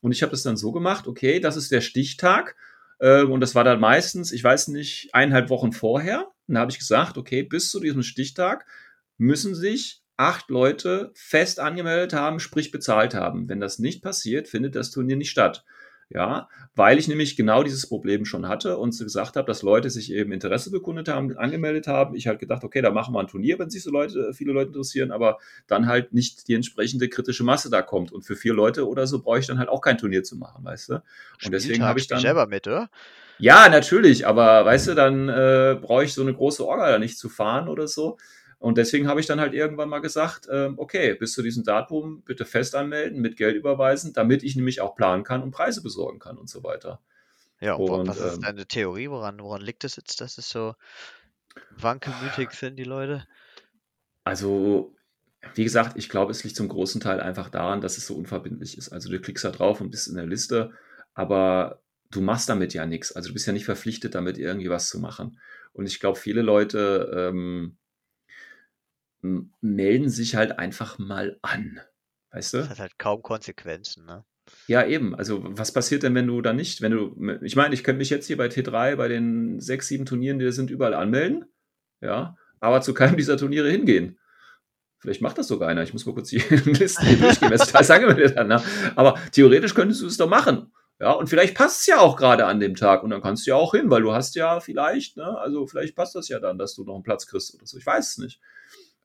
Und 0.00 0.10
ich 0.10 0.22
habe 0.22 0.30
das 0.32 0.42
dann 0.42 0.56
so 0.56 0.72
gemacht, 0.72 1.06
okay, 1.06 1.38
das 1.38 1.56
ist 1.56 1.70
der 1.70 1.82
Stichtag. 1.82 2.56
Ähm, 3.00 3.30
und 3.30 3.40
das 3.40 3.54
war 3.54 3.64
dann 3.64 3.80
meistens, 3.80 4.32
ich 4.32 4.42
weiß 4.42 4.68
nicht, 4.68 5.10
eineinhalb 5.12 5.50
Wochen 5.50 5.72
vorher. 5.72 6.28
Und 6.46 6.54
da 6.54 6.60
habe 6.60 6.70
ich 6.70 6.78
gesagt, 6.78 7.18
okay, 7.18 7.42
bis 7.42 7.70
zu 7.70 7.80
diesem 7.80 8.02
Stichtag 8.02 8.66
müssen 9.18 9.54
sich 9.54 10.02
acht 10.16 10.50
Leute 10.50 11.12
fest 11.14 11.60
angemeldet 11.60 12.12
haben, 12.12 12.40
sprich 12.40 12.70
bezahlt 12.70 13.14
haben. 13.14 13.48
Wenn 13.48 13.60
das 13.60 13.78
nicht 13.78 14.02
passiert, 14.02 14.48
findet 14.48 14.74
das 14.74 14.90
Turnier 14.90 15.16
nicht 15.16 15.30
statt. 15.30 15.64
Ja, 16.10 16.48
weil 16.74 16.98
ich 16.98 17.06
nämlich 17.06 17.36
genau 17.36 17.62
dieses 17.62 17.86
Problem 17.86 18.24
schon 18.24 18.48
hatte 18.48 18.78
und 18.78 18.92
so 18.92 19.04
gesagt 19.04 19.36
habe, 19.36 19.46
dass 19.46 19.60
Leute 19.60 19.90
sich 19.90 20.10
eben 20.10 20.32
Interesse 20.32 20.70
bekundet 20.70 21.08
haben, 21.08 21.36
angemeldet 21.36 21.86
haben. 21.86 22.14
Ich 22.14 22.26
halt 22.26 22.38
gedacht, 22.38 22.64
okay, 22.64 22.80
da 22.80 22.90
machen 22.90 23.12
wir 23.12 23.20
ein 23.20 23.26
Turnier, 23.26 23.58
wenn 23.58 23.68
sich 23.68 23.82
so 23.82 23.90
Leute, 23.90 24.32
viele 24.32 24.52
Leute 24.52 24.68
interessieren, 24.68 25.12
aber 25.12 25.38
dann 25.66 25.86
halt 25.86 26.14
nicht 26.14 26.48
die 26.48 26.54
entsprechende 26.54 27.10
kritische 27.10 27.44
Masse 27.44 27.68
da 27.68 27.82
kommt. 27.82 28.10
Und 28.10 28.22
für 28.22 28.36
vier 28.36 28.54
Leute 28.54 28.88
oder 28.88 29.06
so 29.06 29.20
brauche 29.20 29.38
ich 29.40 29.46
dann 29.46 29.58
halt 29.58 29.68
auch 29.68 29.82
kein 29.82 29.98
Turnier 29.98 30.22
zu 30.22 30.36
machen, 30.36 30.64
weißt 30.64 30.88
du? 30.88 30.94
Und 30.94 31.02
deswegen 31.52 31.74
Spieltag 31.74 31.88
habe 31.88 32.00
ich 32.00 32.06
dann. 32.06 32.20
selber 32.20 32.46
mit, 32.46 32.66
oder? 32.66 32.88
Ja, 33.38 33.68
natürlich, 33.68 34.26
aber 34.26 34.64
weißt 34.64 34.88
du, 34.88 34.94
dann 34.94 35.28
äh, 35.28 35.76
brauche 35.80 36.04
ich 36.04 36.14
so 36.14 36.22
eine 36.22 36.32
große 36.32 36.66
Orga 36.66 36.90
da 36.90 36.98
nicht 36.98 37.18
zu 37.18 37.28
fahren 37.28 37.68
oder 37.68 37.86
so. 37.86 38.16
Und 38.58 38.76
deswegen 38.78 39.08
habe 39.08 39.20
ich 39.20 39.26
dann 39.26 39.40
halt 39.40 39.54
irgendwann 39.54 39.88
mal 39.88 40.00
gesagt, 40.00 40.48
ähm, 40.50 40.74
okay, 40.78 41.14
bis 41.14 41.32
zu 41.32 41.42
diesem 41.42 41.64
Datum 41.64 42.22
bitte 42.22 42.44
fest 42.44 42.74
anmelden, 42.74 43.20
mit 43.20 43.36
Geld 43.36 43.56
überweisen, 43.56 44.12
damit 44.12 44.42
ich 44.42 44.56
nämlich 44.56 44.80
auch 44.80 44.96
planen 44.96 45.24
kann 45.24 45.42
und 45.42 45.52
Preise 45.52 45.82
besorgen 45.82 46.18
kann 46.18 46.38
und 46.38 46.48
so 46.50 46.64
weiter. 46.64 47.00
Ja, 47.60 47.74
und, 47.74 47.88
wa- 47.88 48.00
Und 48.00 48.08
was 48.08 48.24
ist 48.24 48.38
ähm, 48.38 48.42
deine 48.42 48.66
Theorie? 48.66 49.10
Woran, 49.10 49.40
woran 49.40 49.62
liegt 49.62 49.84
es 49.84 49.96
jetzt, 49.96 50.20
dass 50.20 50.38
es 50.38 50.48
so 50.50 50.74
wankelmütig 51.70 52.52
sind, 52.52 52.76
die 52.76 52.84
Leute? 52.84 53.26
also, 54.24 54.94
wie 55.54 55.64
gesagt, 55.64 55.96
ich 55.96 56.08
glaube, 56.08 56.32
es 56.32 56.44
liegt 56.44 56.56
zum 56.56 56.68
großen 56.68 57.00
Teil 57.00 57.20
einfach 57.20 57.48
daran, 57.50 57.80
dass 57.80 57.96
es 57.98 58.06
so 58.06 58.16
unverbindlich 58.16 58.76
ist. 58.76 58.90
Also 58.90 59.10
du 59.10 59.20
klickst 59.20 59.44
da 59.44 59.50
drauf 59.50 59.80
und 59.80 59.90
bist 59.90 60.08
in 60.08 60.16
der 60.16 60.26
Liste, 60.26 60.72
aber 61.14 61.82
du 62.10 62.20
machst 62.20 62.48
damit 62.48 62.74
ja 62.74 62.86
nichts. 62.86 63.12
Also 63.12 63.28
du 63.28 63.34
bist 63.34 63.46
ja 63.46 63.52
nicht 63.52 63.64
verpflichtet, 63.64 64.14
damit 64.14 64.38
irgendwie 64.38 64.70
was 64.70 64.88
zu 64.88 64.98
machen. 65.00 65.40
Und 65.72 65.86
ich 65.86 66.00
glaube, 66.00 66.18
viele 66.18 66.42
Leute 66.42 67.30
ähm, 67.32 67.77
melden 69.20 70.08
sich 70.08 70.36
halt 70.36 70.58
einfach 70.58 70.98
mal 70.98 71.38
an. 71.42 71.80
Weißt 72.30 72.54
Das 72.54 72.64
du? 72.66 72.70
hat 72.70 72.78
halt 72.78 72.98
kaum 72.98 73.22
Konsequenzen, 73.22 74.04
ne? 74.06 74.24
Ja, 74.66 74.86
eben. 74.86 75.14
Also, 75.14 75.40
was 75.44 75.72
passiert 75.72 76.02
denn, 76.02 76.14
wenn 76.14 76.26
du 76.26 76.40
da 76.40 76.52
nicht, 76.52 76.80
wenn 76.80 76.92
du, 76.92 77.38
ich 77.42 77.56
meine, 77.56 77.74
ich 77.74 77.84
könnte 77.84 77.98
mich 77.98 78.10
jetzt 78.10 78.26
hier 78.26 78.36
bei 78.36 78.46
T3 78.46 78.96
bei 78.96 79.08
den 79.08 79.60
sechs, 79.60 79.88
sieben 79.88 80.06
Turnieren, 80.06 80.38
die 80.38 80.44
da 80.46 80.52
sind, 80.52 80.70
überall 80.70 80.94
anmelden. 80.94 81.44
Ja, 82.00 82.36
aber 82.60 82.80
zu 82.80 82.94
keinem 82.94 83.16
dieser 83.18 83.36
Turniere 83.36 83.70
hingehen. 83.70 84.18
Vielleicht 85.00 85.22
macht 85.22 85.38
das 85.38 85.46
sogar 85.48 85.68
einer. 85.68 85.82
Ich 85.82 85.92
muss 85.92 86.06
mal 86.06 86.14
kurz 86.14 86.30
die 86.30 86.38
Listen 86.64 87.06
hier 87.06 87.18
durchgehen, 87.18 87.50
wer 87.50 87.58
sich 87.58 87.70
da 87.70 87.78
alles 87.78 87.90
angemeldet 87.90 88.36
hat. 88.36 88.48
Ne? 88.48 88.62
Aber 88.96 89.18
theoretisch 89.32 89.74
könntest 89.74 90.02
du 90.02 90.06
es 90.06 90.16
doch 90.16 90.28
machen. 90.28 90.72
Ja, 91.00 91.12
und 91.12 91.28
vielleicht 91.28 91.54
passt 91.56 91.80
es 91.80 91.86
ja 91.86 92.00
auch 92.00 92.16
gerade 92.16 92.46
an 92.46 92.58
dem 92.58 92.74
Tag 92.74 93.04
und 93.04 93.10
dann 93.10 93.22
kannst 93.22 93.46
du 93.46 93.50
ja 93.50 93.56
auch 93.56 93.72
hin, 93.72 93.88
weil 93.88 94.02
du 94.02 94.12
hast 94.12 94.34
ja 94.34 94.58
vielleicht, 94.58 95.16
ne, 95.16 95.38
also 95.38 95.68
vielleicht 95.68 95.94
passt 95.94 96.16
das 96.16 96.28
ja 96.28 96.40
dann, 96.40 96.58
dass 96.58 96.74
du 96.74 96.82
noch 96.82 96.94
einen 96.94 97.04
Platz 97.04 97.28
kriegst 97.28 97.54
oder 97.54 97.64
so. 97.64 97.78
Ich 97.78 97.86
weiß 97.86 98.10
es 98.10 98.18
nicht. 98.18 98.40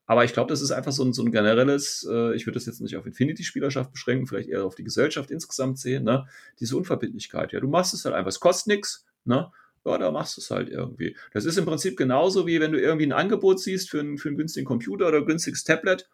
Aber 0.06 0.26
ich 0.26 0.34
glaube, 0.34 0.50
das 0.50 0.62
ist 0.62 0.72
einfach 0.72 0.92
so 0.92 1.04
ein, 1.04 1.14
so 1.14 1.24
ein 1.24 1.32
generelles, 1.32 2.08
äh, 2.10 2.36
ich 2.36 2.46
würde 2.46 2.56
das 2.56 2.66
jetzt 2.66 2.82
nicht 2.82 2.98
auf 2.98 3.06
Infinity-Spielerschaft 3.06 3.92
beschränken, 3.92 4.28
vielleicht 4.28 4.50
eher 4.50 4.66
auf 4.66 4.76
die 4.76 4.84
Gesellschaft 4.84 5.32
insgesamt 5.32 5.80
sehen, 5.80 6.04
ne? 6.04 6.28
Diese 6.60 6.76
Unverbindlichkeit. 6.76 7.54
Ja, 7.54 7.60
du 7.62 7.68
machst 7.68 7.94
es 7.94 8.04
halt 8.04 8.16
einfach, 8.16 8.30
es 8.30 8.40
kostet 8.40 8.68
nichts, 8.68 9.06
ne? 9.24 9.50
Ja, 9.86 9.98
da 9.98 10.12
machst 10.12 10.38
du 10.38 10.42
es 10.42 10.50
halt 10.52 10.70
irgendwie. 10.70 11.16
Das 11.34 11.46
ist 11.46 11.58
im 11.58 11.66
Prinzip 11.66 11.98
genauso, 11.98 12.48
wie 12.48 12.60
wenn 12.60 12.72
du 12.72 12.80
irgendwie 12.80 13.06
ein 13.06 13.12
Angebot 13.14 13.60
siehst 13.60 13.90
für 13.90 14.00
einen, 14.00 14.18
für 14.18 14.30
einen 14.30 14.38
günstigen 14.38 14.66
Computer 14.66 15.08
oder 15.08 15.20
ein 15.20 15.26
günstiges 15.26 15.64
Tablet. 15.64 16.10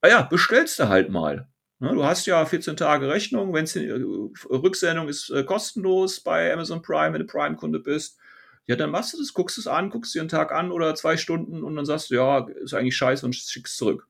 Ah 0.00 0.08
ja, 0.08 0.22
bestellst 0.22 0.78
du 0.78 0.88
halt 0.88 1.10
mal. 1.10 1.48
Ne, 1.78 1.92
du 1.94 2.04
hast 2.04 2.26
ja 2.26 2.44
14 2.44 2.76
Tage 2.76 3.08
Rechnung, 3.08 3.52
wenn 3.52 3.64
es 3.64 3.76
Rücksendung 3.76 5.08
ist 5.08 5.30
äh, 5.30 5.42
kostenlos 5.42 6.20
bei 6.20 6.52
Amazon 6.52 6.80
Prime, 6.80 7.12
wenn 7.12 7.22
du 7.22 7.26
Prime-Kunde 7.26 7.80
bist. 7.80 8.18
Ja, 8.66 8.76
dann 8.76 8.90
machst 8.90 9.12
du 9.12 9.18
das, 9.18 9.32
guckst 9.32 9.58
es 9.58 9.66
an, 9.66 9.90
guckst 9.90 10.14
dir 10.14 10.20
einen 10.20 10.28
Tag 10.28 10.52
an 10.52 10.70
oder 10.70 10.94
zwei 10.94 11.16
Stunden 11.16 11.64
und 11.64 11.74
dann 11.76 11.84
sagst 11.84 12.10
du, 12.10 12.14
ja, 12.14 12.46
ist 12.62 12.74
eigentlich 12.74 12.96
scheiße 12.96 13.26
und 13.26 13.34
schickst 13.34 13.76
zurück. 13.76 14.06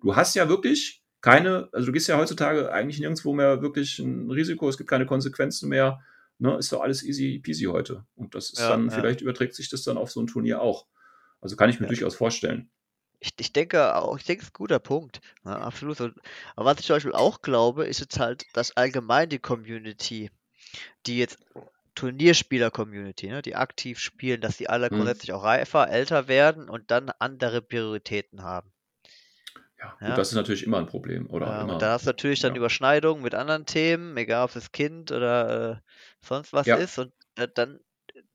Du 0.00 0.16
hast 0.16 0.34
ja 0.34 0.48
wirklich 0.48 1.02
keine, 1.20 1.68
also 1.72 1.86
du 1.86 1.92
gehst 1.92 2.08
ja 2.08 2.16
heutzutage 2.16 2.72
eigentlich 2.72 2.98
nirgendwo 2.98 3.34
mehr 3.34 3.60
wirklich 3.60 3.98
ein 3.98 4.30
Risiko, 4.30 4.68
es 4.68 4.78
gibt 4.78 4.88
keine 4.88 5.04
Konsequenzen 5.06 5.68
mehr. 5.68 6.00
Ne, 6.38 6.56
ist 6.56 6.72
doch 6.72 6.80
alles 6.80 7.02
easy 7.02 7.38
peasy 7.42 7.64
heute. 7.64 8.06
Und 8.14 8.34
das 8.34 8.48
ist 8.50 8.60
Ja, 8.60 8.70
dann, 8.70 8.86
ja. 8.86 8.90
vielleicht 8.92 9.20
überträgt 9.20 9.54
sich 9.54 9.68
das 9.68 9.82
dann 9.82 9.98
auf 9.98 10.10
so 10.10 10.22
ein 10.22 10.26
Turnier 10.26 10.62
auch. 10.62 10.86
Also 11.42 11.54
kann 11.56 11.68
ich 11.68 11.78
mir 11.80 11.84
Ja. 11.84 11.88
durchaus 11.88 12.14
vorstellen. 12.14 12.70
Ich, 13.18 13.32
ich 13.38 13.52
denke 13.52 13.94
auch, 13.96 14.16
ich 14.16 14.24
denke, 14.24 14.40
es 14.40 14.46
ist 14.48 14.54
ein 14.54 14.56
guter 14.58 14.78
Punkt. 14.78 15.20
Absolut. 15.44 16.00
Und, 16.00 16.14
aber 16.56 16.64
was 16.70 16.78
ich 16.80 16.86
zum 16.86 16.96
Beispiel 16.96 17.12
auch 17.12 17.42
glaube, 17.42 17.84
ist 17.84 18.00
jetzt 18.00 18.18
halt, 18.18 18.46
dass 18.54 18.74
allgemein 18.74 19.28
die 19.28 19.38
Community, 19.38 20.30
die 21.04 21.18
jetzt 21.18 21.38
Turnierspieler-Community, 22.00 23.28
ne, 23.28 23.42
die 23.42 23.56
aktiv 23.56 23.98
spielen, 24.00 24.40
dass 24.40 24.56
die 24.56 24.68
alle 24.68 24.90
Hm. 24.90 24.96
grundsätzlich 24.96 25.32
auch 25.32 25.44
reifer, 25.44 25.88
älter 25.90 26.28
werden 26.28 26.68
und 26.70 26.90
dann 26.90 27.10
andere 27.18 27.62
Prioritäten 27.62 28.42
haben. 28.42 28.72
Ja, 29.78 29.98
Ja. 30.00 30.06
gut, 30.06 30.18
das 30.18 30.28
ist 30.28 30.34
natürlich 30.34 30.62
immer 30.64 30.78
ein 30.78 30.86
Problem. 30.86 31.28
Oder 31.30 31.58
Ähm, 31.58 31.62
immer. 31.62 31.74
und 31.74 31.82
da 31.82 31.92
hast 31.92 32.06
du 32.06 32.10
natürlich 32.10 32.40
dann 32.40 32.54
ja. 32.54 32.56
Überschneidungen 32.56 33.22
mit 33.22 33.34
anderen 33.34 33.64
Themen, 33.66 34.16
egal 34.16 34.44
ob 34.44 34.52
das 34.52 34.72
Kind 34.72 35.10
oder 35.12 35.72
äh, 35.82 36.26
sonst 36.26 36.52
was 36.52 36.70
Ja. 36.70 36.76
ist. 36.76 36.98
Und 36.98 37.12
äh, 37.36 37.48
dann 37.54 37.80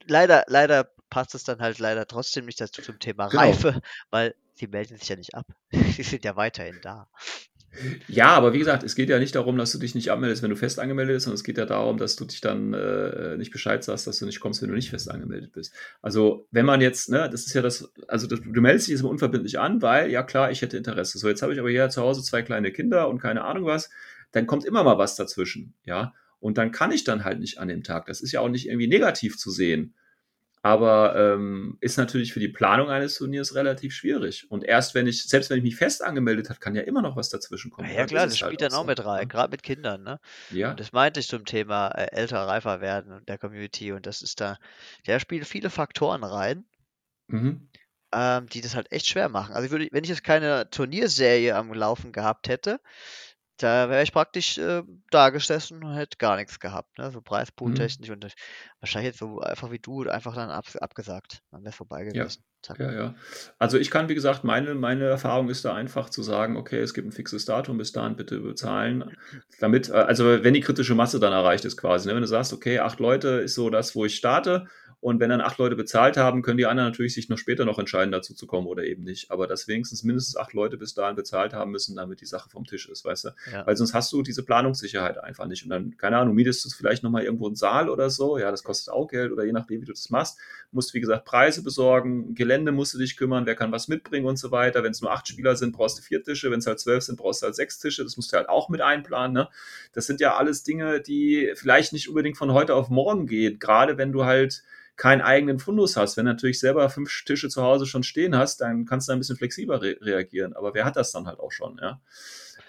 leider, 0.06 0.46
leider 0.48 0.90
passt 1.10 1.36
es 1.36 1.44
dann 1.44 1.62
halt 1.62 1.80
leider 1.80 2.08
trotzdem 2.08 2.46
nicht 2.46 2.62
dazu 2.62 2.82
zum 2.82 3.00
Thema 3.00 3.28
Genau. 3.30 3.60
Reife, 3.60 3.82
weil 4.12 4.36
sie 4.56 4.68
melden 4.68 4.98
sich 4.98 5.10
ja 5.10 5.16
nicht 5.18 5.36
ab. 5.36 5.48
Sie 5.72 6.04
sind 6.04 6.26
ja 6.26 6.36
weiterhin 6.36 6.82
da. 6.82 7.10
Ja, 8.08 8.28
aber 8.28 8.54
wie 8.54 8.60
gesagt, 8.60 8.84
es 8.84 8.96
geht 8.96 9.10
ja 9.10 9.20
nicht 9.20 9.36
darum, 9.36 9.58
dass 9.58 9.72
du 9.72 9.78
dich 9.78 9.96
nicht 9.96 10.10
abmeldest, 10.12 10.44
wenn 10.44 10.50
du 10.50 10.56
fest 10.56 10.80
angemeldet 10.80 11.16
bist, 11.16 11.26
sondern 11.26 11.36
es 11.36 11.44
geht 11.44 11.58
ja 11.58 11.66
darum, 11.66 11.98
dass 11.98 12.16
du 12.16 12.26
dich 12.26 12.42
dann 12.42 12.74
äh, 12.74 13.38
nicht 13.38 13.52
Bescheid 13.52 13.84
sagst, 13.84 14.08
dass 14.08 14.20
du 14.20 14.26
nicht 14.26 14.40
kommst, 14.40 14.62
wenn 14.62 14.70
du 14.70 14.76
nicht 14.76 14.90
fest 14.90 15.10
angemeldet 15.10 15.52
bist. 15.54 15.74
Also, 16.02 16.48
wenn 16.52 16.66
man 16.66 16.82
jetzt, 16.82 17.10
ne, 17.10 17.30
das 17.30 17.46
ist 17.46 17.54
ja 17.54 17.62
das, 17.62 17.92
also 18.08 18.28
das, 18.28 18.40
du 18.42 18.62
meldest 18.62 18.88
dich 18.88 18.94
jetzt 18.94 19.04
mal 19.04 19.10
unverbindlich 19.10 19.60
an, 19.60 19.82
weil, 19.82 20.12
ja 20.12 20.24
klar, 20.24 20.52
ich 20.52 20.62
hätte 20.62 20.78
Interesse. 20.78 21.18
So, 21.18 21.28
jetzt 21.28 21.42
habe 21.42 21.54
ich 21.54 21.60
aber 21.60 21.70
hier 21.70 21.90
zu 21.90 22.02
Hause 22.02 22.24
zwei 22.24 22.42
kleine 22.42 22.72
Kinder 22.72 23.10
und 23.10 23.20
keine 23.20 23.44
Ahnung 23.44 23.66
was, 23.66 23.90
dann 24.32 24.48
kommt 24.48 24.66
immer 24.66 24.84
mal 24.84 24.98
was 24.98 25.16
dazwischen, 25.16 25.74
ja. 25.84 26.14
Und 26.40 26.58
dann 26.58 26.72
kann 26.72 26.92
ich 26.92 27.04
dann 27.04 27.24
halt 27.24 27.40
nicht 27.40 27.58
an 27.58 27.70
dem 27.70 27.84
Tag. 27.84 28.06
Das 28.06 28.22
ist 28.22 28.32
ja 28.32 28.40
auch 28.42 28.50
nicht 28.50 28.68
irgendwie 28.68 28.88
negativ 28.88 29.38
zu 29.38 29.50
sehen. 29.50 29.96
Aber 30.66 31.16
ähm, 31.16 31.78
ist 31.80 31.96
natürlich 31.96 32.34
für 32.34 32.40
die 32.40 32.48
Planung 32.48 32.90
eines 32.90 33.18
Turniers 33.20 33.54
relativ 33.54 33.94
schwierig. 33.94 34.50
Und 34.50 34.64
erst 34.64 34.96
wenn 34.96 35.06
ich, 35.06 35.24
selbst 35.26 35.52
wenn 35.52 35.60
ich 35.60 35.64
mich 35.64 35.76
fest 35.76 36.04
angemeldet 36.04 36.50
habe, 36.50 36.60
kann 36.60 36.74
ja 36.74 36.82
immer 36.82 37.04
noch 37.04 37.16
was 37.16 37.30
dazwischen 37.30 37.70
kommen. 37.70 37.88
Ja, 37.88 37.98
Dann 37.98 38.08
klar, 38.08 38.26
ist 38.26 38.32
das 38.32 38.38
es 38.38 38.42
halt 38.42 38.50
spielt 38.50 38.62
dann 38.64 38.74
auch 38.74 38.82
so, 38.82 38.88
mit 38.88 39.06
rein, 39.06 39.20
ne? 39.22 39.28
gerade 39.28 39.52
mit 39.52 39.62
Kindern, 39.62 40.02
ne? 40.02 40.20
Ja, 40.50 40.72
Und 40.72 40.80
das 40.80 40.92
meinte 40.92 41.20
ich 41.20 41.28
zum 41.28 41.46
Thema 41.46 41.90
äh, 41.90 42.08
älter, 42.12 42.48
reifer 42.48 42.82
werden 42.82 43.14
und 43.14 43.30
der 43.30 43.38
Community. 43.38 43.92
Und 43.92 44.08
das 44.08 44.24
ist 44.24 44.42
da, 44.42 44.58
da 45.06 45.20
spielen 45.20 45.46
viele 45.46 45.70
Faktoren 45.70 46.24
rein, 46.24 46.66
mhm. 47.28 47.70
ähm, 48.12 48.50
die 48.50 48.62
das 48.62 48.74
halt 48.74 48.92
echt 48.92 49.06
schwer 49.06 49.30
machen. 49.30 49.54
Also 49.54 49.68
ich 49.68 49.72
würde, 49.72 49.88
wenn 49.92 50.04
ich 50.04 50.10
jetzt 50.10 50.24
keine 50.24 50.68
Turnierserie 50.72 51.56
am 51.56 51.72
Laufen 51.76 52.12
gehabt 52.12 52.48
hätte, 52.48 52.80
da 53.58 53.90
wäre 53.90 54.04
ich 54.04 54.12
praktisch 54.12 54.58
äh, 54.58 54.84
da 55.12 55.30
gesessen 55.30 55.84
und 55.84 55.96
hätte 55.96 56.18
gar 56.18 56.36
nichts 56.36 56.60
gehabt, 56.60 56.98
ne? 56.98 57.12
So 57.12 57.20
Mhm. 57.20 57.24
preispool-technisch 57.24 58.10
und 58.10 58.24
das- 58.24 58.34
wahrscheinlich 58.80 59.10
jetzt 59.12 59.20
so 59.20 59.40
einfach 59.40 59.72
wie 59.72 59.80
du, 59.80 60.04
einfach 60.10 60.36
dann 60.36 60.50
ab, 60.50 60.66
abgesagt. 60.82 61.42
Dann 61.52 61.62
wäre 61.62 61.70
es 61.70 61.76
vorbei 61.76 62.04
Ja. 62.04 62.24
gewesen. 62.24 62.44
Zack. 62.62 62.80
Ja, 62.80 62.92
ja. 62.92 63.16
Also 63.60 63.78
ich 63.78 63.92
kann, 63.92 64.10
wie 64.10 64.16
gesagt, 64.16 64.44
meine, 64.44 64.74
meine 64.74 65.06
Erfahrung 65.06 65.50
ist 65.50 65.64
da 65.66 65.76
einfach 65.76 66.10
zu 66.10 66.24
sagen, 66.24 66.58
okay, 66.58 66.80
es 66.80 66.96
gibt 66.96 67.08
ein 67.08 67.12
fixes 67.12 67.46
Datum, 67.46 67.78
bis 67.78 67.92
dahin 67.92 68.16
bitte 68.16 68.40
bezahlen. 68.40 69.16
Damit, 69.60 69.90
äh, 69.90 69.94
also 69.94 70.44
wenn 70.44 70.54
die 70.56 70.62
kritische 70.62 70.96
Masse 70.96 71.20
dann 71.20 71.32
erreicht 71.32 71.64
ist 71.66 71.78
quasi, 71.78 72.08
ne? 72.08 72.16
wenn 72.16 72.22
du 72.22 72.28
sagst, 72.28 72.54
okay, 72.54 72.80
acht 72.80 73.00
Leute 73.00 73.28
ist 73.30 73.54
so 73.54 73.70
das, 73.70 73.94
wo 73.96 74.06
ich 74.06 74.16
starte 74.16 74.66
Und 75.02 75.20
wenn 75.20 75.30
dann 75.30 75.42
acht 75.42 75.58
Leute 75.58 75.76
bezahlt 75.76 76.18
haben, 76.18 76.42
können 76.42 76.58
die 76.58 76.66
anderen 76.66 76.90
natürlich 76.90 77.14
sich 77.14 77.30
noch 77.30 77.38
später 77.38 77.66
noch 77.66 77.78
entscheiden, 77.78 78.12
dazu 78.12 78.34
zu 78.34 78.48
kommen 78.48 78.68
oder 78.68 78.84
eben 78.84 79.04
nicht. 79.04 79.30
Aber 79.32 79.48
dass 79.48 79.68
wenigstens 79.68 80.04
mindestens 80.04 80.36
acht 80.36 80.54
Leute 80.54 80.78
bis 80.78 80.94
dahin 80.94 81.16
bezahlt 81.16 81.54
haben 81.54 81.72
müssen, 81.72 81.96
damit 81.96 82.22
die 82.22 82.26
Sache 82.26 82.50
vom 82.50 82.66
Tisch 82.66 82.90
ist, 82.90 83.06
weißt 83.06 83.26
du? 83.26 83.30
Ja. 83.52 83.68
Weil 83.68 83.76
sonst 83.78 83.94
hast 83.94 84.12
du 84.12 84.24
diese 84.24 84.44
Planungssicherheit 84.44 85.18
einfach 85.18 85.46
nicht. 85.46 85.64
Und 85.64 85.70
dann, 85.70 85.98
keine 85.98 86.18
Ahnung, 86.18 86.36
mietest 86.36 86.66
du 86.66 86.70
vielleicht 86.70 87.04
nochmal 87.04 87.24
irgendwo 87.24 87.46
einen 87.46 87.56
Saal 87.56 87.90
oder 87.90 88.10
so. 88.10 88.38
Ja, 88.38 88.52
das 88.52 88.64
kostet 88.64 88.94
auch 88.94 89.08
Geld 89.08 89.32
oder 89.32 89.44
je 89.44 89.52
nachdem, 89.52 89.82
wie 89.82 89.86
du 89.86 89.94
das 89.94 90.10
machst. 90.10 90.40
Musst, 90.72 90.94
wie 90.94 91.02
gesagt, 91.02 91.26
Preise 91.26 91.64
besorgen, 91.64 92.36
Gelände 92.36 92.72
musst 92.72 92.94
du 92.94 92.98
dich 92.98 93.16
kümmern, 93.16 93.46
wer 93.46 93.56
kann 93.56 93.72
was 93.72 93.88
mitbringen 93.88 94.26
und 94.26 94.38
so 94.38 94.52
weiter. 94.52 94.84
Wenn 94.84 94.92
es 94.92 95.02
nur 95.02 95.12
acht 95.12 95.28
Spieler 95.28 95.56
sind, 95.56 95.74
brauchst 95.74 96.00
du 96.00 96.02
vier 96.02 96.24
Tische. 96.24 96.52
Wenn 96.52 96.60
es 96.60 96.68
halt 96.68 96.80
zwölf 96.80 97.04
sind, 97.04 97.18
brauchst 97.18 97.42
du 97.42 97.46
halt 97.46 97.56
sechs 97.56 97.80
Tische. 97.80 98.04
Das 98.04 98.18
musst 98.18 98.34
du 98.34 98.38
halt 98.38 98.50
auch 98.50 98.70
mit 98.70 98.82
einplanen. 98.82 99.34
Ne? 99.34 99.50
Das 99.94 100.08
sind 100.08 100.20
ja 100.20 100.36
alles 100.36 100.64
Dinge, 100.64 101.02
die 101.02 101.52
vielleicht 101.56 101.94
nicht 101.94 102.10
unbedingt 102.10 102.38
von 102.38 102.54
heute 102.54 102.76
auf 102.76 102.90
morgen 102.90 103.28
gehen. 103.28 103.60
Gerade 103.60 103.98
wenn 103.98 104.12
du 104.12 104.26
halt 104.26 104.64
keinen 104.98 105.22
eigenen 105.22 105.60
Fundus 105.60 105.98
hast. 105.98 106.18
Wenn 106.18 106.26
du 106.26 106.32
natürlich 106.32 106.60
selber 106.60 106.90
fünf 106.90 107.24
Tische 107.26 107.50
zu 107.50 107.62
Hause 107.62 107.86
schon 107.86 108.04
stehen 108.04 108.36
hast, 108.36 108.62
dann 108.62 108.86
kannst 108.86 109.08
du 109.08 109.14
ein 109.14 109.20
bisschen 109.20 109.36
flexibler 109.36 109.82
re 109.82 109.98
reagieren. 110.02 110.54
Aber 110.54 110.74
wer 110.74 110.86
hat 110.86 110.96
das 110.96 111.12
dann 111.12 111.28
halt 111.28 111.40
auch 111.40 111.52
schon, 111.52 111.78
ja? 111.82 112.02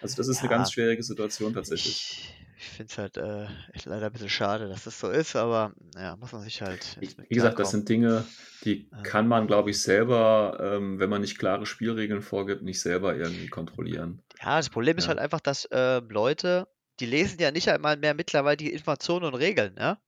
Also 0.03 0.17
das 0.17 0.29
ist 0.29 0.37
ja, 0.37 0.43
eine 0.43 0.51
ganz 0.51 0.73
schwierige 0.73 1.03
Situation 1.03 1.55
tatsächlich. 1.55 1.97
Ich, 1.97 2.47
ich 2.59 2.69
finde 2.69 2.93
es 2.93 2.99
halt 2.99 3.17
äh, 3.17 3.47
leider 3.85 4.07
ein 4.07 4.13
bisschen 4.13 4.29
schade, 4.29 4.69
dass 4.69 4.85
das 4.85 4.99
so 5.01 5.11
ist, 5.11 5.37
aber 5.37 5.73
ja, 5.95 6.17
muss 6.17 6.33
man 6.33 6.43
sich 6.43 6.61
halt. 6.63 6.99
Wie 7.01 7.35
gesagt, 7.35 7.59
das 7.59 7.71
sind 7.71 7.89
Dinge, 7.89 8.25
die 8.65 8.91
kann 9.03 9.27
man, 9.29 9.47
glaube 9.47 9.71
ich, 9.71 9.81
selber, 9.81 10.59
ähm, 10.61 10.99
wenn 10.99 11.09
man 11.09 11.21
nicht 11.21 11.39
klare 11.39 11.65
Spielregeln 11.65 12.23
vorgibt, 12.23 12.63
nicht 12.63 12.81
selber 12.81 13.17
irgendwie 13.17 13.49
kontrollieren. 13.49 14.23
Ja, 14.43 14.57
das 14.59 14.69
Problem 14.69 14.97
ja. 14.97 14.99
ist 14.99 15.09
halt 15.09 15.19
einfach, 15.19 15.41
dass 15.41 15.65
äh, 15.67 16.01
Leute, 16.01 16.69
die 17.01 17.07
lesen 17.07 17.39
ja 17.41 17.51
nicht 17.51 17.69
einmal 17.69 17.97
mehr 17.97 18.15
mittlerweile 18.15 18.57
die 18.57 18.73
Informationen 18.73 19.25
und 19.25 19.35
Regeln, 19.35 19.77
ja? 19.79 19.99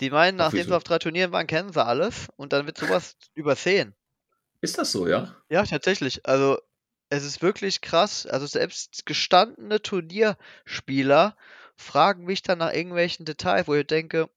Die 0.00 0.10
meinen, 0.10 0.36
nachdem 0.36 0.66
sie 0.66 0.76
auf 0.76 0.84
drei 0.84 0.98
Turnieren 0.98 1.32
waren, 1.32 1.46
kennen 1.46 1.72
sie 1.72 1.84
alles 1.84 2.28
und 2.36 2.52
dann 2.52 2.66
wird 2.66 2.78
sowas 2.78 3.16
übersehen. 3.34 3.94
Ist 4.60 4.78
das 4.78 4.92
so, 4.92 5.06
ja? 5.06 5.34
Ja, 5.48 5.64
tatsächlich. 5.64 6.26
Also, 6.26 6.58
es 7.08 7.24
ist 7.24 7.42
wirklich 7.42 7.80
krass. 7.80 8.26
Also, 8.26 8.46
selbst 8.46 9.06
gestandene 9.06 9.80
Turnierspieler 9.80 11.36
fragen 11.76 12.24
mich 12.24 12.42
dann 12.42 12.58
nach 12.58 12.72
irgendwelchen 12.72 13.24
Details, 13.24 13.68
wo 13.68 13.74
ich 13.74 13.86
denke, 13.86 14.28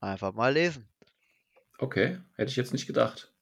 einfach 0.00 0.32
mal 0.32 0.52
lesen. 0.52 0.88
Okay, 1.78 2.18
hätte 2.36 2.50
ich 2.50 2.56
jetzt 2.56 2.72
nicht 2.72 2.86
gedacht. 2.86 3.32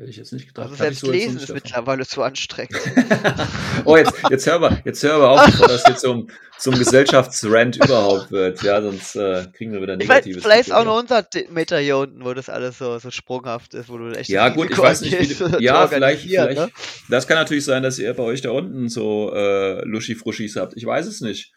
Hätte 0.00 0.08
ich 0.08 0.16
jetzt 0.16 0.32
nicht 0.32 0.46
gedacht. 0.46 0.70
Also 0.70 0.76
selbst 0.76 1.00
so 1.00 1.10
lesen 1.10 1.36
ist 1.36 1.52
mittlerweile 1.52 2.06
zu 2.06 2.22
anstrengend. 2.22 2.74
oh, 3.84 3.98
jetzt, 3.98 4.14
jetzt 4.30 4.46
hör 4.46 4.58
mal, 4.58 4.80
jetzt 4.86 5.02
hör 5.02 5.18
mal 5.18 5.26
auf, 5.26 5.44
bevor 5.50 5.68
das 5.68 5.82
jetzt 5.86 6.00
zum, 6.00 6.30
zum 6.56 6.74
Gesellschaftsrand 6.74 7.76
überhaupt 7.76 8.30
wird. 8.30 8.62
Ja, 8.62 8.80
sonst 8.80 9.14
äh, 9.16 9.46
kriegen 9.52 9.74
wir 9.74 9.82
wieder 9.82 9.98
negatives. 9.98 10.38
Ich 10.38 10.42
vielleicht 10.42 10.68
ist 10.68 10.72
auch 10.72 10.86
nur 10.86 10.98
unser 10.98 11.26
Meter 11.50 11.78
hier 11.80 11.98
unten, 11.98 12.24
wo 12.24 12.32
das 12.32 12.48
alles 12.48 12.78
so, 12.78 12.98
so 12.98 13.10
sprunghaft 13.10 13.74
ist, 13.74 13.90
wo 13.90 13.98
du 13.98 14.10
echt. 14.12 14.30
Ja, 14.30 14.48
gut, 14.48 14.70
ich 14.70 14.78
weiß 14.78 15.02
nicht, 15.02 15.20
wie 15.20 15.34
du, 15.34 15.58
ja, 15.60 15.86
vielleicht, 15.86 16.22
vielleicht. 16.22 16.58
Ne? 16.58 16.70
Das 17.10 17.28
kann 17.28 17.36
natürlich 17.36 17.66
sein, 17.66 17.82
dass 17.82 17.98
ihr 17.98 18.14
bei 18.14 18.22
euch 18.22 18.40
da 18.40 18.52
unten 18.52 18.88
so 18.88 19.30
äh, 19.34 19.84
Luschi-Fruschis 19.84 20.56
habt. 20.56 20.78
Ich 20.78 20.86
weiß 20.86 21.06
es 21.08 21.20
nicht. 21.20 21.52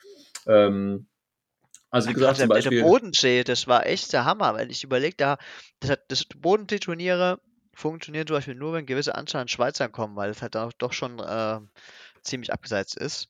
Ähm, 0.48 1.08
also 1.91 2.10
wie 2.10 2.14
gesagt, 2.14 2.39
zum 2.39 2.50
Beispiel. 2.50 2.80
Der 2.80 2.84
Bodensee, 2.84 3.46
das 3.46 3.68
war 3.68 3.86
echt 3.86 4.12
der 4.12 4.26
Hammer, 4.26 4.54
wenn 4.56 4.70
ich 4.70 4.84
überlege, 4.84 5.16
da, 5.16 5.38
das, 5.80 5.91
hat, 5.91 6.02
das 6.10 6.26
Bodensee-Turniere 6.26 7.39
funktioniert 7.74 8.28
zum 8.28 8.38
Beispiel 8.38 8.55
nur, 8.55 8.74
wenn 8.74 8.86
gewisse 8.86 9.15
Anzahl 9.15 9.41
an 9.41 9.47
Schweizern 9.47 9.91
kommen, 9.91 10.15
weil 10.15 10.30
es 10.30 10.41
halt 10.41 10.55
auch 10.55 10.74
doch 10.74 10.93
schon 10.93 11.19
äh, 11.19 11.59
ziemlich 12.21 12.53
abgeseits 12.53 12.95
ist. 12.95 13.30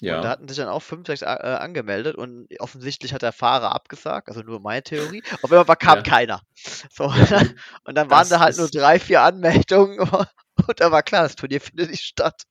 Ja. 0.00 0.16
Und 0.16 0.24
da 0.24 0.30
hatten 0.30 0.48
sich 0.48 0.56
dann 0.56 0.68
auch 0.68 0.80
fünf, 0.80 1.06
sechs 1.06 1.20
äh, 1.20 1.26
angemeldet 1.26 2.16
und 2.16 2.48
offensichtlich 2.58 3.12
hat 3.12 3.20
der 3.20 3.32
Fahrer 3.32 3.74
abgesagt, 3.74 4.28
also 4.28 4.40
nur 4.40 4.58
meine 4.60 4.82
Theorie. 4.82 5.22
Auf 5.42 5.50
jeden 5.50 5.66
Fall 5.66 5.76
kam 5.76 5.98
ja. 5.98 6.02
keiner. 6.02 6.42
So, 6.90 7.04
ja, 7.04 7.42
und 7.84 7.96
dann 7.96 8.10
waren 8.10 8.28
da 8.28 8.40
halt 8.40 8.56
nur 8.56 8.68
drei, 8.68 8.98
vier 8.98 9.20
Anmeldungen 9.20 9.98
und 10.66 10.80
da 10.80 10.90
war 10.90 11.02
klar, 11.02 11.24
das 11.24 11.36
Turnier 11.36 11.60
findet 11.60 11.90
nicht 11.90 12.04
statt. 12.04 12.44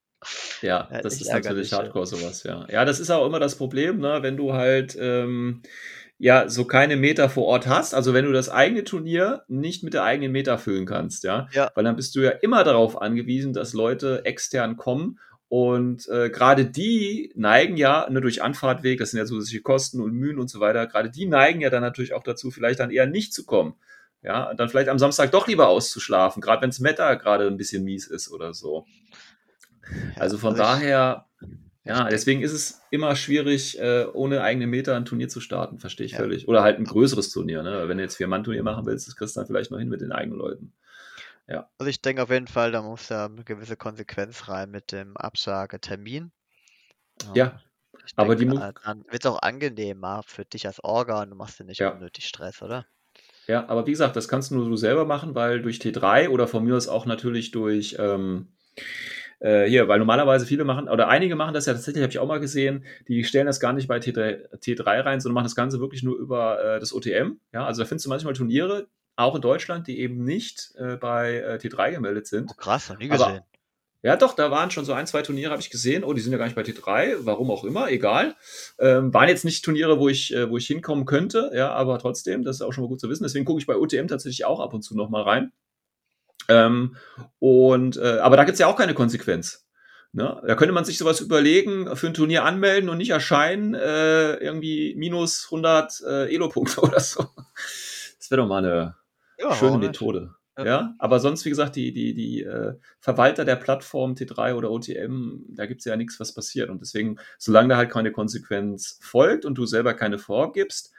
Ja, 0.62 0.90
ja 0.92 1.02
das 1.02 1.22
ist 1.22 1.32
natürlich 1.32 1.74
Hardcore 1.74 2.06
sowas, 2.06 2.44
ja. 2.44 2.68
Ja, 2.70 2.86
das 2.86 3.00
ist 3.00 3.10
auch 3.10 3.26
immer 3.26 3.40
das 3.40 3.56
Problem, 3.56 4.00
ne, 4.00 4.20
wenn 4.22 4.38
du 4.38 4.54
halt 4.54 4.96
ähm, 5.00 5.64
ja 6.20 6.50
so 6.50 6.66
keine 6.66 6.98
Meter 6.98 7.30
vor 7.30 7.46
Ort 7.46 7.66
hast, 7.66 7.96
also 7.96 8.14
wenn 8.14 8.26
du 8.26 8.34
das 8.34 8.50
eigene 8.50 8.84
Turnier 8.84 9.44
nicht 9.48 9.84
mit 9.84 9.94
der 9.94 10.04
eigenen 10.04 10.34
Meter 10.34 10.58
füllen 10.58 10.86
kannst, 10.86 11.24
ja, 11.24 11.48
ja. 11.54 11.72
weil 11.74 11.86
dann 11.86 11.96
bist 11.96 12.14
du 12.16 12.20
ja 12.20 12.32
immer 12.32 12.64
darauf 12.64 13.02
angewiesen, 13.02 13.54
dass 13.54 13.74
Leute 13.74 14.26
extern 14.26 14.76
kommen 14.76 15.18
und 15.48 16.08
äh, 16.10 16.30
gerade 16.30 16.66
die 16.66 17.32
neigen 17.36 17.78
ja 17.78 18.08
ne, 18.10 18.20
durch 18.22 18.44
Anfahrtweg, 18.44 19.00
das 19.00 19.12
sind 19.12 19.20
ja 19.20 19.26
zusätzliche 19.26 19.64
Kosten 19.64 20.02
und 20.02 20.14
Mühen 20.14 20.40
und 20.40 20.50
so 20.50 20.60
weiter, 20.60 20.86
gerade 20.88 21.10
die 21.10 21.26
neigen 21.26 21.62
ja 21.62 21.70
dann 21.70 21.82
natürlich 21.82 22.14
auch 22.14 22.24
dazu, 22.24 22.52
vielleicht 22.52 22.82
dann 22.82 22.92
eher 22.92 23.08
nicht 23.08 23.34
zu 23.34 23.46
kommen. 23.46 23.76
Ja, 24.22 24.54
dann 24.54 24.68
vielleicht 24.68 24.90
am 24.90 25.00
Samstag 25.00 25.32
doch 25.32 25.48
lieber 25.48 25.70
auszuschlafen, 25.70 26.42
gerade 26.42 26.62
wenn 26.62 26.72
das 26.72 26.84
Wetter 26.84 27.16
gerade 27.16 27.48
ein 27.48 27.56
bisschen 27.56 27.86
mies 27.86 28.06
ist 28.06 28.30
oder 28.30 28.54
so. 28.54 28.86
Also 30.18 30.38
von 30.38 30.52
also 30.52 30.64
daher, 30.64 31.26
ja, 31.90 32.08
deswegen 32.08 32.42
ist 32.42 32.52
es 32.52 32.82
immer 32.92 33.16
schwierig, 33.16 33.80
äh, 33.80 34.06
ohne 34.14 34.42
eigene 34.42 34.68
Meter 34.68 34.96
ein 34.96 35.06
Turnier 35.06 35.28
zu 35.28 35.42
starten, 35.42 35.80
verstehe 35.80 36.06
ich 36.06 36.12
ja. 36.12 36.20
völlig. 36.20 36.48
Oder 36.48 36.62
halt 36.62 36.78
ein 36.78 36.86
größeres 36.86 37.32
Turnier, 37.32 37.64
ne? 37.64 37.88
Wenn 37.88 37.98
du 37.98 38.04
jetzt 38.04 38.16
Vier-Mann-Turnier 38.18 38.62
machen 38.62 38.86
willst, 38.86 39.08
das 39.08 39.16
kriegst 39.16 39.36
du 39.36 39.40
dann 39.40 39.48
vielleicht 39.48 39.72
noch 39.72 39.80
hin 39.80 39.90
mit 39.90 40.02
den 40.02 40.12
eigenen 40.12 40.38
Leuten. 40.38 40.74
Ja. 41.48 41.68
Also 41.80 41.90
ich 41.90 42.00
denke 42.02 42.22
auf 42.22 42.30
jeden 42.30 42.48
Fall, 42.48 42.72
da 42.72 42.84
muss 42.84 43.10
ja 43.10 43.26
eine 43.26 43.44
gewisse 43.44 43.76
Konsequenz 43.76 44.48
rein 44.48 44.70
mit 44.70 44.92
dem 44.92 45.18
Absagetermin. 45.18 46.32
Ja. 47.34 47.60
Ich 48.06 48.14
aber 48.16 48.36
denke, 48.36 48.54
die 48.54 48.60
dann 48.86 49.04
wird 49.10 49.26
es 49.26 49.32
auch 49.32 49.42
angenehmer 49.42 50.22
für 50.24 50.46
dich 50.46 50.68
als 50.68 50.84
Orga 50.84 51.24
und 51.24 51.32
du 51.32 51.36
machst 51.36 51.60
dir 51.60 51.64
nicht 51.64 51.80
ja. 51.80 51.90
unnötig 51.90 52.28
Stress, 52.28 52.62
oder? 52.62 52.86
Ja, 53.48 53.68
aber 53.68 53.88
wie 53.88 53.92
gesagt, 53.92 54.16
das 54.16 54.28
kannst 54.28 54.52
nur 54.52 54.70
du 54.70 54.76
selber 54.76 55.06
machen, 55.06 55.34
weil 55.34 55.64
durch 55.64 55.80
T3 55.80 56.30
oder 56.30 56.48
von 56.48 56.64
mir 56.64 56.78
aus 56.78 56.88
auch 56.88 57.08
natürlich 57.08 57.50
durch 57.50 57.96
ähm, 57.98 58.50
äh, 59.40 59.66
hier, 59.66 59.88
weil 59.88 60.00
normalerweise 60.00 60.46
viele 60.46 60.64
machen, 60.64 60.90
oder 60.90 61.08
einige 61.08 61.36
machen 61.36 61.54
das 61.54 61.66
ja 61.66 61.74
tatsächlich, 61.74 62.04
habe 62.04 62.12
ich 62.12 62.20
auch 62.20 62.28
mal 62.28 62.40
gesehen, 62.40 62.86
die 63.08 63.24
stellen 63.24 63.46
das 63.46 63.60
gar 63.60 63.74
nicht 63.74 63.88
bei 63.88 63.98
T3, 63.98 64.60
T3 64.60 65.06
rein, 65.06 65.20
sondern 65.20 65.36
machen 65.36 65.46
das 65.46 65.56
Ganze 65.56 65.80
wirklich 65.80 66.04
nur 66.04 66.18
über 66.18 66.76
äh, 66.76 66.80
das 66.80 66.94
OTM. 66.94 67.40
Ja, 67.54 67.66
also 67.66 67.82
da 67.82 67.88
findest 67.88 68.06
du 68.06 68.10
manchmal 68.10 68.34
Turniere, 68.34 68.88
auch 69.16 69.36
in 69.36 69.42
Deutschland, 69.42 69.88
die 69.88 70.00
eben 70.00 70.24
nicht 70.24 70.74
äh, 70.78 70.96
bei 70.96 71.36
äh, 71.36 71.56
T3 71.56 71.92
gemeldet 71.92 72.28
sind. 72.28 72.52
Oh, 72.52 72.58
krass, 72.58 72.90
noch 72.90 72.98
nie 72.98 73.10
gesehen. 73.10 73.22
Aber, 73.22 73.46
ja, 74.02 74.16
doch, 74.16 74.34
da 74.34 74.50
waren 74.50 74.72
schon 74.72 74.86
so 74.86 74.94
ein, 74.94 75.08
zwei 75.08 75.24
Turniere, 75.24 75.52
habe 75.52 75.62
ich 75.62 75.70
gesehen. 75.70 76.06
Oh, 76.06 76.14
die 76.14 76.22
sind 76.22 76.32
ja 76.32 76.38
gar 76.38 76.46
nicht 76.46 76.56
bei 76.56 76.62
T3, 76.62 77.18
warum 77.22 77.52
auch 77.52 77.66
immer, 77.66 77.92
egal. 77.92 78.36
Ähm, 78.80 79.14
waren 79.14 79.28
jetzt 79.28 79.44
nicht 79.44 79.66
Turniere, 79.66 80.00
wo 80.00 80.08
ich, 80.08 80.34
äh, 80.34 80.50
wo 80.50 80.56
ich 80.56 80.68
hinkommen 80.68 81.06
könnte, 81.06 81.52
ja, 81.54 81.74
aber 81.74 82.00
trotzdem, 82.00 82.44
das 82.44 82.58
ist 82.58 82.62
auch 82.62 82.72
schon 82.72 82.86
mal 82.86 82.88
gut 82.88 83.02
zu 83.02 83.10
wissen. 83.10 83.24
Deswegen 83.24 83.44
gucke 83.44 83.60
ich 83.60 83.68
bei 83.68 83.76
OTM 83.76 84.08
tatsächlich 84.08 84.46
auch 84.46 84.62
ab 84.62 84.74
und 84.74 84.84
zu 84.84 84.96
nochmal 84.96 85.24
rein. 85.24 85.52
Ähm, 86.50 86.96
und, 87.40 87.98
äh, 87.98 88.18
aber 88.20 88.38
da 88.38 88.44
gibt 88.44 88.54
es 88.54 88.60
ja 88.60 88.68
auch 88.68 88.76
keine 88.76 88.94
Konsequenz. 88.94 89.68
Ne? 90.12 90.42
Da 90.46 90.56
könnte 90.56 90.74
man 90.74 90.86
sich 90.86 90.98
sowas 90.98 91.22
überlegen, 91.22 91.96
für 91.96 92.08
ein 92.08 92.14
Turnier 92.14 92.44
anmelden 92.44 92.90
und 92.90 92.98
nicht 92.98 93.12
erscheinen, 93.12 93.76
äh, 93.76 94.36
irgendwie 94.36 94.96
minus 94.98 95.46
100 95.46 96.02
äh, 96.02 96.34
Elo-Punkte 96.34 96.82
oder 96.82 97.00
so. 97.00 97.28
Das 98.18 98.32
wäre 98.32 98.42
doch 98.42 98.48
mal 98.48 98.66
eine 98.66 98.96
ja, 99.38 99.54
schöne 99.54 99.78
Methode. 99.78 100.34
Ja. 100.58 100.66
ja. 100.66 100.96
aber 100.98 101.20
sonst, 101.20 101.46
wie 101.46 101.50
gesagt, 101.50 101.76
die, 101.76 101.94
die, 101.94 102.14
die 102.14 102.44
äh, 102.44 102.74
Verwalter 103.00 103.46
der 103.46 103.56
Plattform 103.56 104.14
T3 104.14 104.56
oder 104.56 104.72
OTM, 104.72 105.46
da 105.50 105.68
gibt 105.68 105.82
es 105.82 105.86
ja 105.86 105.96
nichts, 105.96 106.20
was 106.20 106.34
passiert. 106.34 106.70
Und 106.70 106.82
deswegen, 106.82 107.18
solange 107.38 107.70
da 107.70 107.78
halt 107.78 107.92
keine 107.92 108.12
Konsequenz 108.12 109.00
folgt 109.02 109.46
und 109.46 109.58
du 109.58 109.66
selber 109.66 109.94
keine 109.94 110.18
vorgibst, 110.18 110.92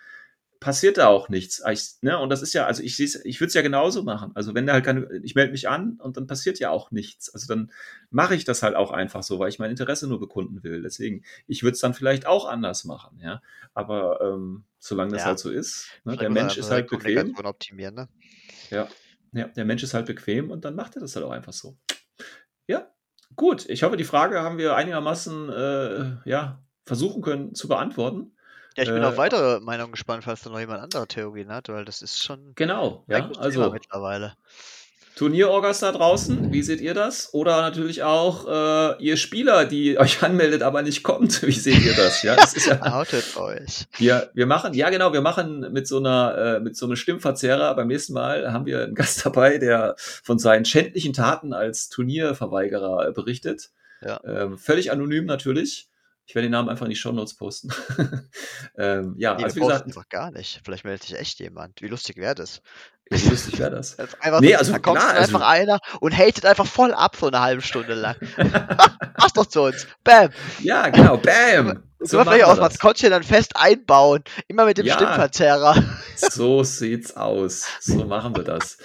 passiert 0.61 0.98
da 0.98 1.08
auch 1.08 1.30
nichts. 1.30 1.62
Ich, 1.70 1.94
ne? 2.02 2.18
Und 2.18 2.28
das 2.28 2.42
ist 2.42 2.52
ja, 2.52 2.66
also 2.66 2.82
ich 2.82 2.94
sehe 2.94 3.08
ich 3.24 3.40
würde 3.40 3.48
es 3.48 3.54
ja 3.54 3.62
genauso 3.62 4.02
machen. 4.02 4.30
Also 4.34 4.54
wenn 4.54 4.66
da 4.66 4.74
halt 4.74 4.84
keine, 4.84 5.08
ich 5.22 5.34
melde 5.34 5.52
mich 5.52 5.68
an 5.68 5.98
und 5.98 6.18
dann 6.18 6.26
passiert 6.26 6.58
ja 6.58 6.70
auch 6.70 6.90
nichts. 6.90 7.32
Also 7.32 7.46
dann 7.48 7.72
mache 8.11 8.34
ich 8.34 8.44
das 8.44 8.62
halt 8.62 8.76
auch 8.76 8.90
einfach 8.90 9.22
so, 9.22 9.38
weil 9.38 9.48
ich 9.48 9.58
mein 9.58 9.70
Interesse 9.70 10.06
nur 10.06 10.20
bekunden 10.20 10.62
will. 10.62 10.82
Deswegen, 10.82 11.24
ich 11.46 11.62
würde 11.62 11.74
es 11.74 11.80
dann 11.80 11.94
vielleicht 11.94 12.26
auch 12.26 12.46
anders 12.46 12.84
machen, 12.84 13.18
ja. 13.20 13.40
Aber 13.72 14.20
ähm, 14.20 14.64
solange 14.78 15.12
das 15.12 15.22
ja. 15.22 15.28
halt 15.28 15.38
so 15.38 15.50
ist, 15.50 15.88
ne? 16.04 16.16
der 16.16 16.30
Mensch 16.30 16.58
ist 16.58 16.70
halt 16.70 16.88
bequem. 16.88 17.34
Optimieren, 17.36 17.94
ne? 17.94 18.08
Ja. 18.68 18.86
ja, 19.32 19.48
der 19.48 19.64
Mensch 19.64 19.82
ist 19.82 19.94
halt 19.94 20.06
bequem 20.06 20.50
und 20.50 20.64
dann 20.66 20.76
macht 20.76 20.94
er 20.94 21.00
das 21.00 21.16
halt 21.16 21.24
auch 21.24 21.32
einfach 21.32 21.54
so. 21.54 21.78
Ja, 22.66 22.86
gut. 23.34 23.66
Ich 23.68 23.82
hoffe, 23.82 23.96
die 23.96 24.04
Frage 24.04 24.42
haben 24.42 24.58
wir 24.58 24.76
einigermaßen 24.76 25.48
äh, 25.48 26.28
ja, 26.28 26.62
versuchen 26.84 27.22
können 27.22 27.54
zu 27.54 27.66
beantworten. 27.66 28.36
Ja, 28.76 28.84
ich 28.84 28.88
bin 28.88 29.02
äh, 29.02 29.06
auf 29.06 29.16
weitere 29.16 29.60
Meinungen 29.60 29.92
gespannt, 29.92 30.24
falls 30.24 30.42
da 30.42 30.50
noch 30.50 30.60
jemand 30.60 30.82
andere 30.82 31.06
Theorien 31.06 31.50
hat, 31.52 31.68
weil 31.68 31.84
das 31.84 32.02
ist 32.02 32.22
schon 32.22 32.52
genau, 32.54 33.04
ja, 33.08 33.30
also 33.38 33.70
mittlerweile. 33.70 34.34
Turnierorgas 35.20 35.80
da 35.80 35.92
draußen, 35.92 36.50
wie 36.50 36.62
seht 36.62 36.80
ihr 36.80 36.94
das? 36.94 37.34
Oder 37.34 37.60
natürlich 37.60 38.02
auch 38.04 38.46
äh, 38.48 39.04
ihr 39.04 39.18
Spieler, 39.18 39.66
die 39.66 39.98
euch 39.98 40.22
anmeldet, 40.22 40.62
aber 40.62 40.80
nicht 40.80 41.02
kommt. 41.02 41.42
Wie 41.42 41.52
seht 41.52 41.84
ihr 41.84 41.94
das? 41.94 42.22
Ja, 42.22 42.36
das 42.36 42.54
ist 42.54 42.66
ja 42.66 42.80
Outet 42.98 43.36
euch. 43.36 43.86
Wir, 43.98 44.30
wir 44.32 44.46
machen, 44.46 44.72
ja 44.72 44.88
genau, 44.88 45.12
wir 45.12 45.20
machen 45.20 45.72
mit 45.72 45.86
so 45.86 45.98
einer, 45.98 46.56
äh, 46.56 46.60
mit 46.60 46.74
so 46.74 46.86
einem 46.86 46.96
Stimmverzerrer. 46.96 47.74
Beim 47.74 47.88
nächsten 47.88 48.14
Mal 48.14 48.50
haben 48.50 48.64
wir 48.64 48.82
einen 48.82 48.94
Gast 48.94 49.26
dabei, 49.26 49.58
der 49.58 49.94
von 49.98 50.38
seinen 50.38 50.64
schändlichen 50.64 51.12
Taten 51.12 51.52
als 51.52 51.90
Turnierverweigerer 51.90 53.12
berichtet. 53.12 53.72
Ja. 54.00 54.20
Ähm, 54.24 54.56
völlig 54.56 54.90
anonym 54.90 55.26
natürlich. 55.26 55.90
Ich 56.30 56.36
werde 56.36 56.46
den 56.46 56.52
Namen 56.52 56.68
einfach 56.68 56.86
in 56.86 56.90
die 56.90 56.96
Shownotes 56.96 57.34
posten. 57.34 57.70
ähm, 58.78 59.16
ja, 59.18 59.34
Nee, 59.34 59.42
also 59.42 59.56
wir 59.56 59.62
wie 59.62 59.66
gesagt, 59.66 59.86
einfach 59.86 60.08
gar 60.08 60.30
nicht. 60.30 60.60
Vielleicht 60.64 60.84
meldet 60.84 61.02
sich 61.02 61.18
echt 61.18 61.40
jemand. 61.40 61.82
Wie 61.82 61.88
lustig 61.88 62.18
wäre 62.18 62.36
das? 62.36 62.62
wie 63.10 63.28
lustig 63.28 63.58
wäre 63.58 63.72
das. 63.72 63.98
Einfach 64.20 64.40
Nee, 64.40 64.52
so, 64.52 64.58
also 64.58 64.72
da 64.74 64.78
kommt 64.78 65.00
klar, 65.00 65.14
einfach 65.14 65.40
also- 65.40 65.62
einer 65.62 65.80
und 65.98 66.16
hatet 66.16 66.46
einfach 66.46 66.66
voll 66.68 66.94
ab 66.94 67.16
so 67.16 67.26
eine 67.26 67.40
halbe 67.40 67.62
Stunde 67.62 67.94
lang. 67.94 68.14
Mach's 69.18 69.32
doch 69.32 69.46
zu 69.46 69.62
uns. 69.62 69.88
Bam. 70.04 70.30
Ja, 70.60 70.88
genau, 70.90 71.16
bam! 71.16 71.82
So 71.98 72.06
So 72.06 72.18
wir 72.18 72.24
vielleicht 72.26 72.44
auch 72.44 72.50
das. 72.50 72.60
Maskottchen 72.60 73.10
dann 73.10 73.24
fest 73.24 73.56
einbauen. 73.56 74.22
Immer 74.46 74.66
mit 74.66 74.78
dem 74.78 74.86
Ja. 74.86 74.94
Stimmverzerrer. 74.94 75.82
So 76.14 76.62
sieht's 76.62 77.16
aus. 77.16 77.66
So 77.80 78.04
machen 78.04 78.36
wir 78.36 78.44
das. 78.44 78.78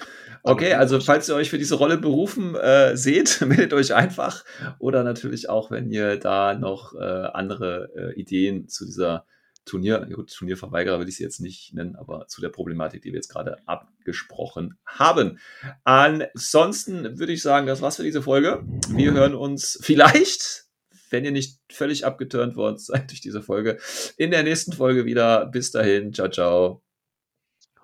Okay, 0.48 0.74
also 0.74 1.00
falls 1.00 1.28
ihr 1.28 1.36
euch 1.36 1.50
für 1.50 1.58
diese 1.58 1.74
Rolle 1.74 1.98
berufen 1.98 2.54
äh, 2.56 2.96
seht, 2.96 3.42
meldet 3.48 3.74
euch 3.74 3.96
einfach. 3.96 4.46
Oder 4.78 5.04
natürlich 5.04 5.50
auch, 5.50 5.72
wenn 5.72 5.90
ihr 5.90 6.18
da 6.18 6.54
noch 6.54 6.94
äh, 6.94 7.00
andere 7.00 7.90
äh, 7.96 8.20
Ideen 8.20 8.68
zu 8.68 8.86
dieser 8.86 9.26
Turnier, 9.66 10.08
gut, 10.14 10.32
Turnierverweigerer 10.32 11.00
will 11.00 11.10
ich 11.10 11.18
sie 11.18 11.24
jetzt 11.24 11.40
nicht 11.40 11.74
nennen, 11.74 11.96
aber 11.96 12.28
zu 12.28 12.42
der 12.42 12.50
Problematik, 12.50 13.02
die 13.02 13.10
wir 13.10 13.16
jetzt 13.16 13.30
gerade 13.30 13.58
abgesprochen 13.66 14.78
haben. 14.86 15.40
Ansonsten 15.84 17.18
würde 17.18 17.34
ich 17.34 17.42
sagen, 17.42 17.66
das 17.66 17.82
war's 17.82 17.96
für 17.96 18.04
diese 18.04 18.22
Folge. 18.22 18.64
Wir 18.90 19.14
hören 19.14 19.34
uns 19.34 19.80
vielleicht, 19.82 20.66
wenn 21.10 21.26
ihr 21.26 21.32
nicht 21.32 21.60
völlig 21.72 22.06
abgeturnt 22.06 22.56
worden 22.56 22.78
seid 22.78 23.10
durch 23.10 23.22
diese 23.22 23.42
Folge, 23.42 23.80
in 24.18 24.30
der 24.30 24.44
nächsten 24.44 24.74
Folge 24.74 25.06
wieder. 25.06 25.48
Bis 25.48 25.72
dahin, 25.72 26.14
ciao, 26.14 26.30
ciao. 26.30 26.84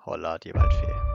Holla, 0.06 0.38
die 0.38 0.54
Waldfee. 0.54 1.11